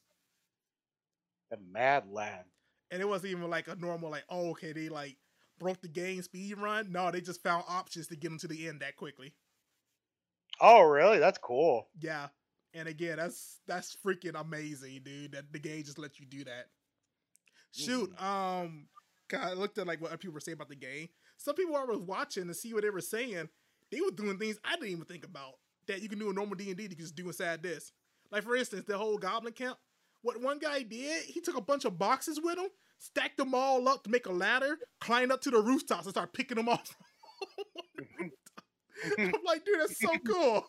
a 1.52 1.56
mad 1.72 2.04
lad. 2.10 2.44
and 2.90 3.02
it 3.02 3.08
wasn't 3.08 3.32
even 3.32 3.50
like 3.50 3.68
a 3.68 3.74
normal 3.76 4.10
like, 4.10 4.24
oh, 4.28 4.50
okay, 4.50 4.72
they 4.72 4.88
like 4.88 5.16
broke 5.58 5.80
the 5.80 5.88
game 5.88 6.22
speed 6.22 6.58
run. 6.58 6.92
No, 6.92 7.10
they 7.10 7.20
just 7.20 7.42
found 7.42 7.64
options 7.68 8.06
to 8.08 8.16
get 8.16 8.28
them 8.28 8.38
to 8.38 8.48
the 8.48 8.68
end 8.68 8.80
that 8.80 8.96
quickly. 8.96 9.34
Oh, 10.60 10.82
really? 10.82 11.18
That's 11.18 11.38
cool. 11.38 11.88
Yeah, 12.00 12.28
and 12.74 12.88
again, 12.88 13.16
that's 13.16 13.58
that's 13.66 13.96
freaking 14.04 14.40
amazing, 14.40 15.00
dude. 15.04 15.32
That 15.32 15.52
the 15.52 15.58
game 15.58 15.82
just 15.82 15.98
lets 15.98 16.18
you 16.20 16.26
do 16.26 16.44
that. 16.44 16.66
Shoot, 17.72 18.10
um, 18.20 18.86
God, 19.28 19.42
I 19.42 19.52
looked 19.52 19.78
at 19.78 19.86
like 19.86 20.00
what 20.00 20.18
people 20.20 20.34
were 20.34 20.40
saying 20.40 20.54
about 20.54 20.68
the 20.68 20.76
game. 20.76 21.08
Some 21.38 21.54
people 21.54 21.76
I 21.76 21.84
was 21.84 22.00
watching 22.00 22.46
to 22.48 22.54
see 22.54 22.74
what 22.74 22.82
they 22.82 22.90
were 22.90 23.00
saying. 23.00 23.48
They 23.90 24.00
were 24.02 24.10
doing 24.10 24.38
things 24.38 24.58
I 24.64 24.74
didn't 24.76 24.90
even 24.90 25.04
think 25.06 25.24
about 25.24 25.54
that 25.86 26.02
you 26.02 26.08
can 26.10 26.18
do 26.18 26.28
in 26.28 26.34
normal 26.34 26.56
D 26.56 26.68
and 26.68 26.76
D. 26.76 26.82
You 26.82 26.88
can 26.90 26.98
just 26.98 27.14
do 27.16 27.26
inside 27.26 27.62
this. 27.62 27.92
Like 28.30 28.42
for 28.42 28.54
instance, 28.56 28.84
the 28.86 28.98
whole 28.98 29.16
Goblin 29.18 29.54
Camp. 29.54 29.78
What 30.22 30.40
one 30.42 30.58
guy 30.58 30.82
did, 30.82 31.24
he 31.24 31.40
took 31.40 31.56
a 31.56 31.60
bunch 31.62 31.84
of 31.84 31.96
boxes 31.96 32.40
with 32.42 32.58
him, 32.58 32.66
stacked 32.98 33.38
them 33.38 33.54
all 33.54 33.88
up 33.88 34.02
to 34.04 34.10
make 34.10 34.26
a 34.26 34.32
ladder, 34.32 34.76
climbed 35.00 35.30
up 35.30 35.40
to 35.42 35.50
the 35.50 35.60
rooftops, 35.60 36.04
and 36.06 36.10
started 36.12 36.32
picking 36.34 36.56
them 36.56 36.68
off. 36.68 36.96
I'm 39.18 39.32
like, 39.46 39.64
dude, 39.64 39.78
that's 39.80 40.00
so 40.00 40.10
cool. 40.26 40.66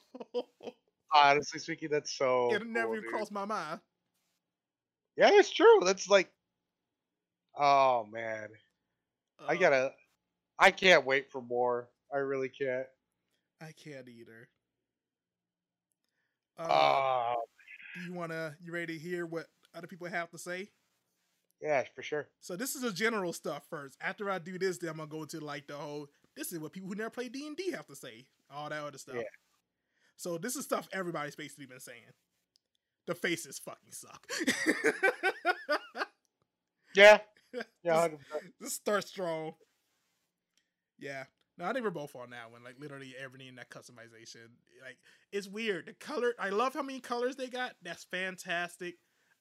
Honestly 1.12 1.60
speaking, 1.60 1.90
that's 1.92 2.16
so. 2.16 2.54
it 2.54 2.66
never 2.68 2.88
cool, 2.90 2.96
even 2.98 3.04
dude. 3.06 3.12
crossed 3.12 3.32
my 3.32 3.46
mind. 3.46 3.80
Yeah, 5.18 5.30
it's 5.34 5.50
true. 5.50 5.80
That's 5.84 6.08
like. 6.08 6.30
Oh 7.58 8.06
man, 8.12 8.50
I 9.48 9.56
Uh, 9.56 9.58
gotta. 9.60 9.92
I 10.60 10.72
can't 10.72 11.06
wait 11.06 11.32
for 11.32 11.42
more. 11.42 11.90
I 12.14 12.18
really 12.18 12.50
can't. 12.50 12.86
I 13.62 13.72
can't 13.72 14.08
either. 14.10 14.50
Uh, 16.58 16.64
Uh, 16.64 17.36
do 17.96 18.02
you 18.06 18.14
wanna? 18.14 18.56
You 18.62 18.72
ready 18.74 18.98
to 18.98 19.00
hear 19.00 19.26
what 19.26 19.48
other 19.74 19.88
people 19.88 20.08
have 20.08 20.30
to 20.32 20.38
say? 20.38 20.70
yeah, 21.62 21.84
for 21.96 22.02
sure. 22.04 22.28
So 22.40 22.56
this 22.56 22.76
is 22.76 22.82
the 22.82 22.92
general 22.92 23.34
stuff 23.34 23.66
first. 23.70 23.98
After 24.02 24.30
I 24.30 24.40
do 24.40 24.58
this, 24.60 24.78
then 24.78 24.90
I'm 24.92 24.98
gonna 24.98 25.10
go 25.10 25.26
to 25.26 25.40
like 25.40 25.68
the 25.68 25.76
whole. 25.76 26.08
This 26.36 26.52
is 26.54 26.60
what 26.60 26.72
people 26.74 26.90
who 26.90 26.96
never 26.96 27.10
play 27.10 27.28
D 27.30 27.48
and 27.48 27.56
D 27.58 27.72
have 27.72 27.88
to 27.88 27.96
say. 27.96 28.26
All 28.50 28.70
that 28.70 28.82
other 28.84 28.98
stuff. 28.98 29.16
Yeah. 29.16 29.24
So 30.18 30.38
this 30.38 30.56
is 30.56 30.64
stuff 30.66 30.88
everybody's 30.94 31.36
basically 31.36 31.66
been 31.66 31.80
saying. 31.80 32.04
The 33.08 33.16
faces 33.16 33.60
fucking 33.60 33.92
suck. 33.92 34.26
Yeah, 36.96 37.20
yeah. 37.84 38.08
Just- 38.10 38.18
100%. 38.62 38.72
Start 38.72 39.08
strong. 39.08 39.54
Yeah. 41.00 41.26
No, 41.58 41.66
I 41.66 41.74
think 41.74 41.84
we're 41.84 41.92
both 41.92 42.16
on 42.16 42.30
that 42.30 42.52
one. 42.52 42.64
Like 42.64 42.76
literally 42.80 43.16
everything 43.22 43.48
in 43.50 43.56
that 43.56 43.70
customization. 43.70 44.48
Like 44.84 44.98
it's 45.32 45.48
weird. 45.48 45.88
The 45.88 45.94
color 45.94 46.34
I 46.40 46.50
love 46.50 46.74
how 46.74 46.82
many 46.84 47.00
colors 47.00 47.36
they 47.36 47.48
got. 47.48 47.74
That's 47.84 48.06
fantastic. 48.06 48.96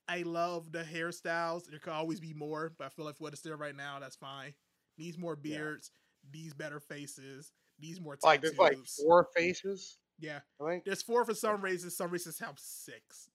I 0.08 0.22
love 0.22 0.72
the 0.72 0.82
hairstyles. 0.82 1.66
There 1.68 1.78
could 1.78 1.92
always 1.92 2.18
be 2.18 2.32
more, 2.32 2.72
but 2.78 2.86
I 2.86 2.88
feel 2.88 3.04
like 3.04 3.20
what 3.20 3.34
is 3.34 3.42
there 3.42 3.56
right 3.56 3.76
now, 3.76 3.98
that's 4.00 4.16
fine. 4.16 4.54
Needs 4.96 5.18
more 5.18 5.38
Yeah. 5.42 5.58
beards, 5.58 5.90
these 6.30 6.54
better 6.54 6.80
faces, 6.80 7.52
these 7.78 8.00
more 8.00 8.16
tattoos. 8.16 8.24
Like 8.24 8.40
there's 8.40 8.58
like 8.58 8.78
four 8.86 9.28
faces. 9.36 9.98
yeah. 10.18 10.40
There's 10.84 11.02
four 11.02 11.24
for 11.24 11.34
some 11.34 11.60
races, 11.60 11.96
some 11.96 12.10
races 12.10 12.38
have 12.40 12.58
six. 12.58 13.28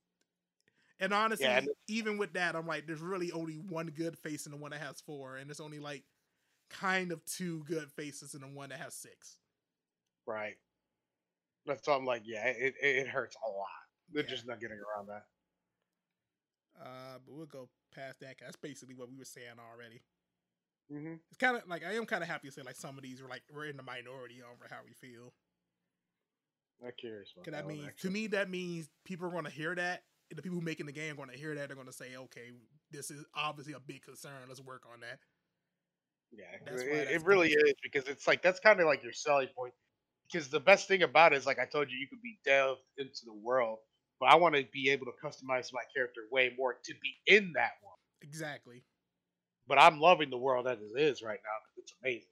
And 0.99 1.13
honestly, 1.13 1.45
Yeah, 1.45 1.61
even 1.87 2.17
with 2.17 2.33
that, 2.33 2.55
I'm 2.55 2.67
like, 2.67 2.85
there's 2.87 3.01
really 3.01 3.31
only 3.31 3.55
one 3.55 3.87
good 3.87 4.17
face 4.17 4.45
in 4.45 4.51
the 4.51 4.57
one 4.57 4.71
that 4.71 4.81
has 4.81 5.01
four, 5.01 5.37
and 5.37 5.49
it's 5.49 5.59
only 5.59 5.79
like 5.79 6.03
kind 6.73 7.11
of 7.11 7.23
two 7.25 7.63
good 7.65 7.91
faces 7.91 8.33
and 8.33 8.43
the 8.43 8.47
one 8.47 8.69
that 8.69 8.79
has 8.79 8.93
six. 8.95 9.37
Right. 10.25 10.55
That's 11.65 11.87
why 11.87 11.95
I'm 11.95 12.05
like, 12.05 12.23
yeah, 12.25 12.45
it, 12.47 12.75
it, 12.81 13.07
hurts 13.07 13.35
a 13.45 13.49
lot. 13.49 13.67
They're 14.11 14.23
Yeah. 14.23 14.29
just 14.29 14.47
not 14.47 14.59
getting 14.59 14.77
around 14.79 15.07
that. 15.07 15.25
Uh, 16.79 17.19
but 17.25 17.33
we'll 17.33 17.45
go 17.45 17.69
past 17.93 18.19
that. 18.19 18.37
that's 18.41 18.55
basically 18.57 18.95
what 18.95 19.09
we 19.09 19.17
were 19.17 19.25
saying 19.25 19.59
already. 19.59 20.01
hmm 20.89 21.15
It's 21.29 21.37
kind 21.37 21.55
of 21.55 21.67
like 21.67 21.83
I 21.85 21.93
am 21.93 22.05
kind 22.05 22.23
of 22.23 22.29
happy 22.29 22.47
to 22.47 22.53
say 22.53 22.61
like 22.63 22.75
some 22.75 22.97
of 22.97 23.03
these 23.03 23.21
are 23.21 23.27
like 23.27 23.43
we're 23.53 23.65
in 23.67 23.77
the 23.77 23.83
minority 23.83 24.41
over 24.41 24.67
how 24.69 24.79
we 24.85 24.93
feel. 24.93 25.33
I'm 26.83 26.91
curious. 26.97 27.31
About 27.33 27.45
that 27.45 27.51
that 27.51 27.65
one, 27.65 27.77
means 27.77 27.91
to 28.01 28.09
me 28.09 28.27
that 28.27 28.49
means 28.49 28.89
people 29.05 29.27
are 29.27 29.31
going 29.31 29.45
to 29.45 29.51
hear 29.51 29.75
that. 29.75 30.03
And 30.29 30.37
the 30.37 30.41
people 30.41 30.61
making 30.61 30.87
the 30.87 30.91
game 30.91 31.13
are 31.13 31.17
going 31.17 31.29
to 31.29 31.37
hear 31.37 31.53
that. 31.55 31.67
They're 31.67 31.75
going 31.75 31.87
to 31.87 31.93
say, 31.93 32.15
okay, 32.15 32.51
this 32.91 33.11
is 33.11 33.23
obviously 33.35 33.73
a 33.73 33.79
big 33.79 34.01
concern. 34.01 34.33
Let's 34.47 34.61
work 34.61 34.83
on 34.91 35.01
that. 35.01 35.19
Yeah, 36.35 36.57
That's 36.65 36.83
it, 36.83 37.09
it 37.11 37.23
really 37.23 37.49
is 37.51 37.73
because 37.83 38.07
it's 38.07 38.27
like 38.27 38.41
that's 38.41 38.59
kind 38.59 38.79
of 38.79 38.85
like 38.87 39.03
your 39.03 39.13
selling 39.13 39.49
point. 39.55 39.73
Because 40.31 40.49
the 40.49 40.59
best 40.59 40.87
thing 40.87 41.03
about 41.03 41.33
it 41.33 41.37
is, 41.37 41.45
like 41.45 41.59
I 41.59 41.65
told 41.65 41.91
you, 41.91 41.97
you 41.97 42.07
could 42.07 42.21
be 42.21 42.39
delved 42.45 42.81
into 42.97 43.25
the 43.25 43.33
world, 43.33 43.79
but 44.19 44.27
I 44.29 44.35
want 44.35 44.55
to 44.55 44.65
be 44.71 44.89
able 44.91 45.05
to 45.07 45.13
customize 45.23 45.71
my 45.73 45.83
character 45.95 46.21
way 46.31 46.53
more 46.57 46.75
to 46.85 46.93
be 47.01 47.15
in 47.27 47.53
that 47.53 47.73
world. 47.83 47.99
Exactly. 48.21 48.85
But 49.67 49.77
I'm 49.77 49.99
loving 49.99 50.29
the 50.29 50.37
world 50.37 50.67
as 50.67 50.79
it 50.81 50.97
is 50.97 51.21
right 51.21 51.41
now. 51.43 51.59
'cause 51.65 51.77
It's 51.79 51.93
amazing. 52.01 52.31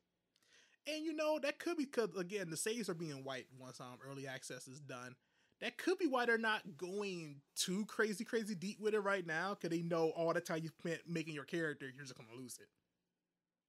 And 0.87 1.03
you 1.03 1.13
know 1.13 1.39
that 1.39 1.59
could 1.59 1.77
be 1.77 1.85
because 1.85 2.15
again 2.17 2.49
the 2.49 2.57
saves 2.57 2.89
are 2.89 2.93
being 2.95 3.23
wiped 3.23 3.53
once 3.53 3.79
um 3.79 3.99
early 4.03 4.27
access 4.27 4.67
is 4.67 4.79
done. 4.79 5.15
that 5.59 5.77
could 5.77 5.97
be 5.99 6.07
why 6.07 6.25
they're 6.25 6.37
not 6.39 6.75
going 6.75 7.41
too 7.55 7.85
crazy, 7.85 8.25
crazy 8.25 8.55
deep 8.55 8.79
with 8.79 8.95
it 8.95 8.99
right 8.99 9.25
now. 9.25 9.53
Because 9.53 9.69
they 9.69 9.83
know 9.83 10.09
all 10.11 10.33
the 10.33 10.41
time 10.41 10.63
you 10.63 10.69
spent 10.69 11.07
making 11.07 11.35
your 11.35 11.45
character, 11.45 11.87
you're 11.87 12.03
just 12.05 12.15
gonna 12.17 12.33
lose 12.33 12.57
it. 12.57 12.67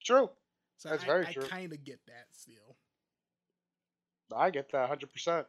True. 0.05 0.30
So 0.78 0.88
That's 0.88 1.03
I, 1.03 1.07
very 1.07 1.26
I 1.26 1.32
true. 1.32 1.44
I 1.44 1.48
kind 1.48 1.72
of 1.72 1.84
get 1.84 2.00
that 2.07 2.26
still. 2.32 2.76
I 4.34 4.50
get 4.50 4.70
that 4.72 4.88
100%. 4.88 5.46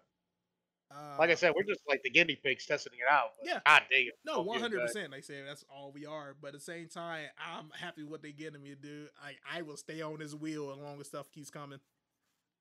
Uh, 0.92 1.16
Like 1.18 1.30
I 1.32 1.36
said, 1.36 1.54
we're 1.56 1.64
just 1.64 1.82
like 1.88 2.02
the 2.04 2.10
guinea 2.10 2.36
pigs 2.36 2.66
testing 2.66 2.94
it 2.94 3.12
out. 3.12 3.32
But 3.40 3.48
Yeah. 3.48 3.60
God 3.66 3.84
dang 3.90 4.08
it. 4.08 4.14
no, 4.26 4.42
one 4.42 4.60
hundred 4.60 4.82
percent. 4.82 5.12
Like 5.12 5.20
I 5.20 5.22
say, 5.22 5.42
that's 5.44 5.64
all 5.70 5.92
we 5.92 6.06
are. 6.06 6.36
But 6.40 6.50
at 6.50 6.54
the 6.54 6.60
same 6.60 6.88
time, 6.88 7.28
I'm 7.38 7.70
happy 7.72 8.04
with 8.04 8.12
what 8.12 8.22
they're 8.22 8.32
getting 8.32 8.62
me 8.62 8.70
to 8.70 8.76
do. 8.76 9.08
I 9.24 9.36
I 9.50 9.62
will 9.64 9.78
stay 9.78 10.02
on 10.02 10.20
this 10.20 10.36
wheel 10.36 10.72
as 10.72 10.78
long 10.78 11.00
as 11.00 11.08
stuff 11.08 11.32
keeps 11.32 11.50
coming. 11.50 11.80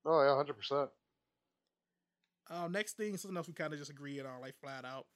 Oh, 0.04 0.22
yeah, 0.22 0.30
100%. 0.34 0.90
Uh, 2.50 2.68
next 2.68 2.96
thing, 2.96 3.16
something 3.16 3.36
else 3.36 3.46
we 3.48 3.54
kind 3.54 3.72
of 3.72 3.78
just 3.78 3.90
agreed 3.90 4.24
on, 4.24 4.40
like 4.40 4.56
flat 4.60 4.84
out. 4.84 5.06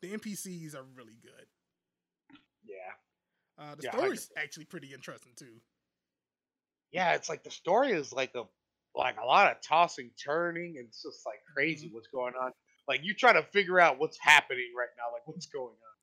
The 0.00 0.12
NPCs 0.12 0.74
are 0.74 0.84
really 0.96 1.16
good. 1.22 1.46
Yeah. 2.64 2.92
Uh, 3.58 3.74
the 3.74 3.82
Yeah, 3.84 3.92
story's 3.92 4.30
actually 4.36 4.64
pretty 4.64 4.92
interesting 4.92 5.32
too. 5.36 5.60
Yeah, 6.92 7.14
it's 7.14 7.28
like 7.28 7.42
the 7.44 7.50
story 7.50 7.92
is 7.92 8.12
like 8.12 8.34
a 8.34 8.44
like 8.94 9.16
a 9.18 9.24
lot 9.24 9.50
of 9.50 9.62
tossing, 9.62 10.10
turning, 10.22 10.76
and 10.78 10.88
it's 10.88 11.02
just 11.02 11.24
like 11.26 11.40
crazy 11.54 11.88
Mm-hmm. 11.88 11.92
what's 11.92 12.08
going 12.08 12.34
on. 12.34 12.52
Like 12.88 13.00
you 13.04 13.14
try 13.14 13.32
to 13.32 13.42
figure 13.42 13.80
out 13.80 13.98
what's 13.98 14.18
happening 14.20 14.72
right 14.76 14.90
now, 14.98 15.12
like 15.12 15.26
what's 15.26 15.46
going 15.46 15.68
on. 15.68 15.96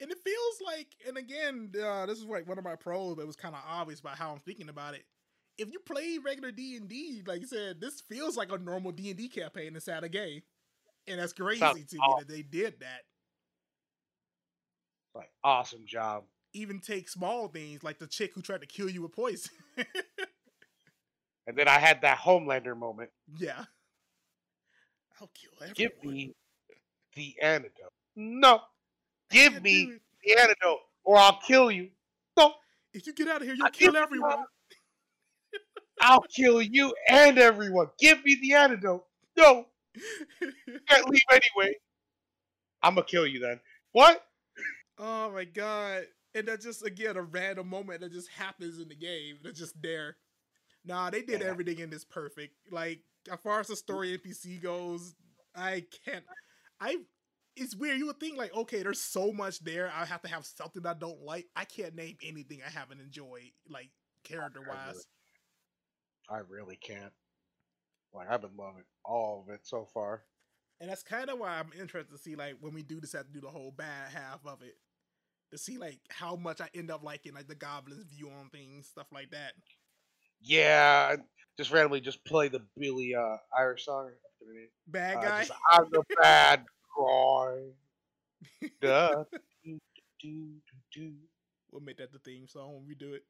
And 0.00 0.10
it 0.10 0.18
feels 0.24 0.60
like, 0.64 0.88
and 1.06 1.16
again, 1.16 1.72
uh, 1.80 2.06
this 2.06 2.18
is 2.18 2.24
like 2.24 2.48
one 2.48 2.58
of 2.58 2.64
my 2.64 2.76
pros, 2.76 3.18
it 3.18 3.26
was 3.26 3.36
kind 3.36 3.54
of 3.54 3.62
obvious 3.66 4.00
by 4.00 4.10
how 4.10 4.32
I'm 4.32 4.40
thinking 4.40 4.68
about 4.68 4.94
it. 4.94 5.04
If 5.56 5.70
you 5.72 5.78
play 5.78 6.18
regular 6.18 6.50
D 6.50 6.76
and 6.76 6.88
D, 6.88 7.22
like 7.24 7.40
you 7.40 7.46
said, 7.46 7.80
this 7.80 8.00
feels 8.00 8.36
like 8.36 8.50
a 8.50 8.58
normal 8.58 8.90
D 8.90 9.10
and 9.10 9.18
D 9.18 9.28
campaign 9.28 9.74
inside 9.74 10.02
a 10.02 10.08
game, 10.08 10.42
and 11.06 11.20
that's 11.20 11.32
crazy 11.34 11.84
Sounds 11.84 11.86
to 11.86 12.02
me 12.02 12.14
that 12.14 12.28
they 12.28 12.42
did 12.42 12.80
that. 12.80 13.02
Like 15.14 15.32
awesome 15.42 15.86
job. 15.86 16.26
Even 16.52 16.78
take 16.80 17.08
small 17.08 17.48
things 17.48 17.82
like 17.82 17.98
the 17.98 18.06
chick 18.06 18.32
who 18.34 18.40
tried 18.40 18.60
to 18.60 18.66
kill 18.66 18.88
you 18.88 19.02
with 19.02 19.12
poison. 19.12 19.50
And 21.46 21.56
then 21.56 21.68
I 21.68 21.78
had 21.78 22.02
that 22.02 22.18
Homelander 22.18 22.76
moment. 22.76 23.10
yeah, 23.38 23.64
I'll 25.20 25.30
kill 25.34 25.52
everyone. 25.60 25.74
Give 25.74 25.92
me 26.04 26.34
the 27.14 27.34
antidote. 27.42 27.92
No. 28.16 28.60
Give 29.30 29.62
me 29.62 29.98
the 30.24 30.40
antidote, 30.40 30.80
or 31.04 31.18
I'll 31.18 31.38
kill 31.46 31.70
you. 31.70 31.90
No. 32.36 32.52
If 32.92 33.06
you 33.06 33.12
get 33.12 33.28
out 33.28 33.40
of 33.40 33.46
here, 33.46 33.54
you'll 33.54 33.66
I 33.66 33.70
kill 33.70 33.96
everyone. 33.96 34.44
I'll 36.00 36.22
kill 36.22 36.60
you 36.60 36.94
and 37.08 37.38
everyone. 37.38 37.88
Give 37.98 38.24
me 38.24 38.38
the 38.40 38.54
antidote. 38.54 39.04
No. 39.36 39.66
Can't 40.88 41.08
leave 41.08 41.22
anyway. 41.30 41.74
I'm 42.82 42.94
gonna 42.94 43.06
kill 43.06 43.26
you 43.26 43.40
then. 43.40 43.60
What? 43.92 44.24
Oh 44.98 45.30
my 45.32 45.44
god. 45.44 46.04
And 46.34 46.48
that 46.48 46.60
just 46.60 46.84
again 46.84 47.16
a 47.16 47.22
random 47.22 47.68
moment 47.68 48.00
that 48.00 48.12
just 48.12 48.28
happens 48.28 48.78
in 48.78 48.88
the 48.88 48.96
game. 48.96 49.36
That's 49.42 49.58
just 49.58 49.80
there. 49.80 50.16
Nah, 50.84 51.10
they 51.10 51.22
did 51.22 51.40
Yeah. 51.40 51.46
everything 51.46 51.78
in 51.78 51.90
this 51.90 52.04
perfect. 52.04 52.54
Like 52.70 53.00
as 53.30 53.40
far 53.40 53.60
as 53.60 53.68
the 53.68 53.76
story 53.76 54.16
mm. 54.16 54.20
NPC 54.20 54.60
goes, 54.60 55.14
I 55.54 55.86
can't 56.04 56.24
I 56.80 56.98
it's 57.56 57.76
weird. 57.76 57.98
You 57.98 58.06
would 58.06 58.18
think 58.18 58.36
like, 58.36 58.54
okay, 58.54 58.82
there's 58.82 59.00
so 59.00 59.32
much 59.32 59.60
there. 59.60 59.90
I 59.94 60.04
have 60.04 60.22
to 60.22 60.28
have 60.28 60.44
something 60.44 60.84
I 60.84 60.94
don't 60.94 61.22
like. 61.22 61.46
I 61.54 61.64
can't 61.64 61.94
name 61.94 62.16
anything 62.22 62.60
I 62.66 62.70
haven't 62.70 63.00
enjoyed, 63.00 63.52
like 63.68 63.90
character 64.24 64.60
wise. 64.66 65.06
I 66.28 66.38
really 66.48 66.76
can't. 66.76 67.12
Like 68.12 68.28
I've 68.30 68.42
been 68.42 68.56
loving 68.56 68.84
all 69.04 69.44
of 69.46 69.54
it 69.54 69.60
so 69.64 69.86
far. 69.92 70.22
And 70.80 70.90
that's 70.90 71.02
kind 71.02 71.30
of 71.30 71.38
why 71.38 71.58
I'm 71.58 71.70
interested 71.78 72.12
to 72.12 72.18
see 72.18 72.34
like 72.34 72.56
when 72.60 72.74
we 72.74 72.82
do 72.82 73.00
decide 73.00 73.26
to 73.26 73.32
do 73.32 73.40
the 73.40 73.50
whole 73.50 73.70
bad 73.70 74.12
half 74.12 74.40
of 74.44 74.62
it. 74.62 74.74
To 75.52 75.58
see 75.58 75.78
like 75.78 76.00
how 76.08 76.34
much 76.34 76.60
I 76.60 76.68
end 76.74 76.90
up 76.90 77.04
liking 77.04 77.34
like 77.34 77.46
the 77.46 77.54
goblin's 77.54 78.04
view 78.04 78.30
on 78.30 78.48
things, 78.50 78.88
stuff 78.88 79.06
like 79.12 79.30
that. 79.30 79.52
Yeah, 80.46 81.16
just 81.58 81.70
randomly 81.72 82.00
just 82.00 82.22
play 82.24 82.48
the 82.48 82.60
Billie 82.78 83.14
uh, 83.14 83.36
Eilish 83.58 83.80
song. 83.80 84.08
I 84.08 84.10
forget 84.38 84.54
her 84.54 84.60
name. 84.60 84.68
Bad 84.86 85.16
Uh, 85.16 85.22
guy. 85.22 85.38
just, 85.44 85.52
I'm 85.70 85.84
the 85.90 86.02
bad 86.20 86.64
guy. 86.98 87.58
Duh. 88.80 89.24
Do, 89.64 89.78
do, 90.20 90.20
do, 90.20 90.60
do. 90.92 91.12
We'll 91.72 91.80
make 91.82 91.96
that 91.96 92.12
the 92.12 92.18
theme 92.18 92.46
song 92.46 92.74
when 92.74 92.86
we 92.86 92.94
do 92.94 93.14
it. 93.14 93.24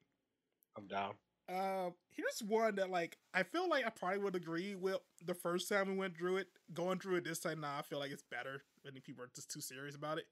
I'm 0.77 0.87
down. 0.87 1.13
Um, 1.47 1.93
here's 2.09 2.41
one 2.45 2.75
that 2.75 2.89
like 2.89 3.17
I 3.33 3.43
feel 3.43 3.69
like 3.69 3.85
I 3.85 3.89
probably 3.91 4.17
would 4.19 4.35
agree 4.35 4.75
with 4.75 4.97
the 5.23 5.35
first 5.35 5.69
time 5.69 5.87
we 5.87 5.95
went 5.95 6.17
through 6.17 6.37
it. 6.37 6.47
Going 6.73 6.99
through 6.99 7.15
it 7.17 7.23
this 7.23 7.39
time 7.39 7.61
now, 7.61 7.77
I 7.79 7.81
feel 7.83 7.99
like 7.99 8.11
it's 8.11 8.23
better. 8.29 8.63
I 8.85 8.91
think 8.91 9.05
people 9.05 9.23
are 9.23 9.29
just 9.35 9.49
too 9.51 9.61
serious 9.61 9.95
about 9.95 10.17
it. 10.17 10.25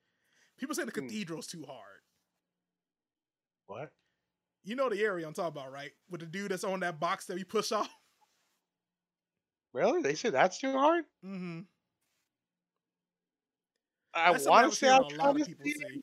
People 0.57 0.75
say 0.75 0.83
the 0.83 0.91
Hmm. 0.91 1.07
cathedral's 1.07 1.47
too 1.47 1.65
hard. 1.65 2.01
What? 3.67 3.91
You 4.63 4.75
know 4.75 4.89
the 4.89 5.01
area 5.01 5.27
I'm 5.27 5.33
talking 5.33 5.59
about, 5.59 5.71
right? 5.71 5.91
With 6.09 6.21
the 6.21 6.25
dude 6.25 6.51
that's 6.51 6.63
on 6.63 6.79
that 6.81 6.99
box 6.99 7.25
that 7.25 7.35
we 7.35 7.43
push 7.43 7.71
off. 7.71 7.89
Really? 9.73 10.01
They 10.01 10.15
say 10.15 10.29
that's 10.29 10.59
too 10.59 10.71
hard? 10.71 11.03
Mm-hmm. 11.25 11.61
I 14.13 14.31
want 14.31 14.71
to 14.71 14.75
say 14.77 14.89
I'm 14.89 14.99
a 14.99 15.01
lot 15.01 15.09
trying 15.09 15.29
of 15.29 15.37
to 15.37 15.45
people 15.45 15.65
say. 15.65 16.01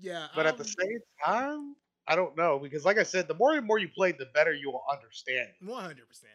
Yeah, 0.00 0.26
but 0.34 0.46
at 0.46 0.58
the 0.58 0.64
um, 0.64 0.70
same 0.78 0.98
time, 1.24 1.76
I 2.06 2.16
don't 2.16 2.36
know 2.36 2.58
because, 2.58 2.84
like 2.84 2.98
I 2.98 3.02
said, 3.02 3.28
the 3.28 3.34
more 3.34 3.54
and 3.54 3.66
more 3.66 3.78
you 3.78 3.88
play, 3.88 4.12
the 4.12 4.26
better 4.34 4.52
you 4.52 4.70
will 4.70 4.84
understand. 4.92 5.48
One 5.62 5.82
hundred 5.82 6.08
percent. 6.08 6.32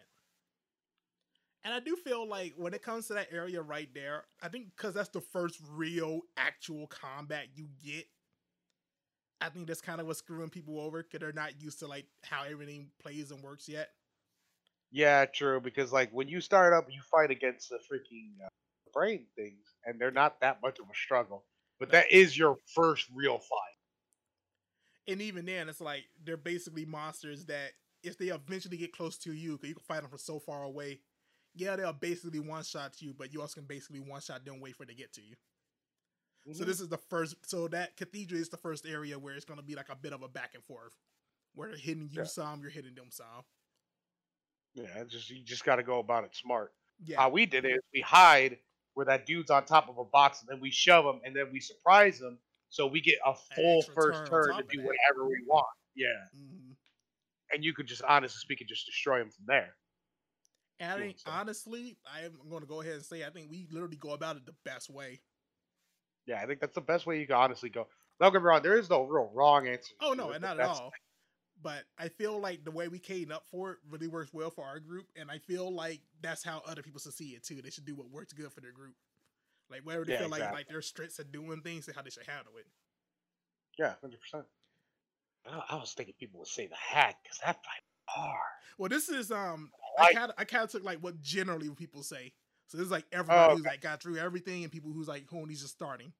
And 1.64 1.74
I 1.74 1.80
do 1.80 1.95
feel 1.95 2.28
like 2.28 2.53
when 2.57 2.74
it 2.74 2.82
comes 2.82 3.05
to 3.07 3.14
that 3.14 3.28
area 3.32 3.62
right 3.62 3.89
there, 3.93 4.24
I 4.41 4.47
think 4.47 4.68
because 4.76 4.95
that's 4.95 5.09
the 5.09 5.22
first 5.22 5.59
real 5.70 6.22
actual 6.38 6.88
combat 6.88 7.47
you 7.53 7.68
get. 7.84 8.05
I 9.41 9.49
think 9.49 9.67
that's 9.67 9.81
kind 9.81 9.99
of 9.99 10.07
what's 10.07 10.19
screwing 10.19 10.49
people 10.49 10.79
over 10.79 11.01
because 11.01 11.19
they're 11.19 11.33
not 11.33 11.61
used 11.61 11.79
to 11.79 11.87
like 11.87 12.05
how 12.23 12.43
everything 12.43 12.89
plays 13.01 13.31
and 13.31 13.43
works 13.43 13.67
yet. 13.67 13.89
Yeah, 14.91 15.25
true. 15.25 15.59
Because 15.59 15.91
like 15.91 16.11
when 16.11 16.27
you 16.27 16.41
start 16.41 16.73
up, 16.73 16.85
you 16.89 17.01
fight 17.09 17.31
against 17.31 17.69
the 17.69 17.77
freaking 17.77 18.45
uh, 18.45 18.49
brain 18.93 19.25
things, 19.35 19.65
and 19.85 19.99
they're 19.99 20.11
not 20.11 20.39
that 20.41 20.59
much 20.61 20.79
of 20.79 20.85
a 20.85 20.95
struggle. 20.95 21.43
But 21.79 21.91
that 21.91 22.11
is 22.11 22.37
your 22.37 22.57
first 22.75 23.07
real 23.13 23.39
fight. 23.39 23.77
And 25.07 25.21
even 25.21 25.45
then, 25.45 25.67
it's 25.67 25.81
like 25.81 26.03
they're 26.23 26.37
basically 26.37 26.85
monsters 26.85 27.45
that 27.45 27.71
if 28.03 28.17
they 28.17 28.27
eventually 28.27 28.77
get 28.77 28.93
close 28.95 29.17
to 29.19 29.33
you, 29.33 29.53
because 29.53 29.69
you 29.69 29.75
can 29.75 29.83
fight 29.83 30.01
them 30.01 30.09
from 30.09 30.19
so 30.19 30.39
far 30.39 30.63
away, 30.63 30.99
yeah, 31.55 31.75
they'll 31.75 31.93
basically 31.93 32.39
one 32.39 32.63
shot 32.63 33.01
you, 33.01 33.13
but 33.17 33.33
you 33.33 33.41
also 33.41 33.55
can 33.55 33.67
basically 33.67 33.99
one 33.99 34.21
shot 34.21 34.45
them, 34.45 34.61
wait 34.61 34.75
for 34.75 34.83
it 34.83 34.89
to 34.89 34.95
get 34.95 35.11
to 35.13 35.21
you. 35.21 35.35
So 36.51 36.63
Mhm. 36.63 36.65
this 36.65 36.81
is 36.81 36.89
the 36.89 36.97
first. 36.97 37.35
So 37.49 37.67
that 37.69 37.95
cathedral 37.97 38.39
is 38.41 38.49
the 38.49 38.57
first 38.57 38.85
area 38.85 39.17
where 39.19 39.35
it's 39.35 39.45
going 39.45 39.59
to 39.59 39.65
be 39.65 39.75
like 39.75 39.89
a 39.89 39.95
bit 39.95 40.13
of 40.13 40.23
a 40.23 40.27
back 40.27 40.55
and 40.55 40.63
forth, 40.65 40.93
where 41.53 41.69
they're 41.69 41.77
hitting 41.77 42.09
you 42.11 42.19
Yeah. 42.19 42.25
some, 42.25 42.61
you're 42.61 42.71
hitting 42.71 42.95
them 42.95 43.11
some. 43.11 43.43
yeah, 44.73 45.03
just 45.03 45.29
you 45.29 45.43
just 45.43 45.65
got 45.65 45.77
to 45.77 45.83
go 45.83 45.99
about 45.99 46.23
it 46.23 46.35
smart. 46.35 46.73
Yeah, 47.03 47.17
How 47.17 47.29
we 47.29 47.45
did 47.45 47.65
it 47.65 47.71
is 47.71 47.81
we 47.93 48.01
hide 48.01 48.59
where 48.93 49.05
that 49.05 49.25
dude's 49.25 49.49
on 49.51 49.65
top 49.65 49.89
of 49.89 49.97
a 49.97 50.05
box, 50.05 50.41
and 50.41 50.49
then 50.49 50.59
we 50.59 50.71
shove 50.71 51.05
him, 51.05 51.21
and 51.25 51.35
then 51.35 51.51
we 51.51 51.59
surprise 51.59 52.19
him, 52.21 52.37
so 52.69 52.87
we 52.87 53.01
get 53.01 53.17
a 53.25 53.33
full 53.33 53.81
first 53.83 54.19
turn 54.27 54.43
turn 54.43 54.57
to 54.57 54.63
do 54.69 54.81
whatever 54.81 55.27
we 55.27 55.43
want. 55.47 55.67
Yeah, 55.95 56.07
hmm 56.33 56.71
and 57.53 57.63
you 57.65 57.73
could 57.73 57.87
just 57.87 58.01
honestly 58.03 58.39
speaking, 58.39 58.67
just 58.67 58.85
destroy 58.85 59.21
him 59.21 59.29
from 59.29 59.45
there. 59.47 59.75
and 60.79 60.91
I 60.91 60.97
think 60.97 61.17
honestly, 61.25 61.97
I'm 62.05 62.37
going 62.49 62.61
to 62.61 62.67
go 62.67 62.81
ahead 62.81 62.95
and 62.95 63.05
say 63.05 63.25
I 63.25 63.29
think 63.29 63.49
we 63.51 63.67
literally 63.71 63.97
go 63.97 64.11
about 64.11 64.37
it 64.37 64.45
the 64.45 64.55
best 64.63 64.89
way. 64.89 65.19
Yeah, 66.32 66.41
I 66.41 66.45
think 66.45 66.59
that's 66.61 66.75
the 66.75 66.82
best 66.82 67.05
way 67.05 67.19
you 67.19 67.27
can 67.27 67.36
honestly 67.36 67.69
go. 67.69 67.88
Don't 68.19 68.32
get 68.32 68.41
me 68.41 68.45
wrong, 68.45 68.61
there 68.61 68.77
is 68.77 68.89
no 68.89 69.03
real 69.03 69.29
wrong 69.34 69.67
answer. 69.67 69.93
Oh 70.01 70.13
no, 70.13 70.32
and 70.32 70.41
not 70.41 70.51
at 70.51 70.57
that's- 70.57 70.79
all. 70.79 70.91
But 71.63 71.84
I 71.99 72.07
feel 72.07 72.39
like 72.39 72.63
the 72.63 72.71
way 72.71 72.88
we 72.88 72.97
came 72.97 73.32
up 73.32 73.43
for 73.51 73.73
it 73.73 73.77
really 73.88 74.07
works 74.07 74.34
well 74.34 74.49
for 74.49 74.63
our 74.65 74.79
group, 74.79 75.05
and 75.15 75.29
I 75.29 75.38
feel 75.38 75.71
like 75.71 76.01
that's 76.21 76.43
how 76.43 76.63
other 76.65 76.82
people 76.82 76.99
should 76.99 77.13
see 77.13 77.29
it 77.36 77.43
too. 77.43 77.61
They 77.61 77.69
should 77.69 77.86
do 77.86 77.93
what 77.95 78.09
works 78.09 78.34
good 78.34 78.51
for 78.51 78.61
their 78.61 78.71
group. 78.71 78.95
Like 79.69 79.82
wherever 79.84 80.03
they 80.03 80.13
Yeah, 80.13 80.19
feel 80.21 80.29
like 80.29 80.39
exactly. 80.39 80.59
like 80.59 80.67
their 80.69 80.82
strengths 80.82 81.19
at 81.19 81.32
doing 81.32 81.61
things 81.61 81.86
and 81.88 81.95
how 81.95 82.01
they 82.01 82.09
should 82.09 82.25
handle 82.25 82.53
it. 82.57 82.65
Yeah, 83.77 83.93
hundred 84.01 84.21
percent. 84.21 84.45
I, 85.47 85.61
I 85.69 85.75
was 85.75 85.93
thinking 85.93 86.15
people 86.19 86.39
would 86.39 86.47
say 86.47 86.65
the 86.65 86.75
hag 86.75 87.15
because 87.23 87.38
that 87.45 87.55
fight 87.63 87.84
was 88.07 88.07
hard. 88.07 88.39
Well, 88.79 88.89
this 88.89 89.09
is 89.09 89.32
um, 89.32 89.69
I 89.99 90.05
I 90.05 90.13
kind 90.13 90.29
of 90.32 90.36
I 90.39 90.43
kind 90.45 90.63
of 90.63 90.71
took 90.71 90.84
like 90.84 90.97
what 90.99 91.21
generally 91.21 91.69
people 91.75 92.01
say. 92.01 92.34
So 92.72 92.78
this 92.78 92.86
is 92.86 92.91
like 92.91 93.03
everybody 93.11 93.51
Oh, 93.51 93.57
who's 93.57 93.65
like 93.65 93.82
got 93.82 94.01
through 94.01 94.15
everything, 94.15 94.63
and 94.63 94.72
people 94.72 94.93
who's 94.93 95.09
like 95.09 95.30
who 95.30 95.39
only 95.39 95.55
just 95.55 95.74
starting. 95.74 96.13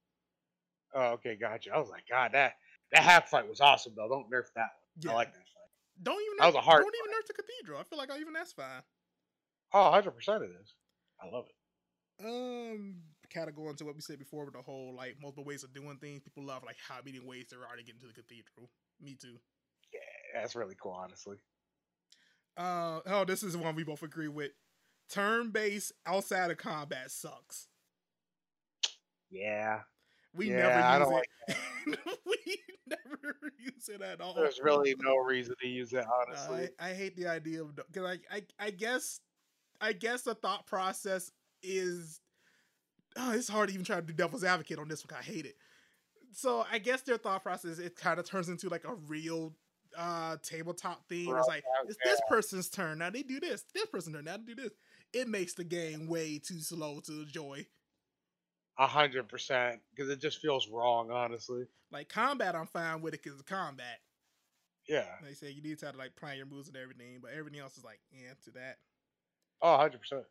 Oh, 0.93 1.12
okay, 1.12 1.38
gotcha. 1.39 1.74
I 1.74 1.80
was 1.80 1.89
like, 1.89 2.04
God, 2.10 2.32
that 2.34 2.56
that 2.91 3.04
hag 3.04 3.28
fight 3.28 3.47
was 3.47 3.62
awesome 3.62 3.93
though. 3.95 4.10
Don't 4.10 4.30
nerf 4.30 4.52
that 4.56 4.72
one. 4.76 4.99
Yeah. 4.99 5.12
I 5.12 5.14
like 5.14 5.32
that 5.32 5.38
fight. 5.38 6.04
Don't 6.04 6.22
even 6.22 6.38
That 6.39 6.47
was 6.47 6.56
a 6.56 6.62
hard 6.62 6.84
don't 6.84 6.93
even 6.93 7.18
nerf 7.18 7.26
the 7.26 7.34
cathedral. 7.41 7.80
I 7.80 7.84
feel 7.84 7.97
like 7.97 8.12
I 8.12 8.20
even 8.20 8.34
that's 8.34 8.52
fine. 8.52 8.84
Oh, 9.74 9.84
100 9.84 10.12
percent 10.12 10.43
it 10.43 10.52
is. 10.62 10.74
I 11.22 11.34
love 11.34 11.45
it. 11.47 12.26
Um, 12.26 12.97
kind 13.34 13.47
of 13.47 13.56
go 13.56 13.70
into 13.70 13.86
what 13.86 13.95
we 13.95 14.02
said 14.02 14.20
before 14.20 14.43
with 14.43 14.54
the 14.54 14.62
whole 14.62 14.93
like 14.93 15.16
multiple 15.22 15.45
ways 15.45 15.64
of 15.64 15.74
doing 15.74 15.99
things. 16.02 16.22
People 16.22 16.43
love 16.43 16.64
like 16.66 16.78
how 16.86 16.97
many 17.06 17.22
ways 17.22 17.45
there 17.49 17.60
are 17.60 17.78
to 17.78 17.84
get 17.84 17.95
into 17.95 18.08
the 18.08 18.14
cathedral. 18.14 18.70
Me 18.99 19.16
too. 19.16 19.38
Yeah, 19.93 20.41
that's 20.41 20.54
really 20.54 20.76
cool, 20.82 20.91
honestly. 20.91 21.38
Uh 22.58 22.99
oh, 23.06 23.24
this 23.24 23.41
is 23.41 23.56
one 23.56 23.74
we 23.74 23.86
both 23.86 24.04
agree 24.04 24.28
with. 24.28 24.52
Turn 25.12 25.49
based 25.49 25.91
outside 26.05 26.51
of 26.51 26.57
combat 26.57 27.12
sucks. 27.12 27.68
Yeah, 29.30 29.82
We 30.36 30.51
Yeah, 30.51 30.89
I 30.93 30.99
never 30.99 31.12
don't 31.12 31.26
use 31.47 31.57
it. 31.86 32.20
we 32.26 32.57
never 32.88 33.36
use 33.59 33.89
it 33.89 34.01
at 34.01 34.22
all. 34.22 34.34
there's 34.34 34.59
really 34.62 34.95
no 34.99 35.18
reason 35.18 35.55
to 35.62 35.68
use 35.68 35.93
it, 35.93 36.05
honestly. 36.22 36.70
I, 36.80 36.89
I 36.89 36.93
hate 36.93 37.16
the 37.16 37.28
idea 37.28 37.62
of 37.62 37.76
because 37.76 38.05
I, 38.05 38.36
I 38.36 38.41
I 38.59 38.70
guess 38.72 39.20
I 39.80 39.93
guess 39.93 40.22
the 40.22 40.36
thought 40.36 40.66
process 40.66 41.32
is 41.64 42.22
oh, 43.18 43.34
it's 43.34 43.49
hard 43.49 43.70
to 43.70 43.74
even 43.74 43.86
try 43.86 43.97
to 43.97 44.01
do 44.01 44.14
devil's 44.14 44.43
advocate 44.43 44.80
on 44.80 44.88
this 44.88 45.05
one. 45.05 45.18
I 45.18 45.24
hate 45.24 45.45
it. 45.45 45.55
So 46.34 46.66
I 46.72 46.78
guess 46.78 47.01
their 47.01 47.18
thought 47.18 47.43
process 47.43 47.80
it 47.80 47.95
kind 47.95 48.20
of 48.20 48.26
turns 48.26 48.49
into 48.49 48.70
like 48.70 48.86
a 48.86 48.95
real 49.07 49.53
uh 49.97 50.38
tabletop 50.43 51.07
thing. 51.09 51.34
It's 51.36 51.47
like 51.47 51.64
it's 51.86 51.97
this 52.03 52.22
person's 52.30 52.70
turn 52.70 52.99
now. 52.99 53.09
They 53.09 53.24
do 53.24 53.39
this. 53.39 53.66
This 53.74 53.86
person's 53.88 54.16
turn 54.16 54.26
now. 54.26 54.38
They 54.38 54.53
do 54.53 54.55
this. 54.55 54.72
It 55.14 55.28
makes 55.28 55.53
the 55.53 55.64
game 55.64 56.07
way 56.07 56.39
too 56.39 56.59
slow 56.59 56.99
to 57.01 57.22
enjoy. 57.24 57.66
A 58.80 58.88
hundred 58.88 59.28
percent, 59.28 59.82
because 59.93 60.09
it 60.09 60.22
just 60.22 60.39
feels 60.39 60.70
wrong, 60.70 61.12
honestly. 61.12 61.66
Like 61.91 62.09
combat, 62.09 62.55
I'm 62.55 62.68
fine 62.68 63.01
with 63.01 63.14
it 63.14 63.22
because 63.24 63.41
combat. 63.41 63.99
Yeah. 64.88 65.05
They 65.22 65.34
say 65.34 65.51
you 65.51 65.62
need 65.62 65.80
to 65.80 65.86
have 65.86 65.95
to 65.95 65.99
like 65.99 66.16
plan 66.16 66.38
your 66.38 66.45
moves 66.45 66.68
and 66.68 66.78
everything, 66.78 67.20
but 67.22 67.32
everything 67.32 67.59
else 67.59 67.78
is 67.78 67.84
like 67.84 67.99
yeah 68.12 68.34
to 68.45 68.51
that. 68.51 68.78
Oh, 69.62 69.74
100 69.74 69.99
percent. 69.99 70.24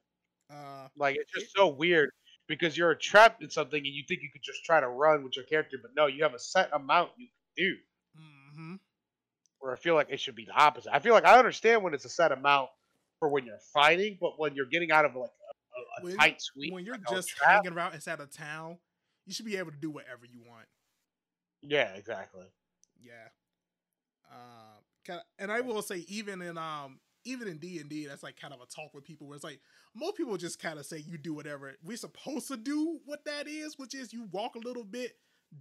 Uh, 0.51 0.89
Like 0.97 1.17
it's 1.17 1.31
just 1.33 1.55
so 1.55 1.69
weird 1.69 2.11
because 2.49 2.77
you're 2.77 2.95
trapped 2.95 3.43
in 3.43 3.51
something 3.51 3.79
and 3.79 3.95
you 3.95 4.03
think 4.09 4.23
you 4.23 4.31
could 4.33 4.43
just 4.43 4.65
try 4.65 4.81
to 4.81 4.89
run 4.89 5.23
with 5.23 5.37
your 5.37 5.45
character, 5.45 5.79
but 5.81 5.93
no, 5.97 6.07
you 6.07 6.25
have 6.25 6.35
a 6.35 6.39
set 6.39 6.71
amount 6.73 7.11
you 7.17 7.29
can 7.29 7.65
do. 7.65 7.77
Mm-hmm. 8.21 8.75
Where 9.61 9.73
I 9.73 9.77
feel 9.77 9.95
like 9.95 10.09
it 10.11 10.19
should 10.19 10.35
be 10.35 10.47
the 10.47 10.53
opposite. 10.53 10.93
I 10.93 10.99
feel 10.99 11.13
like 11.15 11.27
I 11.27 11.39
understand 11.39 11.83
when 11.85 11.95
it's 11.95 12.07
a 12.07 12.09
set 12.09 12.33
amount 12.33 12.71
for 13.21 13.29
when 13.29 13.45
you're 13.47 13.59
fighting, 13.73 14.19
but 14.21 14.39
when 14.41 14.57
you're 14.57 14.67
getting 14.67 14.91
out 14.91 15.05
of 15.05 15.15
like 15.15 15.31
a, 15.31 16.03
a, 16.03 16.05
When- 16.05 16.17
tight 16.17 16.43
sweep, 16.43 16.73
when 16.73 16.85
you're 16.85 16.97
like 16.97 17.09
just 17.11 17.33
hanging 17.45 17.73
around 17.73 17.95
inside 17.95 18.19
a 18.21 18.27
town, 18.27 18.79
you 19.27 19.33
should 19.33 19.47
be 19.47 19.57
able 19.57 19.71
to 19.71 19.77
do 19.79 19.91
whatever 19.91 20.25
you 20.25 20.41
want. 20.45 20.67
yeah, 21.63 21.93
exactly. 21.95 22.47
Yeah. 23.01 23.13
Uh, 24.33 25.19
and 25.39 25.51
I 25.51 25.61
will 25.61 25.83
say, 25.83 26.05
even 26.09 26.41
in 26.43 26.57
um, 26.59 27.01
even 27.25 27.49
in 27.49 27.59
D 27.59 27.79
and 27.79 27.89
D, 27.89 28.07
that's 28.07 28.23
like 28.23 28.41
kind 28.41 28.55
of 28.55 28.61
a 28.61 28.67
talk 28.67 28.95
with 28.95 29.05
people 29.05 29.27
where 29.27 29.35
it's 29.37 29.45
like 29.45 29.61
most 29.95 30.17
people 30.17 30.37
just 30.37 30.61
kind 30.61 30.79
of 30.79 30.87
say 30.87 30.99
you 30.99 31.19
do 31.19 31.35
whatever 31.35 31.75
we're 31.85 31.97
supposed 31.97 32.49
to 32.49 32.57
do. 32.57 32.99
What 33.05 33.25
that 33.25 33.49
is, 33.49 33.79
which 33.79 33.95
is 33.95 34.13
you 34.13 34.29
walk 34.33 34.55
a 34.55 34.59
little 34.61 34.85
bit, 34.85 35.13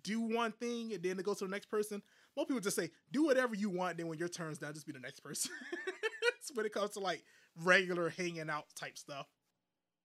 do 0.03 0.21
one 0.21 0.51
thing, 0.53 0.93
and 0.93 1.01
then 1.03 1.19
it 1.19 1.25
goes 1.25 1.39
to 1.39 1.45
the 1.45 1.51
next 1.51 1.65
person. 1.69 2.01
Most 2.37 2.47
people 2.47 2.61
just 2.61 2.75
say 2.75 2.91
do 3.11 3.23
whatever 3.25 3.55
you 3.55 3.69
want. 3.69 3.97
Then 3.97 4.07
when 4.07 4.19
your 4.19 4.29
turn's 4.29 4.59
done, 4.59 4.73
just 4.73 4.85
be 4.85 4.93
the 4.93 4.99
next 4.99 5.21
person. 5.21 5.51
When 6.53 6.65
it 6.65 6.73
comes 6.73 6.91
to 6.91 6.99
like 6.99 7.23
regular 7.55 8.09
hanging 8.09 8.49
out 8.49 8.65
type 8.75 8.97
stuff, 8.97 9.27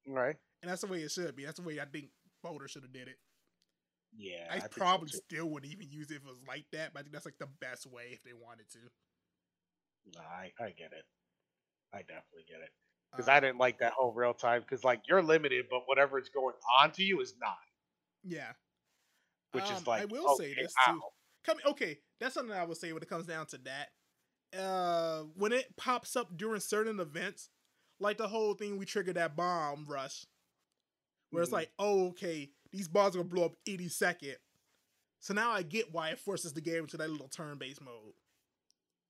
Right. 0.06 0.36
and 0.62 0.70
that's 0.70 0.82
the 0.82 0.86
way 0.88 0.98
it 1.00 1.10
should 1.10 1.34
be. 1.36 1.44
That's 1.44 1.58
the 1.58 1.66
way 1.66 1.80
I 1.80 1.84
think 1.86 2.10
Baldur 2.42 2.68
should 2.68 2.82
have 2.82 2.92
did 2.92 3.08
it. 3.08 3.16
Yeah. 4.16 4.46
I, 4.50 4.58
so, 4.60 4.68
probably 4.70 5.08
too. 5.10 5.18
still 5.28 5.46
wouldn't 5.48 5.72
even 5.72 5.88
use 5.90 6.10
it 6.10 6.16
if 6.16 6.22
it 6.22 6.28
was 6.28 6.40
like 6.46 6.66
that, 6.72 6.92
but 6.92 7.00
I 7.00 7.02
think 7.02 7.12
that's 7.12 7.24
like 7.24 7.38
the 7.38 7.48
best 7.60 7.86
way 7.86 8.10
if 8.12 8.22
they 8.22 8.32
wanted 8.32 8.68
to. 8.72 8.78
Nah, 10.14 10.20
I, 10.22 10.52
I 10.60 10.70
get 10.70 10.92
it. 10.92 11.04
I 11.92 11.98
definitely 11.98 12.44
get 12.46 12.60
it. 12.60 12.70
Uh, 13.12 13.16
Because 13.16 13.28
I 13.28 13.40
didn't 13.40 13.58
like 13.58 13.78
that 13.78 13.92
whole 13.92 14.12
real 14.12 14.34
time. 14.34 14.60
Because 14.60 14.84
like 14.84 15.02
you're 15.08 15.22
limited, 15.22 15.66
but 15.70 15.82
whatever 15.86 16.18
is 16.18 16.28
going 16.28 16.54
on 16.78 16.90
to 16.92 17.02
you 17.02 17.20
is 17.20 17.34
not. 17.40 17.56
Yeah. 18.22 18.52
Which 19.52 19.64
Um, 19.64 19.74
is 19.76 19.86
like 19.86 20.02
I 20.02 20.04
will 20.04 20.36
say 20.36 20.54
this 20.54 20.74
too. 20.86 21.00
Come 21.46 21.58
okay, 21.66 21.98
that's 22.20 22.34
something 22.34 22.54
I 22.56 22.64
would 22.64 22.76
say 22.78 22.92
when 22.92 23.02
it 23.02 23.08
comes 23.08 23.26
down 23.26 23.46
to 23.46 23.58
that. 23.64 23.88
Uh 24.56 25.22
when 25.36 25.52
it 25.52 25.76
pops 25.76 26.16
up 26.16 26.36
during 26.36 26.60
certain 26.60 27.00
events, 27.00 27.50
like 28.00 28.18
the 28.18 28.28
whole 28.28 28.54
thing 28.54 28.78
we 28.78 28.84
triggered 28.86 29.16
that 29.16 29.36
bomb 29.36 29.84
rush. 29.86 30.26
Where 31.30 31.42
it's 31.42 31.50
Mhm. 31.50 31.54
like, 31.54 31.72
oh, 31.78 32.08
okay, 32.08 32.52
these 32.70 32.88
bombs 32.88 33.14
are 33.16 33.18
gonna 33.20 33.28
blow 33.28 33.44
up 33.46 33.56
any 33.66 33.88
second. 33.88 34.36
So 35.20 35.34
now 35.34 35.50
I 35.50 35.62
get 35.62 35.92
why 35.92 36.10
it 36.10 36.18
forces 36.18 36.52
the 36.52 36.60
game 36.60 36.84
into 36.84 36.96
that 36.98 37.10
little 37.10 37.28
turn-based 37.28 37.80
mode. 37.80 38.14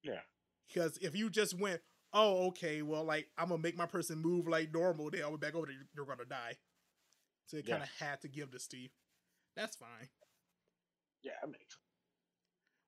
Yeah. 0.03 0.23
Because 0.69 0.97
if 0.99 1.15
you 1.15 1.31
just 1.31 1.55
went, 1.59 1.83
oh, 2.13 2.47
okay, 2.49 2.83
well, 2.83 3.05
like 3.05 3.31
I'm 3.37 3.49
gonna 3.49 3.63
make 3.63 3.77
my 3.77 3.87
person 3.87 4.19
move 4.19 4.47
like 4.49 4.73
normal, 4.73 5.11
then 5.11 5.23
I'll 5.23 5.33
be 5.33 5.37
back 5.47 5.55
over 5.55 5.67
there, 5.67 5.77
you're 5.95 6.07
gonna 6.07 6.25
die. 6.25 6.57
So 7.47 7.57
it 7.59 7.67
Yeah. 7.67 7.79
kind 7.79 7.83
of 7.83 7.91
had 7.97 8.21
to 8.23 8.29
give 8.29 8.51
this 8.51 8.67
to 8.69 8.79
you. 8.79 8.91
That's 9.55 9.77
fine. 9.77 10.09
Yeah, 11.23 11.33
it 11.43 11.49
makes 11.51 11.77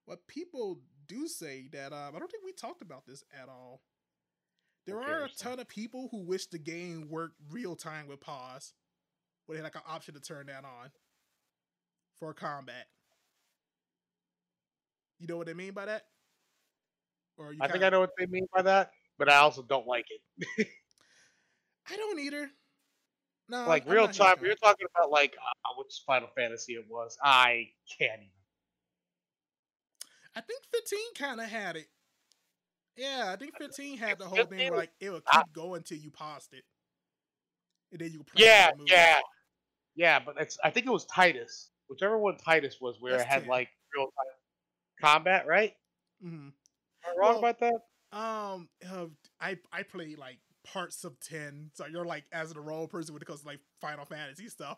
What 0.05 0.27
people 0.27 0.81
do 1.07 1.27
say 1.27 1.67
that 1.73 1.93
um, 1.93 2.15
I 2.15 2.19
don't 2.19 2.31
think 2.31 2.43
we 2.45 2.51
talked 2.53 2.81
about 2.81 3.05
this 3.05 3.23
at 3.41 3.49
all. 3.49 3.81
There 4.85 4.99
Okay, 5.01 5.11
are 5.11 5.25
a 5.25 5.29
ton 5.29 5.59
of 5.59 5.67
people 5.67 6.07
who 6.11 6.23
wish 6.23 6.47
the 6.47 6.59
game 6.59 7.07
worked 7.09 7.35
real 7.51 7.75
time 7.75 8.07
with 8.07 8.21
pause, 8.21 8.73
where 9.45 9.57
they 9.57 9.63
had 9.63 9.65
like 9.65 9.75
an 9.75 9.81
option 9.87 10.13
to 10.13 10.21
turn 10.21 10.47
that 10.47 10.63
on 10.63 10.91
for 12.19 12.33
combat. 12.33 12.85
You 15.19 15.27
know 15.27 15.37
what 15.37 15.49
I 15.49 15.53
mean 15.53 15.73
by 15.73 15.85
that? 15.85 16.03
Or 17.37 17.51
you 17.53 17.59
I 17.61 17.67
think 17.67 17.83
I 17.83 17.89
know 17.89 17.99
what 17.99 18.11
they 18.17 18.25
mean 18.27 18.47
by 18.55 18.61
that, 18.63 18.91
but 19.17 19.29
I 19.29 19.37
also 19.37 19.61
don't 19.61 19.87
like 19.87 20.05
it. 20.57 20.67
I 21.89 21.95
don't 21.97 22.19
either. 22.19 22.49
No, 23.49 23.65
like 23.67 23.83
I'm- 23.83 23.91
real 23.93 24.07
time, 24.07 24.35
you're 24.41 24.55
talking 24.55 24.87
about 24.95 25.09
like 25.11 25.35
uh, 25.65 25.69
which 25.77 26.01
Final 26.05 26.29
Fantasy 26.35 26.73
it 26.73 26.85
was. 26.89 27.17
I 27.23 27.69
can't 27.99 28.19
even. 28.21 28.29
I 30.37 30.41
think 30.41 30.61
15 30.71 31.13
kind 31.17 31.41
of 31.41 31.47
had 31.47 31.77
it. 31.77 31.87
Yeah, 32.95 33.31
I 33.33 33.35
think 33.37 33.57
15 33.57 33.97
had 33.97 34.19
the 34.19 34.25
whole 34.25 34.37
thing 34.37 34.49
15 34.49 34.69
where 34.69 34.77
like 34.77 34.91
it 34.99 35.09
would 35.09 35.23
I- 35.31 35.41
keep 35.41 35.51
going 35.51 35.81
till 35.81 35.97
you 35.97 36.11
paused 36.11 36.53
it, 36.53 36.63
and 37.91 37.99
then 38.01 38.11
you 38.11 38.23
Yeah, 38.35 38.69
the 38.71 38.83
yeah, 38.85 39.19
yeah. 39.95 40.19
But 40.19 40.35
it's 40.39 40.59
I 40.63 40.69
think 40.69 40.85
it 40.85 40.91
was 40.91 41.07
Tidus, 41.07 41.69
whichever 41.89 42.19
one 42.19 42.37
Tidus 42.37 42.79
was, 42.79 42.97
where 42.99 43.13
That's 43.13 43.23
it 43.23 43.29
had 43.29 43.41
10. 43.41 43.49
like 43.49 43.69
real 43.95 44.05
time 44.05 45.01
combat, 45.01 45.47
right? 45.47 45.73
hmm 46.21 46.27
Am 46.27 46.51
I 47.07 47.17
wrong 47.17 47.29
Well, 47.29 47.37
about 47.39 47.59
that? 47.59 47.81
Um, 48.11 48.69
uh, 48.87 49.07
I 49.41 49.57
I 49.71 49.81
played 49.83 50.19
like 50.19 50.37
parts 50.63 51.03
of 51.03 51.19
10, 51.19 51.71
so 51.73 51.87
you're 51.87 52.05
like 52.05 52.25
as 52.31 52.51
a 52.51 52.61
role 52.61 52.87
person 52.87 53.13
when 53.13 53.23
it 53.23 53.25
comes 53.25 53.41
to 53.41 53.47
like 53.47 53.59
Final 53.81 54.05
Fantasy 54.05 54.49
stuff. 54.49 54.77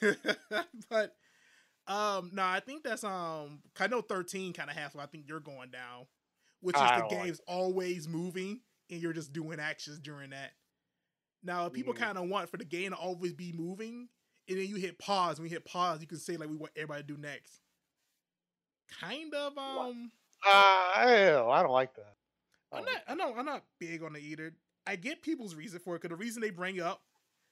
but 0.88 1.16
um, 1.86 2.30
no, 2.32 2.42
I 2.44 2.60
think 2.60 2.82
that's 2.82 3.04
um, 3.04 3.60
I 3.78 3.86
know 3.86 4.00
13 4.00 4.52
kind 4.52 4.70
of 4.70 4.76
has 4.76 4.94
what 4.94 5.02
I 5.02 5.06
think 5.06 5.24
you're 5.28 5.40
going 5.40 5.70
down, 5.70 6.06
which 6.60 6.76
is 6.76 6.82
I 6.82 6.96
the 6.96 7.00
don't 7.02 7.12
like 7.12 7.24
game's 7.24 7.40
always 7.46 8.08
moving 8.08 8.60
and 8.90 9.00
you're 9.00 9.12
just 9.12 9.32
doing 9.32 9.60
actions 9.60 9.98
during 9.98 10.30
that. 10.30 10.52
Now, 11.42 11.68
people 11.68 11.92
Mhm. 11.92 11.98
kind 11.98 12.18
of 12.18 12.28
want 12.28 12.48
for 12.50 12.56
the 12.56 12.64
game 12.64 12.90
to 12.92 12.96
always 12.96 13.32
be 13.34 13.52
moving, 13.52 14.08
and 14.48 14.58
then 14.58 14.66
you 14.66 14.76
hit 14.76 14.98
pause. 14.98 15.38
When 15.38 15.48
you 15.48 15.54
hit 15.54 15.64
pause, 15.66 16.00
you 16.00 16.06
can 16.06 16.18
say 16.18 16.36
like 16.36 16.48
we 16.48 16.56
want 16.56 16.72
everybody 16.76 17.02
to 17.02 17.06
do 17.06 17.16
next. 17.18 17.60
Kind 19.00 19.34
of 19.34 19.56
um. 19.58 20.10
Uh, 20.46 21.06
ew, 21.06 21.48
I 21.50 21.62
don't 21.62 21.72
like 21.72 21.94
that. 21.94 22.14
I 22.72 22.78
I'm 22.78 22.84
don't 22.84 22.92
not. 22.94 23.02
I 23.08 23.14
know. 23.14 23.34
I'm 23.38 23.46
not 23.46 23.64
big 23.78 24.02
on 24.02 24.14
it 24.16 24.22
either. 24.22 24.54
I 24.86 24.96
get 24.96 25.22
people's 25.22 25.54
reason 25.54 25.80
for 25.80 25.96
it 25.96 26.02
because 26.02 26.16
the 26.16 26.22
reason 26.22 26.42
they 26.42 26.50
bring 26.50 26.80
up, 26.80 27.02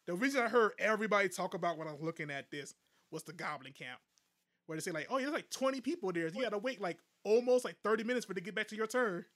the 0.07 0.15
reason 0.15 0.43
I 0.43 0.49
heard 0.49 0.73
everybody 0.79 1.29
talk 1.29 1.55
about 1.55 1.79
when 1.79 1.89
I 1.89 1.93
was 1.93 2.03
looking 2.03 2.31
at 2.31 2.51
this 2.51 2.75
was 3.11 3.23
the 3.23 3.33
Goblin 3.33 3.73
Camp, 3.73 4.01
where 4.73 4.79
they 4.79 4.83
say 4.83 4.91
like, 4.91 5.09
"Oh, 5.11 5.19
yeah, 5.19 5.25
there's 5.25 5.35
like 5.35 5.51
20 5.51 5.83
people 5.83 6.13
there. 6.13 6.29
You 6.29 6.41
got 6.43 6.51
to 6.51 6.59
wait 6.59 6.81
like 6.81 6.97
almost 7.25 7.63
like 7.65 7.77
30 7.85 8.05
minutes 8.05 8.25
for 8.25 8.33
to 8.33 8.41
get 8.41 8.55
back 8.55 8.69
to 8.69 8.77
your 8.77 8.87
turn." 8.87 9.27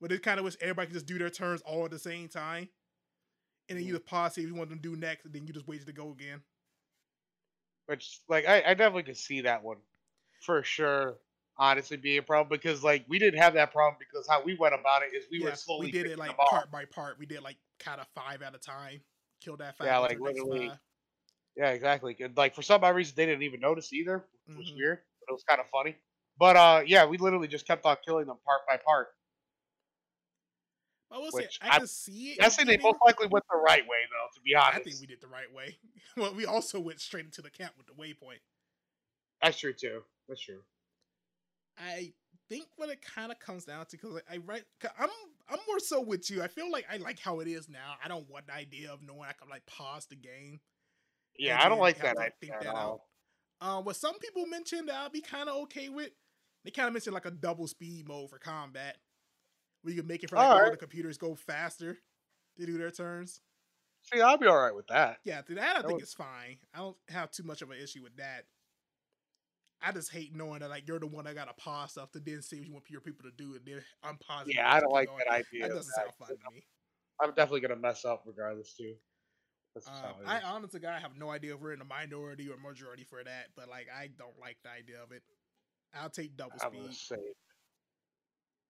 But 0.00 0.10
they 0.10 0.18
kind 0.18 0.38
of 0.38 0.44
wish 0.44 0.56
everybody 0.60 0.88
could 0.88 0.94
just 0.94 1.06
do 1.06 1.18
their 1.18 1.30
turns 1.30 1.62
all 1.62 1.86
at 1.86 1.90
the 1.90 1.98
same 1.98 2.28
time, 2.28 2.68
and 3.70 3.78
then 3.78 3.86
you 3.86 3.94
mm. 3.94 3.96
just 3.96 4.06
pause 4.06 4.34
see 4.34 4.42
if 4.42 4.48
you 4.48 4.54
want 4.54 4.68
them 4.68 4.80
to 4.80 4.82
do 4.82 4.96
next, 4.96 5.24
and 5.24 5.32
then 5.32 5.46
you 5.46 5.54
just 5.54 5.66
wait 5.66 5.84
to 5.86 5.92
go 5.92 6.10
again. 6.10 6.42
Which, 7.86 8.20
like, 8.28 8.46
I, 8.46 8.62
I 8.66 8.74
definitely 8.74 9.04
could 9.04 9.16
see 9.16 9.40
that 9.42 9.62
one 9.64 9.78
for 10.40 10.62
sure. 10.62 11.14
Honestly, 11.56 11.96
being 11.96 12.18
a 12.18 12.22
problem 12.22 12.48
because 12.50 12.82
like 12.82 13.04
we 13.08 13.16
didn't 13.20 13.38
have 13.38 13.54
that 13.54 13.72
problem 13.72 13.94
because 14.00 14.26
how 14.28 14.42
we 14.42 14.56
went 14.56 14.74
about 14.74 15.02
it 15.04 15.16
is 15.16 15.24
we 15.30 15.38
yeah, 15.38 15.50
were 15.50 15.54
slowly 15.54 15.86
we 15.86 15.92
did 15.92 16.06
it 16.06 16.18
like 16.18 16.36
part 16.36 16.70
by 16.70 16.84
part. 16.84 17.16
We 17.16 17.26
did 17.26 17.42
like 17.42 17.56
kind 17.78 18.00
of 18.00 18.08
five 18.12 18.42
at 18.42 18.56
a 18.56 18.58
time. 18.58 19.00
Kill 19.40 19.56
that 19.58 19.78
five. 19.78 19.86
Yeah, 19.86 19.98
like, 19.98 20.18
literally 20.18 20.70
five. 20.70 20.78
Yeah, 21.56 21.70
exactly. 21.70 22.16
And, 22.20 22.36
Like 22.36 22.54
for 22.54 22.62
some 22.62 22.82
odd 22.82 22.96
reason 22.96 23.14
they 23.16 23.26
didn't 23.26 23.42
even 23.42 23.60
notice 23.60 23.92
either, 23.92 24.24
which 24.46 24.56
was 24.56 24.70
Mhm. 24.70 24.76
weird, 24.76 24.98
but 25.20 25.32
it 25.32 25.32
was 25.32 25.44
kind 25.44 25.60
of 25.60 25.68
funny. 25.70 25.96
But 26.38 26.56
uh, 26.56 26.82
yeah, 26.86 27.04
we 27.06 27.18
literally 27.18 27.48
just 27.48 27.66
kept 27.66 27.84
on 27.86 27.96
killing 28.04 28.26
them 28.26 28.38
part 28.44 28.66
by 28.66 28.76
part. 28.76 29.08
I 31.10 31.18
will 31.18 31.30
say 31.30 31.48
I 31.60 31.76
I- 31.76 31.78
can 31.78 31.86
see 31.86 32.32
it. 32.32 32.38
Guessing 32.38 32.66
they 32.66 32.72
happening. 32.72 32.92
most 32.92 33.02
likely 33.04 33.28
went 33.28 33.44
the 33.50 33.56
right 33.56 33.82
way 33.86 33.98
though. 34.10 34.28
To 34.34 34.40
be 34.40 34.54
honest, 34.54 34.80
I 34.80 34.82
think 34.82 35.00
we 35.00 35.06
did 35.06 35.20
the 35.20 35.28
right 35.28 35.52
way. 35.52 35.78
well, 36.16 36.34
we 36.34 36.44
also 36.46 36.80
went 36.80 37.00
straight 37.00 37.24
into 37.24 37.40
the 37.42 37.50
camp 37.50 37.74
with 37.76 37.86
the 37.86 37.92
waypoint. 37.92 38.40
that's 39.40 39.58
true 39.58 39.72
too. 39.72 40.02
That's 40.28 40.40
true. 40.40 40.62
I 41.78 42.12
think 42.48 42.66
what 42.76 42.88
it 42.88 43.00
kind 43.02 43.30
of 43.30 43.38
comes 43.38 43.64
down 43.64 43.86
to 43.86 43.96
because 43.96 44.20
I 44.30 44.38
write, 44.38 44.64
i 44.82 44.88
I'm 44.98 45.10
I'm 45.48 45.58
more 45.68 45.78
so 45.78 46.00
with 46.00 46.30
you. 46.30 46.42
I 46.42 46.48
feel 46.48 46.70
like 46.70 46.86
I 46.90 46.96
like 46.96 47.18
how 47.20 47.40
it 47.40 47.48
is 47.48 47.68
now. 47.68 47.94
I 48.02 48.08
don't 48.08 48.28
want 48.28 48.46
the 48.46 48.54
idea 48.54 48.92
of 48.92 49.02
knowing 49.02 49.28
I 49.28 49.32
can 49.32 49.48
like 49.48 49.66
pause 49.66 50.06
the 50.06 50.16
game. 50.16 50.60
Yeah, 51.38 51.62
I 51.62 51.68
don't 51.68 51.80
like 51.80 51.98
that 51.98 52.16
idea 52.16 52.32
think 52.40 52.52
at 52.54 52.60
that 52.62 52.74
out. 52.74 53.00
Um, 53.64 53.84
what 53.84 53.96
some 53.96 54.18
people 54.18 54.46
mentioned 54.46 54.88
that 54.90 54.96
I'd 55.06 55.12
be 55.12 55.22
kind 55.22 55.48
of 55.48 55.56
okay 55.62 55.88
with. 55.88 56.10
They 56.64 56.70
kind 56.70 56.86
of 56.86 56.92
mentioned 56.92 57.14
like 57.14 57.24
a 57.26 57.30
double 57.30 57.66
speed 57.66 58.06
mode 58.06 58.28
for 58.30 58.38
combat, 58.38 58.98
where 59.82 59.92
you 59.94 60.00
can 60.00 60.06
make 60.08 60.22
it 60.22 60.30
for 60.30 60.36
like 60.36 60.44
all 60.46 60.52
Alright. 60.56 60.70
the 60.72 60.76
computers 60.76 61.16
go 61.18 61.34
faster 61.34 61.98
to 62.58 62.66
do 62.66 62.76
their 62.78 62.90
turns. 62.90 63.40
See, 64.12 64.20
I'll 64.20 64.36
be 64.36 64.46
all 64.46 64.58
right 64.58 64.74
with 64.74 64.86
that. 64.88 65.18
Yeah, 65.24 65.40
to 65.42 65.54
that 65.54 65.76
I 65.76 65.80
That 65.80 65.86
think 65.88 65.94
was- 66.00 66.02
it's 66.04 66.14
fine. 66.14 66.58
I 66.74 66.78
don't 66.78 66.96
have 67.08 67.30
too 67.30 67.42
much 67.42 67.62
of 67.62 67.70
an 67.70 67.78
issue 67.78 68.02
with 68.02 68.16
that. 68.16 68.44
I 69.80 69.92
just 69.92 70.10
hate 70.12 70.34
knowing 70.34 70.60
that 70.60 70.70
like 70.70 70.86
you're 70.88 70.98
the 70.98 71.06
one 71.06 71.24
that 71.24 71.34
got 71.34 71.48
to 71.48 71.54
pause 71.62 71.92
stuff 71.92 72.10
to 72.12 72.20
then 72.20 72.40
see 72.42 72.58
what 72.60 72.66
you 72.66 72.72
want 72.72 72.90
your 72.90 73.00
people 73.02 73.24
to 73.24 73.36
do 73.36 73.54
and 73.54 73.64
then 73.64 73.82
unpause. 74.04 74.48
it 74.48 74.54
Yeah, 74.56 74.72
I 74.72 74.80
don't 74.80 74.92
like 74.92 75.08
going. 75.08 75.20
that 75.26 75.32
idea. 75.34 75.68
That 75.68 75.74
doesn't 75.74 75.92
sound 75.92 76.10
fun 76.18 76.28
to 76.28 76.54
me. 76.54 76.66
I'm 77.20 77.30
definitely 77.30 77.60
gonna 77.60 77.76
mess 77.76 78.04
up 78.04 78.22
regardless 78.26 78.74
too. 78.74 78.94
Um, 79.86 80.14
I 80.26 80.40
honestly, 80.40 80.80
I 80.86 80.98
have 81.00 81.16
no 81.16 81.30
idea 81.30 81.54
if 81.54 81.60
we're 81.60 81.72
in 81.72 81.78
the 81.80 81.84
minority 81.84 82.48
or 82.48 82.56
majority 82.56 83.04
for 83.04 83.22
that, 83.22 83.48
but 83.56 83.68
like 83.68 83.88
I 83.94 84.08
don't 84.18 84.38
like 84.40 84.58
the 84.62 84.70
idea 84.70 85.02
of 85.02 85.12
it. 85.12 85.22
I'll 85.94 86.10
take 86.10 86.36
double 86.36 86.58
speed. 86.58 86.92
say 86.94 87.16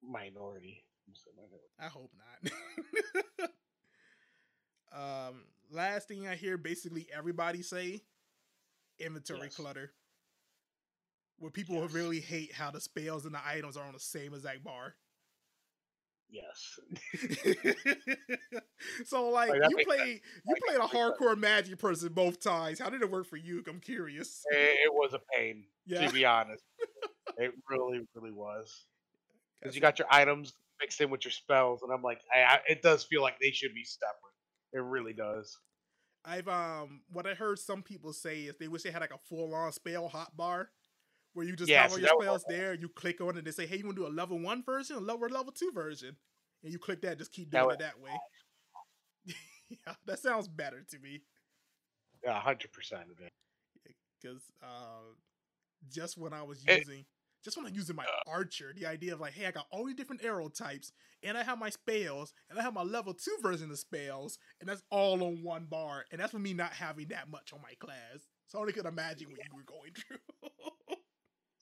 minority. 0.02 0.84
Say 1.12 1.30
minority. 1.36 1.68
I 1.78 1.86
hope 1.86 2.10
not. 3.38 3.50
um, 5.30 5.44
last 5.70 6.08
thing 6.08 6.26
I 6.26 6.34
hear 6.34 6.56
basically 6.56 7.06
everybody 7.14 7.62
say 7.62 8.02
inventory 8.98 9.44
Yes. 9.44 9.56
clutter. 9.56 9.92
Where 11.38 11.50
people 11.50 11.76
Yes. 11.82 11.92
really 11.92 12.20
hate 12.20 12.52
how 12.52 12.70
the 12.70 12.80
spells 12.80 13.26
and 13.26 13.34
the 13.34 13.44
items 13.46 13.76
are 13.76 13.84
on 13.84 13.92
the 13.92 14.00
same 14.00 14.34
exact 14.34 14.62
bar. 14.64 14.94
Yes. 16.30 16.78
so 19.04 19.28
like 19.30 19.50
Like, 19.50 19.60
you 19.68 19.76
played 19.84 20.20
you 20.46 20.54
played 20.66 20.76
a 20.76 20.78
that 20.78 20.92
makes 20.92 20.92
sense. 20.92 21.18
hardcore 21.20 21.36
magic 21.38 21.78
person 21.78 22.12
both 22.12 22.40
times. 22.40 22.78
How 22.78 22.90
did 22.90 23.02
it 23.02 23.10
work 23.10 23.26
for 23.26 23.36
you? 23.36 23.62
I'm 23.68 23.80
curious. 23.80 24.42
it, 24.50 24.92
was 24.92 25.12
a 25.14 25.20
pain 25.36 25.64
Yeah. 25.86 26.06
to 26.06 26.12
be 26.12 26.24
honest. 26.24 26.64
it 27.38 27.52
really, 27.68 28.06
really 28.14 28.32
was. 28.32 28.86
Because 29.60 29.74
you 29.74 29.80
got 29.80 29.98
your 29.98 30.08
items 30.10 30.52
mixed 30.80 31.00
in 31.00 31.10
with 31.10 31.24
your 31.24 31.32
spells, 31.32 31.82
and 31.82 31.92
I'm 31.92 32.02
like, 32.02 32.20
I, 32.34 32.40
I, 32.42 32.60
it 32.68 32.82
does 32.82 33.04
feel 33.04 33.22
like 33.22 33.38
they 33.40 33.50
should 33.50 33.72
be 33.74 33.84
separate. 33.84 34.34
It 34.72 34.80
really 34.82 35.12
does. 35.12 35.56
I've 36.24 36.48
um 36.48 37.02
what 37.12 37.26
I 37.26 37.34
heard 37.34 37.58
some 37.58 37.82
people 37.82 38.12
say 38.12 38.42
is 38.42 38.54
they 38.58 38.68
wish 38.68 38.82
they 38.82 38.90
had 38.90 39.02
like 39.02 39.12
a 39.14 39.18
full 39.28 39.54
on 39.54 39.70
spell 39.72 40.10
hotbar 40.10 40.66
where 41.34 41.44
you 41.46 41.54
just 41.56 41.68
Yeah, 41.70 41.82
have 41.82 41.92
all 41.92 41.98
your 41.98 42.08
spells 42.20 42.44
there, 42.48 42.74
you 42.74 42.88
click 42.88 43.20
on 43.20 43.36
it, 43.36 43.44
they 43.44 43.50
say, 43.50 43.66
Hey, 43.66 43.76
you 43.76 43.84
wanna 43.84 43.96
do 43.96 44.06
a 44.06 44.08
level 44.08 44.38
one 44.38 44.62
version, 44.64 44.96
a 44.96 45.00
level 45.00 45.28
level 45.28 45.52
two 45.52 45.70
version? 45.74 46.16
And 46.62 46.72
you 46.72 46.78
click 46.78 47.02
that, 47.02 47.18
just 47.18 47.32
keep 47.32 47.50
That 47.50 47.58
doing 47.58 47.66
would- 47.66 47.74
it 47.74 47.78
that 47.80 48.00
way. 48.00 48.10
yeah, 49.68 49.94
that 50.06 50.18
sounds 50.18 50.48
better 50.48 50.82
to 50.90 50.98
me. 50.98 51.22
Yeah, 52.22 52.40
hundred 52.40 52.72
percent 52.72 53.02
of 53.10 53.20
it. 53.20 53.32
Because 54.20 54.42
uh 54.62 55.12
just 55.90 56.16
when 56.16 56.32
I 56.32 56.42
was 56.42 56.62
It- 56.66 56.78
using 56.78 57.04
just 57.44 57.58
when 57.58 57.66
I'm 57.66 57.74
using 57.74 57.94
my 57.94 58.06
archer, 58.26 58.72
the 58.74 58.86
idea 58.86 59.12
of 59.12 59.20
like, 59.20 59.34
hey, 59.34 59.44
I 59.44 59.50
got 59.50 59.66
all 59.70 59.84
these 59.84 59.96
different 59.96 60.24
arrow 60.24 60.48
types, 60.48 60.92
and 61.22 61.36
I 61.36 61.42
have 61.44 61.58
my 61.58 61.68
spells, 61.68 62.32
and 62.48 62.58
I 62.58 62.62
have 62.62 62.72
my 62.72 62.82
level 62.82 63.12
two 63.12 63.36
version 63.42 63.70
of 63.70 63.78
spells, 63.78 64.38
and 64.60 64.68
that's 64.70 64.82
all 64.88 65.22
on 65.22 65.42
one 65.42 65.66
bar, 65.66 66.06
and 66.10 66.18
that's 66.18 66.32
for 66.32 66.38
me 66.38 66.54
not 66.54 66.72
having 66.72 67.08
that 67.08 67.28
much 67.30 67.52
on 67.52 67.60
my 67.60 67.74
class. 67.78 68.26
So 68.46 68.56
I 68.56 68.60
only 68.62 68.72
could 68.72 68.86
imagine 68.86 69.28
what 69.28 69.40
you 69.44 69.54
were 69.54 69.62
going 69.62 69.92
through. 69.94 70.48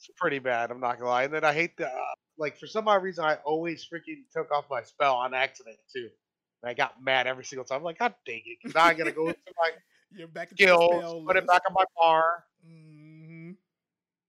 It's 0.08 0.10
pretty 0.18 0.40
bad. 0.40 0.70
I'm 0.70 0.80
not 0.80 0.98
gonna 0.98 1.10
lie. 1.10 1.24
And 1.24 1.32
then 1.34 1.44
I 1.44 1.52
hate 1.52 1.76
the 1.76 1.86
uh, 1.88 2.14
like 2.38 2.58
for 2.58 2.66
some 2.66 2.88
odd 2.88 3.02
reason 3.02 3.24
I 3.24 3.36
always 3.44 3.86
freaking 3.88 4.24
took 4.32 4.50
off 4.50 4.64
my 4.70 4.82
spell 4.82 5.14
on 5.14 5.32
accident 5.32 5.76
too. 5.92 6.08
And 6.62 6.70
I 6.70 6.74
got 6.74 7.02
mad 7.02 7.26
every 7.28 7.44
single 7.44 7.64
time. 7.64 7.78
I'm 7.78 7.84
like, 7.84 7.98
God 7.98 8.14
dang 8.26 8.42
it! 8.44 8.58
'cause 8.62 8.74
now 8.74 8.84
I 8.84 8.94
gotta 8.94 9.12
go 9.12 9.30
to 9.30 9.36
my 9.58 9.70
You're 10.14 10.28
back 10.28 10.50
skills, 10.50 10.90
spell 10.90 11.24
put 11.26 11.36
it 11.36 11.46
back 11.46 11.62
on 11.68 11.74
my 11.74 11.84
bar. 11.96 12.44
hmm 12.64 13.52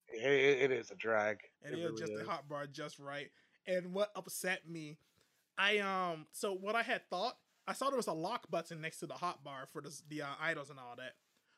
It, 0.10 0.32
it- 0.32 0.62
it 0.64 0.72
is 0.72 0.92
a 0.92 0.96
drag. 0.96 1.40
and 1.64 1.74
It 1.74 1.78
really 1.78 2.00
just 2.00 2.14
the 2.14 2.22
is. 2.22 2.28
hot 2.28 2.48
bar 2.48 2.68
just 2.68 3.00
right. 3.00 3.32
And 3.66 3.94
what 3.94 4.12
upset 4.16 4.70
me, 4.70 4.98
I 5.58 5.80
um, 5.80 6.28
so 6.34 6.54
what 6.54 6.76
I 6.76 6.84
had 6.84 7.10
thought, 7.10 7.38
I 7.68 7.74
saw 7.74 7.90
there 7.90 7.98
was 7.98 8.08
a 8.08 8.14
lock 8.14 8.50
button 8.52 8.80
next 8.82 9.00
to 9.00 9.08
the 9.08 9.14
hot 9.16 9.44
bar 9.44 9.68
for 9.72 9.82
the 9.82 10.02
the 10.10 10.22
uh, 10.22 10.28
idols 10.40 10.70
and 10.70 10.78
all 10.80 10.96
that. 10.98 11.14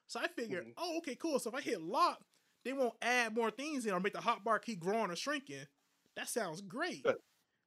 So 0.07 0.19
I 0.19 0.27
figured, 0.27 0.65
Mhm. 0.67 0.73
oh, 0.77 0.97
okay, 0.99 1.15
cool. 1.15 1.39
So 1.39 1.49
if 1.49 1.55
I 1.55 1.61
hit 1.61 1.81
lock, 1.81 2.21
they 2.65 2.73
won't 2.73 2.95
add 3.01 3.33
more 3.33 3.49
things 3.51 3.85
in 3.85 3.93
or 3.93 3.99
make 4.01 4.13
the 4.13 4.19
hot 4.21 4.43
bar 4.43 4.59
keep 4.59 4.79
growing 4.81 5.09
or 5.11 5.15
shrinking. 5.15 5.65
That 6.17 6.27
sounds 6.27 6.59
great, 6.61 7.05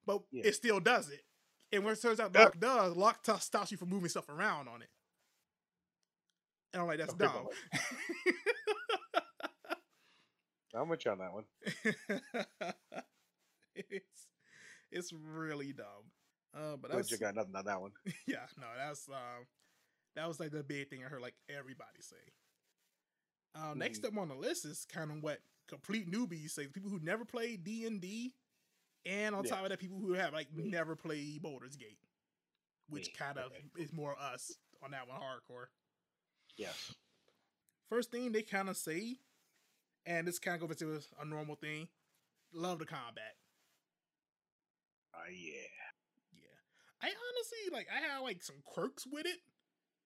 but 0.05 0.23
Yeah. 0.31 0.43
it 0.47 0.55
still 0.55 0.81
does 0.81 1.09
it. 1.09 1.23
And 1.73 1.85
when 1.85 1.93
it 1.95 2.03
turns 2.03 2.21
out 2.21 2.33
Yeah. 2.35 2.51
does, 2.59 2.97
lock 2.97 3.23
t- 3.23 3.33
stops 3.39 3.71
you 3.71 3.77
from 3.79 3.89
moving 3.91 4.09
stuff 4.11 4.29
around 4.29 4.69
on 4.69 4.83
it. 4.83 4.91
And 6.73 6.83
I'm 6.83 6.89
like, 6.89 6.99
that's 6.99 7.15
dumb. 7.15 7.49
I'm 10.75 10.89
with 10.89 11.05
you 11.05 11.11
on 11.13 11.19
that 11.19 11.33
one. 11.33 11.45
it's 13.75 14.27
it's 14.91 15.13
really 15.13 15.73
dumb. 15.73 16.11
Uh, 16.55 16.77
but 16.77 16.91
Glad 16.91 16.99
that's 17.01 17.11
you 17.11 17.19
got 17.19 17.35
nothing 17.35 17.55
on 17.57 17.65
that 17.65 17.81
one. 17.81 17.93
yeah, 18.27 18.47
no, 18.59 18.67
that's 18.77 19.09
um 19.09 19.47
that 20.17 20.27
was 20.29 20.41
like 20.41 20.51
the 20.51 20.63
big 20.63 20.89
thing 20.89 21.05
I 21.05 21.09
heard 21.09 21.23
like 21.23 21.35
everybody 21.49 22.01
say. 22.01 22.17
Um, 23.55 23.79
next 23.79 24.05
up 24.05 24.17
on 24.17 24.29
the 24.29 24.35
list 24.35 24.65
is 24.65 24.87
kind 24.93 25.11
of 25.11 25.23
what 25.23 25.41
complete 25.69 26.11
newbies 26.11 26.51
say. 26.51 26.67
People 26.67 26.91
who 26.91 27.01
never 27.01 27.25
played 27.25 27.65
D 27.65 27.87
and 27.87 28.01
D, 28.01 28.35
and 29.05 29.35
on 29.35 29.45
Yeah. 29.45 29.51
top 29.51 29.63
of 29.65 29.71
that, 29.71 29.79
people 29.79 29.99
who 29.99 30.13
have 30.13 30.33
like 30.33 30.53
Me. 30.53 30.69
never 30.69 30.95
played 30.97 31.43
Baldur's 31.43 31.77
Gate, 31.77 31.99
which 32.89 33.15
kind 33.15 33.39
of 33.39 33.47
okay. 33.53 33.65
is 33.83 33.93
more 33.93 34.19
us 34.19 34.53
on 34.83 34.93
that 34.93 35.09
one 35.09 35.21
hardcore. 35.21 35.67
Yes. 36.57 36.95
First 37.89 38.11
thing 38.11 38.33
they 38.33 38.43
kind 38.43 38.69
of 38.69 38.77
say, 38.77 39.19
and 40.05 40.27
this 40.27 40.39
kind 40.39 40.61
of 40.63 40.69
goes 40.69 40.83
into 40.83 41.01
a 41.21 41.25
normal 41.25 41.57
thing, 41.57 41.89
love 42.53 42.79
the 42.79 42.87
combat. 42.87 43.37
Uh, 45.15 45.31
yeah. 45.31 45.53
Yeah. 46.33 47.03
I 47.03 47.07
honestly 47.07 47.73
like 47.73 47.89
I 47.95 48.01
have 48.13 48.23
like 48.23 48.43
some 48.43 48.63
quirks 48.65 49.07
with 49.07 49.27
it. 49.27 49.39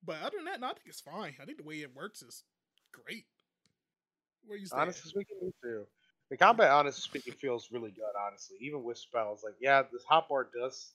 But 0.05 0.20
other 0.22 0.36
than 0.36 0.47
that, 0.47 0.61
no, 0.61 0.66
I 0.66 0.72
think 0.72 0.86
it's 0.86 1.01
fine. 1.01 1.36
I 1.40 1.45
think 1.45 1.59
the 1.59 1.64
way 1.64 1.76
it 1.76 1.95
works 1.95 2.22
is 2.22 2.43
great. 2.93 3.27
Where 4.44 4.59
you 4.59 4.66
stand? 4.66 4.94
Honestly 4.94 5.10
speaking, 5.10 5.39
me 5.40 5.52
too. 5.62 5.86
The 6.31 6.36
combat, 6.36 6.70
honestly 6.70 7.02
speaking, 7.02 7.35
feels 7.35 7.70
really 7.70 7.90
good. 7.90 8.12
Honestly, 8.19 8.56
even 8.60 8.82
with 8.85 8.98
spells, 8.98 9.43
like 9.44 9.56
yeah, 9.60 9.82
this 9.93 10.05
hot 10.05 10.28
bar 10.28 10.51
does 10.55 10.94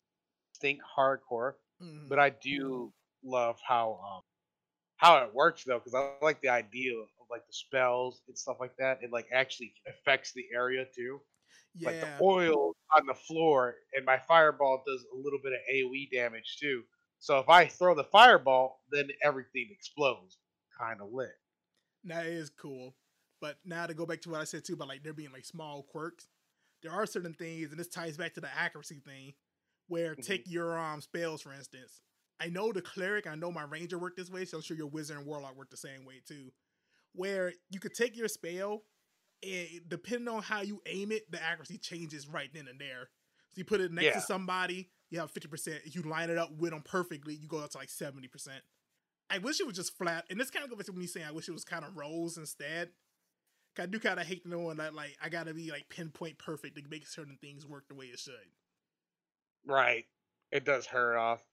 think 0.59 0.81
hardcore, 0.83 1.55
Mhm. 1.79 2.09
but 2.09 2.19
I 2.19 2.29
do 2.31 2.93
love 3.23 3.59
how 3.67 3.95
um 3.95 4.23
how 4.97 5.23
it 5.25 5.33
works 5.33 5.63
though, 5.65 5.79
because 5.79 5.95
I 5.95 6.17
like 6.21 6.41
the 6.41 6.49
idea 6.49 6.93
of 6.97 7.07
like 7.29 7.45
the 7.47 7.53
spells 7.53 8.23
and 8.27 8.37
stuff 8.37 8.57
like 8.59 8.77
that. 8.77 9.03
It 9.03 9.11
like 9.11 9.27
actually 9.33 9.73
affects 9.87 10.33
the 10.33 10.45
area 10.53 10.85
too. 10.95 11.21
yeah. 11.73 11.83
Like 11.83 11.99
the 11.99 12.09
oil 12.21 12.75
on 12.95 13.07
the 13.07 13.15
floor, 13.15 13.75
and 13.93 14.05
my 14.05 14.19
fireball 14.19 14.83
does 14.87 15.05
a 15.13 15.17
little 15.17 15.39
bit 15.43 15.53
of 15.53 15.59
AOE 15.69 16.07
damage 16.11 16.57
too. 16.59 16.85
So 17.19 17.39
if 17.39 17.49
I 17.49 17.67
throw 17.67 17.95
the 17.95 18.03
fireball, 18.05 18.83
then 18.91 19.09
everything 19.23 19.69
explodes. 19.71 20.39
Kind 20.79 21.01
of 21.01 21.11
lit. 21.13 21.35
That 22.03 22.25
is 22.25 22.49
cool. 22.49 22.95
But 23.39 23.57
now 23.65 23.85
to 23.85 23.93
go 23.93 24.05
back 24.05 24.21
to 24.21 24.29
what 24.29 24.41
I 24.41 24.45
said 24.45 24.65
too 24.65 24.73
about 24.73 24.87
like 24.87 25.03
there 25.03 25.13
being 25.13 25.31
like 25.31 25.45
small 25.45 25.83
quirks, 25.83 26.27
there 26.81 26.91
are 26.91 27.05
certain 27.05 27.33
things, 27.33 27.71
and 27.71 27.79
this 27.79 27.87
ties 27.87 28.17
back 28.17 28.33
to 28.35 28.41
the 28.41 28.49
accuracy 28.55 28.99
thing, 29.05 29.33
where 29.87 30.15
Mhm. 30.15 30.25
take 30.25 30.49
your 30.49 30.77
um 30.77 31.01
spells 31.01 31.41
for 31.41 31.53
instance. 31.53 32.01
I 32.39 32.49
know 32.49 32.71
the 32.71 32.81
cleric, 32.81 33.25
I 33.25 33.35
know 33.35 33.51
my 33.51 33.63
ranger 33.63 33.97
work 33.97 34.15
this 34.15 34.29
way, 34.29 34.45
so 34.45 34.57
I'm 34.57 34.63
sure 34.63 34.77
your 34.77 34.87
wizard 34.87 35.17
and 35.17 35.25
warlock 35.25 35.55
work 35.55 35.69
the 35.71 35.77
same 35.77 36.05
way 36.05 36.21
too. 36.25 36.51
Where 37.13 37.53
you 37.69 37.79
could 37.79 37.93
take 37.95 38.15
your 38.15 38.27
spell, 38.27 38.83
and 39.43 39.81
depending 39.87 40.27
on 40.27 40.43
how 40.43 40.61
you 40.61 40.81
aim 40.85 41.11
it, 41.11 41.29
the 41.31 41.41
accuracy 41.41 41.77
changes 41.79 42.27
right 42.27 42.51
then 42.53 42.67
and 42.67 42.79
there. 42.79 43.09
So 43.53 43.59
you 43.59 43.65
put 43.65 43.81
it 43.81 43.91
next 43.91 44.05
Yeah. 44.05 44.13
to 44.13 44.21
somebody, 44.21 44.91
you 45.09 45.19
have 45.19 45.31
fifty 45.31 45.47
percent. 45.47 45.81
If 45.85 45.95
you 45.95 46.01
line 46.03 46.29
it 46.29 46.37
up 46.37 46.51
with 46.51 46.71
them 46.71 46.83
perfectly, 46.83 47.33
you 47.35 47.47
go 47.47 47.59
up 47.59 47.71
to 47.71 47.77
like 47.77 47.89
seventy 47.89 48.27
percent. 48.27 48.63
I 49.29 49.39
wish 49.39 49.59
it 49.59 49.65
was 49.67 49.75
just 49.75 49.97
flat, 49.97 50.25
and 50.29 50.39
this 50.39 50.49
kind 50.51 50.63
of 50.63 50.69
goes 50.69 50.77
back 50.77 50.85
to 50.87 50.93
me 50.93 51.07
saying 51.07 51.25
I 51.25 51.31
wish 51.31 51.47
it 51.49 51.53
was 51.53 51.65
kind 51.65 51.83
of 51.85 51.95
rolls 51.97 52.37
instead. 52.37 52.93
I 53.79 53.85
do 53.85 53.99
kind 53.99 54.19
of 54.19 54.25
hate 54.25 54.45
knowing 54.45 54.77
that 54.77 54.93
like 54.93 55.17
I 55.21 55.29
gotta 55.29 55.53
be 55.53 55.71
like 55.71 55.89
pinpoint 55.89 56.37
perfect 56.37 56.75
to 56.77 56.83
make 56.89 57.07
certain 57.07 57.37
things 57.41 57.65
work 57.65 57.87
the 57.87 57.95
way 57.95 58.05
it 58.05 58.19
should. 58.19 58.33
Right. 59.65 60.05
It 60.51 60.65
does 60.65 60.85
hurt 60.85 61.17
off 61.17 61.43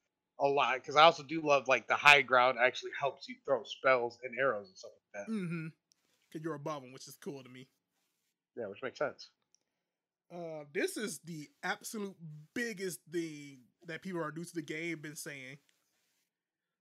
a 0.41 0.47
lot 0.47 0.77
because 0.77 0.97
I 0.97 1.03
also 1.03 1.23
do 1.23 1.41
love 1.43 1.69
like 1.69 1.87
the 1.87 1.95
high 1.95 2.23
ground 2.23 2.59
actually 2.61 2.93
helps 2.99 3.29
you 3.29 3.37
throw 3.45 3.63
spells 3.65 4.19
and 4.25 4.39
arrows 4.39 4.69
and 4.69 4.77
stuff 4.77 4.91
like 5.15 5.27
that. 5.27 5.33
Mm-hmm. 5.33 5.67
Cause 6.33 6.43
you're 6.43 6.55
above 6.55 6.83
them, 6.83 6.93
which 6.93 7.07
is 7.07 7.17
cool 7.23 7.43
to 7.43 7.49
me. 7.49 7.69
Yeah, 8.57 8.67
which 8.67 8.83
makes 8.83 8.99
sense. 8.99 9.31
Uh, 10.33 10.65
this 10.73 10.97
is 10.97 11.21
the 11.25 11.49
absolute 11.63 12.17
biggest 12.55 13.01
thing 13.13 13.59
that 13.87 14.03
people 14.03 14.23
are 14.23 14.33
new 14.33 14.45
to 14.45 14.55
the 14.55 14.63
game 14.63 14.99
been 15.01 15.17
saying. 15.17 15.59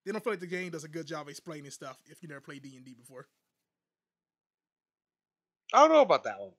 They 0.05 0.11
don't 0.11 0.23
feel 0.23 0.33
like 0.33 0.39
the 0.39 0.47
game 0.47 0.71
does 0.71 0.83
a 0.83 0.89
good 0.89 1.05
job 1.05 1.29
explaining 1.29 1.71
stuff 1.71 1.97
if 2.07 2.21
you 2.21 2.29
never 2.29 2.41
played 2.41 2.63
D 2.63 2.75
and 2.75 2.85
D 2.85 2.93
before. 2.93 3.27
I 5.73 5.79
don't 5.79 5.91
know 5.91 6.01
about 6.01 6.23
that 6.25 6.39
one. 6.39 6.51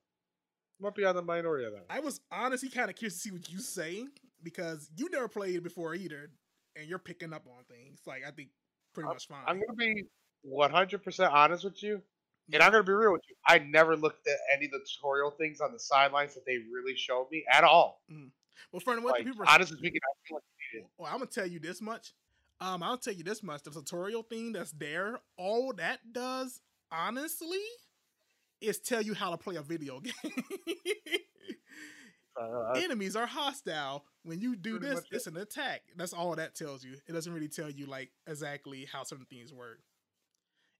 Might 0.79 0.93
be 0.95 1.05
on 1.05 1.15
the 1.15 1.21
minority 1.21 1.65
of 1.65 1.71
that. 1.71 1.87
One. 1.87 1.97
I 1.97 2.01
was 2.01 2.19
honestly 2.31 2.69
kind 2.69 2.89
of 2.89 2.95
curious 2.95 3.13
to 3.15 3.19
see 3.19 3.31
what 3.31 3.49
you 3.49 3.59
say 3.59 4.05
because 4.43 4.89
you 4.97 5.09
never 5.09 5.29
played 5.29 5.55
it 5.55 5.63
before 5.63 5.95
either, 5.95 6.29
and 6.75 6.87
you're 6.87 6.99
picking 6.99 7.33
up 7.33 7.47
on 7.47 7.63
things. 7.63 8.01
Like 8.05 8.23
I 8.27 8.31
think 8.31 8.49
pretty 8.93 9.07
much 9.07 9.27
fine. 9.27 9.43
I'm 9.47 9.59
gonna 9.59 9.73
be 9.77 10.03
100 10.41 11.03
percent 11.03 11.33
honest 11.33 11.63
with 11.63 11.81
you, 11.81 12.01
and 12.51 12.61
I'm 12.61 12.71
gonna 12.71 12.83
be 12.83 12.91
real 12.91 13.13
with 13.13 13.21
you. 13.29 13.35
I 13.47 13.59
never 13.59 13.95
looked 13.95 14.27
at 14.27 14.37
any 14.53 14.65
of 14.65 14.71
the 14.71 14.85
tutorial 14.85 15.31
things 15.31 15.61
on 15.61 15.71
the 15.71 15.79
sidelines 15.79 16.33
that 16.35 16.45
they 16.45 16.57
really 16.73 16.95
showed 16.95 17.27
me 17.31 17.45
at 17.51 17.63
all. 17.63 18.01
well, 18.71 18.81
friend, 18.81 19.01
what 19.01 19.13
Like, 19.13 19.25
people 19.25 19.43
are 19.43 19.49
honestly 19.49 19.77
speaking, 19.77 20.01
I 20.03 20.27
feel 20.27 20.35
like 20.35 20.87
Well, 20.97 21.09
I'm 21.11 21.19
gonna 21.19 21.31
tell 21.31 21.47
you 21.47 21.59
this 21.59 21.81
much. 21.81 22.13
Um, 22.59 22.83
I'll 22.83 22.97
tell 22.97 23.13
you 23.13 23.23
this 23.23 23.41
much: 23.41 23.63
the 23.63 23.71
tutorial 23.71 24.23
thing 24.23 24.51
that's 24.51 24.71
there, 24.71 25.19
all 25.37 25.73
that 25.73 25.99
does, 26.11 26.59
honestly, 26.91 27.63
is 28.61 28.79
tell 28.79 29.01
you 29.01 29.13
how 29.13 29.31
to 29.31 29.37
play 29.37 29.55
a 29.55 29.61
video 29.61 29.99
game. 30.01 30.13
Uh, 32.39 32.71
Enemies 32.73 33.15
are 33.15 33.25
hostile. 33.25 34.05
When 34.23 34.41
you 34.41 34.55
do 34.55 34.77
this, 34.79 34.95
much 34.95 35.05
it. 35.11 35.15
it's 35.15 35.27
an 35.27 35.37
attack. 35.37 35.83
That's 35.95 36.13
all 36.13 36.35
that 36.35 36.55
tells 36.55 36.83
you. 36.83 36.95
It 37.07 37.13
doesn't 37.13 37.31
really 37.31 37.47
tell 37.47 37.69
you 37.69 37.85
like 37.85 38.11
exactly 38.27 38.85
how 38.91 39.03
certain 39.03 39.25
things 39.25 39.53
work. 39.53 39.79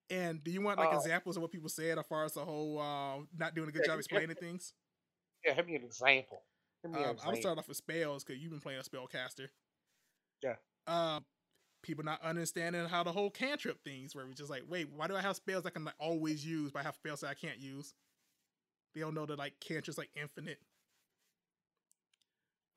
And 0.10 0.44
do 0.44 0.52
you 0.52 0.62
want 0.62 0.80
like 0.80 0.92
Uh, 0.94 0.98
examples 0.98 1.36
of 1.38 1.42
what 1.42 1.52
people 1.52 1.70
said 1.70 1.98
as 1.98 2.06
far 2.08 2.26
as 2.26 2.34
the 2.34 2.44
whole 2.46 2.80
uh, 2.80 3.24
not 3.38 3.56
doing 3.56 3.70
a 3.70 3.72
good 3.72 3.84
Yeah, 3.84 3.88
job 3.88 3.96
yeah. 3.96 4.00
explaining 4.00 4.36
things? 4.36 4.74
yeah, 5.46 5.54
give 5.56 5.66
me 5.68 5.76
an 5.76 5.84
example. 5.84 6.44
Me 6.84 7.04
Um, 7.04 7.04
an 7.04 7.18
I'm 7.22 7.26
gonna 7.26 7.38
start 7.38 7.58
off 7.58 7.68
with 7.68 7.78
spells 7.78 8.24
because 8.24 8.42
you've 8.42 8.52
been 8.52 8.60
playing 8.62 8.80
a 8.80 8.84
spellcaster. 8.84 9.48
Yeah. 10.44 10.56
Um, 10.88 11.26
people 11.86 12.04
not 12.04 12.22
understanding 12.22 12.86
how 12.88 13.04
the 13.04 13.12
whole 13.14 13.32
cantrip 13.32 13.84
things 13.84 14.16
where 14.16 14.28
we 14.28 14.34
just 14.34 14.50
like, 14.50 14.64
wait, 14.68 14.90
why 14.92 15.08
do 15.08 15.16
I 15.16 15.22
have 15.22 15.36
spells 15.38 15.66
I 15.66 15.70
can 15.72 15.86
like, 15.86 15.96
always 16.00 16.46
use, 16.46 16.72
but 16.72 16.80
I 16.80 16.84
have 16.84 16.96
spells 16.96 17.22
that 17.22 17.30
I 17.30 17.36
can't 17.36 17.60
use? 17.60 17.94
They 18.94 19.02
don't 19.02 19.14
know 19.14 19.26
that 19.28 19.38
like 19.38 19.60
cantrips 19.60 19.98
like 19.98 20.10
infinite. 20.16 20.60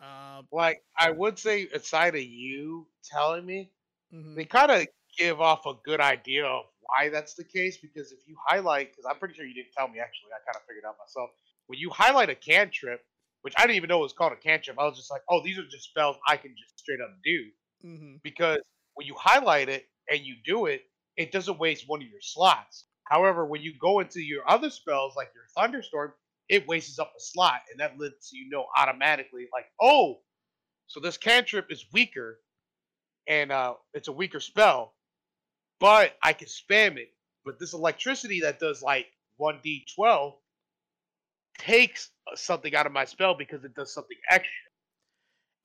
Um, 0.01 0.49
Like 0.51 0.85
I 0.97 1.11
would 1.11 1.39
say, 1.39 1.67
aside 1.69 2.15
of 2.15 2.23
you 2.23 2.89
telling 3.05 3.45
me, 3.45 3.73
mhm. 4.11 4.37
they 4.37 4.47
kind 4.47 4.71
of 4.73 4.87
give 5.19 5.41
off 5.41 5.67
a 5.67 5.75
good 5.85 6.01
idea 6.01 6.47
of 6.47 6.67
why 6.81 7.11
that's 7.11 7.35
the 7.35 7.45
case 7.45 7.79
because 7.79 8.13
if 8.13 8.21
you 8.29 8.37
highlight 8.47 8.91
because 8.91 9.07
i'm 9.07 9.19
pretty 9.19 9.35
sure 9.35 9.47
you 9.47 9.55
didn't 9.55 9.73
tell 9.73 9.89
me 9.89 9.99
actually 10.01 10.31
i 10.33 10.39
kind 10.45 10.57
of 10.57 10.63
figured 10.69 10.85
out 10.87 10.97
myself 10.99 11.31
when 11.67 11.79
you 11.79 11.91
highlight 11.91 12.31
a 12.31 12.35
cantrip 12.37 13.03
which 13.43 13.55
i 13.59 13.63
didn't 13.63 13.77
even 13.77 13.89
know 13.89 13.99
was 13.99 14.13
called 14.13 14.33
a 14.33 14.37
cantrip 14.37 14.79
i 14.79 14.85
was 14.85 14.97
just 14.99 15.11
like 15.11 15.23
oh 15.31 15.43
these 15.45 15.59
are 15.59 15.67
just 15.69 15.85
spells 15.91 16.17
i 16.29 16.37
can 16.37 16.55
just 16.59 16.79
straight 16.79 17.01
up 17.01 17.11
do 17.25 17.51
Mhm. 17.83 18.21
because 18.23 18.61
when 18.99 19.07
you 19.07 19.15
highlight 19.19 19.71
it 19.71 19.87
and 20.11 20.21
you 20.23 20.37
do 20.45 20.67
it 20.67 20.83
it 21.17 21.33
doesn't 21.33 21.59
waste 21.61 21.85
one 21.89 22.03
of 22.03 22.09
your 22.09 22.21
slots 22.21 22.87
however 23.05 23.47
when 23.47 23.63
you 23.63 23.75
go 23.81 24.01
into 24.01 24.21
your 24.21 24.49
other 24.51 24.71
spells 24.71 25.17
like 25.17 25.31
your 25.35 25.45
thunderstorm 25.57 26.13
it 26.49 26.67
wastes 26.69 26.99
up 26.99 27.13
a 27.17 27.21
slot 27.21 27.61
and 27.71 27.81
that 27.81 27.99
lets 27.99 28.33
you 28.33 28.51
know 28.51 28.67
automatically 28.77 29.47
like 29.53 29.67
oh 29.81 30.19
so 30.89 31.01
this 31.01 31.19
cantrip 31.19 31.71
is 31.71 31.85
weaker 31.93 32.41
and 33.29 33.53
uh, 33.53 33.75
it's 33.95 34.09
a 34.09 34.13
weaker 34.13 34.41
spell, 34.41 34.95
but 35.81 36.17
I 36.23 36.33
can 36.33 36.49
spam 36.49 36.97
it. 36.97 37.11
But 37.45 37.59
this 37.59 37.75
electricity 37.75 38.41
that 38.41 38.59
does 38.59 38.83
like 38.83 39.07
1d12 39.41 40.35
takes 41.59 42.11
uh, 42.31 42.37
something 42.37 42.75
out 42.75 42.87
of 42.87 42.93
my 42.93 43.05
spell 43.05 43.35
because 43.35 43.65
it 43.65 43.75
does 43.75 43.93
something 43.93 44.17
extra. 44.31 44.51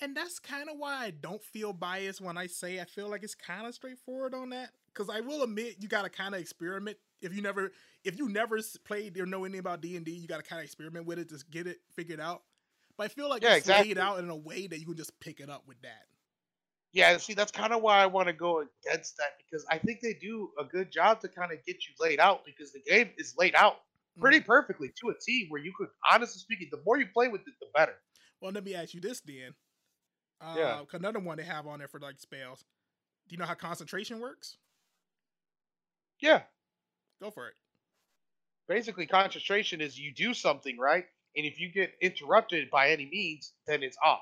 And 0.01 0.15
that's 0.15 0.39
kind 0.39 0.69
of 0.69 0.77
why 0.77 1.05
I 1.05 1.11
don't 1.11 1.43
feel 1.43 1.71
biased 1.71 2.19
when 2.19 2.37
I 2.37 2.47
say 2.47 2.79
I 2.79 2.85
feel 2.85 3.09
like 3.09 3.23
it's 3.23 3.35
kind 3.35 3.67
of 3.67 3.73
straightforward 3.73 4.33
on 4.33 4.49
that. 4.49 4.71
Because 4.93 5.09
I 5.09 5.21
will 5.21 5.43
admit, 5.43 5.77
you 5.79 5.87
gotta 5.87 6.09
kind 6.09 6.35
of 6.35 6.41
experiment. 6.41 6.97
If 7.21 7.33
you 7.33 7.41
never, 7.41 7.71
if 8.03 8.17
you 8.17 8.27
never 8.29 8.59
played 8.85 9.17
or 9.17 9.25
know 9.25 9.45
anything 9.45 9.59
about 9.59 9.81
D 9.81 9.95
and 9.95 10.05
D, 10.05 10.11
you 10.11 10.27
gotta 10.27 10.43
kind 10.43 10.59
of 10.59 10.65
experiment 10.65 11.05
with 11.05 11.19
it, 11.19 11.29
just 11.29 11.49
get 11.49 11.67
it 11.67 11.79
figured 11.95 12.19
out. 12.19 12.41
But 12.97 13.05
I 13.05 13.07
feel 13.07 13.29
like 13.29 13.43
Yeah, 13.43 13.55
it's 13.55 13.67
laid 13.67 13.97
out 13.97 14.19
in 14.19 14.29
a 14.29 14.35
way 14.35 14.67
that 14.67 14.79
you 14.79 14.85
can 14.85 14.95
just 14.95 15.19
pick 15.19 15.39
it 15.39 15.49
up 15.49 15.63
with 15.67 15.81
that. 15.81 16.05
Yeah, 16.91 17.17
see, 17.17 17.33
that's 17.33 17.51
kind 17.51 17.73
of 17.73 17.81
why 17.81 17.97
I 17.97 18.05
want 18.05 18.27
to 18.27 18.33
go 18.33 18.63
against 18.85 19.17
that 19.17 19.31
because 19.39 19.65
I 19.69 19.79
think 19.79 20.01
they 20.01 20.13
do 20.13 20.51
a 20.59 20.63
good 20.63 20.91
job 20.91 21.21
to 21.21 21.27
kind 21.27 21.51
of 21.51 21.57
get 21.65 21.77
you 21.87 21.93
laid 21.99 22.19
out 22.19 22.45
because 22.45 22.71
the 22.71 22.81
game 22.87 23.09
is 23.17 23.33
laid 23.37 23.55
out 23.55 23.77
pretty 24.19 24.39
mm. 24.39 24.45
perfectly 24.45 24.91
to 25.01 25.09
a 25.09 25.13
T 25.19 25.47
where 25.49 25.59
you 25.59 25.73
could, 25.75 25.87
honestly 26.11 26.39
speaking, 26.39 26.67
the 26.71 26.79
more 26.85 26.99
you 26.99 27.07
play 27.11 27.29
with 27.29 27.41
it, 27.41 27.53
the 27.59 27.65
better. 27.73 27.95
Well, 28.41 28.51
let 28.51 28.63
me 28.63 28.75
ask 28.75 28.93
you 28.93 29.01
this 29.01 29.21
then. 29.21 29.55
Uh, 30.43 30.55
Yeah. 30.57 30.83
Another 30.93 31.19
one 31.19 31.37
they 31.37 31.43
have 31.43 31.67
on 31.67 31.79
there 31.79 31.87
for 31.87 31.99
like 31.99 32.19
spells. 32.19 32.65
Do 33.27 33.33
you 33.33 33.37
know 33.37 33.45
how 33.45 33.53
concentration 33.55 34.19
works? 34.19 34.57
Yeah, 36.19 36.43
Go 37.21 37.31
for 37.31 37.47
it. 37.49 37.55
basically, 38.67 39.07
concentration 39.07 39.81
is 39.81 39.99
you 39.99 40.13
do 40.13 40.33
something, 40.33 40.77
right? 40.77 41.05
And 41.35 41.45
if 41.45 41.59
you 41.59 41.69
get 41.69 41.93
interrupted 42.01 42.69
by 42.69 42.91
any 42.91 43.05
means, 43.09 43.53
then 43.67 43.83
it's 43.83 43.97
off. 44.03 44.19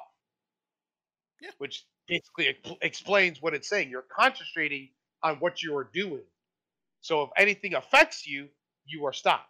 Yeah. 1.41 1.52
Which 1.57 1.85
basically 2.07 2.56
explains 2.81 3.41
what 3.41 3.53
it's 3.53 3.68
saying. 3.68 3.89
You're 3.89 4.06
concentrating 4.15 4.89
on 5.23 5.38
what 5.38 5.61
you 5.61 5.76
are 5.77 5.89
doing. 5.93 6.23
So 7.02 7.23
if 7.23 7.30
anything 7.38 7.73
affects 7.76 8.26
you, 8.27 8.49
you 8.85 9.06
are 9.06 9.14
stopped. 9.14 9.49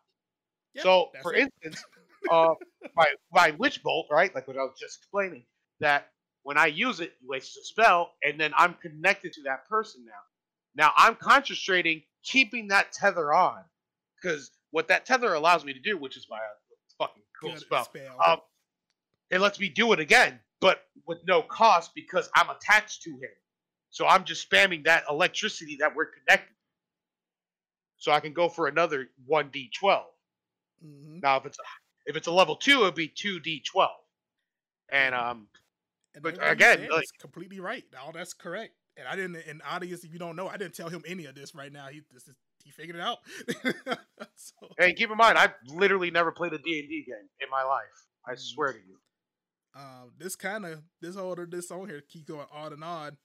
Yeah, 0.74 0.84
so, 0.84 1.12
for 1.22 1.34
it. 1.34 1.52
instance, 1.64 1.84
uh, 2.32 2.54
my 2.96 3.06
my 3.32 3.52
witch 3.52 3.84
bolt, 3.84 4.08
right? 4.12 4.34
Like 4.34 4.48
what 4.48 4.58
I 4.58 4.62
was 4.64 4.78
just 4.80 5.00
explaining, 5.00 5.46
that 5.80 6.11
when 6.44 6.58
I 6.58 6.68
use 6.68 7.00
it, 7.00 7.14
it 7.22 7.28
wastes 7.28 7.58
a 7.58 7.64
spell, 7.64 8.14
and 8.24 8.40
then 8.40 8.52
I'm 8.58 8.74
connected 8.76 9.34
to 9.34 9.44
that 9.44 9.68
person 9.68 10.04
now. 10.06 10.12
Now 10.76 10.94
I'm 10.98 11.16
concentrating, 11.16 12.04
keeping 12.24 12.70
that 12.70 12.92
tether 12.92 13.34
on, 13.34 13.64
because 14.22 14.52
what 14.72 14.88
that 14.88 15.06
tether 15.06 15.34
allows 15.34 15.66
me 15.66 15.74
to 15.74 15.80
do, 15.80 15.98
which 15.98 16.18
is 16.18 16.28
my 16.30 16.40
fucking 16.98 17.24
cool 17.40 17.52
Good 17.52 17.60
spell, 17.60 17.84
spell. 17.86 18.18
um, 18.26 18.38
it 19.30 19.40
lets 19.40 19.60
me 19.60 19.70
do 19.70 19.92
it 19.94 20.00
again, 20.00 20.40
but 20.60 20.84
with 21.08 21.20
no 21.28 21.42
cost 21.42 21.92
because 21.96 22.30
I'm 22.36 22.50
attached 22.50 23.04
to 23.04 23.12
him. 23.12 23.30
So 23.90 24.08
I'm 24.08 24.24
just 24.24 24.50
spamming 24.50 24.86
that 24.86 25.04
electricity 25.10 25.78
that 25.82 25.96
we're 25.96 26.06
connected. 26.06 26.54
So 27.98 28.12
I 28.12 28.20
can 28.20 28.34
go 28.34 28.50
for 28.50 28.68
another 28.68 29.10
one 29.26 29.50
d12. 29.50 30.04
Mhm. 30.84 31.22
Now, 31.22 31.38
if 31.38 31.46
it's 31.46 31.60
a, 31.60 31.64
if 32.08 32.16
it's 32.16 32.28
a 32.28 32.32
level 32.32 32.56
two, 32.56 32.82
it'd 32.84 32.96
be 32.96 33.08
two 33.10 33.40
d 33.40 33.60
twelve. 33.60 34.00
And 34.90 35.14
um, 35.14 35.48
And 36.14 36.24
But 36.24 36.38
again, 36.42 36.88
like- 36.92 37.06
completely 37.20 37.60
right. 37.60 37.84
All 38.02 38.12
that's 38.12 38.34
correct. 38.34 38.74
And 38.98 39.08
I 39.08 39.16
didn't. 39.16 39.38
And 39.48 39.62
audience, 39.66 40.04
if 40.04 40.12
you 40.12 40.20
don't 40.20 40.36
know, 40.36 40.48
I 40.50 40.58
didn't 40.58 40.76
tell 40.76 40.90
him 40.90 41.02
any 41.08 41.26
of 41.26 41.36
this 41.36 41.56
right 41.56 41.72
now. 41.72 41.88
He 41.88 42.02
this 42.12 42.28
is 42.28 42.36
he 42.64 42.72
figured 42.72 42.98
it 42.98 43.02
out. 43.02 43.20
so, 44.36 44.54
hey, 44.78 44.94
keep 44.94 45.10
in 45.10 45.18
mind, 45.18 45.38
I've 45.38 45.54
literally 45.68 46.12
never 46.12 46.32
played 46.32 46.54
a 46.54 46.58
D 46.58 46.80
and 46.80 46.90
D 46.90 47.04
game 47.08 47.30
in 47.40 47.50
my 47.50 47.64
life. 47.64 47.86
I 48.28 48.34
Mm. 48.34 48.40
swear 48.40 48.74
to 48.74 48.80
you. 48.80 49.00
uh, 49.74 50.08
this 50.18 50.36
kind 50.36 50.66
of 50.66 50.84
this 51.00 51.16
order, 51.16 51.46
this 51.46 51.72
on 51.72 51.88
here 51.88 52.02
keep 52.02 52.28
going 52.28 52.46
on 52.52 52.74
and 52.74 52.84
on. 52.84 53.18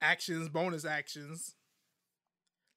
Actions, 0.00 0.48
bonus 0.48 0.84
actions. 0.86 1.54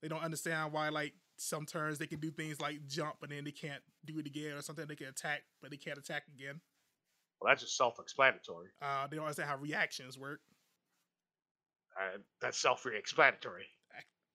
They 0.01 0.07
don't 0.09 0.21
understand 0.23 0.73
why, 0.73 0.89
like 0.89 1.13
some 1.37 1.65
turns 1.65 1.97
they 1.97 2.07
can 2.07 2.19
do 2.19 2.29
things 2.31 2.59
like 2.59 2.85
jump, 2.87 3.15
and 3.23 3.31
then 3.31 3.45
they 3.45 3.51
can't 3.51 3.81
do 4.05 4.19
it 4.19 4.27
again, 4.27 4.53
or 4.57 4.61
something 4.61 4.85
they 4.87 4.95
can 4.95 5.07
attack, 5.07 5.43
but 5.61 5.71
they 5.71 5.77
can't 5.77 5.97
attack 5.97 6.23
again. 6.27 6.59
Well, 7.39 7.51
that's 7.51 7.61
just 7.61 7.77
self-explanatory. 7.77 8.69
Uh, 8.81 9.07
they 9.07 9.15
don't 9.15 9.25
understand 9.25 9.49
how 9.49 9.57
reactions 9.57 10.17
work. 10.17 10.41
Uh, 11.99 12.17
that's 12.41 12.57
self-explanatory. 12.59 13.65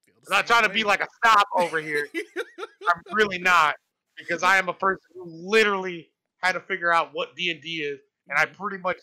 I'm 0.08 0.14
not 0.30 0.46
trying 0.46 0.62
to 0.62 0.68
be 0.68 0.84
like 0.84 1.00
a 1.00 1.08
stop 1.16 1.48
over 1.56 1.80
here. 1.80 2.06
I'm 2.58 3.02
really 3.12 3.38
not, 3.38 3.74
because 4.16 4.42
I 4.44 4.56
am 4.58 4.68
a 4.68 4.74
person 4.74 5.02
who 5.14 5.24
literally 5.26 6.10
had 6.38 6.52
to 6.52 6.60
figure 6.60 6.92
out 6.92 7.10
what 7.12 7.34
D 7.34 7.50
and 7.50 7.60
D 7.60 7.82
is, 7.82 8.00
and 8.28 8.38
I 8.38 8.46
Mhm. 8.46 8.54
pretty 8.54 8.78
much 8.78 8.98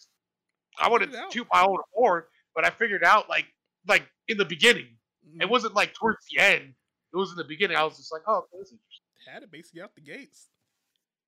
I 0.78 0.88
wanted 0.90 1.12
to 1.12 1.24
it 1.26 1.32
toot 1.32 1.48
my 1.52 1.62
own 1.64 1.78
horn, 1.94 2.24
but 2.56 2.66
I 2.66 2.70
figured 2.70 3.04
out 3.04 3.28
like 3.28 3.54
like 3.88 4.10
in 4.30 4.38
the 4.38 4.46
beginning. 4.46 4.98
It 5.42 5.46
Mhm. 5.46 5.50
wasn't 5.50 5.74
like 5.74 5.94
towards 5.94 6.26
the 6.28 6.40
end. 6.40 6.76
It 7.14 7.18
was 7.18 7.32
in 7.32 7.38
the 7.38 7.44
beginning. 7.44 7.76
I 7.76 7.84
was 7.84 7.98
just 7.98 8.12
like, 8.14 8.22
oh, 8.28 8.48
this 8.54 8.68
is 8.68 8.74
interesting. 8.74 9.06
had 9.28 9.44
it 9.44 9.52
basically 9.52 9.82
out 9.82 9.94
the 9.94 10.02
gates. 10.02 10.50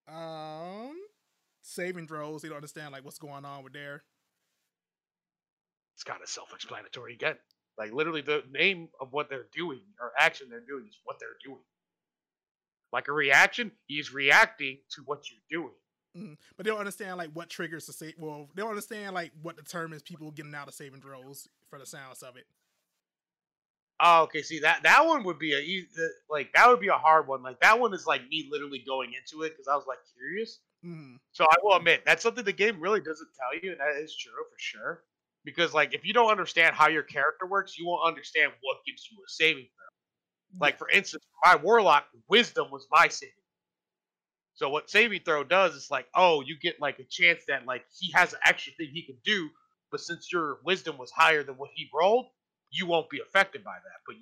Um, 0.08 0.98
saving 1.62 2.08
throws, 2.08 2.42
they 2.42 2.48
don't 2.48 2.58
understand 2.58 2.92
like 2.92 3.04
what's 3.06 3.20
going 3.20 3.46
on 3.46 3.64
with 3.64 3.74
there. 3.74 4.04
It's 5.96 6.04
kind 6.04 6.22
of 6.22 6.30
self-explanatory 6.30 7.14
again. 7.14 7.36
Like 7.78 7.94
literally, 7.94 8.22
the 8.22 8.44
name 8.52 8.90
of 9.00 9.14
what 9.14 9.30
they're 9.30 9.48
doing 9.54 9.82
or 10.00 10.12
action 10.18 10.48
they're 10.50 10.60
doing 10.60 10.86
is 10.88 10.98
what 11.04 11.20
they're 11.20 11.30
doing. 11.44 11.64
Like 12.92 13.08
a 13.08 13.14
reaction, 13.14 13.72
he's 13.88 14.14
reacting 14.14 14.80
to 14.96 15.04
what 15.04 15.24
you're 15.30 15.62
doing. 15.62 15.74
Mhm. 16.16 16.38
But 16.58 16.66
they 16.66 16.72
don't 16.72 16.80
understand 16.80 17.18
like 17.18 17.32
what 17.32 17.50
triggers 17.50 17.86
the 17.86 17.94
save. 17.94 18.16
Well, 18.18 18.50
they 18.54 18.62
don't 18.62 18.72
understand 18.72 19.16
like 19.16 19.32
what 19.42 19.56
determines 19.56 20.04
people 20.04 20.32
getting 20.32 20.54
out 20.54 20.68
of 20.68 20.74
saving 20.74 21.02
throws 21.02 21.48
for 21.70 21.80
the 21.80 21.86
sounds 21.86 22.22
of 22.22 22.36
it. 22.36 22.48
Oh, 24.00 24.24
okay. 24.24 24.42
See 24.42 24.60
that 24.60 24.84
that 24.84 25.06
one 25.06 25.24
would 25.24 25.40
be 25.40 25.54
a 25.54 25.88
like 26.30 26.52
that 26.54 26.68
would 26.68 26.80
be 26.80 26.88
a 26.88 26.98
hard 26.98 27.28
one. 27.28 27.44
Like 27.44 27.62
that 27.62 27.80
one 27.80 27.94
is 27.94 28.06
like 28.08 28.28
me 28.28 28.48
literally 28.52 28.80
going 28.80 29.14
into 29.14 29.44
it 29.44 29.52
because 29.52 29.68
I 29.68 29.76
was 29.76 29.86
like 29.88 30.00
curious. 30.18 30.60
Mm-hmm. 30.86 31.16
So 31.32 31.46
I 31.46 31.56
will 31.64 31.76
admit 31.76 32.04
that's 32.06 32.24
something 32.24 32.44
the 32.44 32.54
game 32.54 32.80
really 32.80 33.02
doesn't 33.02 33.30
tell 33.38 33.60
you, 33.62 33.72
and 33.72 33.80
that 33.80 34.02
is 34.02 34.16
true 34.16 34.32
for 34.34 34.58
sure. 34.58 35.04
Because 35.44 35.74
like 35.74 35.94
if 35.94 36.06
you 36.06 36.14
don't 36.14 36.32
understand 36.32 36.76
how 36.76 36.88
your 36.90 37.04
character 37.04 37.46
works, 37.46 37.78
you 37.78 37.86
won't 37.86 38.08
understand 38.08 38.52
what 38.62 38.78
gives 38.86 39.08
you 39.12 39.18
a 39.18 39.30
saving 39.30 39.66
throw. 39.76 40.60
Like 40.66 40.78
for 40.78 40.90
instance, 40.90 41.26
my 41.46 41.56
warlock 41.56 42.06
wisdom 42.30 42.70
was 42.72 42.88
my 42.92 43.08
saving. 43.10 43.34
So 44.54 44.70
what 44.70 44.90
saving 44.90 45.22
throw 45.26 45.44
does 45.44 45.76
is 45.76 45.90
like, 45.92 46.08
oh, 46.16 46.42
you 46.42 46.58
get 46.60 46.80
like 46.80 47.00
a 47.00 47.04
chance 47.06 47.44
that 47.48 47.66
like 47.66 47.86
he 48.00 48.12
has 48.14 48.34
an 48.34 48.40
extra 48.46 48.74
thing 48.74 48.90
he 48.94 49.04
can 49.04 49.18
do, 49.26 49.50
but 49.92 50.02
since 50.02 50.32
your 50.32 50.60
wisdom 50.64 50.98
was 50.98 51.12
higher 51.12 51.44
than 51.44 51.58
what 51.58 51.72
he 51.76 51.90
rolled, 51.94 52.28
you 52.72 52.86
won't 52.86 53.10
be 53.10 53.22
affected 53.22 53.64
by 53.64 53.76
that. 53.76 54.00
But 54.08 54.18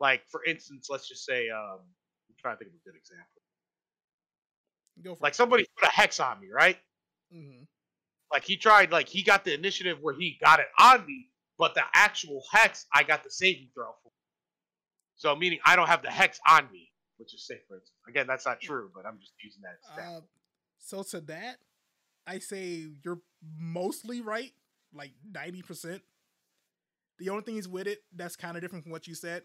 like 0.00 0.22
for 0.30 0.44
instance, 0.44 0.88
let's 0.90 1.08
just 1.08 1.24
say, 1.26 1.50
um, 1.50 1.80
I'm 2.30 2.36
trying 2.40 2.56
to 2.56 2.64
think 2.64 2.72
of 2.72 2.80
a 2.80 2.90
good 2.90 2.98
example. 2.98 3.42
Go 5.02 5.14
for 5.14 5.22
Like 5.22 5.34
somebody 5.34 5.66
put 5.78 5.88
a 5.88 5.92
hex 5.92 6.20
on 6.20 6.40
me, 6.40 6.48
right? 6.52 6.78
hmm 7.32 7.62
Like 8.32 8.44
he 8.44 8.56
tried, 8.56 8.90
like 8.92 9.08
he 9.08 9.22
got 9.22 9.44
the 9.44 9.54
initiative 9.54 9.98
where 10.00 10.14
he 10.14 10.38
got 10.42 10.60
it 10.60 10.66
on 10.78 11.04
me, 11.06 11.30
but 11.58 11.74
the 11.74 11.82
actual 11.94 12.42
hex 12.52 12.86
I 12.92 13.02
got 13.02 13.24
the 13.24 13.30
saving 13.30 13.68
throw 13.74 13.92
for. 14.02 14.12
So 15.16 15.34
meaning 15.36 15.58
I 15.64 15.76
don't 15.76 15.88
have 15.88 16.02
the 16.02 16.10
hex 16.10 16.40
on 16.48 16.68
me, 16.72 16.90
which 17.18 17.34
is 17.34 17.46
safe 17.46 17.60
for. 17.68 17.82
Again, 18.08 18.26
that's 18.26 18.44
not 18.46 18.60
true, 18.60 18.90
but 18.94 19.06
I'm 19.06 19.18
just 19.18 19.32
using 19.42 19.62
that 19.62 20.02
Uh, 20.02 20.20
so 20.78 21.02
to 21.02 21.20
that, 21.22 21.58
I 22.26 22.38
say 22.38 22.86
you're 23.04 23.20
mostly 23.58 24.20
right, 24.20 24.52
like 24.92 25.12
ninety 25.32 25.62
percent. 25.62 26.02
The 27.18 27.30
only 27.30 27.42
thing 27.44 27.56
is 27.56 27.68
with 27.68 27.86
it 27.86 28.02
that's 28.14 28.36
kind 28.36 28.56
of 28.56 28.62
different 28.62 28.84
from 28.84 28.92
what 28.92 29.06
you 29.06 29.14
said. 29.14 29.42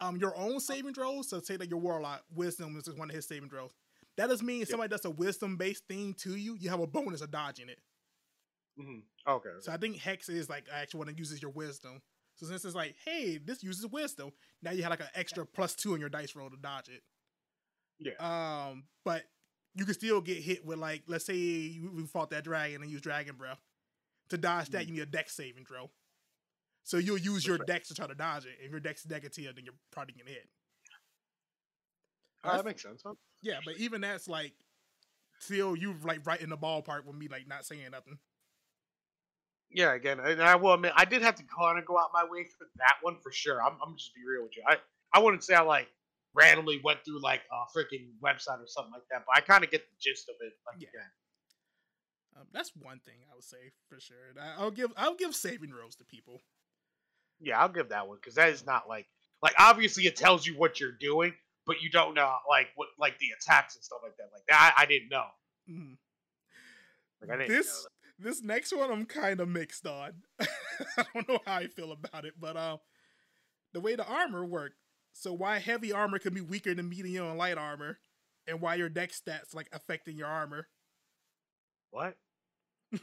Um, 0.00 0.16
your 0.16 0.36
own 0.36 0.60
saving 0.60 0.92
throws. 0.94 1.30
So 1.30 1.40
say 1.40 1.56
that 1.56 1.70
your 1.70 1.78
warlock 1.78 2.24
wisdom 2.34 2.76
is 2.76 2.84
just 2.84 2.98
one 2.98 3.08
of 3.08 3.16
his 3.16 3.26
saving 3.26 3.48
throws. 3.48 3.70
That 4.16 4.28
does 4.28 4.42
mean 4.42 4.60
Yep. 4.60 4.68
somebody 4.68 4.90
does 4.90 5.04
a 5.04 5.10
wisdom 5.10 5.56
based 5.56 5.86
thing 5.86 6.14
to 6.14 6.36
you, 6.36 6.54
you 6.54 6.70
have 6.70 6.80
a 6.80 6.86
bonus 6.86 7.20
of 7.20 7.30
dodging 7.30 7.68
it. 7.68 7.80
Mhm. 8.78 9.02
Okay. 9.26 9.50
So 9.60 9.72
I 9.72 9.76
think 9.76 9.96
hex 9.98 10.28
is 10.28 10.48
like 10.48 10.68
actually 10.70 10.98
one 10.98 11.06
that 11.08 11.18
uses 11.18 11.40
your 11.42 11.50
wisdom. 11.50 12.02
So 12.36 12.46
since 12.46 12.64
it's 12.64 12.74
like, 12.74 12.96
hey, 13.04 13.38
this 13.38 13.62
uses 13.62 13.86
wisdom, 13.86 14.32
now 14.62 14.70
you 14.72 14.82
have 14.82 14.90
like 14.90 15.00
an 15.00 15.08
extra 15.14 15.46
plus 15.46 15.74
two 15.74 15.94
on 15.94 16.00
your 16.00 16.10
dice 16.10 16.34
roll 16.34 16.50
to 16.50 16.56
dodge 16.56 16.88
it. 16.88 17.02
Yeah. 17.98 18.12
Um, 18.68 18.88
but 19.04 19.24
you 19.74 19.84
can 19.86 19.94
still 19.94 20.20
get 20.20 20.38
hit 20.42 20.64
with 20.64 20.78
like, 20.78 21.04
let's 21.06 21.24
say 21.24 21.34
you, 21.36 21.90
we 21.90 22.06
fought 22.06 22.30
that 22.30 22.44
dragon 22.44 22.82
and 22.82 22.90
use 22.90 23.00
dragon 23.00 23.36
breath. 23.36 23.60
To 24.30 24.38
dodge 24.38 24.68
that, 24.70 24.84
Mhm. 24.84 24.88
you 24.88 24.94
need 24.94 25.00
a 25.00 25.06
dex 25.06 25.34
saving 25.34 25.64
throw. 25.66 25.90
So 26.82 26.98
you'll 26.98 27.18
use 27.18 27.46
your 27.46 27.56
right. 27.58 27.66
dex 27.66 27.88
to 27.88 27.94
try 27.94 28.06
to 28.06 28.14
dodge 28.14 28.46
it. 28.46 28.58
If 28.60 28.70
your 28.70 28.80
dex 28.80 29.04
is 29.04 29.10
negative, 29.10 29.54
then 29.56 29.64
you're 29.64 29.74
probably 29.90 30.14
gonna 30.14 30.30
hit. 30.30 30.48
Uh, 32.46 32.56
that 32.56 32.64
makes 32.64 32.82
sense. 32.82 33.02
Huh? 33.04 33.14
Yeah, 33.42 33.58
but 33.64 33.76
even 33.78 34.00
that's 34.00 34.28
like 34.28 34.52
still 35.38 35.76
you 35.76 35.94
like 36.04 36.26
right 36.26 36.40
in 36.40 36.50
the 36.50 36.56
ballpark 36.56 37.04
with 37.04 37.16
me 37.16 37.28
like 37.28 37.46
not 37.46 37.64
saying 37.64 37.90
nothing. 37.92 38.18
Yeah, 39.70 39.94
again, 39.94 40.20
and 40.20 40.40
I 40.42 40.54
will 40.56 40.74
admit 40.74 40.92
I 40.96 41.04
did 41.04 41.22
have 41.22 41.34
to 41.36 41.42
kind 41.44 41.78
of 41.78 41.84
go 41.84 41.98
out 41.98 42.10
my 42.14 42.24
way 42.30 42.44
for 42.44 42.66
that 42.76 42.94
one 43.02 43.16
for 43.22 43.32
sure. 43.32 43.60
I'm, 43.62 43.76
I'm 43.84 43.96
just 43.96 44.14
be 44.14 44.20
real 44.26 44.44
with 44.44 44.56
you. 44.56 44.62
I, 44.66 44.76
I 45.12 45.18
wouldn't 45.18 45.42
say 45.44 45.54
I 45.54 45.62
like 45.62 45.88
randomly 46.34 46.80
went 46.84 47.04
through 47.04 47.20
like 47.20 47.42
a 47.50 47.76
freaking 47.76 48.08
website 48.24 48.60
or 48.60 48.66
something 48.66 48.92
like 48.92 49.02
that, 49.10 49.24
but 49.26 49.36
I 49.36 49.40
kind 49.40 49.64
of 49.64 49.70
get 49.70 49.82
the 49.82 49.96
gist 50.00 50.28
of 50.28 50.36
it. 50.40 50.52
Like, 50.66 50.80
Yeah. 50.80 50.88
again. 50.88 51.10
Um, 52.36 52.46
that's 52.52 52.70
one 52.76 53.00
thing 53.04 53.14
I 53.30 53.34
would 53.34 53.44
say 53.44 53.72
for 53.88 53.98
sure. 53.98 54.16
I, 54.40 54.62
I'll 54.62 54.70
give 54.70 54.92
I'll 54.96 55.14
give 55.16 55.34
saving 55.34 55.70
throws 55.70 55.96
to 55.96 56.04
people. 56.04 56.42
yeah, 57.40 57.58
I'll 57.60 57.68
give 57.68 57.88
that 57.88 58.06
one 58.06 58.18
because 58.18 58.34
that 58.36 58.50
is 58.50 58.64
not 58.64 58.88
like 58.88 59.06
like 59.42 59.54
obviously 59.58 60.06
it 60.06 60.16
tells 60.16 60.46
you 60.46 60.54
what 60.56 60.78
you're 60.78 60.92
doing, 60.92 61.34
but 61.66 61.82
you 61.82 61.90
don't 61.90 62.14
know 62.14 62.32
like 62.48 62.68
what 62.76 62.88
like 62.98 63.18
the 63.18 63.28
attacks 63.38 63.74
and 63.76 63.84
stuff 63.84 63.98
like 64.02 64.16
that. 64.16 64.28
Like 64.32 64.46
that, 64.48 64.74
I, 64.76 64.82
I 64.82 64.86
didn't 64.86 65.08
know. 65.08 65.26
Mhm. 65.70 65.96
Like 67.20 67.30
I 67.30 67.36
didn't 67.38 67.48
This 67.48 67.66
know 67.66 67.88
this 68.18 68.42
next 68.42 68.72
one 68.74 68.90
I'm 68.90 69.04
kind 69.04 69.40
of 69.40 69.48
mixed 69.48 69.86
on. 69.86 70.14
I 70.40 70.46
don't 71.14 71.28
know 71.28 71.38
how 71.46 71.56
I 71.56 71.66
feel 71.66 71.92
about 71.92 72.24
it, 72.24 72.34
but 72.40 72.56
uh, 72.56 72.78
the 73.72 73.80
way 73.80 73.94
the 73.94 74.06
armor 74.06 74.44
worked. 74.44 74.76
So 75.12 75.32
why 75.32 75.58
heavy 75.58 75.92
armor 75.92 76.18
can 76.18 76.34
be 76.34 76.40
weaker 76.40 76.74
than 76.74 76.88
medium 76.88 77.26
and 77.26 77.38
light 77.38 77.58
armor, 77.58 77.98
and 78.46 78.60
why 78.60 78.76
your 78.76 78.88
dex 78.88 79.20
stats 79.20 79.54
like 79.54 79.68
affecting 79.72 80.16
your 80.16 80.28
armor. 80.28 80.68
What? 81.90 82.16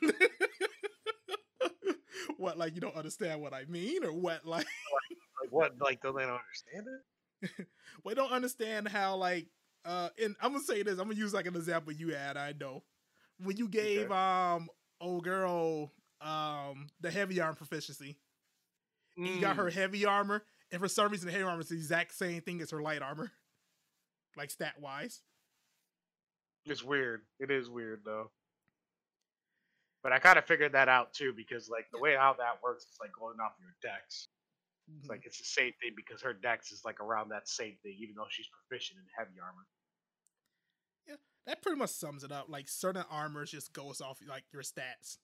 what 2.38 2.58
like 2.58 2.76
you 2.76 2.82
don't 2.82 2.96
understand 2.96 3.42
what 3.42 3.54
I 3.54 3.66
mean, 3.66 4.04
or 4.04 4.14
what 4.14 4.46
like 4.46 4.66
Like 5.42 5.52
what? 5.52 5.74
Like 5.80 6.02
don't 6.02 6.16
they 6.16 6.24
don't 6.24 6.40
understand 6.40 6.88
it? 6.88 7.02
we 8.06 8.14
don't 8.16 8.32
understand 8.32 8.88
how 8.88 9.16
like 9.16 9.48
uh 9.86 10.10
and 10.22 10.36
I'm 10.42 10.54
gonna 10.54 10.64
say 10.64 10.84
this, 10.84 11.00
I'm 11.00 11.08
gonna 11.08 11.16
use 11.20 11.34
like 11.34 11.46
an 11.48 11.56
example 11.56 11.94
you 11.94 12.10
had, 12.16 12.38
I 12.38 12.54
know. 12.60 12.84
When 13.44 13.58
you 13.58 13.68
gave 13.68 14.12
um 14.12 14.70
old 15.02 15.24
girl 15.24 15.92
um 16.22 16.88
the 17.02 17.12
heavy 17.12 17.40
arm 17.42 17.56
proficiency, 17.56 18.18
and 19.24 19.34
you 19.34 19.40
got 19.40 19.56
her 19.58 19.70
Mm, 19.70 19.74
heavy 19.74 20.06
armor, 20.06 20.44
and 20.72 20.82
for 20.82 20.88
some 20.88 21.12
reason 21.12 21.28
the 21.28 21.32
heavy 21.32 21.44
armor 21.44 21.62
is 21.62 21.70
the 21.70 21.76
exact 21.76 22.14
same 22.14 22.42
thing 22.42 22.62
as 22.62 22.72
her 22.72 22.82
light 22.82 23.02
armor. 23.02 23.32
Like 24.36 24.52
stat 24.52 24.80
wise. 24.80 25.22
It's 26.66 26.84
weird. 26.84 27.22
It 27.40 27.52
is 27.52 27.70
weird 27.70 28.02
though. 28.06 28.32
But 30.04 30.12
I 30.12 30.20
kind 30.20 30.38
of 30.38 30.46
figured 30.46 30.74
that 30.74 30.90
out 30.90 31.14
too 31.14 31.34
because 31.34 31.70
like 31.70 31.90
the 31.92 32.00
way 32.00 32.16
how 32.16 32.34
that 32.34 32.62
works 32.64 32.84
is 32.86 32.98
like 33.00 33.12
going 33.14 33.40
off 33.40 33.54
your 33.60 33.74
dex. 33.82 34.28
It's 35.00 35.10
like 35.10 35.24
it's 35.26 35.38
the 35.38 35.46
same 35.46 35.72
thing 35.82 35.92
because 35.96 36.22
her 36.22 36.34
dex 36.34 36.72
is 36.72 36.84
like 36.84 37.00
around 37.00 37.30
that 37.30 37.48
same 37.48 37.76
thing, 37.84 37.96
even 38.00 38.16
though 38.16 38.28
she's 38.30 38.48
proficient 38.48 39.00
in 39.00 39.06
heavy 39.18 39.40
armor. 39.42 39.66
Yeah, 41.08 41.16
that 41.48 41.62
pretty 41.62 41.78
much 41.78 41.92
sums 41.92 42.24
it 42.24 42.32
up. 42.32 42.48
Like 42.50 42.68
certain 42.68 43.06
armors 43.10 43.52
just 43.52 43.74
goes 43.74 44.02
off 44.02 44.20
like 44.28 44.44
your 44.52 44.62
stats. 44.62 45.18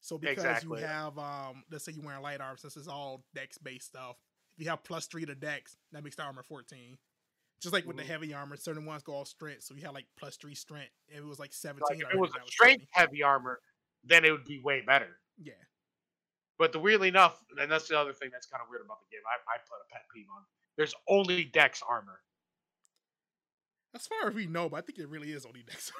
So 0.00 0.18
because 0.18 0.44
Exactly. 0.44 0.80
you 0.80 0.86
have 0.86 1.18
um 1.18 1.64
let's 1.70 1.84
say 1.84 1.92
you're 1.92 2.04
wearing 2.04 2.22
light 2.22 2.40
armor 2.40 2.56
since 2.56 2.76
it's 2.76 2.88
all 2.88 3.24
dex 3.34 3.58
based 3.58 3.86
stuff. 3.86 4.16
If 4.56 4.64
you 4.64 4.70
have 4.70 4.84
plus 4.84 5.06
three 5.06 5.24
to 5.24 5.34
dex, 5.34 5.76
that 5.92 6.04
makes 6.04 6.16
the 6.16 6.22
armor 6.22 6.42
14. 6.42 6.96
Just 7.60 7.72
like 7.72 7.86
with 7.86 7.96
the 7.96 8.04
heavy 8.04 8.34
armor, 8.34 8.56
certain 8.56 8.84
ones 8.84 9.02
go 9.02 9.14
all 9.14 9.24
strength. 9.24 9.62
So 9.62 9.74
you 9.74 9.82
had 9.82 9.94
like 9.94 10.06
plus 10.18 10.36
three 10.36 10.54
strength. 10.54 10.92
If 11.08 11.18
it 11.18 11.24
was 11.24 11.38
like 11.38 11.52
17. 11.52 11.82
Like 11.88 12.06
if 12.06 12.14
it 12.14 12.20
was 12.20 12.30
a 12.30 12.50
strength 12.50 12.84
20. 12.84 12.88
heavy 12.92 13.22
armor, 13.22 13.58
then 14.04 14.24
it 14.24 14.30
would 14.30 14.44
be 14.44 14.60
way 14.60 14.82
better. 14.86 15.16
Yeah. 15.42 15.54
But 16.58 16.72
the 16.72 16.78
weirdly 16.78 17.08
enough, 17.08 17.42
and 17.60 17.70
that's 17.70 17.88
the 17.88 17.98
other 17.98 18.12
thing 18.12 18.30
that's 18.32 18.46
kind 18.46 18.62
of 18.62 18.68
weird 18.70 18.82
about 18.84 18.98
the 19.00 19.14
game. 19.14 19.22
I, 19.26 19.54
I 19.54 19.58
put 19.58 19.82
a 19.82 19.92
pet 19.92 20.02
peeve 20.14 20.26
on. 20.34 20.42
There's 20.76 20.94
only 21.08 21.44
dex 21.44 21.82
armor. 21.88 22.20
As 23.94 24.06
far 24.06 24.28
as 24.28 24.34
we 24.34 24.46
know, 24.46 24.68
but 24.68 24.78
I 24.78 24.80
think 24.80 24.98
it 24.98 25.08
really 25.08 25.32
is 25.32 25.46
only 25.46 25.62
dex 25.68 25.92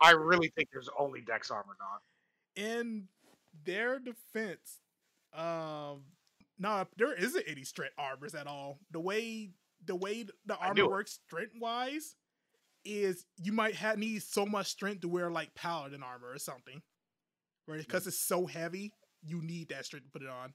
I 0.00 0.10
really 0.12 0.48
think 0.48 0.68
there's 0.72 0.88
only 0.98 1.20
dex 1.20 1.50
armor, 1.50 1.76
dog. 1.78 2.00
in 2.54 3.08
their 3.64 3.98
defense, 3.98 4.80
um, 5.34 6.02
no, 6.58 6.86
there 6.96 7.14
isn't 7.14 7.44
any 7.46 7.64
strength 7.64 7.94
armors 7.98 8.34
at 8.34 8.46
all. 8.46 8.78
The 8.90 9.00
way 9.00 9.50
the 9.84 9.96
way 9.96 10.26
the 10.46 10.56
armor 10.56 10.88
works 10.88 11.20
strength 11.26 11.52
wise 11.60 12.16
is 12.84 13.24
you 13.36 13.52
might 13.52 13.74
have 13.76 13.98
need 13.98 14.22
so 14.22 14.44
much 14.44 14.66
strength 14.66 15.02
to 15.02 15.08
wear 15.08 15.30
like 15.30 15.54
paladin 15.54 16.02
armor 16.02 16.30
or 16.30 16.38
something, 16.38 16.82
right? 17.66 17.78
Because 17.78 18.06
it's 18.06 18.20
so 18.20 18.46
heavy, 18.46 18.92
you 19.24 19.42
need 19.42 19.68
that 19.70 19.84
strength 19.84 20.06
to 20.06 20.10
put 20.10 20.22
it 20.22 20.28
on. 20.28 20.54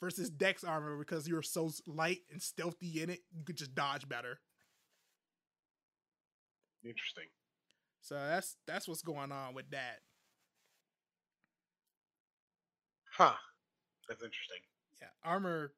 Versus 0.00 0.30
dex 0.30 0.64
armor 0.64 0.98
because 0.98 1.28
you're 1.28 1.42
so 1.42 1.70
light 1.86 2.18
and 2.32 2.42
stealthy 2.42 3.00
in 3.00 3.08
it, 3.08 3.20
you 3.32 3.44
could 3.44 3.56
just 3.56 3.74
dodge 3.74 4.08
better. 4.08 4.40
Interesting. 6.84 7.26
So 8.00 8.16
that's 8.16 8.56
that's 8.66 8.88
what's 8.88 9.02
going 9.02 9.30
on 9.30 9.54
with 9.54 9.70
that. 9.70 10.00
Huh. 13.12 13.34
That's 14.08 14.22
interesting. 14.22 14.58
Yeah, 15.00 15.08
armor 15.24 15.72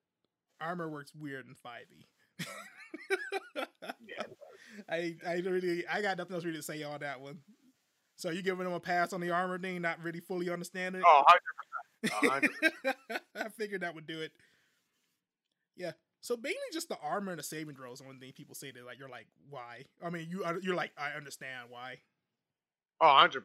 armor 0.61 0.89
works 0.89 1.13
weird 1.15 1.47
in 1.47 1.55
5e. 1.55 2.47
Yeah. 4.07 4.23
I 4.89 5.17
I 5.27 5.35
really 5.41 5.87
I 5.87 6.01
got 6.01 6.17
nothing 6.17 6.35
else 6.35 6.45
really 6.45 6.57
to 6.57 6.63
say 6.63 6.83
on 6.83 7.01
that 7.01 7.21
one. 7.21 7.39
So 8.17 8.31
you 8.31 8.43
giving 8.43 8.65
them 8.65 8.73
a 8.73 8.81
pass 8.81 9.13
on 9.13 9.21
the 9.21 9.31
armor 9.31 9.59
thing, 9.59 9.83
not 9.83 10.03
really 10.03 10.21
fully 10.21 10.49
understanding 10.51 11.01
it? 11.01 11.07
Oh, 11.07 11.23
100%. 11.29 11.33
100%. 11.33 11.37
I 13.37 13.49
figured 13.57 13.83
that 13.83 13.95
would 13.95 14.07
do 14.07 14.21
it. 14.21 14.33
Yeah. 15.77 15.93
So 16.21 16.37
mainly 16.37 16.57
just 16.73 16.89
the 16.89 16.99
armor 17.03 17.33
and 17.33 17.39
the 17.39 17.43
saving 17.45 17.77
throws. 17.77 18.01
One 18.03 18.19
thing 18.19 18.33
people 18.33 18.55
say 18.55 18.71
that 18.71 18.85
like 18.87 18.99
you're 18.99 19.09
like 19.09 19.27
why? 19.51 19.85
I 20.03 20.11
mean 20.11 20.29
you 20.31 20.45
you're 20.63 20.75
like 20.75 20.93
I 20.97 21.11
understand 21.13 21.69
why. 21.71 21.99
Oh, 23.01 23.07
100%. 23.07 23.41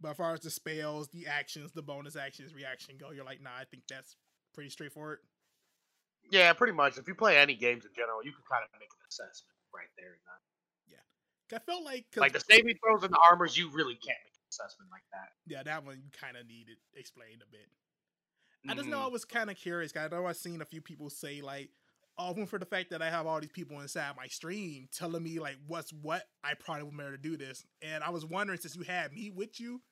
But 0.00 0.10
as 0.10 0.16
far 0.16 0.34
as 0.34 0.40
the 0.40 0.50
spells, 0.50 1.08
the 1.08 1.26
actions, 1.26 1.72
the 1.72 1.82
bonus 1.82 2.16
actions, 2.16 2.54
reaction 2.54 2.96
go, 3.00 3.10
you're 3.10 3.24
like 3.24 3.42
nah. 3.42 3.50
I 3.58 3.64
think 3.64 3.84
that's 3.88 4.16
pretty 4.54 4.70
straightforward. 4.70 5.18
Yeah, 6.30 6.52
pretty 6.52 6.74
much. 6.74 6.98
If 6.98 7.08
you 7.08 7.14
play 7.14 7.38
any 7.38 7.54
games 7.54 7.84
in 7.84 7.90
general, 7.96 8.22
you 8.22 8.30
can 8.30 8.44
kind 8.48 8.62
of 8.62 8.70
make 8.78 8.90
an 8.92 9.02
assessment 9.08 9.56
right 9.74 9.90
there. 9.98 10.14
and 10.14 10.24
that. 10.28 10.42
Yeah. 11.50 11.56
I 11.56 11.60
felt 11.66 11.82
like 11.82 12.06
Like 12.14 12.32
the 12.34 12.40
saving 12.40 12.76
throws 12.84 13.02
and 13.02 13.12
the 13.12 13.18
armors, 13.28 13.56
you 13.56 13.70
really 13.70 13.94
can't 13.98 14.20
make 14.22 14.36
an 14.38 14.46
assessment 14.52 14.90
like 14.92 15.02
that. 15.10 15.32
yeah, 15.48 15.64
that 15.64 15.82
one 15.84 15.96
you 16.04 16.10
kind 16.14 16.36
of 16.36 16.46
needed 16.46 16.76
explained 16.94 17.42
a 17.42 17.50
bit. 17.50 17.66
I 18.68 18.74
just 18.74 18.88
know 18.88 19.00
Mhm. 19.00 19.04
I 19.04 19.08
was 19.08 19.24
kind 19.24 19.50
of 19.50 19.56
curious. 19.56 19.92
'cause 19.92 20.04
I 20.12 20.14
know 20.16 20.26
I've 20.26 20.36
seen 20.36 20.60
a 20.60 20.64
few 20.64 20.80
people 20.82 21.10
say 21.10 21.40
like, 21.40 21.72
often 22.16 22.46
for 22.46 22.58
the 22.58 22.66
fact 22.66 22.90
that 22.90 23.02
I 23.02 23.10
have 23.10 23.26
all 23.26 23.40
these 23.40 23.50
people 23.52 23.80
inside 23.80 24.16
my 24.16 24.26
stream 24.28 24.88
telling 24.92 25.22
me 25.22 25.38
like 25.40 25.58
what's 25.66 25.92
what, 25.92 26.28
I 26.44 26.54
probably 26.54 26.88
able 26.88 27.12
to 27.12 27.18
do 27.18 27.36
this. 27.36 27.64
And 27.82 28.04
I 28.04 28.10
was 28.10 28.24
wondering 28.24 28.58
since 28.60 28.76
you 28.76 28.82
had 28.82 29.12
me 29.12 29.30
with 29.30 29.58
you, 29.60 29.82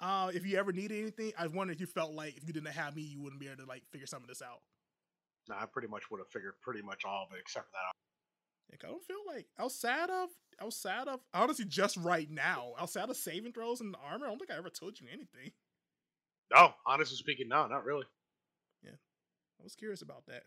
uh, 0.00 0.32
if 0.34 0.46
you 0.46 0.58
ever 0.58 0.72
needed 0.72 1.00
anything, 1.00 1.32
I 1.38 1.44
was 1.44 1.52
wondering 1.52 1.76
if 1.76 1.80
you 1.80 1.86
felt 1.88 2.14
like 2.14 2.36
if 2.36 2.44
you 2.46 2.52
didn't 2.54 2.72
have 2.72 2.96
me, 2.96 3.02
you 3.02 3.20
wouldn't 3.22 3.40
be 3.40 3.48
able 3.48 3.58
to 3.64 3.66
like 3.66 3.84
figure 3.92 4.06
some 4.08 4.22
of 4.22 4.28
this 4.28 4.42
out. 4.42 4.62
No, 5.48 5.56
I 5.56 5.66
pretty 5.66 5.88
much 5.88 6.10
would 6.10 6.20
have 6.20 6.28
figured 6.28 6.60
pretty 6.60 6.82
much 6.82 7.04
all 7.04 7.24
of 7.24 7.32
it 7.32 7.40
except 7.40 7.66
for 7.66 7.72
that. 7.72 7.92
Like, 8.70 8.84
I 8.84 8.88
don't 8.88 9.02
feel 9.02 9.24
like 9.26 9.48
outside 9.58 10.10
of 10.10 10.30
outside 10.60 11.08
of 11.08 11.20
honestly 11.32 11.64
just 11.64 11.96
right 11.96 12.28
now, 12.30 12.74
outside 12.78 13.08
of 13.08 13.16
saving 13.16 13.52
throws 13.52 13.80
and 13.80 13.96
armor, 13.96 14.26
I 14.26 14.28
don't 14.30 14.38
think 14.38 14.50
I 14.50 14.56
ever 14.56 14.70
told 14.70 15.00
you 15.00 15.08
anything. 15.08 15.52
No, 16.52 16.72
honestly 16.86 17.16
speaking, 17.16 17.48
no, 17.48 17.66
not 17.66 17.84
really. 17.84 18.06
Yeah, 18.82 18.92
I 19.60 19.64
was 19.64 19.74
curious 19.74 20.02
about 20.02 20.26
that. 20.26 20.44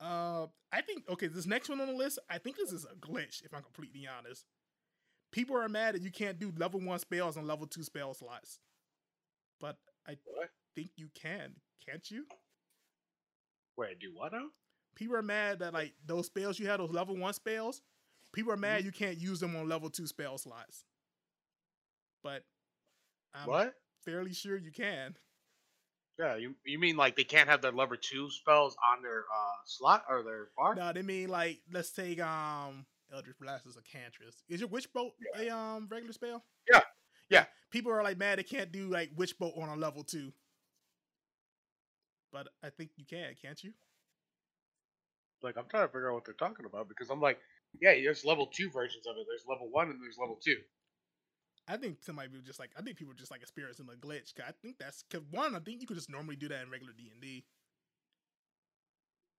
Uh, 0.00 0.46
I 0.72 0.80
think 0.80 1.04
okay, 1.10 1.26
this 1.26 1.46
next 1.46 1.68
one 1.68 1.80
on 1.80 1.86
the 1.86 1.92
list, 1.92 2.18
I 2.30 2.38
think 2.38 2.56
this 2.56 2.72
is 2.72 2.84
a 2.84 2.94
glitch. 2.96 3.44
If 3.44 3.52
I'm 3.54 3.62
completely 3.62 4.06
honest, 4.06 4.44
people 5.32 5.56
are 5.56 5.68
mad 5.68 5.94
that 5.94 6.02
you 6.02 6.10
can't 6.10 6.38
do 6.38 6.52
level 6.56 6.80
one 6.80 6.98
spells 6.98 7.36
and 7.36 7.46
level 7.46 7.66
two 7.66 7.82
spell 7.82 8.14
slots. 8.14 8.58
But 9.60 9.76
What? 10.24 10.50
think 10.74 10.90
you 10.96 11.08
can, 11.14 11.54
can't 11.86 12.10
you? 12.10 12.24
Wait, 13.76 13.98
do 13.98 14.12
what 14.14 14.32
now? 14.32 14.46
People 14.94 15.16
are 15.16 15.22
mad 15.22 15.58
that 15.60 15.74
like 15.74 15.94
those 16.06 16.26
spells 16.26 16.58
you 16.58 16.66
had, 16.66 16.80
those 16.80 16.90
level 16.90 17.16
one 17.16 17.32
spells. 17.34 17.82
People 18.32 18.52
are 18.52 18.56
Mm-hmm. 18.56 18.60
mad 18.62 18.84
you 18.84 18.92
can't 18.92 19.18
use 19.18 19.40
them 19.40 19.56
on 19.56 19.68
level 19.68 19.90
two 19.90 20.06
spell 20.06 20.38
slots. 20.38 20.84
But 22.22 22.44
I'm 23.34 23.48
what? 23.48 23.74
Fairly 24.04 24.32
sure 24.32 24.56
you 24.56 24.70
can. 24.70 25.14
Yeah, 26.18 26.36
you 26.36 26.54
you 26.66 26.78
mean 26.78 26.96
like 26.96 27.16
they 27.16 27.24
can't 27.24 27.48
have 27.48 27.62
their 27.62 27.72
level 27.72 27.96
two 27.98 28.28
spells 28.30 28.76
on 28.92 29.02
their 29.02 29.20
uh 29.20 29.58
slot 29.64 30.04
or 30.08 30.22
their 30.22 30.48
bar? 30.56 30.74
No, 30.74 30.92
they 30.92 31.02
mean 31.02 31.28
like 31.28 31.60
let's 31.72 31.92
take 31.92 32.20
um 32.20 32.84
Eldritch 33.12 33.38
Blast 33.40 33.66
as 33.66 33.76
a 33.76 33.82
cantress. 33.82 34.42
Is 34.48 34.60
your 34.60 34.68
Witch 34.68 34.92
Bolt 34.92 35.14
a 35.38 35.48
um 35.48 35.88
regular 35.90 36.12
spell? 36.12 36.44
Yeah. 36.70 36.82
Yeah. 37.30 37.46
People 37.70 37.92
are 37.92 38.02
like 38.02 38.18
mad 38.18 38.38
they 38.38 38.42
can't 38.42 38.70
do 38.70 38.88
like 38.88 39.10
Witch 39.16 39.38
Bolt 39.38 39.54
on 39.56 39.70
a 39.70 39.76
level 39.76 40.04
two. 40.04 40.32
But 42.32 42.48
I 42.62 42.70
think 42.70 42.90
you 42.96 43.04
can, 43.06 43.34
can't 43.40 43.62
you? 43.64 43.72
Like 45.42 45.56
I'm 45.56 45.64
trying 45.70 45.84
to 45.84 45.88
figure 45.88 46.10
out 46.10 46.14
what 46.14 46.24
they're 46.26 46.34
talking 46.34 46.66
about 46.66 46.88
because 46.88 47.08
I'm 47.10 47.20
like, 47.20 47.38
yeah, 47.80 47.94
there's 47.94 48.24
level 48.24 48.46
two 48.46 48.70
versions 48.70 49.06
of 49.06 49.16
it. 49.16 49.26
There's 49.28 49.44
level 49.48 49.68
one 49.70 49.88
and 49.88 49.98
there's 50.02 50.18
level 50.18 50.38
two. 50.44 50.56
I 51.68 51.76
think 51.76 52.02
somebody 52.02 52.28
was 52.28 52.42
just 52.42 52.58
like 52.58 52.70
I 52.76 52.82
think 52.82 52.96
people 52.96 53.14
just 53.14 53.30
like 53.30 53.42
experiencing 53.42 53.88
a 53.88 53.96
glitch. 53.96 54.34
'cause 54.34 54.46
I 54.48 54.52
think 54.52 54.78
that's 54.78 55.02
because 55.04 55.24
one, 55.30 55.54
I 55.54 55.60
think 55.60 55.80
you 55.80 55.86
could 55.86 55.96
just 55.96 56.10
normally 56.10 56.36
do 56.36 56.48
that 56.48 56.62
in 56.62 56.70
regular 56.70 56.92
D 56.92 57.10
and 57.10 57.20
D. 57.20 57.44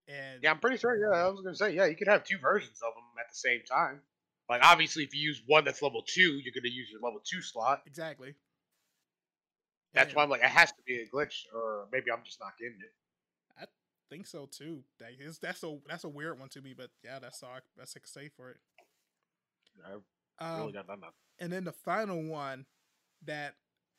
And 0.08 0.42
Yeah, 0.42 0.50
I'm 0.50 0.58
pretty 0.60 0.76
sure. 0.76 0.96
Yeah, 0.96 1.16
I 1.24 1.28
was 1.28 1.40
gonna 1.42 1.54
say, 1.56 1.74
yeah, 1.74 1.86
you 1.86 1.96
could 1.96 2.08
have 2.08 2.24
two 2.24 2.38
versions 2.38 2.80
of 2.82 2.94
them 2.94 3.04
at 3.20 3.28
the 3.30 3.34
same 3.36 3.62
time. 3.62 4.02
Like 4.48 4.62
obviously, 4.64 5.04
if 5.04 5.14
you 5.14 5.20
use 5.22 5.42
one 5.46 5.64
that's 5.64 5.82
level 5.82 6.02
two, 6.02 6.38
you're 6.38 6.52
gonna 6.54 6.72
use 6.72 6.90
your 6.90 7.00
level 7.00 7.20
two 7.24 7.42
slot. 7.42 7.82
exactly. 7.86 8.34
That's 9.94 10.14
And 10.14 10.14
why 10.14 10.22
I'm 10.22 10.28
like, 10.30 10.42
it 10.42 10.50
has 10.50 10.70
to 10.72 10.82
be 10.82 10.98
a 11.00 11.06
glitch, 11.08 11.46
or 11.54 11.88
maybe 11.92 12.10
I'm 12.12 12.24
just 12.24 12.40
not 12.40 12.58
getting 12.58 12.80
it. 12.80 12.92
I 13.58 13.66
think 14.10 14.26
so 14.26 14.46
too. 14.46 14.84
Like, 15.00 15.18
that's 15.40 15.62
a 15.62 15.78
that's 15.86 16.04
a 16.04 16.08
weird 16.08 16.38
one 16.38 16.48
to 16.50 16.62
me, 16.62 16.74
but 16.74 16.90
yeah, 17.04 17.18
that's 17.18 17.42
all. 17.42 17.50
I, 17.50 17.60
that's 17.76 17.92
can 17.94 18.04
say 18.06 18.28
for 18.28 18.50
it. 18.50 18.58
I 19.86 19.94
Um, 20.38 20.60
really 20.60 20.72
got 20.72 20.88
nothing. 20.88 21.10
And 21.42 21.52
then 21.52 21.64
the 21.64 21.72
final 21.72 22.22
one 22.22 22.66
that 23.26 23.54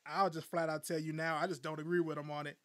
I'll 0.05 0.29
just 0.29 0.47
flat 0.47 0.69
out 0.69 0.85
tell 0.85 0.97
you 0.97 1.11
now, 1.11 1.37
I 1.39 1.45
just 1.45 1.61
don't 1.61 1.79
agree 1.79 1.99
with 1.99 2.15
them 2.15 2.31
on 2.31 2.47
it. 2.47 2.57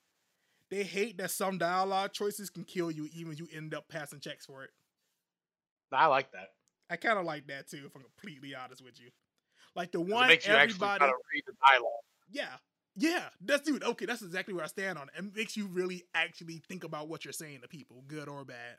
They 0.70 0.84
hate 0.84 1.18
that 1.18 1.32
some 1.32 1.58
dialogue 1.58 2.12
choices 2.12 2.48
can 2.48 2.62
kill 2.62 2.88
you 2.88 3.08
even 3.12 3.32
if 3.32 3.40
you 3.40 3.48
end 3.52 3.74
up 3.74 3.88
passing 3.88 4.20
checks 4.20 4.46
for 4.46 4.62
it. 4.62 4.70
I 5.90 6.06
like 6.06 6.30
that. 6.30 6.50
I 6.88 6.94
kind 6.96 7.18
of 7.18 7.24
like 7.24 7.48
that 7.48 7.68
too, 7.68 7.82
if 7.86 7.96
I'm 7.96 8.02
completely 8.02 8.54
honest 8.54 8.84
with 8.84 9.00
you. 9.00 9.08
Like 9.74 9.90
the 9.90 10.00
one 10.00 10.24
it 10.26 10.28
makes 10.28 10.46
you 10.46 10.54
everybody, 10.54 11.04
read 11.04 11.42
the 11.46 11.54
dialogue. 11.68 11.90
yeah, 12.30 12.56
yeah, 12.94 13.24
that's 13.40 13.62
dude. 13.62 13.82
Okay, 13.82 14.06
that's 14.06 14.22
exactly 14.22 14.54
where 14.54 14.64
I 14.64 14.68
stand 14.68 14.96
on 14.96 15.08
it. 15.08 15.18
It 15.18 15.36
makes 15.36 15.56
you 15.56 15.66
really 15.66 16.04
actually 16.14 16.62
think 16.68 16.84
about 16.84 17.08
what 17.08 17.24
you're 17.24 17.32
saying 17.32 17.62
to 17.62 17.68
people, 17.68 18.04
good 18.06 18.28
or 18.28 18.44
bad. 18.44 18.76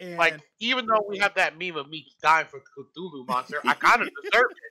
And 0.00 0.16
Like 0.16 0.40
even 0.60 0.86
though 0.86 1.04
we 1.06 1.18
have 1.18 1.34
that 1.34 1.58
meme 1.58 1.76
of 1.76 1.90
me 1.90 2.06
dying 2.22 2.46
for 2.46 2.60
Cthulhu 2.60 3.26
monster, 3.28 3.60
I 3.66 3.74
kind 3.74 4.00
of 4.00 4.08
deserve 4.22 4.50
it. 4.50 4.69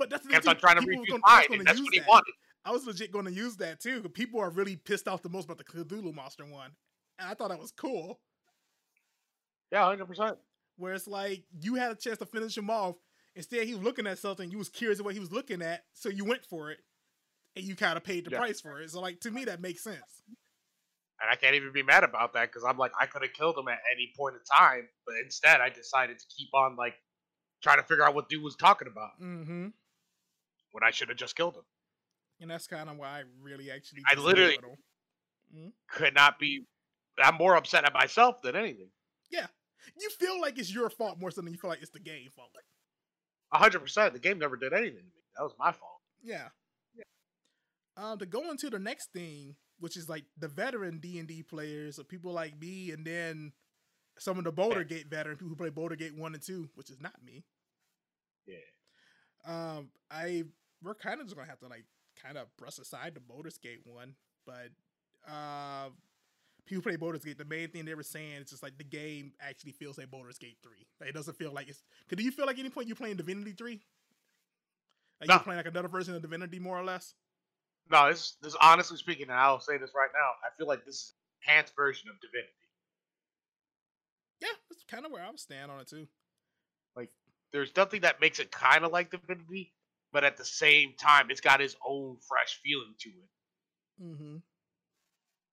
But 0.00 0.10
that's 0.10 0.24
the 0.26 0.30
Kept 0.32 0.44
thing, 0.46 0.50
on 0.54 0.56
trying 0.60 0.74
to 0.76 0.80
people 0.80 0.90
read 0.90 0.98
were 0.98 1.04
his 1.04 1.12
gonna- 1.12 1.22
I 1.24 1.30
was 1.30 1.38
mind, 1.38 1.48
gonna 1.48 1.58
and 1.60 1.68
that's 1.68 1.78
use 1.78 1.84
what 1.86 1.94
he 1.94 2.00
that. 2.00 2.08
wanted. 2.08 2.34
I 2.64 2.70
was 2.72 2.86
legit 2.86 3.12
going 3.12 3.24
to 3.26 3.32
use 3.32 3.56
that 3.58 3.80
too. 3.80 4.02
People 4.08 4.40
are 4.40 4.50
really 4.50 4.76
pissed 4.76 5.06
off 5.08 5.22
the 5.22 5.28
most 5.28 5.44
about 5.44 5.58
the 5.58 5.64
Cthulhu 5.64 6.12
monster 6.12 6.44
one, 6.44 6.72
and 7.18 7.28
I 7.30 7.34
thought 7.34 7.48
that 7.50 7.58
was 7.60 7.70
cool. 7.70 8.20
Yeah, 9.72 9.84
hundred 9.84 10.06
percent. 10.06 10.36
Where 10.76 10.94
it's 10.94 11.06
like 11.06 11.44
you 11.60 11.74
had 11.76 11.90
a 11.92 11.94
chance 11.94 12.18
to 12.18 12.26
finish 12.26 12.56
him 12.56 12.70
off. 12.70 12.96
Instead, 13.36 13.66
he 13.66 13.74
was 13.74 13.82
looking 13.84 14.06
at 14.06 14.18
something. 14.18 14.50
You 14.50 14.58
was 14.58 14.68
curious 14.68 14.98
of 14.98 15.04
what 15.04 15.14
he 15.14 15.20
was 15.20 15.30
looking 15.30 15.62
at, 15.62 15.84
so 15.94 16.08
you 16.08 16.24
went 16.24 16.44
for 16.44 16.70
it, 16.70 16.78
and 17.54 17.64
you 17.64 17.76
kind 17.76 17.96
of 17.96 18.02
paid 18.04 18.24
the 18.24 18.30
Yeah. 18.32 18.38
price 18.38 18.60
for 18.60 18.80
it. 18.80 18.90
So, 18.90 19.00
like 19.00 19.20
to 19.20 19.30
me, 19.30 19.44
that 19.44 19.60
makes 19.60 19.82
sense. 19.84 20.22
And 21.22 21.30
I 21.30 21.36
can't 21.36 21.54
even 21.54 21.70
be 21.72 21.82
mad 21.82 22.02
about 22.02 22.32
that 22.32 22.50
because 22.50 22.64
I'm 22.64 22.78
like, 22.78 22.92
I 22.98 23.04
could 23.06 23.22
have 23.22 23.32
killed 23.34 23.56
him 23.58 23.68
at 23.68 23.78
any 23.92 24.10
point 24.16 24.36
in 24.36 24.40
time, 24.56 24.88
but 25.06 25.14
instead 25.22 25.60
I 25.60 25.68
decided 25.68 26.18
to 26.18 26.24
keep 26.34 26.48
on 26.54 26.76
like 26.76 26.94
trying 27.62 27.76
to 27.76 27.82
figure 27.84 28.04
out 28.04 28.14
what 28.14 28.28
dude 28.30 28.42
was 28.42 28.56
talking 28.56 28.88
about 28.88 29.20
Mm-hmm. 29.20 29.68
When 30.72 30.82
I 30.84 30.90
should 30.90 31.08
have 31.08 31.18
just 31.18 31.36
killed 31.36 31.56
him. 31.56 31.64
And 32.40 32.50
that's 32.50 32.66
kind 32.66 32.88
of 32.88 32.96
why 32.96 33.08
I 33.08 33.22
really 33.42 33.70
actually. 33.70 34.02
I 34.10 34.18
literally- 34.18 34.58
him. 35.52 35.72
Could 35.90 36.14
not 36.14 36.38
be. 36.38 36.64
I'm 37.22 37.34
more 37.34 37.56
upset 37.56 37.84
at 37.84 37.92
myself 37.92 38.40
than 38.42 38.54
anything. 38.56 38.90
Yeah, 39.30 39.46
you 39.98 40.08
feel 40.10 40.40
like 40.40 40.58
it's 40.58 40.72
your 40.72 40.88
fault 40.90 41.18
more 41.18 41.30
so 41.30 41.40
than 41.40 41.52
you 41.52 41.58
feel 41.58 41.70
like 41.70 41.82
it's 41.82 41.90
the 41.90 41.98
game 42.00 42.28
fault. 42.34 42.50
hundred 43.52 43.80
percent. 43.80 44.14
The 44.14 44.20
game 44.20 44.38
never 44.38 44.56
did 44.56 44.72
anything 44.72 44.98
to 44.98 45.04
me. 45.04 45.22
That 45.36 45.42
was 45.42 45.54
my 45.58 45.72
fault. 45.72 46.00
Yeah. 46.22 46.48
Um, 47.96 48.18
to 48.18 48.26
go 48.26 48.50
into 48.50 48.70
the 48.70 48.78
next 48.78 49.12
thing, 49.12 49.56
which 49.78 49.96
is 49.96 50.08
like 50.08 50.24
the 50.38 50.48
veteran 50.48 51.00
D 51.00 51.18
and 51.18 51.28
D 51.28 51.42
players, 51.42 51.98
or 51.98 52.04
people 52.04 52.32
like 52.32 52.58
me, 52.58 52.92
and 52.92 53.04
then 53.04 53.52
some 54.18 54.38
of 54.38 54.44
the 54.44 54.52
Baldur 54.52 54.84
Gate 54.84 55.08
veteran 55.10 55.36
people 55.36 55.48
who 55.48 55.56
play 55.56 55.68
Baldur 55.70 55.96
Gate 55.96 56.16
one 56.16 56.32
and 56.34 56.42
two, 56.42 56.70
which 56.76 56.90
is 56.90 57.00
not 57.00 57.14
me. 57.22 57.44
Yeah. 58.46 58.56
Um, 59.44 59.90
I 60.10 60.44
we're 60.82 60.94
kind 60.94 61.20
of 61.20 61.26
just 61.26 61.36
gonna 61.36 61.48
have 61.48 61.60
to 61.60 61.68
like 61.68 61.84
kind 62.22 62.36
of 62.38 62.46
brush 62.56 62.78
aside 62.78 63.14
the 63.14 63.50
Gate 63.62 63.80
one, 63.84 64.14
but 64.46 64.70
uh, 65.30 65.90
people 66.66 66.82
play 66.82 66.96
Baldur's 66.96 67.24
Gate. 67.24 67.38
The 67.38 67.44
main 67.44 67.68
thing 67.68 67.84
they 67.84 67.94
were 67.94 68.02
saying 68.02 68.42
is 68.42 68.50
just 68.50 68.62
like 68.62 68.78
the 68.78 68.84
game 68.84 69.32
actually 69.40 69.72
feels 69.72 69.98
like 69.98 70.10
Baldur's 70.10 70.38
Gate 70.38 70.58
three. 70.62 70.86
Like, 71.00 71.10
it 71.10 71.14
doesn't 71.14 71.36
feel 71.36 71.52
like 71.52 71.68
it's. 71.68 71.82
Cause 72.08 72.16
do 72.16 72.22
you 72.22 72.30
feel 72.30 72.46
like 72.46 72.58
any 72.58 72.70
point 72.70 72.86
you're 72.88 72.96
playing 72.96 73.16
Divinity 73.16 73.52
three? 73.52 73.80
Like 75.20 75.28
No. 75.28 75.34
you're 75.34 75.42
playing 75.44 75.58
like 75.58 75.66
another 75.66 75.88
version 75.88 76.14
of 76.14 76.22
Divinity, 76.22 76.58
more 76.58 76.78
or 76.78 76.84
less. 76.84 77.14
No, 77.90 78.08
this 78.08 78.36
this 78.40 78.56
honestly 78.60 78.96
speaking, 78.96 79.24
and 79.28 79.32
I'll 79.38 79.60
say 79.60 79.76
this 79.76 79.90
right 79.94 80.10
now. 80.14 80.30
I 80.44 80.56
feel 80.56 80.66
like 80.66 80.84
this 80.84 80.94
is 80.94 81.12
an 81.46 81.52
enhanced 81.52 81.74
version 81.76 82.08
of 82.08 82.20
Divinity. 82.20 82.52
Yeah, 84.40 84.48
that's 84.70 84.84
kind 84.84 85.04
of 85.04 85.12
where 85.12 85.22
I 85.22 85.28
would 85.28 85.40
stand 85.40 85.70
on 85.70 85.80
it 85.80 85.88
too. 85.88 86.06
Like, 86.96 87.10
there's 87.52 87.74
nothing 87.76 88.02
that 88.02 88.20
makes 88.20 88.38
it 88.38 88.50
kind 88.50 88.84
of 88.84 88.92
like 88.92 89.10
Divinity, 89.10 89.72
but 90.12 90.24
at 90.24 90.36
the 90.36 90.44
same 90.44 90.94
time, 90.98 91.30
it's 91.30 91.40
got 91.40 91.60
its 91.60 91.76
own 91.86 92.16
fresh 92.26 92.60
feeling 92.62 92.94
to 92.98 93.08
it. 93.08 94.02
Mm-hmm. 94.02 94.36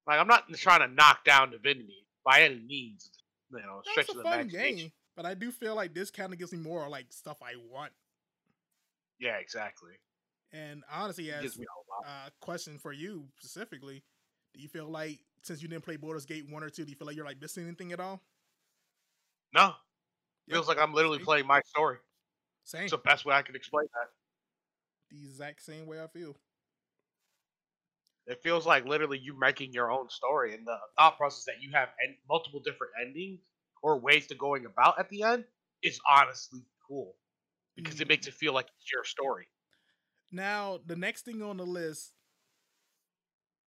Like 0.08 0.20
I'm 0.20 0.28
not 0.28 0.46
trying 0.56 0.88
to 0.88 0.94
knock 0.94 1.26
down 1.26 1.52
Divinity 1.52 2.08
by 2.26 2.42
any 2.42 2.60
means. 2.66 3.12
You 3.52 3.60
know, 3.60 3.82
That's 3.86 4.08
stretch 4.08 4.10
a 4.10 4.12
of 4.20 4.24
the 4.24 4.34
imagination. 4.34 4.78
game, 4.78 4.92
but 5.16 5.26
I 5.26 5.34
do 5.34 5.52
feel 5.52 5.76
like 5.76 5.94
this 5.94 6.12
kind 6.12 6.32
of 6.34 6.40
gives 6.40 6.52
me 6.52 6.60
more 6.60 6.88
like 6.90 7.08
stuff 7.10 7.38
I 7.42 7.54
want. 7.72 7.92
Yeah, 9.20 9.38
exactly. 9.38 9.92
And 10.54 10.84
honestly, 10.94 11.32
as 11.32 11.58
a 11.58 12.08
uh, 12.08 12.30
question 12.40 12.78
for 12.78 12.94
you 12.94 13.26
specifically, 13.40 14.04
do 14.54 14.62
you 14.62 14.70
feel 14.70 14.90
like 14.90 15.20
since 15.44 15.62
you 15.62 15.68
didn't 15.68 15.84
play 15.84 15.98
Baldur's 15.98 16.26
Gate 16.26 16.46
one 16.50 16.64
or 16.64 16.70
two, 16.70 16.84
do 16.84 16.90
you 16.90 16.96
feel 16.96 17.08
like 17.08 17.16
you're 17.16 17.26
like 17.26 17.42
missing 17.42 17.66
anything 17.66 17.92
at 17.92 18.00
all? 18.00 18.22
No, 19.54 19.74
Yeah, 20.46 20.56
feels 20.56 20.68
like 20.68 20.78
I'm 20.78 20.94
literally 20.94 21.20
playing 21.20 21.48
my 21.48 21.62
story. 21.66 21.98
Same, 22.64 22.84
It's 22.84 22.92
the 22.92 22.98
best 22.98 23.26
way 23.26 23.34
I 23.34 23.42
can 23.42 23.56
explain 23.56 23.88
that. 23.94 24.10
The 25.10 25.18
exact 25.26 25.62
same 25.64 25.86
way 25.88 26.02
I 26.02 26.08
feel. 26.08 26.38
It 28.28 28.42
feels 28.44 28.66
like 28.66 28.86
literally 28.86 29.18
you 29.18 29.34
making 29.38 29.74
your 29.74 29.92
own 29.92 30.10
story, 30.10 30.54
and 30.54 30.66
the 30.68 30.78
thought 30.96 31.18
process 31.18 31.46
that 31.46 31.62
you 31.62 31.72
have 31.72 31.90
en- 32.04 32.18
multiple 32.30 32.60
different 32.60 32.94
endings 33.02 33.40
or 33.82 34.00
ways 34.00 34.28
to 34.28 34.36
going 34.36 34.66
about 34.66 35.00
at 35.00 35.10
the 35.10 35.24
end 35.24 35.46
is 35.82 36.00
honestly 36.08 36.66
cool 36.88 37.16
because 37.76 38.00
it 38.02 38.08
Mhm. 38.08 38.10
makes 38.10 38.28
it 38.28 38.34
feel 38.34 38.54
like 38.54 38.68
it's 38.78 38.92
your 38.92 39.04
story. 39.04 39.48
Now, 40.32 40.80
the 40.86 40.96
next 40.96 41.26
thing 41.26 41.42
on 41.42 41.58
the 41.58 41.66
list, 41.66 42.14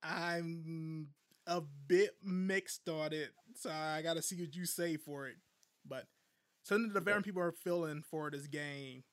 I'm 0.02 1.08
a 1.46 1.60
bit 1.60 2.12
mixed 2.22 2.88
on 2.88 3.12
it, 3.12 3.30
so 3.54 3.70
I 3.70 4.02
got 4.02 4.14
to 4.14 4.22
see 4.22 4.40
what 4.40 4.54
you 4.54 4.66
say 4.66 4.96
for 4.96 5.28
it. 5.28 5.36
But 5.86 6.06
something 6.64 6.92
the 6.92 7.00
veteran 7.00 7.22
people 7.22 7.42
are 7.42 7.52
feeling 7.52 8.02
for 8.02 8.30
this 8.30 8.46
game, 8.46 9.04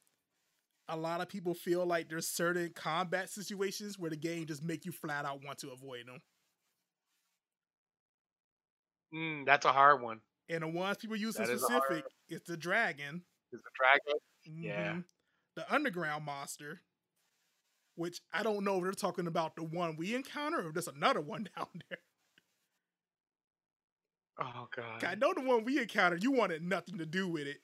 a 0.90 0.96
lot 0.98 1.22
of 1.22 1.28
people 1.30 1.54
feel 1.54 1.86
like 1.86 2.10
there's 2.10 2.28
certain 2.28 2.72
combat 2.74 3.30
situations 3.30 4.00
where 4.00 4.10
the 4.10 4.16
game 4.18 4.46
just 4.46 4.64
make 4.64 4.86
you 4.86 4.92
flat 4.92 5.26
out 5.26 5.44
want 5.44 5.58
to 5.60 5.70
avoid 5.72 6.08
them. 6.08 6.22
Mm, 9.14 9.46
that's 9.46 9.66
a 9.66 9.72
hard 9.72 10.02
one. 10.02 10.22
And 10.50 10.64
the 10.64 10.68
ones 10.68 10.98
people 10.98 11.16
use 11.16 11.36
in 11.38 11.44
That 11.46 11.60
hard 11.60 11.84
specific 11.84 12.06
is 12.30 12.42
the 12.48 12.58
dragon, 12.58 13.22
Is 13.52 13.62
the 13.62 13.70
dragon? 13.78 14.20
Yeah. 14.66 14.94
mhm, 14.94 15.04
the 15.56 15.74
underground 15.74 16.26
monster, 16.26 16.82
which 17.96 18.22
I 18.34 18.44
don't 18.44 18.64
know 18.64 18.78
if 18.78 18.84
they're 18.84 18.92
talking 18.94 19.28
about 19.28 19.56
the 19.56 19.64
one 19.64 19.98
we 19.98 20.16
encounter 20.16 20.60
or 20.62 20.68
if 20.68 20.74
there's 20.74 20.88
another 20.88 21.22
one 21.22 21.48
down 21.58 21.68
there. 21.90 22.00
Oh 24.40 24.68
god. 24.76 25.04
I 25.04 25.16
know 25.16 25.34
the 25.34 25.42
one 25.42 25.66
we 25.66 25.80
encountered, 25.82 26.24
you 26.24 26.32
wanted 26.32 26.62
nothing 26.62 26.98
to 27.00 27.06
do 27.06 27.28
with 27.28 27.48
it. 27.48 27.58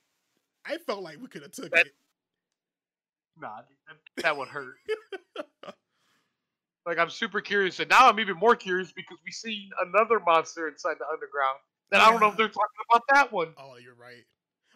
I 0.66 0.78
felt 0.78 1.04
like 1.04 1.20
we 1.22 1.28
could 1.28 1.44
have 1.44 1.52
took 1.52 1.72
That- 1.72 1.88
it. 1.88 1.94
Nah, 3.39 3.61
that, 3.88 4.23
that 4.23 4.38
would 4.38 4.47
hurt. 4.47 4.76
like 6.85 6.97
I'm 6.97 7.10
super 7.10 7.41
curious, 7.41 7.80
and 7.80 7.89
now 7.89 8.07
I'm 8.07 8.19
even 8.19 8.38
more 8.38 8.55
curious 8.55 8.91
because 8.91 9.18
we 9.26 9.31
seen 9.31 9.69
another 9.81 10.19
monster 10.19 10.68
inside 10.68 10.95
the 10.99 11.05
underground. 11.11 11.57
That 11.91 12.01
I 12.01 12.11
don't 12.11 12.19
know 12.19 12.30
if 12.30 12.38
they're 12.38 12.47
talking 12.47 12.64
about 12.89 13.03
that 13.14 13.31
one. 13.31 13.53
Oh, 13.57 13.76
you're 13.77 13.95
right. 13.95 14.23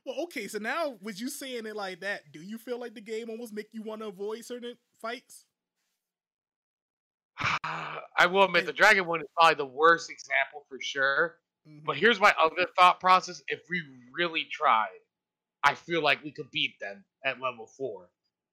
Well, 0.06 0.16
okay, 0.24 0.48
so 0.48 0.60
now 0.60 0.98
with 1.02 1.20
you 1.20 1.30
saying 1.30 1.66
it 1.66 1.76
like 1.76 2.00
that, 2.00 2.32
do 2.32 2.42
you 2.42 2.58
feel 2.58 2.80
like 2.80 2.94
the 2.94 3.02
game 3.02 3.30
almost 3.30 3.54
make 3.54 3.68
you 3.74 3.82
want 3.82 4.02
to 4.02 4.08
avoid 4.08 4.46
certain 4.46 4.76
fights? 5.02 5.46
I 7.64 8.26
will 8.28 8.46
admit 8.46 8.66
the 8.66 8.74
dragon 8.74 9.06
one 9.06 9.22
is 9.22 9.28
probably 9.36 9.56
the 9.56 9.66
worst 9.66 10.10
example 10.10 10.66
for 10.70 10.80
sure. 10.82 11.36
Mhm. 11.68 11.84
But 11.86 11.98
here's 11.98 12.20
my 12.20 12.34
other 12.42 12.68
thought 12.78 13.00
process: 13.00 13.42
if 13.48 13.62
we 13.70 13.82
really 14.14 14.46
tried, 14.46 15.00
I 15.64 15.76
feel 15.76 16.02
like 16.02 16.24
we 16.24 16.32
could 16.32 16.50
beat 16.52 16.80
them 16.80 17.04
at 17.26 17.42
level 17.42 17.68
four. 17.68 18.10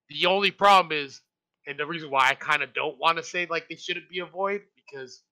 The 0.09 0.27
only 0.27 0.51
problem 0.51 0.97
is, 0.97 1.21
and 1.67 1.79
the 1.79 1.87
reason 1.87 2.11
why 2.11 2.29
I 2.29 2.35
kind 2.35 2.63
of 2.63 2.75
don't 2.75 2.99
want 2.99 3.17
to 3.19 3.23
say 3.23 3.47
like 3.49 3.69
they 3.69 3.77
shouldn't 3.77 4.11
be 4.11 4.19
a 4.19 4.27
void 4.27 4.63
because 4.77 5.23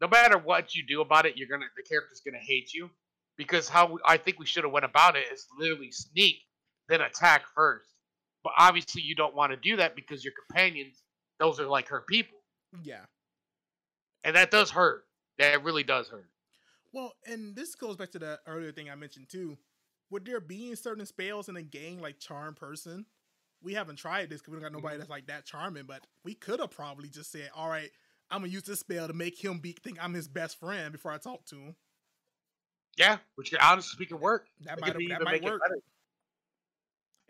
no 0.00 0.08
matter 0.08 0.38
what 0.38 0.74
you 0.74 0.84
do 0.86 1.00
about 1.00 1.26
it, 1.26 1.36
you're 1.36 1.48
gonna 1.48 1.66
the 1.76 1.82
character's 1.82 2.20
gonna 2.24 2.38
hate 2.38 2.72
you. 2.72 2.90
Because 3.36 3.68
how 3.68 3.98
I 4.04 4.16
think 4.16 4.38
we 4.38 4.46
should 4.46 4.64
have 4.64 4.72
went 4.72 4.84
about 4.84 5.16
it 5.16 5.24
is 5.32 5.46
literally 5.58 5.92
sneak, 5.92 6.40
then 6.88 7.00
attack 7.00 7.44
first. 7.54 7.88
But 8.42 8.52
obviously, 8.58 9.02
you 9.02 9.14
don't 9.14 9.34
want 9.34 9.52
to 9.52 9.56
do 9.56 9.76
that 9.76 9.94
because 9.94 10.24
your 10.24 10.32
companions, 10.48 11.02
those 11.38 11.60
are 11.60 11.66
like 11.66 11.88
her 11.88 12.02
people, 12.08 12.38
yeah. 12.82 13.04
and 14.24 14.34
that 14.34 14.50
does 14.50 14.70
hurt. 14.70 15.04
That 15.38 15.62
really 15.62 15.84
does 15.84 16.08
hurt. 16.08 16.30
Well, 16.92 17.12
and 17.26 17.54
this 17.54 17.74
goes 17.74 17.96
back 17.96 18.10
to 18.12 18.18
the 18.18 18.40
earlier 18.46 18.72
thing 18.72 18.90
I 18.90 18.94
mentioned 18.94 19.28
too. 19.28 19.56
Would 20.10 20.24
there 20.24 20.40
be 20.40 20.74
certain 20.74 21.06
spells 21.06 21.48
in 21.48 21.56
a 21.56 21.62
game 21.62 22.00
like 22.00 22.18
Charm 22.18 22.54
Person? 22.54 23.06
We 23.62 23.74
haven't 23.74 23.96
tried 23.96 24.30
this 24.30 24.40
because 24.40 24.52
we 24.52 24.56
don't 24.60 24.62
got 24.64 24.72
nobody 24.72 24.94
Mm-hmm. 24.94 25.00
that's 25.00 25.10
like 25.10 25.26
that 25.26 25.44
charming, 25.44 25.84
but 25.84 26.06
we 26.24 26.34
could 26.34 26.60
have 26.60 26.70
probably 26.70 27.08
just 27.08 27.32
said, 27.32 27.50
"All 27.54 27.68
right, 27.68 27.90
I'm 28.30 28.40
gonna 28.42 28.52
use 28.52 28.62
this 28.62 28.80
spell 28.80 29.08
to 29.08 29.12
make 29.14 29.42
him 29.42 29.58
be 29.58 29.72
think 29.72 29.98
I'm 30.02 30.14
his 30.14 30.28
best 30.28 30.58
friend 30.60 30.92
before 30.92 31.12
I 31.12 31.18
talk 31.18 31.44
to 31.46 31.56
him." 31.56 31.76
Yeah, 32.96 33.18
which 33.36 33.54
honestly 33.60 33.90
speaking 33.94 34.20
work. 34.20 34.46
That 34.62 34.80
might 34.80 34.94
that 34.94 35.22
might 35.24 35.32
make 35.40 35.42
work. 35.42 35.60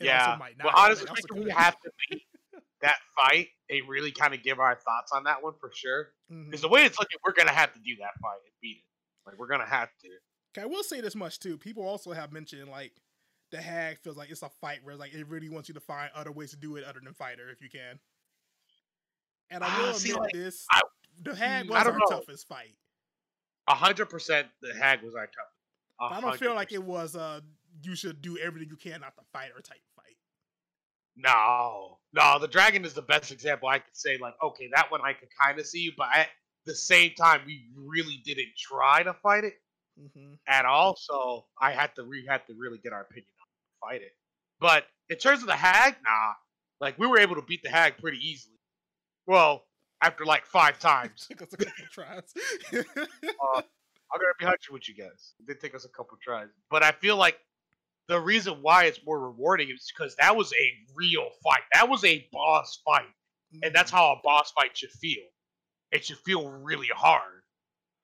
yeah, 0.01 0.37
but 0.39 0.65
not. 0.65 0.75
honestly 0.77 1.07
speaking, 1.17 1.45
we 1.45 1.51
have 1.51 1.77
to 1.81 1.91
beat 2.11 2.23
that 2.83 2.97
fight 3.17 3.49
and 3.71 3.89
really 3.89 4.13
kind 4.13 4.35
of 4.35 4.43
give 4.43 4.61
our 4.61 4.75
thoughts 4.75 5.13
on 5.13 5.25
that 5.25 5.43
one 5.43 5.55
for 5.61 5.71
sure. 5.75 6.11
Because 6.29 6.61
the 6.63 6.69
way 6.69 6.85
it's 6.85 6.99
looking, 6.99 7.19
we're 7.25 7.33
gonna 7.33 7.51
have 7.53 7.73
to 7.75 7.81
do 7.81 7.97
that 8.01 8.13
fight 8.21 8.39
and 8.45 8.53
beat 8.63 8.79
it. 8.79 8.85
Like 9.27 9.39
we're 9.39 9.49
gonna 9.49 9.67
have 9.67 9.89
to. 10.03 10.09
Okay, 10.57 10.63
I 10.63 10.67
will 10.67 10.83
say 10.83 11.01
this 11.01 11.15
much 11.15 11.39
too. 11.41 11.59
People 11.59 11.87
also 11.87 12.13
have 12.13 12.33
mentioned 12.33 12.69
like 12.71 12.93
the 13.51 13.61
hag 13.61 13.99
feels 13.99 14.17
like 14.17 14.31
it's 14.31 14.43
a 14.43 14.49
fight 14.49 14.81
where 14.83 14.97
like 14.97 15.15
it 15.15 15.27
really 15.29 15.49
wants 15.49 15.69
you 15.69 15.75
to 15.75 15.81
find 15.81 16.11
other 16.15 16.33
ways 16.33 16.51
to 16.51 16.57
do 16.57 16.77
it 16.77 16.85
other 16.85 17.01
than 17.03 17.13
fighter 17.15 17.49
if 17.51 17.61
you 17.63 17.69
can. 17.69 17.99
And 19.51 19.65
I 19.65 19.69
Ah, 19.69 19.87
will 19.89 19.95
see, 19.95 20.13
admit 20.13 20.23
like, 20.23 20.33
this: 20.35 20.67
I- 20.71 20.83
the 21.23 21.35
hag 21.35 21.67
mm, 21.67 21.71
was 21.71 21.87
our 21.87 21.99
know. 21.99 22.07
toughest 22.07 22.47
fight. 22.49 22.75
A 23.67 23.75
hundred 23.75 24.07
percent, 24.07 24.49
the 24.63 24.75
hag 24.75 25.03
was 25.03 25.15
our 25.15 25.27
toughest. 25.27 25.55
I 26.01 26.21
don't 26.21 26.39
feel 26.39 26.55
like 26.55 26.73
it 26.73 26.83
was 26.83 27.17
uh 27.17 27.41
you 27.83 27.95
should 27.95 28.21
do 28.23 28.39
everything 28.39 28.69
you 28.69 28.77
can 28.77 29.01
not 29.01 29.15
to 29.17 29.23
fight 29.33 29.51
or 29.55 29.61
type 29.61 29.83
fight. 29.95 30.17
No, 31.17 31.99
no, 32.13 32.39
the 32.39 32.47
dragon 32.49 32.85
is 32.85 32.95
the 32.95 33.03
best 33.03 33.33
example 33.33 33.69
I 33.69 33.79
could 33.81 33.97
say. 33.97 34.19
Like, 34.19 34.35
okay, 34.43 34.69
that 34.75 34.91
one 34.91 35.01
I 35.03 35.13
could 35.13 35.29
kind 35.41 35.59
of 35.59 35.67
see, 35.67 35.93
but 35.97 36.09
at 36.15 36.29
the 36.65 36.75
same 36.75 37.15
time, 37.15 37.43
we 37.47 37.67
really 37.75 38.23
didn't 38.25 38.57
try 38.57 39.03
to 39.03 39.13
fight 39.15 39.45
it 39.45 39.55
Mm-hmm. 40.01 40.35
at 40.47 40.65
all. 40.65 40.97
So 40.97 41.47
I 41.61 41.73
had 41.73 41.95
to 41.97 42.05
we 42.05 42.25
had 42.27 42.47
to 42.47 42.55
really 42.55 42.79
get 42.79 42.93
our 42.93 43.03
opinion 43.03 43.27
on 43.38 43.38
fight 43.81 44.03
it. 44.03 44.13
But 44.61 44.85
in 45.09 45.17
terms 45.17 45.41
of 45.41 45.47
the 45.47 45.57
hag, 45.57 45.97
nah. 46.05 46.33
Like 46.81 46.99
we 46.99 47.07
were 47.07 47.19
able 47.19 47.35
to 47.37 47.43
beat 47.43 47.63
the 47.63 47.71
hag 47.71 47.99
pretty 47.99 48.19
easily. 48.19 48.57
Well, 49.27 49.65
after 50.03 50.25
like 50.25 50.47
five 50.47 50.79
times. 50.79 51.27
Took 51.31 51.43
us 51.43 51.53
a 51.53 51.57
couple 51.57 51.85
tries. 51.93 52.33
Uh, 52.73 53.63
I'm 54.11 54.21
gonna 54.21 54.33
be 54.39 54.47
hunching 54.47 54.73
with 54.73 54.89
you 54.89 54.95
guys. 54.95 55.35
It 55.41 55.47
did 55.47 55.61
take 55.61 55.75
us 55.75 55.85
a 55.85 55.89
couple 55.89 56.17
tries, 56.23 56.49
but 56.71 56.83
I 56.83 56.93
feel 56.93 57.17
like 57.17 57.37
the 58.09 58.19
reason 58.19 58.59
why 58.63 58.85
it's 58.85 59.01
more 59.05 59.21
rewarding 59.21 59.69
is 59.69 59.93
because 59.95 60.17
that 60.17 60.35
was 60.35 60.53
a 60.53 60.73
real 60.95 61.29
fight. 61.45 61.63
That 61.75 61.89
was 61.89 62.05
a 62.05 62.27
boss 62.33 62.81
fight, 62.85 63.05
and 63.63 63.75
that's 63.75 63.91
how 63.91 64.13
a 64.13 64.21
boss 64.25 64.51
fight 64.53 64.77
should 64.77 64.91
feel. 64.93 65.25
It 65.93 66.05
should 66.05 66.19
feel 66.19 66.49
really 66.49 66.89
hard. 66.95 67.38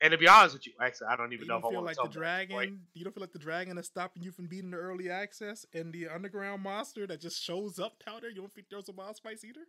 And 0.01 0.11
to 0.11 0.19
be 0.19 0.29
honest 0.29 0.55
with 0.55 0.66
you, 0.66 0.73
actually, 0.81 1.07
I 1.09 1.16
don't 1.16 1.33
even 1.33 1.45
you 1.45 1.49
know 1.49 1.61
don't 1.61 1.61
if 1.61 1.65
I 1.65 1.69
feel 1.69 1.75
want 1.77 1.87
like 1.87 1.97
to 1.97 2.09
the 2.09 2.21
dragon. 2.21 2.81
You 2.93 3.05
don't 3.05 3.15
feel 3.15 3.23
like 3.23 3.33
the 3.33 3.39
dragon 3.39 3.79
is 3.79 3.87
stopping 3.87 4.23
you 4.23 4.33
from 4.33 4.49
beating 4.49 4.71
the 4.71 4.77
early 4.77 5.11
access 5.11 5.65
and 5.73 5.93
the 5.93 6.09
underground 6.09 6.62
monster 6.62 7.07
that 7.07 7.21
just 7.21 7.43
shows 7.43 7.79
up 7.79 8.03
out 8.07 8.21
there. 8.21 8.31
You 8.31 8.41
don't 8.41 8.53
think 8.53 8.66
there's 8.71 8.89
a 8.89 8.93
boss 8.93 9.19
fights 9.21 9.45
either? 9.45 9.62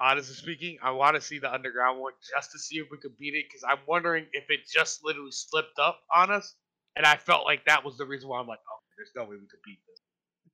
honestly 0.00 0.34
speaking, 0.34 0.78
I 0.82 0.90
want 0.92 1.16
to 1.16 1.20
see 1.20 1.38
the 1.38 1.52
underground 1.52 2.00
one 2.00 2.12
just 2.34 2.52
to 2.52 2.58
see 2.58 2.76
if 2.76 2.86
we 2.90 2.98
could 2.98 3.16
beat 3.18 3.34
it 3.34 3.46
because 3.48 3.64
I'm 3.64 3.78
wondering 3.86 4.26
if 4.32 4.44
it 4.48 4.60
just 4.72 5.04
literally 5.04 5.32
slipped 5.32 5.78
up 5.78 6.00
on 6.14 6.30
us, 6.30 6.54
and 6.96 7.04
I 7.04 7.16
felt 7.16 7.44
like 7.44 7.64
that 7.66 7.84
was 7.84 7.96
the 7.96 8.06
reason 8.06 8.28
why 8.28 8.40
I'm 8.40 8.46
like, 8.46 8.60
oh, 8.70 8.78
there's 8.96 9.10
no 9.16 9.24
way 9.24 9.36
we 9.36 9.46
could 9.46 9.62
beat 9.64 9.78
this. 9.88 10.00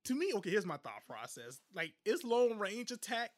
To 0.05 0.15
me, 0.15 0.31
okay, 0.35 0.51
here's 0.51 0.65
my 0.65 0.77
thought 0.77 1.05
process. 1.07 1.59
Like, 1.73 1.93
its 2.05 2.23
long 2.23 2.57
range 2.57 2.91
attack 2.91 3.31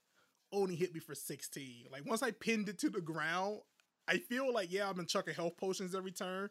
only 0.52 0.76
hit 0.76 0.94
me 0.94 1.00
for 1.00 1.16
16. 1.16 1.86
Like, 1.92 2.06
once 2.06 2.24
I 2.24 2.32
pinned 2.32 2.70
it 2.70 2.80
to 2.80 2.90
the 2.90 3.02
ground, 3.02 3.60
I 4.08 4.18
feel 4.18 4.54
like, 4.54 4.72
yeah, 4.72 4.90
I've 4.90 4.96
been 4.96 5.06
chucking 5.06 5.34
health 5.34 5.58
potions 5.58 5.94
every 5.94 6.12
turn, 6.12 6.50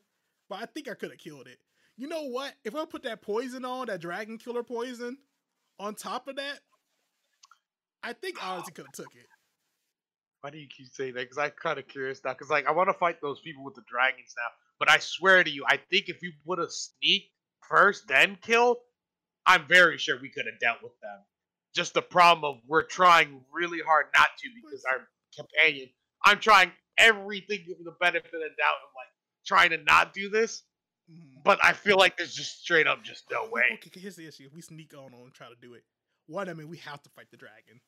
but 0.48 0.60
I 0.60 0.66
think 0.66 0.88
I 0.88 0.94
could 0.94 1.10
have 1.10 1.18
killed 1.18 1.46
it. 1.46 1.58
You 1.96 2.08
know 2.08 2.24
what? 2.24 2.54
If 2.64 2.74
I 2.74 2.84
put 2.84 3.04
that 3.04 3.22
poison 3.22 3.64
on, 3.64 3.86
that 3.86 4.00
dragon 4.00 4.36
killer 4.36 4.62
poison, 4.62 5.16
on 5.78 5.94
top 5.94 6.28
of 6.28 6.36
that, 6.36 6.60
I 8.02 8.12
think 8.12 8.42
I 8.42 8.54
honestly 8.54 8.72
could 8.72 8.86
have 8.86 8.92
took 8.92 9.14
it. 9.14 9.26
Why 10.42 10.50
do 10.50 10.58
you 10.58 10.68
keep 10.68 10.88
saying 10.92 11.14
that? 11.14 11.22
Because 11.22 11.38
I'm 11.38 11.50
kind 11.60 11.78
of 11.78 11.88
curious 11.88 12.20
now. 12.24 12.32
Because 12.32 12.50
like 12.50 12.66
I 12.66 12.72
want 12.72 12.88
to 12.88 12.94
fight 12.94 13.20
those 13.20 13.40
people 13.40 13.64
with 13.64 13.74
the 13.74 13.82
dragons 13.88 14.34
now, 14.36 14.48
but 14.78 14.90
I 14.90 14.98
swear 14.98 15.42
to 15.42 15.50
you, 15.50 15.64
I 15.66 15.78
think 15.90 16.08
if 16.08 16.18
we 16.22 16.34
would 16.44 16.58
have 16.58 16.70
sneaked 16.70 17.30
first 17.68 18.06
then 18.06 18.38
killed, 18.40 18.76
I'm 19.44 19.66
very 19.66 19.98
sure 19.98 20.20
we 20.20 20.28
could 20.28 20.46
have 20.46 20.60
dealt 20.60 20.82
with 20.82 20.98
them. 21.00 21.18
Just 21.74 21.94
the 21.94 22.02
problem 22.02 22.44
of 22.44 22.62
we're 22.66 22.82
trying 22.82 23.40
really 23.52 23.80
hard 23.84 24.06
not 24.16 24.28
to 24.38 24.48
because 24.54 24.84
our 24.84 25.08
companion. 25.36 25.88
I'm 26.24 26.38
trying 26.38 26.72
everything 26.98 27.64
for 27.76 27.84
the 27.84 27.96
benefit 28.00 28.26
of 28.26 28.40
the 28.40 28.48
doubt 28.58 28.80
of 28.84 28.90
like 28.94 29.12
trying 29.44 29.70
to 29.70 29.76
not 29.78 30.12
do 30.12 30.28
this, 30.28 30.62
Mhm. 31.10 31.42
but 31.44 31.62
I 31.64 31.72
feel 31.72 31.96
like 31.98 32.16
there's 32.16 32.34
just 32.34 32.60
straight 32.62 32.86
up 32.86 33.02
just 33.04 33.24
no 33.30 33.48
way. 33.50 33.78
Okay, 33.86 34.00
here's 34.00 34.16
the 34.16 34.26
issue. 34.26 34.44
If 34.46 34.52
we 34.54 34.60
sneak 34.62 34.92
on 34.94 35.12
and 35.14 35.32
try 35.34 35.48
to 35.48 35.54
do 35.60 35.74
it, 35.74 35.84
one, 36.26 36.48
I 36.48 36.54
mean, 36.54 36.68
we 36.68 36.78
have 36.78 37.02
to 37.02 37.10
fight 37.10 37.30
the 37.30 37.36
dragon. 37.36 37.80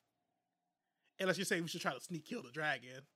Unless 1.21 1.39
you 1.39 1.45
say 1.45 1.61
we 1.61 1.67
should 1.69 1.81
try 1.81 1.93
to 1.95 2.01
sneak 2.01 2.25
kill 2.27 2.43
the 2.43 2.53
dragon. 2.53 3.07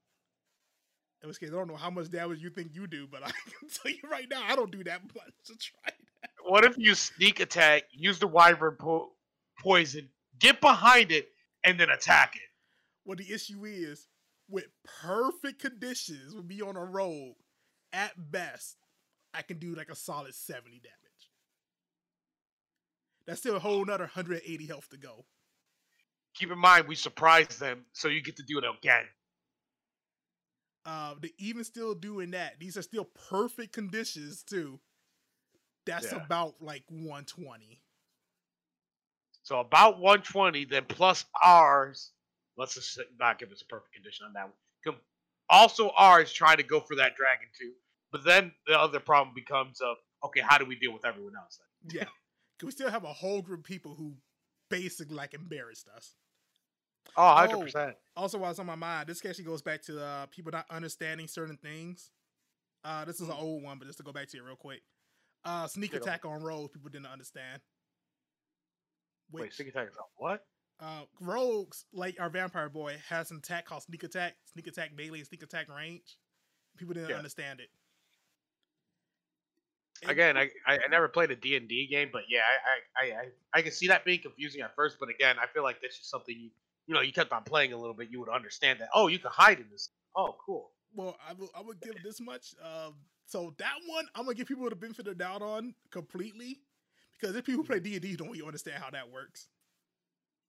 In 1.22 1.28
which 1.28 1.38
case, 1.38 1.50
I 1.50 1.52
don't 1.52 1.68
know 1.68 1.76
how 1.76 1.90
much 1.90 2.10
damage 2.10 2.40
you 2.42 2.50
think 2.50 2.74
you 2.74 2.88
do, 2.88 3.06
but 3.06 3.22
I 3.26 3.30
can 3.30 3.68
tell 3.68 3.92
you 3.92 4.00
right 4.10 4.26
now, 4.28 4.42
I 4.44 4.56
don't 4.56 4.72
do 4.72 4.82
that 4.84 5.02
much 5.04 5.32
to 5.46 5.54
try 5.56 5.92
that. 6.22 6.30
What 6.44 6.64
if 6.64 6.76
you 6.76 6.96
sneak 6.96 7.38
attack, 7.38 7.84
use 7.92 8.18
the 8.18 8.26
wyvern 8.26 8.74
po- 8.76 9.12
poison, 9.60 10.10
get 10.40 10.60
behind 10.60 11.12
it, 11.12 11.28
and 11.62 11.78
then 11.78 11.90
attack 11.90 12.34
it? 12.34 12.42
What 13.04 13.18
the 13.18 13.32
issue 13.32 13.64
is, 13.64 14.08
with 14.52 14.66
perfect 14.84 15.60
conditions, 15.60 16.34
would 16.34 16.48
be 16.48 16.62
on 16.62 16.76
a 16.76 16.84
road, 16.84 17.34
at 17.92 18.12
best, 18.30 18.76
I 19.34 19.42
can 19.42 19.58
do 19.58 19.74
like 19.74 19.90
a 19.90 19.96
solid 19.96 20.34
70 20.34 20.80
damage. 20.80 21.30
That's 23.26 23.40
still 23.40 23.56
a 23.56 23.60
whole 23.60 23.84
nother 23.84 24.04
180 24.04 24.66
health 24.66 24.88
to 24.90 24.96
go. 24.98 25.26
keep 26.34 26.50
in 26.50 26.58
mind 26.58 26.88
we 26.88 26.94
surprised 26.94 27.60
them, 27.60 27.86
so 27.92 28.08
you 28.08 28.22
get 28.22 28.36
to 28.36 28.42
do 28.42 28.58
it 28.58 28.64
again. 28.64 29.04
uh, 30.84 31.14
to 31.22 31.30
even 31.38 31.64
still 31.64 31.94
doing 31.94 32.32
that, 32.32 32.58
these 32.58 32.76
are 32.76 32.82
still 32.82 33.04
perfect 33.04 33.72
conditions 33.72 34.42
too. 34.42 34.80
That's 35.86 36.12
Yeah. 36.12 36.18
about 36.18 36.54
like 36.60 36.84
120. 36.88 37.82
So 39.42 39.60
about 39.60 39.98
120, 40.00 40.64
then 40.64 40.84
plus 40.86 41.24
ours. 41.42 42.12
Let's 42.56 42.74
just 42.74 42.98
not 43.18 43.38
give 43.38 43.50
us 43.50 43.62
a 43.62 43.66
perfect 43.66 43.94
condition 43.94 44.26
on 44.26 44.32
that 44.34 44.44
one. 44.44 44.52
Com- 44.84 45.00
Also 45.48 45.90
ours 45.96 46.32
trying 46.32 46.58
to 46.58 46.62
go 46.62 46.80
for 46.80 46.96
that 46.96 47.16
dragon 47.16 47.48
too. 47.58 47.72
But 48.10 48.24
then 48.24 48.52
the 48.66 48.78
other 48.78 49.00
problem 49.00 49.34
becomes 49.34 49.80
of 49.80 49.96
okay, 50.24 50.40
how 50.40 50.58
do 50.58 50.64
we 50.64 50.76
deal 50.76 50.92
with 50.92 51.04
everyone 51.04 51.32
else? 51.36 51.58
Then? 51.58 52.00
Yeah, 52.00 52.08
because 52.58 52.66
we 52.66 52.72
still 52.72 52.90
have 52.90 53.04
a 53.04 53.12
whole 53.12 53.42
group 53.42 53.60
of 53.60 53.64
people 53.64 53.94
who 53.94 54.14
basically 54.68 55.16
like 55.16 55.34
embarrassed 55.34 55.88
us. 55.94 56.14
Oh, 57.16 57.34
100 57.34 57.60
percent. 57.60 57.96
Also, 58.14 58.38
while 58.38 58.50
it's 58.50 58.60
on 58.60 58.66
my 58.66 58.74
mind, 58.74 59.08
this 59.08 59.24
actually 59.24 59.44
goes 59.44 59.62
back 59.62 59.82
to 59.82 60.02
uh, 60.02 60.26
people 60.26 60.52
not 60.52 60.66
understanding 60.70 61.26
certain 61.26 61.56
things. 61.56 62.10
Uh, 62.84 63.04
this 63.04 63.20
is 63.20 63.28
an 63.28 63.34
old 63.38 63.62
one, 63.62 63.78
but 63.78 63.86
just 63.86 63.98
to 63.98 64.04
go 64.04 64.12
back 64.12 64.28
to 64.28 64.36
it 64.36 64.42
real 64.42 64.56
quick. 64.56 64.82
Uh, 65.44 65.66
sneak 65.66 65.92
Get 65.92 66.02
'em. 66.02 66.02
attack 66.02 66.24
on 66.24 66.42
rogues, 66.42 66.72
people 66.72 66.90
didn't 66.90 67.06
understand. 67.06 67.60
Wait, 69.30 69.42
Which, 69.42 69.56
sneak 69.56 69.68
attack 69.68 69.88
is 69.88 69.96
on 69.96 70.04
what? 70.16 70.44
Uh, 70.82 71.02
rogues, 71.20 71.84
like 71.92 72.18
our 72.20 72.28
vampire 72.28 72.68
boy, 72.68 72.96
has 73.08 73.30
an 73.30 73.36
attack 73.38 73.66
called 73.66 73.82
sneak 73.84 74.02
attack, 74.02 74.34
sneak 74.52 74.66
attack 74.66 74.90
melee, 74.96 75.22
sneak 75.22 75.42
attack 75.42 75.68
range. 75.74 76.18
People 76.76 76.94
didn't 76.94 77.10
Yeah. 77.10 77.16
understand 77.16 77.60
it. 77.60 77.68
And- 80.02 80.10
Again, 80.10 80.36
I, 80.36 80.50
I 80.66 80.78
never 80.90 81.06
played 81.08 81.30
a 81.30 81.36
D 81.36 81.56
and 81.56 81.68
D 81.68 81.86
game, 81.86 82.10
but 82.12 82.22
yeah, 82.28 82.40
I, 82.40 83.04
I 83.04 83.10
I 83.20 83.26
I 83.54 83.62
can 83.62 83.70
see 83.70 83.86
that 83.88 84.04
being 84.04 84.20
confusing 84.20 84.60
at 84.62 84.74
first. 84.74 84.96
But 84.98 85.08
again, 85.10 85.36
I 85.40 85.46
feel 85.46 85.62
like 85.62 85.80
this 85.80 85.92
is 86.00 86.06
something 86.08 86.36
you 86.36 86.50
you 86.86 86.94
know 86.94 87.00
you 87.02 87.12
kept 87.12 87.32
on 87.32 87.44
playing 87.44 87.72
a 87.72 87.76
little 87.78 87.94
bit, 87.94 88.08
you 88.10 88.18
would 88.18 88.28
understand 88.28 88.80
that. 88.80 88.88
Oh, 88.92 89.06
you 89.06 89.20
can 89.20 89.30
hide 89.32 89.60
in 89.60 89.66
this. 89.70 89.90
Oh, 90.16 90.36
cool. 90.44 90.72
well, 90.94 91.16
I 91.26 91.34
will. 91.34 91.50
I 91.54 91.60
would 91.62 91.80
give 91.80 92.02
this 92.02 92.20
much. 92.20 92.54
Um, 92.62 92.94
so 93.26 93.54
that 93.58 93.74
one, 93.86 94.06
I'm 94.16 94.24
gonna 94.24 94.34
give 94.34 94.48
people 94.48 94.68
the 94.68 94.74
benefit 94.74 95.06
of 95.06 95.16
the 95.16 95.24
doubt 95.24 95.40
on 95.40 95.72
completely, 95.90 96.58
because 97.20 97.36
if 97.36 97.44
people 97.44 97.62
who 97.62 97.66
play 97.68 97.78
D 97.78 97.92
and 97.92 98.02
D 98.02 98.16
don't 98.16 98.36
you 98.36 98.44
understand 98.46 98.82
how 98.82 98.90
that 98.90 99.08
works. 99.08 99.46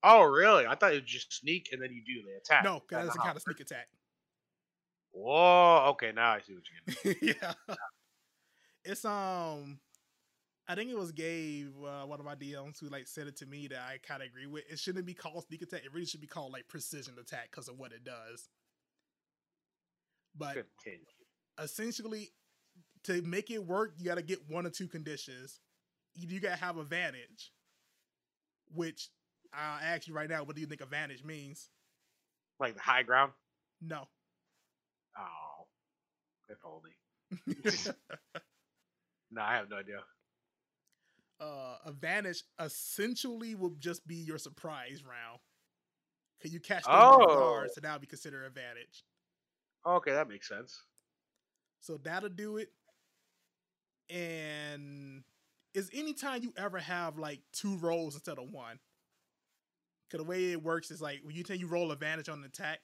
Oh, 0.04 0.24
really? 0.24 0.66
I 0.68 0.76
thought 0.76 0.94
it 0.94 1.02
was 1.02 1.12
just 1.12 1.34
sneak 1.34 1.70
and 1.72 1.82
then 1.82 1.92
you 1.92 2.04
do 2.04 2.22
the 2.28 2.38
attack. 2.38 2.64
No, 2.64 2.82
because 2.82 3.06
That's 3.06 3.08
that's 3.08 3.16
a 3.16 3.18
not 3.20 3.24
how 3.24 3.28
kind 3.30 3.36
it 3.36 3.38
of 3.38 3.44
sneak 3.44 3.60
attack. 3.62 3.88
Whoa. 5.12 5.90
Okay, 5.92 6.12
now 6.14 6.32
I 6.34 6.42
see 6.42 6.54
what 6.54 6.64
you're 7.06 7.14
getting. 7.14 7.36
yeah. 7.42 7.76
It's 8.84 9.06
um 9.06 9.80
I 10.68 10.76
think 10.76 10.90
it 10.90 10.98
was 10.98 11.12
Gabe, 11.12 11.74
uh, 11.86 12.06
one 12.06 12.20
of 12.20 12.26
my 12.26 12.36
DMs, 12.36 12.80
who 12.80 12.88
like 12.88 13.08
said 13.08 13.28
it 13.28 13.36
to 13.38 13.46
me 13.46 13.68
that 13.68 13.80
I 13.80 13.98
kind 14.06 14.22
of 14.22 14.30
agree 14.30 14.46
with. 14.46 14.64
It 14.70 14.80
shouldn't 14.80 15.06
be 15.06 15.14
called 15.14 15.44
sneak 15.46 15.62
attack. 15.62 15.84
It 15.84 15.94
really 15.94 16.06
should 16.06 16.22
be 16.22 16.28
called 16.28 16.54
like 16.54 16.68
precision 16.70 17.16
attack 17.20 17.50
because 17.52 17.68
of 17.68 17.78
what 17.78 17.92
it 17.92 18.06
does. 18.06 18.50
But 20.36 20.54
Continue. 20.54 21.06
essentially, 21.62 22.32
to 23.04 23.22
make 23.24 23.52
it 23.52 23.66
work, 23.66 23.94
you 23.98 24.06
got 24.06 24.16
to 24.16 24.22
get 24.22 24.50
one 24.50 24.66
or 24.66 24.70
two 24.70 24.88
conditions. 24.88 25.60
You 26.16 26.40
got 26.40 26.58
to 26.58 26.64
have 26.64 26.78
advantage, 26.78 27.52
which 28.74 29.10
I'll 29.56 29.80
ask 29.82 30.08
you 30.08 30.14
right 30.14 30.30
now, 30.30 30.44
what 30.44 30.56
do 30.56 30.62
you 30.62 30.68
think 30.68 30.82
advantage 30.82 31.24
means? 31.24 31.70
Like 32.60 32.76
the 32.76 32.82
high 32.82 33.04
ground. 33.04 33.32
No. 33.82 34.08
Oh, 35.18 35.68
if 36.50 36.58
only. 36.66 36.92
No, 39.32 39.42
I 39.42 39.56
have 39.56 39.70
no 39.70 39.78
idea. 39.78 40.00
uh, 41.40 41.78
advantage 41.86 42.44
essentially 42.60 43.54
will 43.56 43.76
just 43.80 44.06
be 44.08 44.16
your 44.16 44.38
surprise 44.38 45.04
round. 45.04 45.40
Can 46.42 46.52
you 46.52 46.60
catch 46.60 46.84
them 46.84 46.94
off 46.94 47.22
Oh. 47.22 47.26
guard? 47.36 47.72
So 47.74 47.82
that 47.82 47.92
would 47.94 48.02
be 48.02 48.08
considered 48.08 48.46
advantage. 48.46 49.04
Okay, 49.86 50.12
that 50.12 50.30
makes 50.30 50.48
sense. 50.48 50.84
So 51.82 51.98
that'll 51.98 52.30
do 52.30 52.58
it. 52.58 52.70
And 54.10 55.24
is 55.74 55.90
anytime 55.94 56.44
you 56.44 56.54
ever 56.56 56.78
have 56.80 57.18
like 57.18 57.42
two 57.52 57.78
rolls 57.78 58.14
instead 58.16 58.38
of 58.38 58.50
one. 58.52 58.80
Cause 60.14 60.19
the 60.19 60.30
way 60.30 60.52
it 60.52 60.61
works 60.61 60.91
is 60.91 61.02
like 61.02 61.22
when 61.23 61.35
you 61.35 61.41
tell 61.41 61.56
you 61.56 61.65
roll 61.65 61.91
advantage 61.91 62.30
on 62.30 62.38
an 62.38 62.45
attack, 62.45 62.81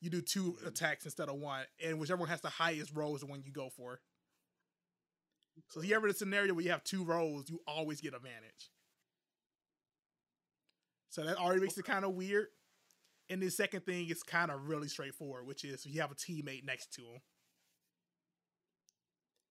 you 0.00 0.10
do 0.10 0.20
two 0.20 0.58
attacks 0.66 1.04
instead 1.04 1.28
of 1.28 1.36
one, 1.36 1.62
and 1.84 2.00
whichever 2.00 2.18
one 2.18 2.28
has 2.28 2.40
the 2.40 2.48
highest 2.48 2.90
roll 2.92 3.14
is 3.14 3.20
the 3.20 3.26
one 3.28 3.40
you 3.46 3.52
go 3.52 3.68
for. 3.68 4.00
So 5.68 5.80
if 5.80 5.86
you 5.86 5.94
ever 5.94 6.08
in 6.08 6.10
a 6.10 6.14
scenario 6.14 6.54
where 6.54 6.64
you 6.64 6.72
have 6.72 6.82
two 6.82 7.04
rolls, 7.04 7.48
you 7.48 7.60
always 7.68 8.00
get 8.00 8.14
advantage. 8.14 8.72
So 11.10 11.24
that 11.24 11.36
already 11.36 11.60
makes 11.60 11.78
it 11.78 11.84
kind 11.84 12.04
of 12.04 12.14
weird. 12.14 12.48
And 13.30 13.40
the 13.40 13.50
second 13.50 13.82
thing 13.86 14.08
is 14.08 14.24
kind 14.24 14.50
of 14.50 14.66
really 14.66 14.88
straightforward, 14.88 15.46
which 15.46 15.64
is 15.64 15.86
you 15.86 16.00
have 16.00 16.10
a 16.10 16.16
teammate 16.16 16.64
next 16.64 16.92
to 16.94 17.02
him. 17.02 17.20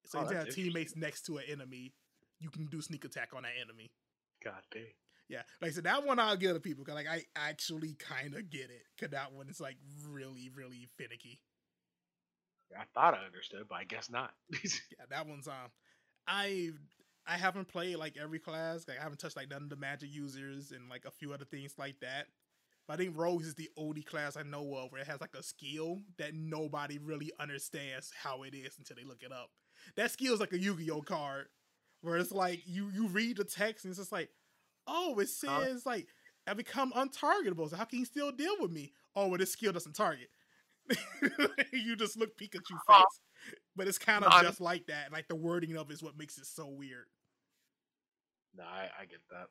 So 0.05 0.19
Oh, 0.19 0.21
anytime 0.23 0.41
a 0.41 0.43
that's 0.45 0.55
teammate's 0.57 0.97
next 0.97 1.25
to 1.27 1.37
an 1.37 1.45
enemy, 1.49 1.93
you 2.39 2.49
can 2.49 2.65
do 2.65 2.81
sneak 2.81 3.05
attack 3.05 3.29
on 3.33 3.43
that 3.43 3.53
enemy. 3.61 3.93
God 4.43 4.63
dang. 4.73 4.83
Yeah, 5.31 5.43
like 5.61 5.71
I 5.71 5.73
said, 5.73 5.85
that 5.85 6.05
one 6.05 6.19
I'll 6.19 6.35
give 6.35 6.53
to 6.53 6.59
people 6.59 6.83
because 6.83 6.95
like 6.95 7.07
I 7.07 7.23
actually 7.37 7.93
kind 7.93 8.35
of 8.35 8.49
get 8.49 8.69
it. 8.69 8.83
Cause 8.99 9.11
that 9.11 9.31
one 9.31 9.47
is 9.47 9.61
like 9.61 9.77
really, 10.09 10.51
really 10.53 10.89
finicky. 10.97 11.39
I 12.77 12.83
thought 12.93 13.17
I 13.17 13.25
understood, 13.25 13.65
but 13.69 13.75
I 13.75 13.85
guess 13.85 14.09
not. 14.09 14.31
Yeah, 14.63 15.05
that 15.09 15.27
one's 15.27 15.47
um, 15.47 15.71
I 16.27 16.71
I 17.25 17.37
haven't 17.37 17.69
played 17.69 17.95
like 17.95 18.17
every 18.21 18.39
class. 18.39 18.85
Like 18.87 18.99
I 18.99 19.03
haven't 19.03 19.19
touched 19.19 19.37
like 19.37 19.49
none 19.49 19.63
of 19.63 19.69
the 19.69 19.77
magic 19.77 20.13
users 20.13 20.71
and 20.71 20.89
like 20.89 21.05
a 21.05 21.11
few 21.11 21.33
other 21.33 21.45
things 21.45 21.75
like 21.77 21.99
that. 22.01 22.27
But 22.87 22.95
I 22.95 22.97
think 22.97 23.17
Rogues 23.17 23.47
is 23.47 23.55
the 23.55 23.69
only 23.77 24.01
class 24.01 24.35
I 24.35 24.43
know 24.43 24.75
of 24.75 24.91
where 24.91 25.01
it 25.01 25.07
has 25.07 25.21
like 25.21 25.35
a 25.37 25.43
skill 25.43 26.01
that 26.17 26.33
nobody 26.33 26.97
really 26.97 27.31
understands 27.39 28.11
how 28.21 28.43
it 28.43 28.53
is 28.53 28.75
until 28.77 28.97
they 28.97 29.05
look 29.05 29.23
it 29.23 29.31
up. 29.31 29.49
That 29.95 30.11
skill 30.11 30.33
is 30.33 30.41
like 30.41 30.51
a 30.51 30.59
Yu-Gi-Oh 30.59 31.03
card 31.03 31.45
where 32.01 32.17
it's 32.17 32.31
like 32.31 32.63
you 32.65 32.89
you 32.93 33.07
read 33.07 33.37
the 33.37 33.43
text 33.45 33.85
and 33.85 33.91
it's 33.91 33.99
just 33.99 34.11
like, 34.11 34.29
oh, 34.87 35.19
it 35.19 35.29
Huh? 35.45 35.63
says 35.65 35.85
like 35.85 36.07
I 36.47 36.53
become 36.53 36.91
untargetable. 36.93 37.69
So 37.69 37.75
how 37.75 37.85
can 37.85 37.99
you 37.99 38.05
still 38.05 38.31
deal 38.31 38.55
with 38.59 38.71
me? 38.71 38.93
Oh, 39.15 39.27
well, 39.27 39.37
this 39.37 39.51
skill 39.51 39.71
doesn't 39.73 39.93
target. 39.95 40.29
you 41.73 41.95
just 41.95 42.17
look 42.17 42.37
Pikachu 42.37 42.77
face. 42.87 43.19
But 43.75 43.87
it's 43.87 43.97
kind 43.97 44.23
of 44.23 44.31
None. 44.31 44.43
just 44.45 44.61
like 44.61 44.87
that. 44.87 45.11
Like 45.11 45.27
the 45.27 45.35
wording 45.35 45.75
of 45.77 45.89
it 45.89 45.93
is 45.93 46.03
what 46.03 46.17
makes 46.17 46.37
it 46.37 46.45
so 46.45 46.67
weird. 46.67 47.05
no, 48.57 48.63
I, 48.63 48.89
I 49.01 49.05
get 49.05 49.19
that. 49.29 49.47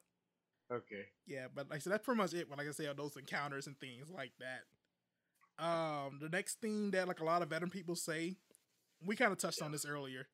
Okay. 0.75 1.07
Yeah, 1.27 1.47
but 1.55 1.69
like 1.71 1.77
I 1.77 1.81
said, 1.81 1.93
that's 1.93 2.05
pretty 2.05 2.19
much 2.19 2.35
it. 2.35 2.49
When 2.49 2.59
like 2.59 2.69
I 2.69 2.73
say 2.73 2.87
on 2.87 2.97
those 2.97 3.17
encounters 3.17 3.67
and 3.67 3.79
things 3.79 4.11
like 4.11 4.33
that. 4.39 4.65
Um, 5.65 6.19
the 6.21 6.29
next 6.29 6.61
thing 6.61 6.91
that 6.93 7.09
like 7.09 7.21
a 7.21 7.25
lot 7.25 7.43
of 7.43 7.51
veteran 7.51 7.71
people 7.71 7.95
say, 7.97 8.37
we 9.05 9.17
kind 9.17 9.33
of 9.33 9.39
touched 9.39 9.63
on 9.63 9.73
this 9.73 9.85
earlier. 9.85 10.27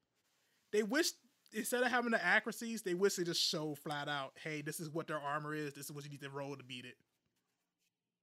They 0.72 0.82
wish 0.82 1.08
instead 1.52 1.82
of 1.82 1.90
having 1.90 2.10
the 2.10 2.24
accuracies, 2.24 2.82
they 2.82 2.94
wish 2.94 3.16
they 3.16 3.24
just 3.24 3.42
show 3.42 3.74
flat 3.74 4.08
out, 4.08 4.32
hey, 4.42 4.62
this 4.62 4.80
is 4.80 4.90
what 4.90 5.06
their 5.06 5.18
armor 5.20 5.54
is. 5.54 5.74
This 5.74 5.86
is 5.86 5.92
what 5.92 6.04
you 6.04 6.10
need 6.10 6.20
to 6.22 6.30
roll 6.30 6.56
to 6.56 6.62
beat 6.64 6.84
it. 6.84 6.96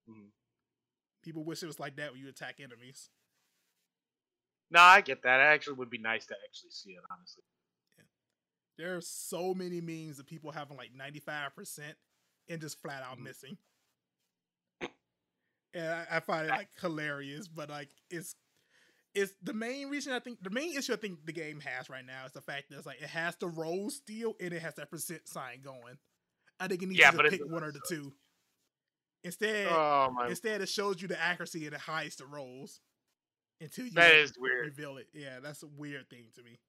Mhm. 0.09 0.31
People 1.21 1.43
wish 1.43 1.63
it 1.63 1.67
was 1.67 1.79
like 1.79 1.95
that 1.95 2.11
when 2.11 2.21
you 2.21 2.27
attack 2.29 2.59
enemies. 2.59 3.09
No, 4.69 4.81
I 4.81 5.01
get 5.01 5.21
that. 5.23 5.39
It 5.39 5.43
actually 5.43 5.73
would 5.75 5.89
be 5.89 5.97
nice 5.97 6.25
to 6.27 6.35
actually 6.47 6.71
see 6.71 6.91
it, 6.91 7.03
honestly. 7.11 7.43
There 8.75 8.95
are 8.95 9.01
so 9.01 9.53
many 9.53 9.79
memes 9.81 10.17
of 10.19 10.25
people 10.25 10.51
having 10.51 10.77
like 10.77 10.93
95% 10.93 11.97
and 12.49 12.59
just 12.59 12.81
flat 12.81 13.03
out 13.03 13.17
Mhm. 13.19 13.23
missing. 13.23 13.57
And 15.75 15.87
I, 15.87 16.07
I 16.17 16.19
find 16.19 16.47
it 16.47 16.51
like 16.51 16.69
hilarious, 16.79 17.47
but 17.47 17.69
like 17.69 17.89
it's 18.09 18.35
it's 19.15 19.33
the 19.41 19.53
main 19.53 19.89
reason 19.89 20.13
I 20.13 20.19
think 20.19 20.41
the 20.43 20.49
main 20.49 20.77
issue 20.77 20.93
I 20.93 20.97
think 20.97 21.25
the 21.25 21.33
game 21.33 21.59
has 21.61 21.89
right 21.89 22.05
now 22.05 22.25
is 22.25 22.31
the 22.31 22.41
fact 22.41 22.69
that 22.69 22.77
it's 22.77 22.85
like 22.85 23.01
it 23.01 23.09
has 23.09 23.35
the 23.37 23.47
roll 23.47 23.89
steal 23.89 24.35
and 24.39 24.53
it 24.53 24.61
has 24.61 24.75
that 24.75 24.89
percent 24.89 25.27
sign 25.27 25.61
going. 25.61 25.97
I 26.59 26.67
think 26.67 26.83
it 26.83 26.89
needs 26.89 27.01
Yeah, 27.01 27.11
to 27.11 27.11
but 27.17 27.25
just 27.25 27.27
it 27.27 27.33
pick 27.33 27.45
one 27.45 27.63
or 27.63 27.71
the 27.71 27.79
two. 27.81 28.13
Instead, 29.23 29.69
Oh 29.69 30.09
instead 30.27 30.61
it 30.61 30.69
shows 30.69 31.01
you 31.01 31.07
the 31.07 31.19
accuracy 31.21 31.65
and 31.65 31.73
it 31.73 31.81
hides 31.81 32.15
the 32.17 32.25
rolls 32.25 32.81
until 33.61 33.85
you 33.87 33.91
that 33.95 34.13
is 34.13 34.33
weird. 34.37 34.65
reveal 34.65 34.97
it. 34.97 35.07
Yeah, 35.13 35.39
that's 35.41 35.63
a 35.63 35.67
weird 35.67 36.09
thing 36.09 36.25
to 36.35 36.43
me. 36.43 36.59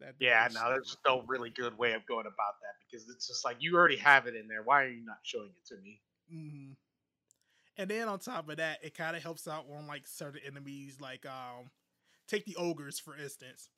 That 0.00 0.14
Yeah, 0.18 0.48
no, 0.52 0.68
there's 0.70 0.86
just 0.86 0.98
no 1.06 1.22
really 1.26 1.50
good 1.50 1.76
way 1.76 1.92
of 1.92 2.06
going 2.06 2.26
about 2.26 2.60
that 2.62 2.74
because 2.90 3.08
it's 3.08 3.26
just 3.26 3.44
like 3.44 3.56
you 3.60 3.76
already 3.76 3.96
have 3.96 4.26
it 4.26 4.34
in 4.36 4.48
there. 4.48 4.62
Why 4.62 4.84
are 4.84 4.88
you 4.88 5.04
not 5.04 5.18
showing 5.22 5.50
it 5.50 5.66
to 5.74 5.80
me? 5.82 6.00
hmm 6.28 6.72
And 7.76 7.90
then 7.90 8.08
on 8.08 8.18
top 8.18 8.48
of 8.48 8.56
that, 8.58 8.78
it 8.82 8.94
kind 8.94 9.16
of 9.16 9.22
helps 9.22 9.48
out 9.48 9.64
on 9.74 9.86
like 9.86 10.06
certain 10.06 10.40
enemies, 10.46 10.98
like 11.00 11.26
um, 11.26 11.70
take 12.28 12.44
the 12.44 12.56
ogres 12.56 13.00
for 13.00 13.16
instance, 13.16 13.68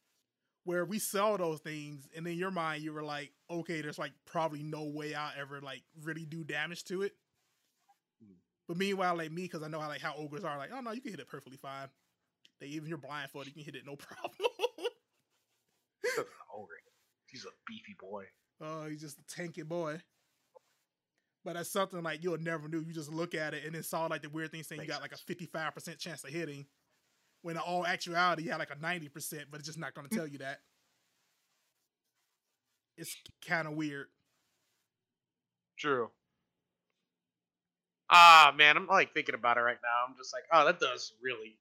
where 0.64 0.84
we 0.84 0.98
saw 0.98 1.36
those 1.36 1.60
things, 1.60 2.08
and 2.14 2.26
in 2.26 2.36
your 2.36 2.50
mind 2.50 2.82
you 2.82 2.92
were 2.92 3.02
like, 3.02 3.32
okay, 3.50 3.80
there's 3.80 3.98
like 3.98 4.12
probably 4.26 4.62
no 4.62 4.84
way 4.84 5.14
I'll 5.14 5.32
ever 5.38 5.60
like 5.60 5.82
really 6.02 6.26
do 6.26 6.44
damage 6.44 6.84
to 6.84 7.02
it. 7.02 7.12
Hmm. 8.22 8.34
But 8.68 8.76
meanwhile, 8.76 9.16
like 9.16 9.32
me, 9.32 9.42
because 9.42 9.62
I 9.62 9.68
know 9.68 9.80
how 9.80 9.88
like 9.88 10.02
how 10.02 10.14
ogres 10.16 10.44
are, 10.44 10.58
like, 10.58 10.70
oh 10.74 10.80
no, 10.80 10.92
you 10.92 11.00
can 11.00 11.12
hit 11.12 11.20
it 11.20 11.28
perfectly 11.28 11.56
fine. 11.56 11.88
They 12.60 12.66
even 12.68 12.88
you're 12.88 12.98
blindfolded, 12.98 13.48
you 13.48 13.64
can 13.64 13.72
hit 13.72 13.80
it 13.80 13.86
no 13.86 13.96
problem. 13.96 14.50
Ogre. 16.54 16.74
He's 17.26 17.44
a 17.44 17.48
beefy 17.66 17.96
boy. 17.98 18.24
Oh, 18.60 18.86
he's 18.88 19.00
just 19.00 19.18
a 19.18 19.22
tanky 19.22 19.64
boy. 19.64 20.00
But 21.46 21.54
that's 21.54 21.70
something 21.70 22.02
like 22.02 22.24
you'll 22.24 22.38
never 22.38 22.66
knew. 22.66 22.80
You 22.80 22.92
just 22.92 23.12
look 23.12 23.32
at 23.32 23.54
it 23.54 23.64
and 23.64 23.72
then 23.72 23.84
saw 23.84 24.06
like 24.06 24.22
the 24.22 24.28
weird 24.28 24.50
thing 24.50 24.64
saying 24.64 24.80
you 24.82 24.88
got 24.88 25.00
like 25.00 25.12
a 25.12 25.16
fifty 25.16 25.46
five 25.46 25.72
percent 25.72 25.96
chance 25.96 26.24
of 26.24 26.30
hitting, 26.30 26.66
when 27.42 27.54
in 27.54 27.62
all 27.62 27.86
actuality 27.86 28.42
you 28.42 28.50
had 28.50 28.58
like 28.58 28.72
a 28.76 28.82
ninety 28.82 29.08
percent, 29.08 29.44
but 29.48 29.60
it's 29.60 29.66
just 29.68 29.78
not 29.78 29.94
going 29.94 30.08
to 30.08 30.16
tell 30.16 30.26
you 30.26 30.38
that. 30.38 30.58
It's 32.96 33.16
kind 33.46 33.68
of 33.68 33.74
weird. 33.74 34.08
True. 35.78 36.10
Ah, 38.10 38.52
man, 38.58 38.76
I'm 38.76 38.88
like 38.88 39.14
thinking 39.14 39.36
about 39.36 39.56
it 39.56 39.60
right 39.60 39.78
now. 39.80 40.08
I'm 40.08 40.16
just 40.16 40.32
like, 40.34 40.42
oh, 40.52 40.64
that 40.64 40.80
does 40.80 41.12
really, 41.22 41.58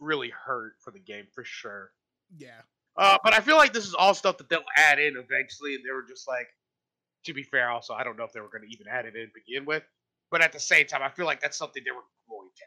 really 0.00 0.30
hurt 0.30 0.76
for 0.78 0.90
the 0.90 0.98
game 0.98 1.26
for 1.34 1.44
sure. 1.44 1.90
Yeah, 2.38 2.62
Uh, 2.96 3.18
but 3.22 3.34
I 3.34 3.40
feel 3.40 3.56
like 3.56 3.72
this 3.72 3.86
is 3.86 3.94
all 3.94 4.14
stuff 4.14 4.38
that 4.38 4.48
they'll 4.48 4.64
add 4.76 4.98
in 4.98 5.16
eventually, 5.16 5.74
and 5.74 5.84
they 5.84 5.92
were 5.92 6.04
just 6.08 6.28
like, 6.28 6.48
to 7.24 7.34
be 7.34 7.42
fair, 7.42 7.70
also, 7.70 7.94
I 7.94 8.04
don't 8.04 8.16
know 8.16 8.24
if 8.24 8.32
they 8.32 8.40
were 8.40 8.48
going 8.48 8.62
to 8.62 8.72
even 8.72 8.86
add 8.90 9.06
it 9.06 9.16
in 9.16 9.26
to 9.26 9.32
begin 9.34 9.64
with, 9.64 9.82
but 10.30 10.42
at 10.42 10.52
the 10.52 10.60
same 10.60 10.86
time, 10.86 11.02
I 11.02 11.08
feel 11.10 11.26
like 11.26 11.40
that's 11.40 11.56
something 11.56 11.82
they 11.84 11.90
were 11.90 12.04
going 12.28 12.48
to. 12.56 12.62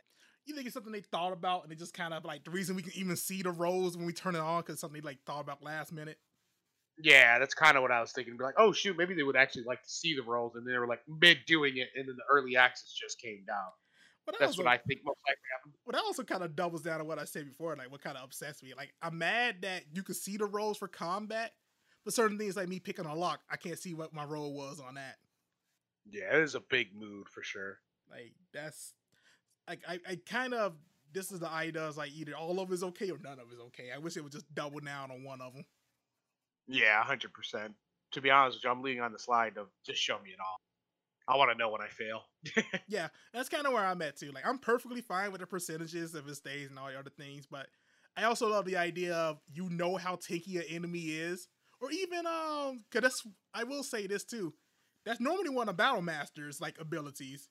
you 0.45 0.53
think 0.55 0.67
it's 0.67 0.73
something 0.73 0.93
they 0.93 1.01
thought 1.01 1.33
about 1.33 1.63
and 1.63 1.71
they 1.71 1.75
just 1.75 1.93
kind 1.93 2.13
of 2.13 2.23
like 2.23 2.43
the 2.43 2.51
reason 2.51 2.75
we 2.75 2.83
can 2.83 2.95
even 2.95 3.15
see 3.15 3.41
the 3.41 3.51
rolls 3.51 3.97
when 3.97 4.05
we 4.05 4.13
turn 4.13 4.35
it 4.35 4.39
on 4.39 4.61
because 4.61 4.79
something 4.79 5.01
they 5.01 5.05
like 5.05 5.19
thought 5.25 5.41
about 5.41 5.63
last 5.63 5.91
minute. 5.91 6.17
Yeah, 7.03 7.39
that's 7.39 7.53
kind 7.53 7.75
of 7.75 7.81
what 7.81 7.91
I 7.91 7.99
was 7.99 8.13
thinking. 8.13 8.37
Be 8.37 8.43
like, 8.43 8.55
oh 8.57 8.71
shoot, 8.71 8.97
maybe 8.97 9.15
they 9.15 9.23
would 9.23 9.35
actually 9.35 9.65
like 9.65 9.83
to 9.83 9.89
see 9.89 10.15
the 10.15 10.21
rolls, 10.23 10.53
and 10.55 10.65
they 10.65 10.77
were 10.77 10.87
like 10.87 11.01
mid 11.07 11.39
doing 11.45 11.73
it, 11.77 11.89
and 11.95 12.07
then 12.07 12.15
the 12.15 12.23
early 12.31 12.55
access 12.55 12.93
just 12.93 13.19
came 13.19 13.43
down. 13.45 13.67
But 14.25 14.35
That's 14.39 14.51
also, 14.51 14.63
what 14.63 14.71
I 14.71 14.77
think 14.77 15.01
most 15.03 15.19
likely 15.27 15.41
happened. 15.53 15.73
Well, 15.85 15.91
that 15.93 16.05
also 16.05 16.23
kind 16.23 16.43
of 16.43 16.55
doubles 16.55 16.81
down 16.81 17.01
on 17.01 17.07
what 17.07 17.19
I 17.19 17.25
said 17.25 17.45
before, 17.45 17.75
like 17.75 17.91
what 17.91 18.01
kind 18.01 18.17
of 18.17 18.23
upsets 18.23 18.63
me. 18.63 18.73
Like, 18.75 18.93
I'm 19.01 19.17
mad 19.17 19.57
that 19.61 19.83
you 19.93 20.01
could 20.03 20.15
see 20.15 20.37
the 20.37 20.45
rolls 20.45 20.77
for 20.77 20.87
combat, 20.87 21.51
but 22.05 22.13
certain 22.13 22.37
things 22.37 22.55
like 22.55 22.69
me 22.69 22.79
picking 22.79 23.05
a 23.05 23.15
lock, 23.15 23.41
I 23.49 23.57
can't 23.57 23.79
see 23.79 23.93
what 23.93 24.13
my 24.13 24.23
roll 24.23 24.53
was 24.53 24.79
on 24.79 24.95
that. 24.95 25.17
Yeah, 26.09 26.37
it 26.37 26.43
is 26.43 26.55
a 26.55 26.61
big 26.61 26.95
mood 26.95 27.27
for 27.27 27.43
sure. 27.43 27.79
Like, 28.09 28.33
that's 28.53 28.93
like 29.67 29.81
I, 29.87 29.99
I 30.07 30.19
kind 30.25 30.53
of 30.53 30.73
this 31.11 31.31
is 31.31 31.39
the 31.39 31.49
idea 31.49 31.87
is 31.87 31.97
like 31.97 32.11
either 32.13 32.33
all 32.33 32.59
of 32.59 32.71
is 32.71 32.83
okay 32.83 33.09
or 33.09 33.17
none 33.23 33.39
of 33.39 33.51
is 33.51 33.59
okay. 33.59 33.89
I 33.93 33.97
wish 33.97 34.15
it 34.17 34.21
would 34.21 34.31
just 34.31 34.53
double 34.53 34.79
down 34.79 35.11
on 35.11 35.23
one 35.23 35.41
of 35.41 35.53
them. 35.53 35.65
Yeah, 36.67 37.01
hundred 37.03 37.33
percent. 37.33 37.73
To 38.11 38.21
be 38.21 38.29
honest 38.29 38.57
with 38.57 38.65
you, 38.65 38.69
I'm 38.69 38.81
leaning 38.81 39.01
on 39.01 39.11
the 39.11 39.19
slide 39.19 39.57
of 39.57 39.67
just 39.85 40.01
show 40.01 40.19
me 40.23 40.29
it 40.29 40.39
all. 40.39 40.57
I 41.27 41.37
want 41.37 41.51
to 41.51 41.57
know 41.57 41.69
when 41.69 41.81
I 41.81 41.87
fail. 41.87 42.21
Yeah, 42.87 43.07
that's 43.33 43.49
kind 43.49 43.65
of 43.65 43.73
where 43.73 43.83
I'm 43.83 44.01
at 44.03 44.15
too. 44.15 44.31
Like, 44.31 44.45
I'm 44.45 44.59
perfectly 44.59 45.01
fine 45.01 45.31
with 45.31 45.41
the 45.41 45.47
percentages 45.47 46.13
of 46.13 46.25
his 46.25 46.37
stays 46.37 46.69
and 46.69 46.77
all 46.77 46.87
the 46.87 46.99
other 46.99 47.09
things, 47.09 47.47
but 47.49 47.67
I 48.15 48.23
also 48.23 48.47
love 48.47 48.65
the 48.65 48.77
idea 48.77 49.15
of 49.15 49.39
you 49.51 49.69
know 49.69 49.95
how 49.95 50.17
tanky 50.17 50.57
an 50.57 50.65
enemy 50.69 51.07
is, 51.07 51.47
or 51.81 51.91
even 51.91 52.25
um, 52.25 52.83
cause 52.91 53.01
that's 53.01 53.21
I 53.53 53.63
will 53.63 53.83
say 53.83 54.07
this 54.07 54.23
too. 54.23 54.53
That's 55.05 55.19
normally 55.19 55.49
one 55.49 55.69
of 55.69 55.77
Battle 55.77 56.01
Master's 56.01 56.59
like 56.59 56.79
abilities, 56.79 57.49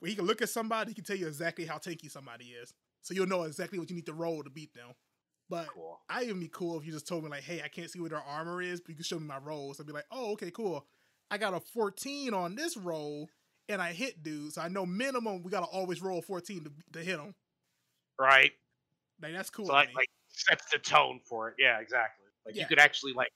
where 0.00 0.08
he 0.10 0.14
can 0.16 0.26
look 0.26 0.42
at 0.42 0.50
somebody, 0.50 0.90
he 0.90 0.94
can 0.94 1.04
tell 1.04 1.16
you 1.16 1.26
exactly 1.26 1.64
how 1.64 1.78
tanky 1.78 2.10
somebody 2.10 2.46
is, 2.46 2.74
so 3.02 3.14
you'll 3.14 3.26
know 3.26 3.44
exactly 3.44 3.78
what 3.78 3.88
you 3.88 3.96
need 3.96 4.06
to 4.06 4.14
roll 4.14 4.42
to 4.42 4.50
beat 4.50 4.74
them. 4.74 4.90
But 5.48 5.66
cool. 5.68 5.98
I 6.08 6.22
even 6.24 6.38
be 6.38 6.48
cool 6.48 6.78
if 6.78 6.86
you 6.86 6.92
just 6.92 7.08
told 7.08 7.24
me 7.24 7.30
like, 7.30 7.42
hey, 7.42 7.60
I 7.64 7.68
can't 7.68 7.90
see 7.90 7.98
what 7.98 8.10
their 8.10 8.22
armor 8.22 8.62
is, 8.62 8.80
but 8.80 8.90
you 8.90 8.94
can 8.94 9.04
show 9.04 9.18
me 9.18 9.26
my 9.26 9.38
rolls. 9.38 9.80
I'd 9.80 9.86
be 9.86 9.92
like, 9.92 10.06
oh, 10.12 10.32
okay, 10.32 10.50
cool. 10.52 10.86
I 11.30 11.38
got 11.38 11.54
a 11.54 11.60
14 11.60 12.34
on 12.34 12.54
this 12.54 12.76
roll, 12.76 13.28
and 13.68 13.80
I 13.80 13.92
hit 13.92 14.22
dude, 14.22 14.52
so 14.52 14.62
I 14.62 14.68
know 14.68 14.86
minimum 14.86 15.42
we 15.42 15.50
gotta 15.50 15.66
always 15.66 16.02
roll 16.02 16.22
14 16.22 16.64
to, 16.64 16.70
to 16.92 17.04
hit 17.04 17.16
them. 17.16 17.34
Right. 18.18 18.52
Like 19.22 19.32
that's 19.32 19.50
cool. 19.50 19.66
So 19.66 19.72
that 19.72 19.94
like 19.94 20.08
sets 20.28 20.70
the 20.70 20.78
tone 20.78 21.20
for 21.24 21.48
it. 21.48 21.54
Yeah, 21.58 21.78
exactly. 21.80 22.26
Like 22.46 22.54
Yeah. 22.54 22.62
you 22.62 22.68
could 22.68 22.78
actually 22.78 23.12
like, 23.12 23.30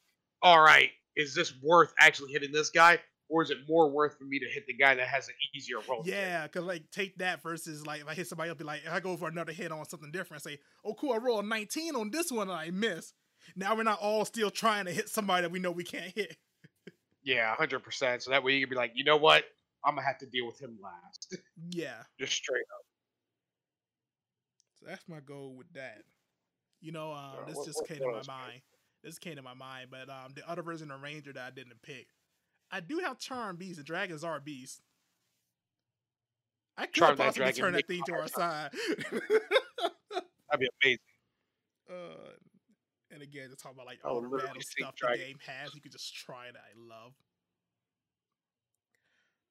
all 0.45 0.61
right, 0.61 0.91
is 1.17 1.35
this 1.35 1.55
worth 1.63 1.93
actually 1.99 2.31
hitting 2.33 2.53
this 2.53 2.71
guy, 2.71 2.99
or 3.29 3.43
is 3.43 3.51
it 3.51 3.59
more 3.69 3.91
worth 3.91 4.17
for 4.19 4.25
me 4.25 4.39
to 4.39 4.47
hit 4.47 4.67
the 4.67 4.75
guy 4.75 4.95
that 4.95 5.09
has 5.09 5.27
an 5.27 5.35
easier 5.57 5.79
roll? 5.89 6.03
Yeah, 6.05 6.47
cause 6.49 6.63
like 6.63 6.83
take 6.93 7.17
that 7.19 7.43
versus 7.43 7.85
like 7.87 8.03
if 8.03 8.07
I 8.07 8.15
hit 8.15 8.29
somebody 8.29 8.51
up, 8.51 8.59
be 8.59 8.65
like 8.65 8.83
if 8.85 8.93
I 8.93 9.01
go 9.01 9.17
for 9.17 9.27
another 9.29 9.53
hit 9.53 9.73
on 9.73 9.85
something 9.87 10.13
different, 10.13 10.43
say, 10.43 10.59
oh 10.85 10.95
cool, 10.95 11.15
I 11.15 11.17
roll 11.17 11.41
a 11.41 11.43
19 11.43 11.97
on 11.97 12.11
this 12.11 12.31
one 12.31 12.49
and 12.49 12.57
I 12.57 12.71
miss. 12.71 13.15
Now 13.57 13.75
we're 13.75 13.83
not 13.83 13.99
all 14.01 14.25
still 14.25 14.51
trying 14.51 14.85
to 14.85 14.93
hit 14.93 15.09
somebody 15.09 15.43
that 15.43 15.51
we 15.51 15.59
know 15.59 15.71
we 15.71 15.85
can't 15.85 16.13
hit. 16.15 16.37
Yeah, 17.25 17.55
hundred 17.55 17.81
percent. 17.81 18.23
So 18.23 18.31
that 18.33 18.45
way 18.45 18.53
you 18.53 18.67
can 18.67 18.71
be 18.71 18.77
like, 18.77 18.93
you 18.95 19.03
know 19.05 19.17
what, 19.17 19.45
I'm 19.83 19.95
gonna 19.95 20.07
have 20.07 20.19
to 20.19 20.27
deal 20.27 20.47
with 20.47 20.61
him 20.61 20.79
last, 20.83 21.37
Yeah, 21.71 22.03
just 22.21 22.35
straight 22.35 22.61
up. 22.61 22.85
so 24.79 24.87
that's 24.89 25.09
my 25.09 25.21
goal 25.21 25.55
with 25.57 25.73
that. 25.73 26.03
You 26.83 26.93
know, 26.93 27.13
um, 27.13 27.33
Yeah, 27.39 27.45
this 27.55 27.65
just 27.65 27.87
came 27.89 27.99
to 27.99 28.07
my 28.09 28.23
mind. 28.27 28.61
This 29.05 29.19
came 29.19 29.37
to 29.37 29.43
my 29.43 29.55
mind, 29.55 29.89
but 29.91 30.09
um, 30.09 30.33
the 30.35 30.49
other 30.49 30.63
version 30.63 30.91
of 30.91 31.03
Ranger 31.03 31.33
that 31.35 31.47
I 31.47 31.51
didn't 31.51 31.81
pick, 31.83 32.07
I 32.73 32.81
do 32.81 32.99
have 32.99 33.19
Charm 33.19 33.57
Beast. 33.57 33.77
The 33.77 33.85
dragons 33.85 34.25
are 34.25 34.41
beasts. 34.41 34.81
I 36.77 36.87
could 36.87 36.95
Charm 36.95 37.17
that 37.17 37.25
possibly 37.25 37.45
dragon, 37.53 37.61
turn 37.63 37.73
that 37.75 37.87
thing 37.87 38.03
to 38.07 38.15
our 38.15 38.29
side. 38.29 38.71
That'd 39.13 40.59
be 40.59 40.69
amazing. 40.83 40.99
Uh, 41.89 42.31
and 43.13 43.23
again, 43.23 43.51
to 43.51 43.57
talk 43.57 43.73
about 43.73 43.87
like 43.87 43.99
all 44.05 44.23
the 44.23 44.29
battle 44.29 44.55
stuff 44.61 44.95
the 45.01 45.17
game 45.19 45.37
has, 45.47 45.75
you 45.75 45.81
could 45.81 45.93
just 45.93 46.15
try 46.15 46.47
it. 46.47 46.57
I 46.57 46.73
love. 46.77 47.13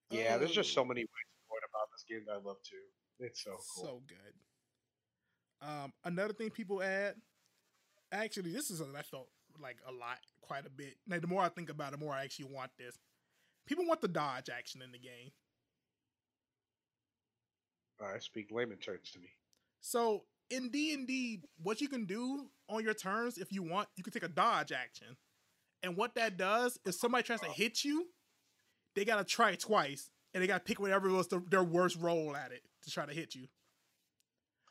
Yeah, 0.10 0.38
there's 0.38 0.52
just 0.52 0.74
so 0.74 0.82
Oh, 0.82 0.86
many 0.86 1.02
ways 1.02 1.08
of 1.08 1.50
going 1.50 1.62
about 1.70 1.88
this 1.92 2.04
game 2.10 2.24
that 2.28 2.34
I 2.34 2.48
love 2.48 2.58
too. 2.64 2.76
It's 3.20 3.44
so 3.44 3.52
cool. 3.76 3.86
so 3.86 4.02
good. 4.08 5.68
Um, 5.68 5.94
another 6.04 6.34
thing 6.34 6.50
people 6.50 6.84
add, 6.84 7.16
actually, 8.12 8.52
this 8.52 8.70
is 8.70 8.80
something 8.80 8.96
I 8.98 9.02
felt 9.02 9.30
like 9.62 9.78
a 9.88 9.92
lot, 9.92 10.20
quite 10.42 10.66
a 10.66 10.70
bit. 10.70 10.96
Like 11.08 11.22
the 11.22 11.28
more 11.28 11.42
I 11.42 11.50
think 11.50 11.70
about 11.70 11.94
it, 11.94 12.00
the 12.00 12.06
more 12.06 12.14
I 12.14 12.24
actually 12.24 12.54
want 12.54 12.72
this. 12.78 12.98
People 13.66 13.86
want 13.88 14.02
the 14.02 14.08
dodge 14.08 14.50
action 14.50 14.82
in 14.82 14.92
the 14.92 14.98
game. 14.98 15.32
Right, 18.00 18.22
speak 18.22 18.52
layman 18.52 18.78
terms 18.78 19.12
to 19.12 19.20
me. 19.20 19.30
So 19.82 20.24
in 20.50 20.70
D 20.70 20.94
and 20.94 21.08
D, 21.08 21.42
what 21.62 21.82
you 21.82 21.88
can 21.88 22.06
do 22.06 22.48
on 22.70 22.84
your 22.84 22.94
turns, 22.94 23.38
if 23.38 23.52
you 23.52 23.64
want, 23.64 23.88
you 23.96 24.04
can 24.04 24.14
take 24.14 24.24
a 24.24 24.28
dodge 24.28 24.72
action, 24.72 25.16
and 25.82 25.96
what 25.96 26.16
that 26.16 26.38
does 26.38 26.80
is 26.86 27.00
somebody 27.00 27.24
tries 27.24 27.42
to 27.42 27.48
hit 27.48 27.84
you, 27.84 28.08
they 28.96 29.06
gotta 29.06 29.24
try 29.24 29.52
it 29.52 29.60
twice, 29.60 30.10
and 30.34 30.44
they 30.44 30.48
gotta 30.48 30.64
pick 30.64 30.80
whatever 30.80 31.10
was 31.10 31.28
the, 31.28 31.42
their 31.50 31.64
worst 31.64 31.98
roll 32.00 32.36
at 32.36 32.52
it 32.52 32.64
to 32.84 32.92
try 32.92 33.06
to 33.06 33.14
hit 33.14 33.36
you. 33.36 33.48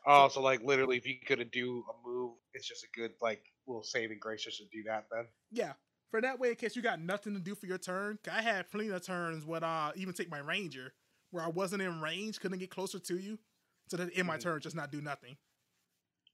Oh, 0.07 0.29
so 0.29 0.41
like 0.43 0.63
literally, 0.63 0.97
if 0.97 1.07
you 1.07 1.19
couldn't 1.25 1.53
do 1.53 1.85
a 1.89 2.07
move, 2.09 2.39
it's 2.55 2.67
just 2.69 2.85
a 2.85 2.89
good 2.95 3.15
like 3.21 3.45
little 3.67 3.83
saving 3.85 4.19
grace 4.21 4.45
just 4.45 4.59
to 4.59 4.65
do 4.73 4.83
that. 4.85 5.07
Then 5.11 5.29
Yeah, 5.51 5.75
for 6.11 6.21
that 6.21 6.39
way, 6.39 6.51
in 6.51 6.57
case 6.57 6.77
you 6.77 6.83
got 6.83 7.01
nothing 7.01 7.35
to 7.35 7.41
do 7.41 7.55
for 7.55 7.67
your 7.67 7.79
turn, 7.79 8.19
I 8.31 8.43
had 8.43 8.71
plenty 8.71 8.89
of 8.91 9.03
turns 9.05 9.45
when 9.45 9.63
uh 9.65 9.93
even 9.97 10.15
take 10.15 10.31
my 10.31 10.39
ranger 10.39 10.95
where 11.31 11.45
I 11.45 11.49
wasn't 11.49 11.83
in 11.83 12.01
range, 12.01 12.41
couldn't 12.41 12.59
get 12.59 12.71
closer 12.71 12.99
to 12.99 13.19
you, 13.19 13.39
so 13.89 13.97
that 13.97 14.13
in 14.13 14.27
my 14.27 14.37
Mhm. 14.37 14.39
turn 14.39 14.61
just 14.61 14.77
not 14.77 14.91
do 14.93 15.01
nothing. 15.01 15.37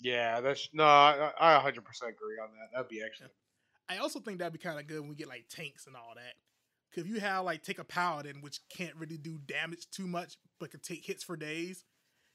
yeah, 0.00 0.40
that's 0.40 0.68
no, 0.72 0.84
I, 0.84 1.32
I 1.38 1.54
100 1.54 1.84
percent 1.84 2.12
agree 2.12 2.38
on 2.42 2.50
that. 2.52 2.68
That'd 2.72 2.88
be 2.88 3.02
excellent. 3.02 3.32
I 3.88 3.98
also 3.98 4.20
think 4.20 4.38
that'd 4.38 4.52
be 4.52 4.58
kind 4.58 4.78
of 4.78 4.86
good 4.86 5.00
when 5.00 5.08
we 5.08 5.16
get 5.16 5.28
like 5.28 5.46
tanks 5.48 5.86
and 5.86 5.96
all 5.96 6.14
that. 6.16 6.34
Cause 6.94 7.04
if 7.04 7.08
you 7.08 7.20
have 7.20 7.44
like 7.44 7.62
take 7.62 7.78
a 7.78 7.84
paladin 7.84 8.40
which 8.40 8.60
can't 8.68 8.96
really 8.96 9.18
do 9.18 9.38
damage 9.38 9.90
too 9.90 10.06
much, 10.06 10.36
but 10.58 10.70
can 10.70 10.80
take 10.80 11.04
hits 11.04 11.22
for 11.24 11.36
days, 11.36 11.84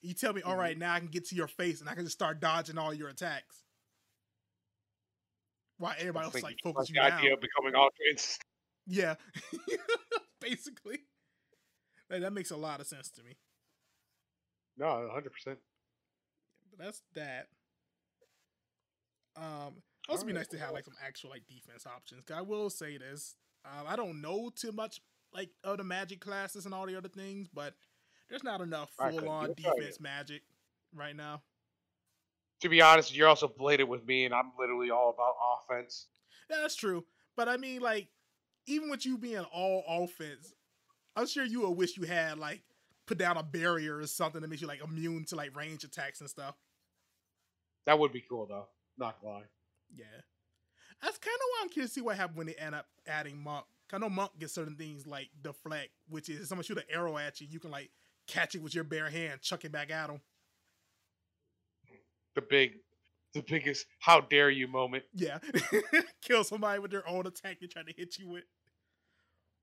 you 0.03 0.13
tell 0.13 0.33
me, 0.33 0.41
all 0.43 0.55
Mhm. 0.55 0.77
now 0.77 0.93
I 0.93 0.99
can 0.99 1.07
get 1.07 1.25
to 1.29 1.35
your 1.35 1.47
face 1.47 1.79
and 1.81 1.89
I 1.89 1.95
can 1.95 2.03
just 2.03 2.15
start 2.17 2.39
dodging 2.39 2.77
all 2.77 2.93
your 2.93 3.09
attacks. 3.09 3.63
While 5.77 5.95
everybody 5.97 6.25
else 6.25 6.43
like 6.43 6.59
focus 6.63 6.89
you 6.89 6.95
the 6.95 7.01
down. 7.01 7.19
idea 7.19 7.33
of 7.33 7.41
becoming 7.41 7.73
offense. 7.75 8.37
Yeah, 8.85 9.15
basically. 10.41 10.99
Like, 12.09 12.21
that 12.21 12.33
makes 12.33 12.51
a 12.51 12.57
lot 12.57 12.79
of 12.81 12.87
sense 12.87 13.09
to 13.11 13.23
me. 13.23 13.37
No, 14.77 15.07
100. 15.07 15.31
percent 15.31 15.59
But 16.69 16.79
that's 16.79 17.01
that. 17.13 17.47
Um, 19.35 19.81
also 20.09 20.25
be 20.25 20.33
nice 20.33 20.47
to 20.49 20.59
have 20.59 20.71
like 20.73 20.85
some 20.85 20.95
actual 21.03 21.29
like 21.31 21.47
defense 21.47 21.85
options. 21.87 22.29
I 22.29 22.41
will 22.41 22.69
say 22.69 22.97
this, 22.97 23.35
um, 23.65 23.87
I 23.87 23.95
don't 23.95 24.21
know 24.21 24.51
too 24.55 24.71
much 24.71 25.01
like 25.33 25.49
of 25.63 25.77
the 25.77 25.83
magic 25.83 26.19
classes 26.21 26.65
and 26.65 26.73
all 26.73 26.85
the 26.85 26.95
other 26.95 27.09
things, 27.09 27.47
but 27.47 27.73
there's 28.33 28.43
not 28.43 28.61
enough 28.61 28.89
I 28.97 29.11
couldn't 29.11 29.25
full 29.25 29.29
on 29.29 29.45
do 29.45 29.51
it, 29.51 29.57
defense 29.57 29.99
magic 29.99 30.41
right 30.95 31.15
now. 31.15 31.43
To 32.61 32.69
be 32.69 32.81
honest, 32.81 33.15
you're 33.15 33.27
also 33.27 33.47
bladed 33.47 33.87
with 33.87 34.07
me, 34.07 34.25
and 34.25 34.33
I'm 34.33 34.51
literally 34.57 34.89
all 34.89 35.11
about 35.11 35.35
offense. 35.55 36.07
Yeah, 36.49 36.57
that's 36.61 36.75
true. 36.75 37.05
But 37.37 37.47
I 37.47 37.57
mean, 37.57 37.81
like, 37.81 38.07
even 38.65 38.89
with 38.89 39.05
you 39.05 39.19
being 39.19 39.45
all 39.53 39.83
offense, 39.87 40.51
I'm 41.15 41.27
sure 41.27 41.45
you 41.45 41.61
would 41.61 41.77
wish 41.77 41.95
you 41.95 42.05
had 42.05 42.39
like 42.39 42.63
put 43.05 43.19
down 43.19 43.37
a 43.37 43.43
barrier 43.43 43.97
or 43.97 44.07
something 44.07 44.41
that 44.41 44.47
makes 44.47 44.63
you 44.63 44.67
like 44.67 44.83
immune 44.83 45.25
to 45.25 45.35
like 45.35 45.55
range 45.55 45.83
attacks 45.83 46.19
and 46.19 46.27
stuff. 46.27 46.55
That 47.85 47.99
would 47.99 48.13
be 48.13 48.23
cool 48.27 48.47
though. 48.47 48.65
Not 48.97 49.21
gonna 49.21 49.33
lie. 49.35 49.43
Yeah. 49.93 50.05
That's 51.03 51.19
kind 51.19 51.35
of 51.35 51.41
why 51.51 51.59
I'm 51.61 51.69
curious 51.69 51.91
to 51.91 51.99
see 51.99 52.01
what 52.01 52.17
happens 52.17 52.37
when 52.37 52.47
they 52.47 52.55
end 52.55 52.73
up 52.73 52.87
adding 53.05 53.37
Monk. 53.43 53.65
I 53.91 53.99
know 53.99 54.09
Monk 54.09 54.31
gets 54.39 54.55
certain 54.55 54.75
things 54.75 55.05
like 55.05 55.29
deflect, 55.43 55.91
which 56.09 56.29
is 56.29 56.41
if 56.41 56.47
someone 56.47 56.63
shoot 56.63 56.77
an 56.77 56.83
arrow 56.89 57.15
at 57.19 57.39
you, 57.39 57.47
you 57.51 57.59
can 57.59 57.69
like 57.69 57.91
catch 58.27 58.55
it 58.55 58.61
with 58.61 58.73
your 58.75 58.83
bare 58.83 59.09
hand, 59.09 59.41
chuck 59.41 59.65
it 59.65 59.71
back 59.71 59.91
at 59.91 60.09
him. 60.09 60.21
The 62.35 62.41
big, 62.41 62.73
the 63.33 63.43
biggest 63.47 63.85
"How 63.99 64.21
dare 64.21 64.49
you" 64.49 64.67
moment. 64.67 65.03
Yeah. 65.13 65.39
Kill 66.21 66.43
somebody 66.43 66.79
with 66.79 66.91
their 66.91 67.07
own 67.07 67.27
attack 67.27 67.57
they're 67.59 67.69
trying 67.69 67.85
to 67.85 67.93
hit 67.95 68.17
you 68.17 68.27
with. 68.27 68.43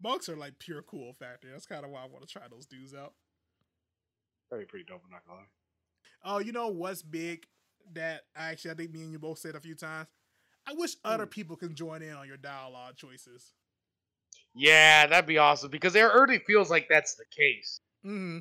Monks 0.03 0.29
are 0.29 0.37
like 0.37 0.59
pure 0.59 0.83
cool 0.83 1.13
factor. 1.15 1.49
That's 1.51 1.67
kind 1.67 1.85
of 1.85 1.91
why 1.91 2.03
I 2.03 2.07
want 2.07 2.27
to 2.27 2.33
try 2.33 2.43
those 2.49 2.67
dudes 2.67 2.95
out. 2.95 3.13
That'd 4.51 4.67
be 4.67 4.71
pretty 4.71 4.85
dope. 4.85 5.03
I'm 5.05 5.11
not 5.11 5.27
gonna 5.27 5.41
lie. 5.41 5.47
Oh, 6.23 6.39
you 6.39 6.53
know 6.53 6.69
what's 6.69 7.03
big 7.03 7.47
that 7.95 8.23
actually 8.37 8.71
I 8.71 8.75
think 8.75 8.93
me 8.93 9.03
and 9.03 9.13
you 9.13 9.19
both 9.19 9.39
said 9.39 9.55
a 9.57 9.61
few 9.61 9.75
times? 9.75 10.07
I 10.67 10.75
wish 10.75 10.93
other 11.05 11.25
Hmm. 11.25 11.31
people 11.31 11.57
can 11.57 11.75
join 11.75 12.03
in 12.03 12.13
on 12.15 12.29
your 12.29 12.37
dialogue 12.37 12.97
choices. 12.97 13.53
Yeah, 14.55 15.07
that'd 15.07 15.27
be 15.27 15.39
awesome 15.39 15.71
because 15.71 15.95
it 15.95 16.03
already 16.05 16.39
feels 16.39 16.71
like 16.71 16.89
that's 16.89 17.15
the 17.15 17.25
case. 17.31 17.81
Mm-hmm. 18.07 18.39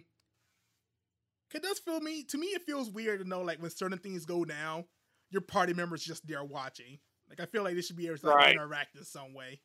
It 1.53 1.64
does 1.64 1.80
feel 1.80 1.99
me 1.99 2.23
to 2.26 2.38
me. 2.38 2.48
It 2.48 2.61
feels 2.65 2.90
weird 2.90 3.19
to 3.22 3.27
know 3.27 3.41
like 3.41 3.61
when 3.61 3.72
certain 3.72 3.98
things 3.98 4.26
go 4.26 4.45
down, 4.45 4.86
your 5.31 5.41
party 5.41 5.73
members 5.73 6.03
just 6.03 6.27
there 6.27 6.44
watching. 6.44 6.99
Like 7.27 7.40
I 7.40 7.45
feel 7.45 7.64
like 7.64 7.76
they 7.76 7.81
should 7.81 7.95
be 7.98 8.07
able 8.07 8.18
to 8.19 8.27
like, 8.27 8.36
Right. 8.36 8.52
interact 8.56 8.95
in 8.95 9.03
some 9.03 9.34
way. 9.34 9.61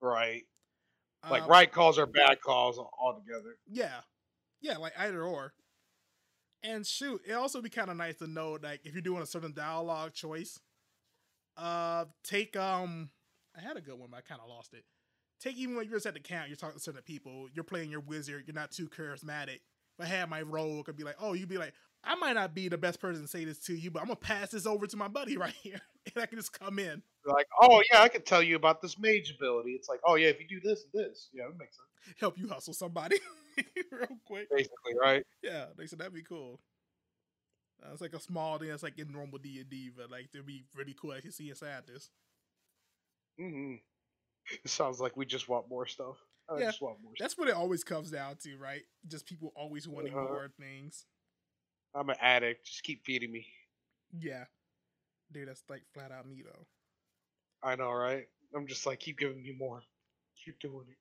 Right. 0.00 0.44
Like 1.28 1.42
Um, 1.42 1.48
right 1.48 1.70
calls 1.72 1.98
or 1.98 2.06
bad 2.06 2.40
calls 2.40 2.78
al- 2.78 2.92
altogether. 3.00 3.58
Yeah, 3.66 4.00
yeah, 4.60 4.76
like 4.76 4.92
either 4.98 5.22
or. 5.22 5.54
And 6.62 6.86
shoot, 6.86 7.20
it 7.26 7.32
also 7.32 7.60
be 7.60 7.68
kind 7.70 7.90
of 7.90 7.96
nice 7.96 8.16
to 8.18 8.26
know 8.26 8.58
like 8.62 8.80
if 8.84 8.92
you're 8.92 9.02
doing 9.02 9.22
a 9.22 9.26
certain 9.26 9.52
dialogue 9.52 10.12
choice, 10.14 10.60
uh, 11.56 12.04
take 12.22 12.56
um, 12.56 13.10
I 13.56 13.60
had 13.60 13.76
a 13.76 13.80
good 13.80 13.98
one, 13.98 14.10
but 14.10 14.18
I 14.18 14.20
kind 14.20 14.40
of 14.40 14.48
lost 14.48 14.72
it. 14.74 14.84
Take 15.40 15.56
even 15.56 15.76
when 15.76 15.84
you're 15.84 15.96
just 15.96 16.06
at 16.06 16.14
the 16.14 16.20
camp, 16.20 16.48
you're 16.48 16.56
talking 16.56 16.78
to 16.78 16.82
certain 16.82 17.02
people, 17.02 17.48
you're 17.52 17.64
playing 17.64 17.90
your 17.90 18.00
wizard, 18.00 18.44
you're 18.46 18.54
not 18.54 18.70
too 18.70 18.88
charismatic. 18.88 19.60
If 19.98 20.04
I 20.04 20.06
had 20.06 20.28
my 20.30 20.42
role, 20.42 20.82
could 20.82 20.96
be 20.96 21.04
like, 21.04 21.16
oh, 21.20 21.34
you'd 21.34 21.48
be 21.48 21.58
like, 21.58 21.74
I 22.04 22.14
might 22.14 22.34
not 22.34 22.54
be 22.54 22.68
the 22.68 22.78
best 22.78 23.00
person 23.00 23.22
to 23.22 23.28
say 23.28 23.44
this 23.44 23.58
to 23.66 23.74
you, 23.74 23.90
but 23.90 24.00
I'm 24.00 24.06
gonna 24.06 24.16
pass 24.16 24.50
this 24.50 24.66
over 24.66 24.86
to 24.86 24.96
my 24.96 25.08
buddy 25.08 25.36
right 25.38 25.54
here, 25.62 25.80
and 26.14 26.22
I 26.22 26.26
can 26.26 26.38
just 26.38 26.58
come 26.58 26.78
in, 26.78 27.02
Like, 27.24 27.46
oh 27.60 27.82
yeah, 27.92 28.02
I 28.02 28.08
could 28.08 28.24
tell 28.24 28.42
you 28.42 28.56
about 28.56 28.80
this 28.80 28.98
mage 28.98 29.30
ability. 29.36 29.72
It's 29.72 29.88
like, 29.88 30.00
oh 30.04 30.14
yeah, 30.14 30.28
if 30.28 30.40
you 30.40 30.46
do 30.48 30.60
this 30.60 30.84
and 30.84 31.04
this, 31.04 31.28
yeah, 31.32 31.44
that 31.48 31.58
makes 31.58 31.76
sense. 31.76 32.16
help 32.20 32.38
you 32.38 32.48
hustle 32.48 32.74
somebody 32.74 33.16
real 33.92 34.18
quick. 34.24 34.48
Basically, 34.50 34.94
right? 35.00 35.24
Yeah, 35.42 35.66
they 35.76 35.86
said 35.86 35.98
that'd 35.98 36.14
be 36.14 36.22
cool. 36.22 36.60
Uh, 37.82 37.92
it's 37.92 38.00
like 38.00 38.14
a 38.14 38.20
small 38.20 38.58
thing 38.58 38.68
that's 38.68 38.82
like 38.82 38.98
in 38.98 39.12
normal 39.12 39.38
D 39.38 39.58
and 39.60 39.68
D, 39.68 39.90
but 39.94 40.10
like 40.10 40.28
it'd 40.32 40.46
be 40.46 40.64
really 40.74 40.94
cool 40.98 41.14
to 41.20 41.32
see 41.32 41.50
inside 41.50 41.86
this. 41.86 42.10
hmm 43.38 43.74
It 44.64 44.70
sounds 44.70 45.00
like 45.00 45.16
we 45.16 45.26
just 45.26 45.48
want 45.48 45.68
more 45.68 45.86
stuff. 45.86 46.16
I 46.48 46.58
Yeah, 46.60 46.66
just 46.66 46.80
want 46.80 47.00
more 47.02 47.12
stuff. 47.16 47.24
That's 47.24 47.38
what 47.38 47.48
it 47.48 47.54
always 47.54 47.82
comes 47.84 48.10
down 48.10 48.36
to, 48.44 48.56
right? 48.56 48.82
Just 49.08 49.26
people 49.26 49.52
always 49.56 49.88
wanting 49.88 50.14
Uh-huh. 50.14 50.22
more 50.24 50.48
things. 50.60 51.06
I'm 51.94 52.10
an 52.10 52.16
addict. 52.20 52.66
Just 52.66 52.82
keep 52.82 53.04
feeding 53.04 53.32
me. 53.32 53.46
Yeah. 54.12 54.44
Dude, 55.32 55.48
that's 55.48 55.64
like 55.68 55.82
flat 55.92 56.12
out 56.12 56.26
me 56.28 56.42
though. 56.42 56.66
I 57.62 57.74
know, 57.74 57.90
right? 57.90 58.28
I'm 58.54 58.66
just 58.66 58.86
like, 58.86 59.00
keep 59.00 59.18
giving 59.18 59.42
me 59.42 59.52
more. 59.58 59.82
Keep 60.44 60.60
doing 60.60 60.86
it. 60.88 60.96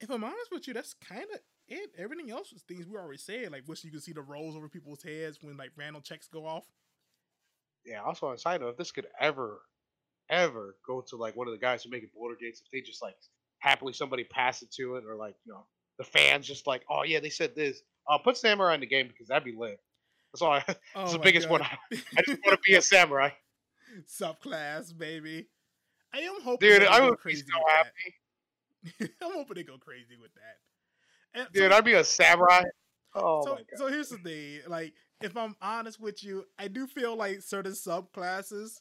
If 0.00 0.10
I'm 0.10 0.24
honest 0.24 0.50
with 0.52 0.68
you, 0.68 0.74
that's 0.74 0.94
kind 0.94 1.26
of 1.34 1.40
it. 1.68 1.90
Everything 1.98 2.30
else 2.30 2.52
was 2.52 2.62
things 2.62 2.86
we 2.86 2.96
already 2.96 3.18
said. 3.18 3.50
Like, 3.52 3.64
wishing 3.66 3.88
you 3.88 3.92
could 3.92 4.02
see 4.04 4.12
the 4.12 4.22
rolls 4.22 4.56
over 4.56 4.68
people's 4.68 5.02
heads 5.02 5.38
when 5.42 5.56
like 5.56 5.72
random 5.76 6.02
checks 6.02 6.28
go 6.28 6.46
off. 6.46 6.64
Yeah. 7.84 8.02
Also, 8.02 8.28
on 8.28 8.38
side 8.38 8.60
note, 8.60 8.70
if 8.70 8.76
this 8.76 8.92
could 8.92 9.06
ever, 9.18 9.60
ever 10.30 10.76
go 10.86 11.04
to 11.08 11.16
like 11.16 11.36
one 11.36 11.48
of 11.48 11.52
the 11.52 11.58
guys 11.58 11.82
who 11.82 11.90
making 11.90 12.10
Baldur's 12.14 12.38
Gate, 12.40 12.58
if 12.60 12.70
they 12.72 12.80
just 12.80 13.02
like 13.02 13.16
happily 13.58 13.92
somebody 13.92 14.24
pass 14.24 14.62
it 14.62 14.70
to 14.72 14.96
it, 14.96 15.04
or 15.06 15.16
like 15.16 15.34
you 15.44 15.52
know 15.52 15.66
the 15.98 16.04
fans 16.04 16.46
just 16.46 16.66
like, 16.66 16.82
oh 16.90 17.02
yeah, 17.02 17.20
they 17.20 17.30
said 17.30 17.54
this. 17.54 17.82
Uh, 18.08 18.18
put 18.18 18.36
samurai 18.36 18.74
in 18.74 18.80
the 18.80 18.86
game 18.86 19.06
because 19.06 19.28
that'd 19.28 19.44
be 19.44 19.54
lit. 19.56 19.78
That's 20.32 20.42
all. 20.42 20.52
I, 20.52 20.64
that's 20.66 20.78
Oh 20.94 21.12
the 21.12 21.18
biggest 21.18 21.48
one. 21.48 21.62
I, 21.62 21.76
I 22.16 22.22
just 22.26 22.40
want 22.44 22.52
to 22.52 22.58
be 22.64 22.74
a 22.74 22.82
samurai, 22.82 23.30
Subclass, 24.08 24.96
baby. 24.96 25.46
I 26.14 26.20
am 26.20 26.40
hoping 26.42 26.68
dude. 26.68 26.82
I 26.84 26.98
go 26.98 27.06
would 27.10 27.18
be 27.18 27.22
crazy 27.22 27.44
so 27.46 27.60
happy, 27.68 29.12
I'm 29.22 29.32
hoping 29.32 29.54
they 29.56 29.62
go 29.64 29.78
crazy 29.78 30.16
with 30.20 30.30
that. 30.34 31.40
And 31.40 31.48
dude. 31.52 31.70
so- 31.70 31.76
I'd 31.76 31.84
be 31.84 31.94
a 31.94 32.04
samurai. 32.04 32.62
Oh 33.14 33.42
so, 33.44 33.50
my 33.50 33.56
god. 33.56 33.66
so 33.76 33.86
here's 33.88 34.08
the 34.08 34.18
thing. 34.18 34.60
Like, 34.68 34.94
if 35.20 35.36
I'm 35.36 35.56
honest 35.60 36.00
with 36.00 36.22
you, 36.22 36.44
I 36.58 36.68
do 36.68 36.86
feel 36.86 37.16
like 37.16 37.42
certain 37.42 37.72
subclasses 37.72 38.80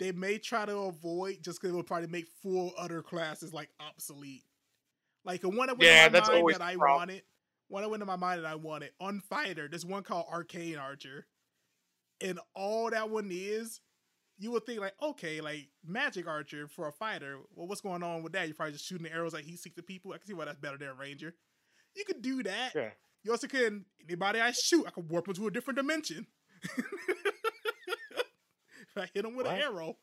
they 0.00 0.10
may 0.12 0.38
try 0.38 0.64
to 0.66 0.76
avoid 0.76 1.38
just 1.42 1.60
because 1.60 1.72
it 1.72 1.76
will 1.76 1.84
probably 1.84 2.08
make 2.08 2.26
full 2.42 2.72
other 2.76 3.02
classes 3.02 3.52
like 3.52 3.68
obsolete. 3.80 4.42
Like 5.24 5.42
the 5.42 5.48
one 5.50 5.68
that 5.68 5.78
went 5.78 5.82
Yeah, 5.82 6.06
in 6.06 6.12
my 6.12 6.18
that's 6.18 6.28
mind 6.28 6.38
always 6.40 6.58
that 6.58 6.64
I 6.64 6.74
problem. 6.74 6.96
wanted, 6.98 7.22
one 7.68 7.82
that 7.82 7.88
went 7.90 8.02
in 8.02 8.06
my 8.06 8.16
mind 8.16 8.42
that 8.42 8.50
I 8.50 8.54
wanted 8.56 8.90
on 9.00 9.20
Fighter. 9.20 9.68
There's 9.68 9.86
one 9.86 10.02
called 10.02 10.26
Arcane 10.32 10.78
Archer, 10.78 11.26
and 12.20 12.40
all 12.54 12.90
that 12.90 13.10
one 13.10 13.28
is, 13.30 13.80
you 14.38 14.50
would 14.52 14.64
think 14.64 14.80
like, 14.80 14.94
okay, 15.02 15.42
like 15.42 15.68
Magic 15.84 16.26
Archer 16.26 16.66
for 16.66 16.88
a 16.88 16.92
fighter. 16.92 17.36
Well, 17.54 17.68
what's 17.68 17.82
going 17.82 18.02
on 18.02 18.22
with 18.22 18.32
that? 18.32 18.46
You're 18.48 18.54
probably 18.56 18.72
just 18.72 18.86
shooting 18.86 19.04
the 19.04 19.12
arrows 19.12 19.34
like 19.34 19.44
heat 19.44 19.58
seek 19.58 19.76
the 19.76 19.82
people. 19.82 20.12
I 20.14 20.18
can 20.18 20.26
see 20.26 20.32
why 20.32 20.46
that's 20.46 20.58
better 20.58 20.78
than 20.78 20.88
a 20.88 20.94
Ranger. 20.94 21.34
You 21.94 22.04
could 22.06 22.22
do 22.22 22.42
that. 22.44 22.72
Yeah. 22.74 22.90
You 23.22 23.32
also 23.32 23.46
can 23.48 23.84
anybody 24.08 24.40
I 24.40 24.52
shoot, 24.52 24.86
I 24.86 24.90
can 24.90 25.06
warp 25.08 25.28
into 25.28 25.46
a 25.46 25.50
different 25.50 25.76
dimension. 25.76 26.26
if 28.90 29.02
I 29.02 29.08
hit 29.12 29.22
them 29.22 29.36
with 29.36 29.46
an 29.46 29.56
arrow, 29.56 29.96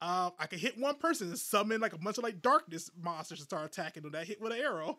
um, 0.00 0.32
I 0.38 0.46
can 0.48 0.58
hit 0.58 0.78
one 0.78 0.96
person 0.96 1.28
and 1.28 1.38
summon 1.38 1.80
like 1.80 1.92
a 1.92 1.98
bunch 1.98 2.18
of 2.18 2.24
like 2.24 2.42
darkness 2.42 2.90
monsters 3.00 3.38
to 3.38 3.44
start 3.44 3.66
attacking 3.66 4.02
them 4.02 4.12
that 4.12 4.26
hit 4.26 4.40
with 4.40 4.52
an 4.52 4.58
arrow. 4.58 4.98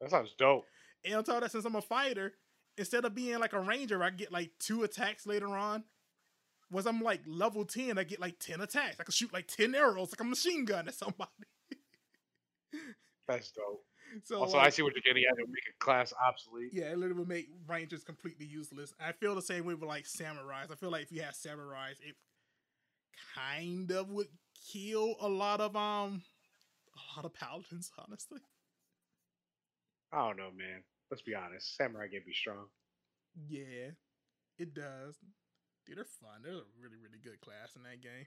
That 0.00 0.10
sounds 0.10 0.34
dope. 0.38 0.64
And 1.04 1.14
on 1.14 1.24
top 1.24 1.36
of 1.36 1.42
that, 1.42 1.52
since 1.52 1.64
I'm 1.64 1.74
a 1.74 1.82
fighter, 1.82 2.34
instead 2.76 3.04
of 3.04 3.14
being 3.14 3.38
like 3.38 3.52
a 3.52 3.60
ranger, 3.60 4.02
I 4.02 4.10
get 4.10 4.32
like 4.32 4.52
two 4.58 4.84
attacks 4.84 5.26
later 5.26 5.48
on. 5.48 5.84
Once 6.70 6.86
I'm 6.86 7.02
like 7.02 7.20
level 7.26 7.64
10, 7.64 7.98
I 7.98 8.04
get 8.04 8.20
like 8.20 8.38
10 8.38 8.60
attacks. 8.60 8.96
I 8.98 9.04
can 9.04 9.12
shoot 9.12 9.32
like 9.32 9.48
10 9.48 9.74
arrows 9.74 10.12
like 10.12 10.20
a 10.20 10.24
machine 10.24 10.64
gun 10.64 10.88
at 10.88 10.94
somebody. 10.94 11.30
That's 13.28 13.50
dope. 13.50 13.84
So 14.24 14.40
Also, 14.40 14.56
like, 14.56 14.66
I 14.66 14.70
see 14.70 14.82
what 14.82 14.94
you're 14.94 15.02
getting 15.02 15.24
at. 15.24 15.38
It'll 15.38 15.48
make 15.48 15.64
a 15.68 15.84
class 15.84 16.12
obsolete. 16.20 16.70
Yeah, 16.72 16.86
it 16.86 16.98
literally 16.98 17.20
would 17.20 17.28
make 17.28 17.48
rangers 17.66 18.04
completely 18.04 18.46
useless. 18.46 18.92
I 19.00 19.12
feel 19.12 19.34
the 19.34 19.42
same 19.42 19.64
way 19.64 19.74
with 19.74 19.88
like 19.88 20.04
samurais. 20.04 20.70
I 20.70 20.74
feel 20.74 20.90
like 20.90 21.02
if 21.02 21.12
you 21.12 21.22
have 21.22 21.34
samurais, 21.34 22.00
it 22.00 22.16
kind 23.34 23.90
of 23.90 24.10
would 24.10 24.28
kill 24.72 25.16
a 25.20 25.28
lot 25.28 25.60
of 25.60 25.74
um 25.76 26.22
a 26.94 27.16
lot 27.16 27.24
of 27.24 27.34
paladins, 27.34 27.90
honestly. 27.98 28.40
I 30.12 30.26
don't 30.26 30.36
know, 30.36 30.50
man. 30.54 30.82
Let's 31.10 31.22
be 31.22 31.34
honest. 31.34 31.76
Samurai 31.76 32.08
can 32.08 32.22
be 32.26 32.32
strong. 32.32 32.66
Yeah, 33.48 33.90
it 34.58 34.74
does. 34.74 35.16
Dude, 35.86 35.96
they're 35.96 36.04
fun. 36.04 36.42
They're 36.42 36.52
a 36.52 36.62
really, 36.80 36.96
really 37.02 37.18
good 37.22 37.40
class 37.40 37.76
in 37.76 37.82
that 37.84 38.00
game. 38.02 38.26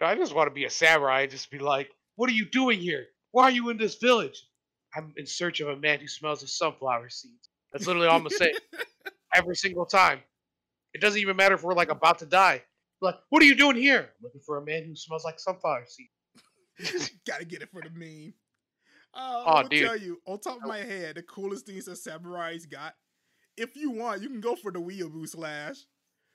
I 0.00 0.14
just 0.16 0.34
want 0.34 0.48
to 0.48 0.54
be 0.54 0.64
a 0.64 0.70
samurai 0.70 1.26
just 1.26 1.50
be 1.50 1.58
like, 1.58 1.90
what 2.16 2.28
are 2.28 2.34
you 2.34 2.44
doing 2.44 2.80
here? 2.80 3.06
Why 3.32 3.44
are 3.44 3.50
you 3.50 3.70
in 3.70 3.76
this 3.76 3.96
village? 3.96 4.46
I'm 4.94 5.12
in 5.16 5.26
search 5.26 5.60
of 5.60 5.68
a 5.68 5.76
man 5.76 5.98
who 6.00 6.06
smells 6.06 6.42
of 6.42 6.50
sunflower 6.50 7.08
seeds. 7.08 7.48
That's 7.72 7.86
literally 7.86 8.06
all 8.08 8.16
I'm 8.16 8.22
gonna 8.22 8.36
say 8.36 8.52
every 9.34 9.56
single 9.56 9.86
time. 9.86 10.20
It 10.94 11.00
doesn't 11.00 11.20
even 11.20 11.36
matter 11.36 11.54
if 11.54 11.62
we're 11.62 11.74
like 11.74 11.90
about 11.90 12.18
to 12.20 12.26
die. 12.26 12.62
Like, 13.00 13.16
what 13.30 13.42
are 13.42 13.46
you 13.46 13.54
doing 13.54 13.76
here? 13.76 14.10
Looking 14.22 14.42
for 14.44 14.58
a 14.58 14.64
man 14.64 14.84
who 14.84 14.94
smells 14.94 15.24
like 15.24 15.40
sunflower 15.40 15.86
seeds. 15.86 17.10
Gotta 17.26 17.44
get 17.44 17.62
it 17.62 17.70
for 17.70 17.80
the 17.80 17.90
meme. 17.90 18.34
Uh, 19.14 19.18
Aw, 19.18 19.50
I 19.50 19.62
will 19.62 19.68
dude. 19.68 19.86
tell 19.86 19.96
you, 19.96 20.20
on 20.26 20.38
top 20.38 20.56
of 20.56 20.68
my 20.68 20.78
head, 20.78 21.16
the 21.16 21.22
coolest 21.22 21.66
things 21.66 21.86
that 21.86 21.92
samurais 21.92 22.68
got. 22.70 22.94
If 23.56 23.76
you 23.76 23.90
want, 23.90 24.22
you 24.22 24.28
can 24.28 24.40
go 24.40 24.56
for 24.56 24.70
the 24.70 24.80
weeaboo 24.80 25.28
slash. 25.28 25.76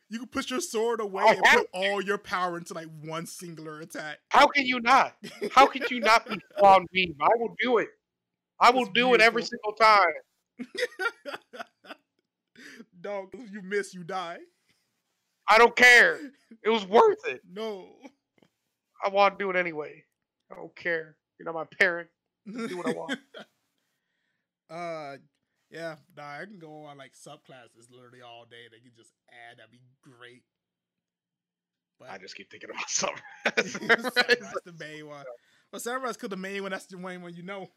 You 0.10 0.20
can 0.20 0.28
push 0.30 0.50
your 0.50 0.62
sword 0.62 1.02
away 1.02 1.24
I 1.26 1.34
and 1.34 1.44
put 1.44 1.68
all 1.74 2.02
your 2.02 2.18
power 2.18 2.58
into 2.58 2.74
like 2.74 2.88
one 3.04 3.26
singular 3.26 3.82
attack. 3.82 4.20
How 4.30 4.48
can 4.48 4.66
you 4.66 4.80
not? 4.80 5.16
How 5.52 5.68
can 5.68 5.84
you 5.90 6.00
not 6.00 6.26
be 6.28 6.40
on 6.64 6.86
me? 6.94 7.14
I 7.22 7.28
will 7.36 7.54
do 7.62 7.80
it. 7.80 7.90
I 8.60 8.72
will 8.72 8.86
That's 8.86 8.94
do 8.94 9.14
it 9.14 9.22
every 9.22 9.44
single 9.44 9.74
time. 9.74 10.08
Dog, 13.02 13.30
if 13.34 13.52
you 13.52 13.62
miss, 13.62 13.94
you 13.94 14.04
die. 14.04 14.40
I 15.50 15.58
don't 15.58 15.76
care. 15.76 16.20
It 16.64 16.70
was 16.70 16.86
worth 16.86 17.26
it. 17.28 17.42
No. 17.50 17.88
I 19.06 19.10
want 19.10 19.38
to 19.38 19.44
do 19.44 19.50
it 19.50 19.56
anyway. 19.58 20.04
I 20.52 20.56
don't 20.56 20.74
care. 20.76 21.18
You're 21.38 21.46
not 21.46 21.56
my 21.56 21.66
parent. 21.78 22.10
Do 22.46 22.78
what 22.78 22.88
I 22.88 22.94
want. 22.94 23.20
uh, 24.70 25.18
yeah, 25.70 25.96
nah, 26.16 26.40
I 26.42 26.46
can 26.46 26.60
go 26.60 26.84
on 26.86 26.98
like 26.98 27.14
subclasses 27.14 27.92
literally 27.92 28.22
all 28.22 28.46
day. 28.50 28.68
They 28.72 28.80
can 28.80 28.96
just 28.96 29.12
add. 29.30 29.58
That'd 29.58 29.72
be 29.72 29.82
great. 30.02 30.44
But 32.00 32.10
I 32.12 32.18
just 32.18 32.36
keep 32.36 32.50
thinking 32.50 32.70
about 32.70 32.90
summer. 32.90 33.18
Samurai's 33.58 34.54
the 34.66 34.76
main 34.80 35.08
one. 35.08 35.26
Well, 35.70 35.82
Samurai's 35.82 36.16
because 36.16 36.30
the 36.30 36.38
main 36.38 36.62
one. 36.62 36.72
That's 36.72 36.86
the 36.86 36.96
main 36.96 37.22
one 37.22 37.34
you 37.36 37.44
know. 37.44 37.68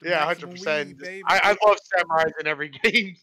The 0.00 0.08
yeah, 0.08 0.24
hundred 0.24 0.52
percent. 0.52 0.96
I, 1.04 1.40
I 1.42 1.48
love 1.66 1.76
samurais 1.94 2.32
in 2.40 2.46
every 2.46 2.70
game. 2.82 3.16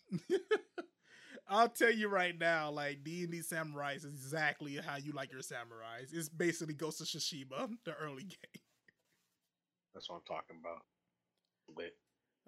I'll 1.49 1.69
tell 1.69 1.91
you 1.91 2.07
right 2.07 2.37
now, 2.37 2.69
like 2.69 3.03
D 3.03 3.23
and 3.23 3.31
D 3.31 3.39
samurais 3.39 3.97
is 3.97 4.05
exactly 4.05 4.75
how 4.75 4.97
you 4.97 5.11
like 5.11 5.31
your 5.31 5.41
samurais. 5.41 6.13
It's 6.13 6.29
basically 6.29 6.75
Ghost 6.75 7.01
of 7.01 7.07
Tsushima, 7.07 7.71
the 7.83 7.95
early 7.95 8.25
game. 8.25 8.61
That's 9.95 10.07
what 10.07 10.17
I'm 10.17 10.21
talking 10.27 10.57
about. 10.61 10.83
Lit. 11.75 11.95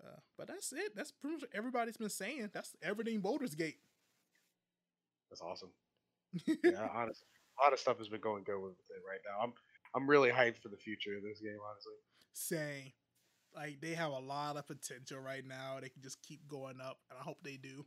Uh, 0.03 0.19
but 0.37 0.47
that's 0.47 0.71
it. 0.71 0.95
That's 0.95 1.11
pretty 1.11 1.35
much 1.35 1.41
what 1.43 1.51
everybody's 1.53 1.97
been 1.97 2.09
saying. 2.09 2.49
That's 2.53 2.75
everything 2.81 3.19
Baldur's 3.19 3.55
Gate. 3.55 3.79
That's 5.29 5.41
awesome. 5.41 5.69
Yeah, 6.63 6.87
honestly, 6.93 7.27
a 7.59 7.63
lot 7.63 7.73
of 7.73 7.79
stuff 7.79 7.97
has 7.97 8.09
been 8.09 8.21
going 8.21 8.43
good 8.43 8.59
with 8.61 8.73
it 8.73 9.03
right 9.07 9.19
now. 9.25 9.43
I'm 9.43 9.53
I'm 9.95 10.09
really 10.09 10.29
hyped 10.29 10.57
for 10.59 10.69
the 10.69 10.77
future 10.77 11.17
of 11.17 11.23
this 11.23 11.39
game. 11.41 11.57
Honestly, 11.69 11.93
Same. 12.33 12.91
Like 13.55 13.81
they 13.81 13.95
have 13.95 14.11
a 14.11 14.19
lot 14.19 14.57
of 14.57 14.67
potential 14.67 15.19
right 15.19 15.45
now. 15.45 15.77
They 15.81 15.89
can 15.89 16.01
just 16.01 16.21
keep 16.21 16.47
going 16.47 16.79
up, 16.81 16.99
and 17.09 17.19
I 17.19 17.23
hope 17.23 17.37
they 17.43 17.57
do. 17.57 17.85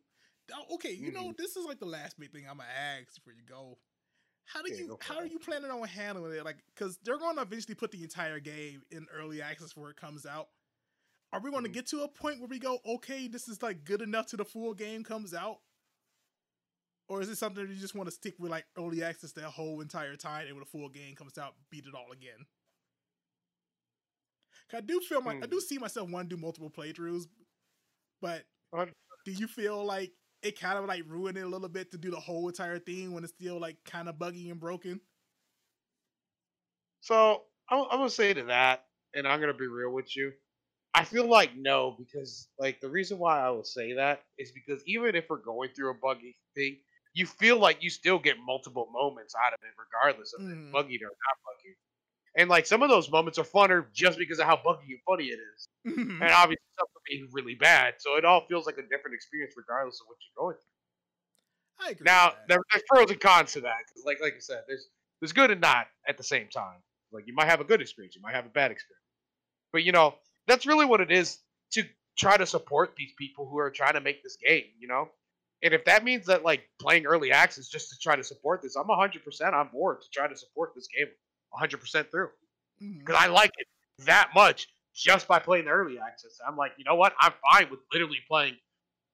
Oh, 0.52 0.74
Okay, 0.74 0.93
you 0.93 1.12
know 1.12 1.32
this 1.39 1.56
is 1.56 1.64
like 1.64 1.78
the 1.78 1.86
last 1.86 2.18
big 2.18 2.32
thing 2.32 2.44
I'm 2.51 2.59
gonna 2.59 2.68
ask 2.68 3.14
before 3.14 3.32
you 3.32 3.44
go. 3.48 3.78
How 4.44 4.60
do 4.62 4.72
Yeah, 4.72 4.80
you 4.80 4.98
how 5.01 5.16
are 5.16 5.26
you 5.26 5.39
planning 5.39 5.70
on 5.70 5.86
handling 5.86 6.36
it? 6.36 6.44
Like, 6.44 6.56
because 6.74 6.98
they're 7.05 7.16
going 7.18 7.36
to 7.36 7.43
eventually 7.43 7.76
put 7.76 7.93
the 7.93 8.02
entire 8.02 8.40
game 8.40 8.82
in 8.90 9.06
early 9.14 9.40
access 9.40 9.68
before 9.72 9.90
it 9.90 9.97
comes 9.97 10.26
out. 10.26 10.48
Are 11.33 11.41
we 11.41 11.51
going 11.51 11.65
to 11.65 11.69
Mhm. 11.69 11.71
get 11.71 11.87
to 11.89 12.03
a 12.03 12.09
point 12.09 12.39
where 12.41 12.49
we 12.49 12.59
go, 12.59 12.79
okay, 12.87 13.27
this 13.27 13.49
is 13.49 13.63
like 13.63 13.85
good 13.85 14.03
enough 14.03 14.27
till 14.27 14.37
the 14.39 14.45
full 14.45 14.75
game 14.75 15.03
comes 15.03 15.33
out? 15.35 15.61
Or 17.09 17.21
is 17.21 17.29
it 17.29 17.37
something 17.37 17.65
that 17.65 17.73
you 17.73 17.79
just 17.81 17.95
want 17.95 18.07
to 18.09 18.15
stick 18.15 18.39
with 18.39 18.51
like 18.51 18.67
early 18.77 19.03
access 19.03 19.33
the 19.33 19.49
whole 19.51 19.81
entire 19.81 20.17
time 20.17 20.47
and 20.47 20.55
when 20.57 20.61
the 20.65 20.71
full 20.71 20.89
game 20.89 21.15
comes 21.15 21.37
out, 21.39 21.55
beat 21.71 21.87
it 21.87 21.95
all 21.95 22.11
again? 22.13 22.47
I 24.73 24.81
do 24.81 25.01
feel 25.01 25.21
my 25.21 25.37
I 25.43 25.47
do 25.47 25.61
see 25.61 25.79
myself 25.79 26.09
wanting 26.11 26.31
to 26.31 26.37
do 26.37 26.41
multiple 26.43 26.71
playthroughs, 26.71 27.27
but 28.21 28.47
100%. 28.71 28.99
do 29.25 29.33
you 29.33 29.49
feel 29.49 29.85
like 29.85 30.15
it 30.43 30.59
kind 30.61 30.79
of 30.79 30.87
like 30.87 31.05
ruined 31.07 31.39
it 31.39 31.43
a 31.43 31.49
little 31.49 31.69
bit 31.69 31.91
to 31.93 31.99
do 31.99 32.11
the 32.11 32.21
whole 32.21 32.49
entire 32.49 32.79
thing 32.81 33.13
when 33.13 33.25
it's 33.25 33.35
still 33.35 33.61
like 33.61 33.85
kind 33.85 34.09
of 34.09 34.19
buggy 34.19 34.51
and 34.51 34.61
broken? 34.61 35.01
So 37.01 37.45
I'm, 37.69 37.81
I'm 37.91 37.99
gonna 37.99 38.11
say 38.11 38.33
to 38.35 38.45
that, 38.45 38.87
and 39.15 39.27
I'm 39.29 39.41
gonna 39.41 39.55
be 39.55 39.67
real 39.67 39.91
with 39.93 40.17
you. 40.17 40.33
I 40.94 41.05
feel 41.05 41.27
like 41.27 41.56
no, 41.56 41.93
because 41.98 42.51
like 42.59 42.81
the 42.81 42.89
reason 42.90 43.19
why 43.19 43.40
I 43.40 43.51
will 43.51 43.64
say 43.64 43.94
that 43.94 44.24
is 44.39 44.52
because 44.52 44.82
even 44.86 45.14
if 45.14 45.27
we're 45.31 45.39
going 45.39 45.70
through 45.74 45.90
a 45.90 45.94
buggy 45.94 46.36
thing, 46.55 46.81
you 47.14 47.27
feel 47.27 47.59
like 47.59 47.82
you 47.82 47.89
still 47.90 48.19
get 48.19 48.36
multiple 48.39 48.89
moments 48.93 49.35
out 49.35 49.55
of 49.55 49.60
it, 49.62 49.73
regardless 49.78 50.32
of 50.35 50.40
Mhm. 50.40 50.73
buggy 50.73 50.98
or 51.02 51.09
not 51.09 51.36
buggy. 51.47 51.77
And 52.36 52.51
like 52.51 52.66
some 52.66 52.82
of 52.82 52.90
those 52.90 53.10
moments 53.10 53.39
are 53.39 53.44
funner 53.44 53.93
just 53.93 54.19
because 54.19 54.39
of 54.40 54.47
how 54.47 54.56
buggy 54.62 54.93
and 54.93 55.01
funny 55.06 55.27
it 55.28 55.40
is, 55.55 55.69
Mhm. 55.85 56.23
and 56.23 56.32
obviously 56.32 56.64
some 56.78 56.86
could 56.94 57.05
be 57.10 57.28
really 57.32 57.56
bad. 57.56 57.97
So 58.01 58.16
it 58.16 58.24
all 58.24 58.47
feels 58.48 58.66
like 58.66 58.78
a 58.78 58.82
different 58.89 59.14
experience 59.14 59.55
regardless 59.56 60.01
of 60.02 60.09
what 60.09 60.19
you're 60.23 60.44
going 60.44 60.56
through. 60.56 60.62
I 61.78 61.90
agree. 61.90 62.06
Now 62.06 62.35
there, 62.48 62.59
there's 62.73 62.82
pros 62.89 63.10
and 63.10 63.20
cons 63.20 63.52
to 63.52 63.60
that, 63.62 63.78
'cause 63.86 64.02
like 64.05 64.20
like 64.20 64.35
I 64.35 64.39
said, 64.40 64.64
there's 64.66 64.89
there's 65.20 65.32
good 65.32 65.51
and 65.51 65.60
not 65.60 65.89
at 66.06 66.16
the 66.16 66.24
same 66.24 66.48
time. 66.48 66.82
Like 67.12 67.27
you 67.27 67.35
might 67.35 67.47
have 67.48 67.60
a 67.60 67.64
good 67.64 67.81
experience, 67.81 68.14
you 68.16 68.23
might 68.23 68.35
have 68.35 68.47
a 68.47 68.51
bad 68.51 68.70
experience. 68.70 69.05
But 69.73 69.85
you 69.85 69.93
know, 69.93 70.19
that's 70.47 70.66
really 70.66 70.86
what 70.86 71.01
it 71.01 71.10
is 71.10 71.39
to 71.73 71.85
try 72.19 72.36
to 72.36 72.47
support 72.47 72.94
these 72.97 73.12
people 73.19 73.48
who 73.48 73.59
are 73.59 73.70
trying 73.70 73.94
to 73.94 74.01
make 74.01 74.23
this 74.23 74.36
game, 74.44 74.64
you 74.78 74.89
know? 74.89 75.09
And 75.62 75.73
if 75.73 75.85
that 75.85 76.05
means 76.05 76.27
that 76.27 76.43
like 76.43 76.69
playing 76.81 77.06
early 77.06 77.31
access 77.31 77.69
just 77.69 77.90
to 77.90 77.97
try 78.02 78.16
to 78.16 78.24
support 78.24 78.62
this, 78.62 78.77
I'm 78.77 78.86
100% 78.86 79.52
on 79.52 79.69
board 79.73 80.02
to 80.02 80.09
try 80.12 80.27
to 80.27 80.36
support 80.36 80.73
this 80.74 80.89
game 80.97 81.06
100% 81.55 82.10
through 82.10 82.28
mm-hmm. 82.82 82.98
because 82.98 83.16
I 83.19 83.27
like 83.27 83.52
it 83.59 83.66
that 84.06 84.31
much 84.35 84.69
just 84.94 85.28
by 85.28 85.39
playing 85.39 85.66
the 85.66 85.70
early 85.70 85.98
access. 85.98 86.39
I'm 86.47 86.56
like, 86.56 86.73
you 86.77 86.85
know 86.85 86.97
what? 86.97 87.14
I'm 87.20 87.32
fine 87.51 87.70
with 87.70 87.81
literally 87.93 88.19
playing 88.28 88.56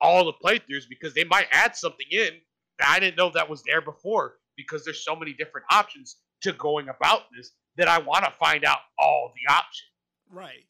all 0.01 0.25
the 0.25 0.33
playthroughs 0.33 0.89
because 0.89 1.15
they 1.15 1.25
might 1.25 1.47
add 1.53 1.77
something 1.77 2.07
in 2.11 2.31
that 2.79 2.89
I 2.89 3.01
didn't 3.01 3.17
know 3.17 3.31
that 3.31 3.49
was 3.49 3.63
there 3.63 3.81
before 3.81 4.35
because 4.57 4.85
there's 4.85 5.05
so 5.05 5.15
many 5.15 5.33
different 5.33 5.67
options 5.71 6.17
to 6.43 6.53
going 6.53 6.89
about 6.89 7.23
this 7.37 7.53
that 7.77 7.89
I 7.89 7.99
want 7.99 8.25
to 8.25 8.31
find 8.31 8.65
out 8.65 8.79
all 8.99 9.33
the 9.35 9.53
options. 9.53 9.91
Right. 10.31 10.65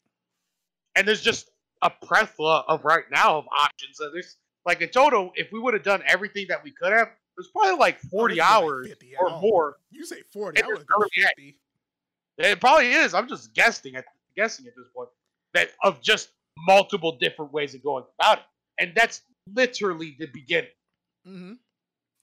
And 0.95 1.07
there's 1.07 1.21
just 1.21 1.49
a 1.81 1.89
plethora 1.89 2.63
of 2.67 2.83
right 2.83 3.05
now 3.11 3.37
of 3.37 3.45
options. 3.47 3.97
So 3.97 4.11
there's 4.11 4.37
like 4.65 4.81
in 4.81 4.89
total, 4.89 5.31
if 5.35 5.51
we 5.51 5.59
would 5.59 5.73
have 5.73 5.83
done 5.83 6.01
everything 6.05 6.47
that 6.49 6.63
we 6.63 6.71
could 6.71 6.91
have, 6.91 7.09
there's 7.37 7.47
probably 7.47 7.77
like 7.77 7.99
40 7.99 8.35
this 8.35 8.43
is 8.43 8.49
like 8.49 8.51
hours 8.51 8.89
or 9.21 9.39
more 9.41 9.77
You 9.91 10.05
say 10.05 10.23
40, 10.33 10.59
And 10.59 10.69
I 10.69 10.73
would 10.73 10.85
go 10.85 11.03
50. 11.15 11.57
It 12.37 12.59
probably 12.59 12.91
is. 12.91 13.13
I'm 13.13 13.27
just 13.27 13.53
guessing 13.53 13.95
at 13.95 14.05
guessing 14.35 14.67
at 14.67 14.75
this 14.75 14.87
point 14.95 15.09
that 15.53 15.69
of 15.83 16.01
just 16.01 16.29
multiple 16.57 17.17
different 17.17 17.51
ways 17.51 17.73
of 17.75 17.83
going 17.83 18.03
about 18.19 18.39
it, 18.39 18.43
and 18.79 18.93
that's 18.95 19.21
literally 19.53 20.15
the 20.19 20.27
beginning. 20.27 20.69
hmm 21.25 21.53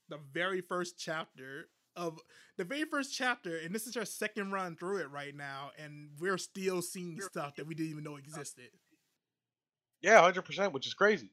The 0.08 0.18
very 0.32 0.60
first 0.60 0.98
chapter 0.98 1.68
of 1.96 2.18
the 2.56 2.64
very 2.64 2.84
first 2.84 3.14
chapter, 3.14 3.56
and 3.56 3.74
this 3.74 3.86
is 3.86 3.96
our 3.96 4.04
second 4.04 4.52
run 4.52 4.76
through 4.76 4.98
it 4.98 5.10
right 5.10 5.34
now, 5.34 5.70
and 5.82 6.10
we're 6.18 6.38
still 6.38 6.82
seeing 6.82 7.20
stuff 7.20 7.56
that 7.56 7.66
we 7.66 7.74
didn't 7.74 7.90
even 7.90 8.04
know 8.04 8.16
existed. 8.16 8.68
Yeah, 10.02 10.20
hundred 10.20 10.42
percent, 10.42 10.72
which 10.72 10.86
is 10.86 10.94
crazy. 10.94 11.30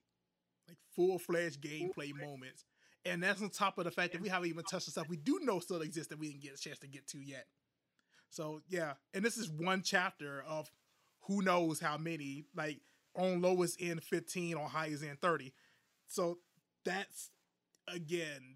Like 0.68 0.78
full 0.96 1.20
fledged 1.20 1.62
gameplay 1.62 2.12
moments. 2.16 2.66
And 3.06 3.22
that's 3.22 3.42
on 3.42 3.50
top 3.50 3.78
of 3.78 3.84
the 3.84 3.92
fact 3.92 4.14
that 4.14 4.22
we 4.22 4.30
haven't 4.30 4.50
even 4.50 4.64
touched 4.64 4.86
the 4.86 4.92
stuff 4.92 5.10
we 5.10 5.18
do 5.18 5.40
know 5.42 5.60
still 5.60 5.82
exists 5.82 6.08
that 6.10 6.20
we 6.20 6.30
didn't 6.30 6.42
get 6.42 6.54
a 6.54 6.58
chance 6.58 6.80
to 6.80 6.88
get 6.88 7.06
to 7.08 7.20
yet. 7.20 7.48
So 8.30 8.62
yeah, 8.70 8.94
and 9.14 9.24
this 9.24 9.38
is 9.38 9.50
one 9.50 9.82
chapter 9.84 10.44
of 10.48 10.72
who 11.28 11.42
knows 11.42 11.80
how 11.80 11.98
many, 11.98 12.46
like 12.56 12.80
on 13.16 13.42
lowest 13.42 13.82
end 13.82 14.02
15, 14.04 14.56
on 14.56 14.70
highest 14.70 15.04
end 15.04 15.20
30. 15.22 15.54
So 16.08 16.40
that's 16.86 17.30
again, 17.88 18.56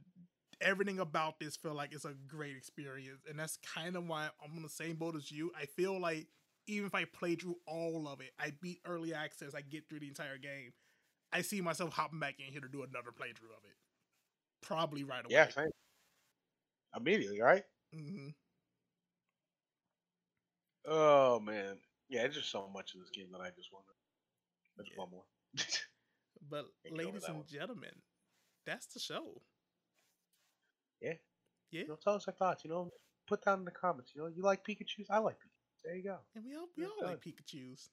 everything 0.62 1.00
about 1.00 1.40
this 1.40 1.56
feel 1.56 1.74
like 1.74 1.94
it's 1.94 2.06
a 2.06 2.14
great 2.28 2.56
experience. 2.56 3.24
And 3.30 3.40
that's 3.40 3.58
kind 3.58 3.96
of 3.96 4.08
why 4.08 4.30
I'm 4.44 4.56
on 4.56 4.64
the 4.64 4.70
same 4.70 4.96
boat 4.96 5.16
as 5.16 5.32
you. 5.32 5.52
I 5.60 5.66
feel 5.66 6.00
like 6.00 6.28
even 6.68 6.88
if 6.88 6.96
I 6.96 7.06
play 7.06 7.36
through 7.36 7.58
all 7.66 8.08
of 8.08 8.22
it, 8.22 8.32
I 8.40 8.52
beat 8.62 8.80
early 8.86 9.14
access, 9.14 9.54
I 9.56 9.62
get 9.62 9.88
through 9.90 10.00
the 10.02 10.08
entire 10.08 10.38
game. 10.38 10.74
I 11.32 11.42
see 11.42 11.62
myself 11.62 11.94
hopping 11.94 12.20
back 12.20 12.36
in 12.40 12.52
here 12.52 12.62
to 12.62 12.68
do 12.70 12.84
another 12.84 13.12
playthrough 13.12 13.56
of 13.58 13.64
it. 13.66 13.78
Probably 14.62 15.04
right 15.04 15.26
away. 15.26 15.34
Yeah, 15.34 15.50
same. 15.50 15.70
Immediately, 16.96 17.40
right? 17.42 17.64
hmm 17.94 18.30
Oh 20.86 21.40
man, 21.40 21.78
yeah, 22.10 22.24
it's 22.24 22.36
just 22.36 22.50
so 22.52 22.68
much 22.74 22.94
of 22.96 23.02
this 23.02 23.10
game 23.12 23.28
that 23.32 23.42
I 23.42 23.50
just 23.52 23.72
want 23.72 23.86
to. 23.88 23.94
Yeah. 24.84 24.98
want 24.98 25.12
more. 25.12 25.24
But 26.50 26.66
Can't 26.84 26.96
get 26.96 27.06
over 27.06 27.10
ladies 27.10 27.28
and 27.28 27.38
one. 27.38 27.46
gentlemen, 27.46 28.02
that's 28.66 28.88
the 28.88 29.00
show. 29.00 29.42
Yeah. 31.02 31.14
Yeah. 31.72 31.82
you 31.82 31.88
know, 31.90 31.98
tell 32.02 32.16
us 32.16 32.26
your 32.28 32.34
thoughts. 32.34 32.64
You 32.64 32.70
know, 32.70 32.90
put 33.28 33.44
down 33.44 33.60
in 33.60 33.66
the 33.66 33.72
comments. 33.72 34.12
You 34.16 34.22
know, 34.22 34.28
you 34.28 34.42
like 34.44 34.66
Pikachu's? 34.66 35.08
I 35.10 35.20
like 35.20 35.36
Pikachu. 35.36 35.84
There 35.84 35.96
you 35.96 36.04
go. 36.04 36.18
And 36.36 36.46
we 36.46 36.56
all 36.56 36.68
we 36.78 36.86
all 36.86 36.92
like 37.02 37.22
Pikachu's. 37.22 37.90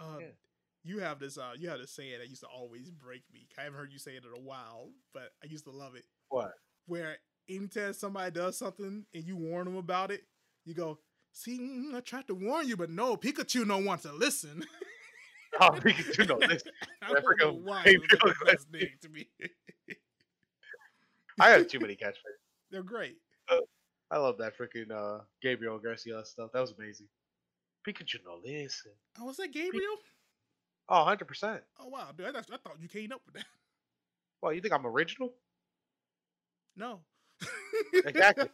Uh, 0.00 0.18
Yeah. 0.20 0.26
You 0.86 0.98
have 0.98 1.18
this 1.18 1.38
uh 1.38 1.52
you 1.58 1.70
have 1.70 1.78
this 1.78 1.92
saying 1.92 2.18
that 2.18 2.28
used 2.28 2.42
to 2.42 2.46
always 2.48 2.90
break 2.90 3.22
me. 3.32 3.46
I 3.58 3.62
haven't 3.62 3.78
heard 3.78 3.92
you 3.92 3.98
say 3.98 4.12
it 4.12 4.24
in 4.24 4.38
a 4.38 4.42
while, 4.42 4.90
but 5.14 5.30
I 5.42 5.46
used 5.46 5.64
to 5.64 5.70
love 5.70 5.94
it. 5.94 6.04
What? 6.28 6.52
Where 6.86 7.16
anytime 7.48 7.94
somebody 7.94 8.30
does 8.32 8.58
something 8.58 9.06
and 9.14 9.24
you 9.24 9.36
warn 9.36 9.64
them 9.64 9.76
about 9.76 10.10
it, 10.10 10.22
you 10.66 10.74
go, 10.74 10.98
"See, 11.32 11.58
mm, 11.58 11.94
I 11.94 12.00
tried 12.00 12.26
to 12.26 12.34
warn 12.34 12.68
you, 12.68 12.76
but 12.76 12.90
no, 12.90 13.16
Pikachu 13.16 13.66
don't 13.66 13.84
want 13.86 14.02
to 14.02 14.12
listen." 14.12 14.62
Oh, 15.60 15.70
Pikachu, 15.70 16.28
no, 16.28 16.34
listen. 16.36 16.72
I 17.02 17.12
I 17.12 17.20
don't 17.20 17.38
know 17.40 17.52
why 17.52 17.84
it 17.86 18.00
was 18.00 18.08
the 18.10 18.18
know 18.26 18.32
best 18.44 18.66
that. 18.72 18.78
thing 18.80 18.90
to 19.02 19.08
me. 19.08 19.28
I 21.40 21.50
have 21.50 21.68
too 21.68 21.80
many 21.80 21.96
catchphrases. 21.96 22.40
They're 22.70 22.82
great. 22.82 23.16
I 24.10 24.18
love 24.18 24.38
that 24.38 24.52
freaking 24.56 24.90
uh, 24.90 25.22
Gabriel 25.42 25.78
Garcia 25.78 26.24
stuff. 26.24 26.50
That 26.52 26.60
was 26.60 26.72
amazing. 26.78 27.08
Pikachu, 27.86 28.16
no 28.24 28.38
listen. 28.44 28.92
Oh, 29.18 29.26
was 29.26 29.36
that 29.38 29.52
Gabriel? 29.52 29.96
Oh, 30.88 30.94
100%. 30.94 31.60
Oh 31.80 31.88
wow, 31.88 32.10
dude, 32.16 32.26
I, 32.26 32.38
I 32.38 32.42
thought 32.42 32.76
you 32.80 32.88
came 32.88 33.12
up 33.12 33.22
with 33.26 33.34
that. 33.36 33.44
Well, 34.42 34.52
you 34.52 34.60
think 34.60 34.74
I'm 34.74 34.86
original? 34.86 35.32
No. 36.76 37.00
Exactly. 37.94 38.50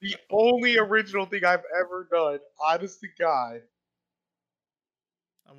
The 0.00 0.16
only 0.30 0.78
original 0.78 1.26
thing 1.26 1.44
I've 1.44 1.62
ever 1.78 2.08
done, 2.10 2.38
honest 2.58 3.00
to 3.00 3.08
God, 3.18 3.60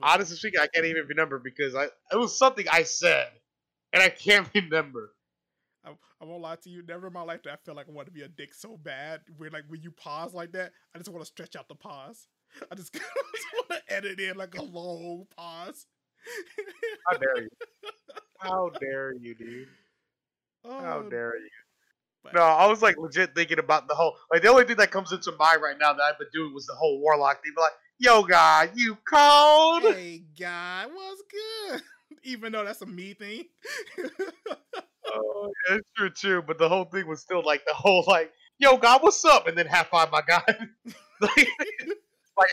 honestly 0.02 0.36
speaking, 0.36 0.60
I 0.60 0.68
can't 0.68 0.86
even 0.86 1.06
remember 1.08 1.40
because 1.40 1.76
I 1.76 1.86
it 2.12 2.16
was 2.16 2.38
something 2.38 2.66
I 2.72 2.84
said 2.84 3.30
and 3.94 4.02
I 4.02 4.10
can't 4.10 4.50
remember. 4.54 5.14
I, 5.85 5.91
I 6.22 6.26
won't 6.26 6.41
lie 6.41 6.55
to 6.64 6.69
you. 6.69 6.81
Never 6.88 7.07
in 7.07 7.14
my 7.14 7.22
life 7.23 7.41
did 7.43 7.51
I 7.53 7.57
feel 7.57 7.76
like 7.76 7.88
I 7.89 7.91
want 7.91 8.07
to 8.07 8.14
be 8.14 8.22
a 8.22 8.27
dick 8.27 8.53
so 8.53 8.77
bad. 8.77 9.22
Where 9.38 9.49
like 9.49 9.65
when 9.68 9.81
you 9.81 9.91
pause 9.91 10.34
like 10.34 10.51
that, 10.53 10.72
I 10.93 10.97
just 10.97 11.10
want 11.10 11.22
to 11.23 11.27
stretch 11.27 11.55
out 11.55 11.68
the 11.68 11.76
pause. 11.76 12.27
I 12.72 12.76
just, 12.76 12.93
just 12.93 13.03
want 13.69 13.69
to 13.88 13.93
edit 13.93 14.19
in 14.19 14.38
like 14.38 14.55
a 14.57 14.61
long 14.64 15.26
pause. 15.35 15.85
How 17.10 17.18
dare 17.18 17.41
you? 17.43 17.49
How 18.39 18.69
dare 18.80 19.14
you, 19.14 19.35
dude? 19.35 19.68
How 20.65 21.01
Oh, 21.05 21.10
dare 21.10 21.35
you? 21.38 21.49
but- 22.23 22.34
No, 22.34 22.41
I 22.41 22.68
was 22.68 22.81
like 22.81 22.97
legit 22.97 23.35
thinking 23.35 23.60
about 23.60 23.88
the 23.89 23.95
whole 23.95 24.15
like 24.31 24.41
the 24.41 24.47
only 24.49 24.64
thing 24.64 24.77
that 24.77 24.91
comes 24.91 25.11
into 25.11 25.31
mind 25.38 25.61
right 25.61 25.77
now 25.80 25.91
that 25.93 26.01
I've 26.01 26.18
been 26.19 26.27
doing 26.34 26.53
was 26.53 26.65
the 26.65 26.76
whole 26.76 26.99
warlock 27.01 27.43
thing. 27.43 27.51
But 27.55 27.61
like, 27.64 27.72
yo, 27.99 28.23
guy, 28.23 28.69
you 28.76 28.97
cold? 29.10 29.84
Hey 29.84 30.23
guy, 30.39 30.85
what's 30.91 31.23
good? 31.30 31.81
Even 32.23 32.53
though 32.53 32.64
that's 32.64 32.81
a 32.81 32.85
me 32.85 33.14
thing. 33.14 33.43
Oh, 35.06 35.52
yeah, 35.70 35.76
it's 35.78 35.88
true 35.96 36.10
too. 36.10 36.42
But 36.42 36.58
the 36.58 36.70
whole 36.70 36.86
thing 36.86 37.08
was 37.08 37.22
still 37.22 37.44
like 37.44 37.66
the 37.66 37.74
whole 37.74 38.04
like, 38.08 38.32
yo, 38.60 38.78
God, 38.78 39.02
what's 39.04 39.24
up? 39.26 39.48
And 39.48 39.58
then 39.58 39.66
half 39.66 39.90
five, 39.90 40.12
my 40.12 40.22
guy. 40.26 40.44
like, 41.22 41.48
like 42.38 42.50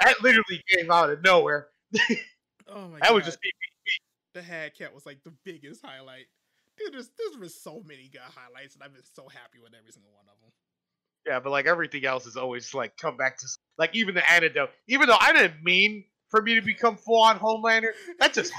that 0.00 0.22
literally 0.22 0.62
came 0.68 0.90
out 0.90 1.10
of 1.10 1.22
nowhere. 1.22 1.68
oh 2.68 2.88
my 2.88 2.98
That 3.00 3.08
god, 3.08 3.14
was 3.14 3.24
just 3.24 3.38
me. 3.42 3.50
the 4.34 4.42
hat 4.42 4.76
cat 4.76 4.94
was 4.94 5.06
like 5.06 5.22
the 5.24 5.32
biggest 5.44 5.84
highlight. 5.84 6.26
Dude, 6.78 6.92
there's 6.92 7.10
there's 7.16 7.36
been 7.36 7.48
so 7.48 7.82
many 7.86 8.08
good 8.12 8.20
highlights, 8.20 8.74
and 8.74 8.82
I've 8.84 8.92
been 8.92 9.02
so 9.14 9.28
happy 9.28 9.58
with 9.62 9.72
every 9.78 9.92
single 9.92 10.12
one 10.12 10.26
of 10.28 10.38
them. 10.40 10.50
Yeah, 11.26 11.40
but 11.40 11.50
like 11.50 11.66
everything 11.66 12.04
else 12.04 12.26
is 12.26 12.36
always 12.36 12.72
like 12.74 12.96
come 12.98 13.16
back 13.16 13.38
to 13.38 13.46
like 13.78 13.94
even 13.94 14.14
the 14.14 14.30
antidote. 14.30 14.70
Even 14.88 15.08
though 15.08 15.16
I 15.18 15.32
didn't 15.32 15.64
mean 15.64 16.04
for 16.28 16.42
me 16.42 16.54
to 16.54 16.60
become 16.60 16.96
full 16.96 17.22
on 17.22 17.38
Homelander, 17.38 17.92
that 18.20 18.34
just 18.34 18.52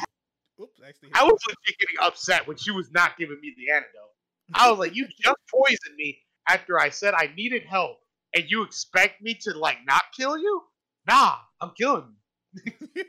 Oops, 0.62 0.80
actually, 0.88 1.10
I 1.14 1.24
was 1.24 1.40
legit 1.48 1.80
getting 1.80 1.96
upset 2.02 2.48
when 2.48 2.58
she 2.58 2.72
was 2.72 2.92
not 2.92 3.18
giving 3.18 3.40
me 3.42 3.54
the 3.58 3.72
antidote. 3.72 4.14
I 4.54 4.70
was 4.72 4.80
like, 4.80 4.96
you 4.96 5.08
just 5.22 5.38
poisoned 5.54 5.96
me 5.98 6.20
after 6.48 6.80
I 6.80 6.90
said 6.90 7.14
I 7.14 7.32
needed 7.36 7.64
help, 7.64 7.98
and 8.36 8.46
you 8.48 8.64
expect 8.64 9.22
me 9.22 9.36
to 9.42 9.58
like 9.58 9.78
not 9.86 10.04
kill 10.16 10.38
you? 10.38 10.62
Nah, 11.08 11.36
I'm 11.62 11.72
killing 11.78 12.14
you. 12.54 12.74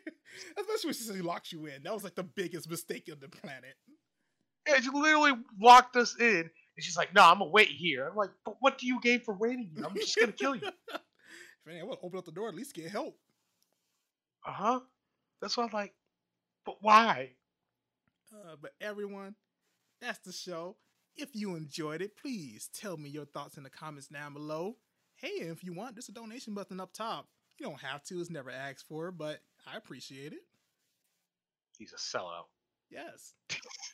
Especially 0.58 0.88
when 0.88 0.94
she 0.94 1.02
says 1.02 1.16
he 1.16 1.22
locks 1.22 1.52
you 1.52 1.66
in. 1.66 1.82
That 1.82 1.94
was 1.94 2.04
like 2.04 2.14
the 2.14 2.22
biggest 2.22 2.68
mistake 2.68 3.08
on 3.10 3.18
the 3.20 3.28
planet. 3.28 3.74
And 4.66 4.84
she 4.84 4.90
literally 4.90 5.32
locked 5.60 5.96
us 5.96 6.14
in, 6.20 6.40
and 6.40 6.84
she's 6.84 6.96
like, 6.96 7.14
"No, 7.14 7.22
I'm 7.22 7.38
gonna 7.38 7.50
wait 7.50 7.68
here." 7.68 8.06
I'm 8.06 8.16
like, 8.16 8.30
"But 8.44 8.56
what 8.60 8.78
do 8.78 8.86
you 8.86 9.00
gain 9.00 9.20
for 9.20 9.34
waiting 9.34 9.70
here? 9.74 9.84
I'm 9.86 9.94
just 9.94 10.18
gonna 10.18 10.32
kill 10.32 10.54
you." 10.54 10.62
if 10.92 11.00
anything, 11.66 11.88
I 11.88 11.94
to 11.94 12.00
open 12.02 12.18
up 12.18 12.24
the 12.24 12.32
door, 12.32 12.48
at 12.48 12.54
least 12.54 12.74
get 12.74 12.90
help. 12.90 13.18
Uh 14.46 14.52
huh. 14.52 14.80
That's 15.40 15.56
why 15.56 15.64
I'm 15.64 15.70
like, 15.72 15.94
but 16.68 16.82
why? 16.82 17.30
Uh, 18.30 18.56
but 18.60 18.72
everyone, 18.78 19.34
that's 20.02 20.18
the 20.18 20.32
show. 20.32 20.76
If 21.16 21.30
you 21.32 21.54
enjoyed 21.54 22.02
it, 22.02 22.18
please 22.20 22.68
tell 22.78 22.98
me 22.98 23.08
your 23.08 23.24
thoughts 23.24 23.56
in 23.56 23.62
the 23.62 23.70
comments 23.70 24.08
down 24.08 24.34
below. 24.34 24.76
Hey, 25.16 25.28
if 25.28 25.64
you 25.64 25.72
want, 25.72 25.94
there's 25.94 26.10
a 26.10 26.12
donation 26.12 26.52
button 26.52 26.78
up 26.78 26.92
top. 26.92 27.26
You 27.58 27.64
don't 27.64 27.80
have 27.80 28.04
to, 28.04 28.20
it's 28.20 28.28
never 28.28 28.50
asked 28.50 28.86
for, 28.86 29.10
but 29.10 29.40
I 29.66 29.78
appreciate 29.78 30.34
it. 30.34 30.40
He's 31.78 31.94
a 31.94 31.96
sellout. 31.96 32.48
Yes. 32.90 33.32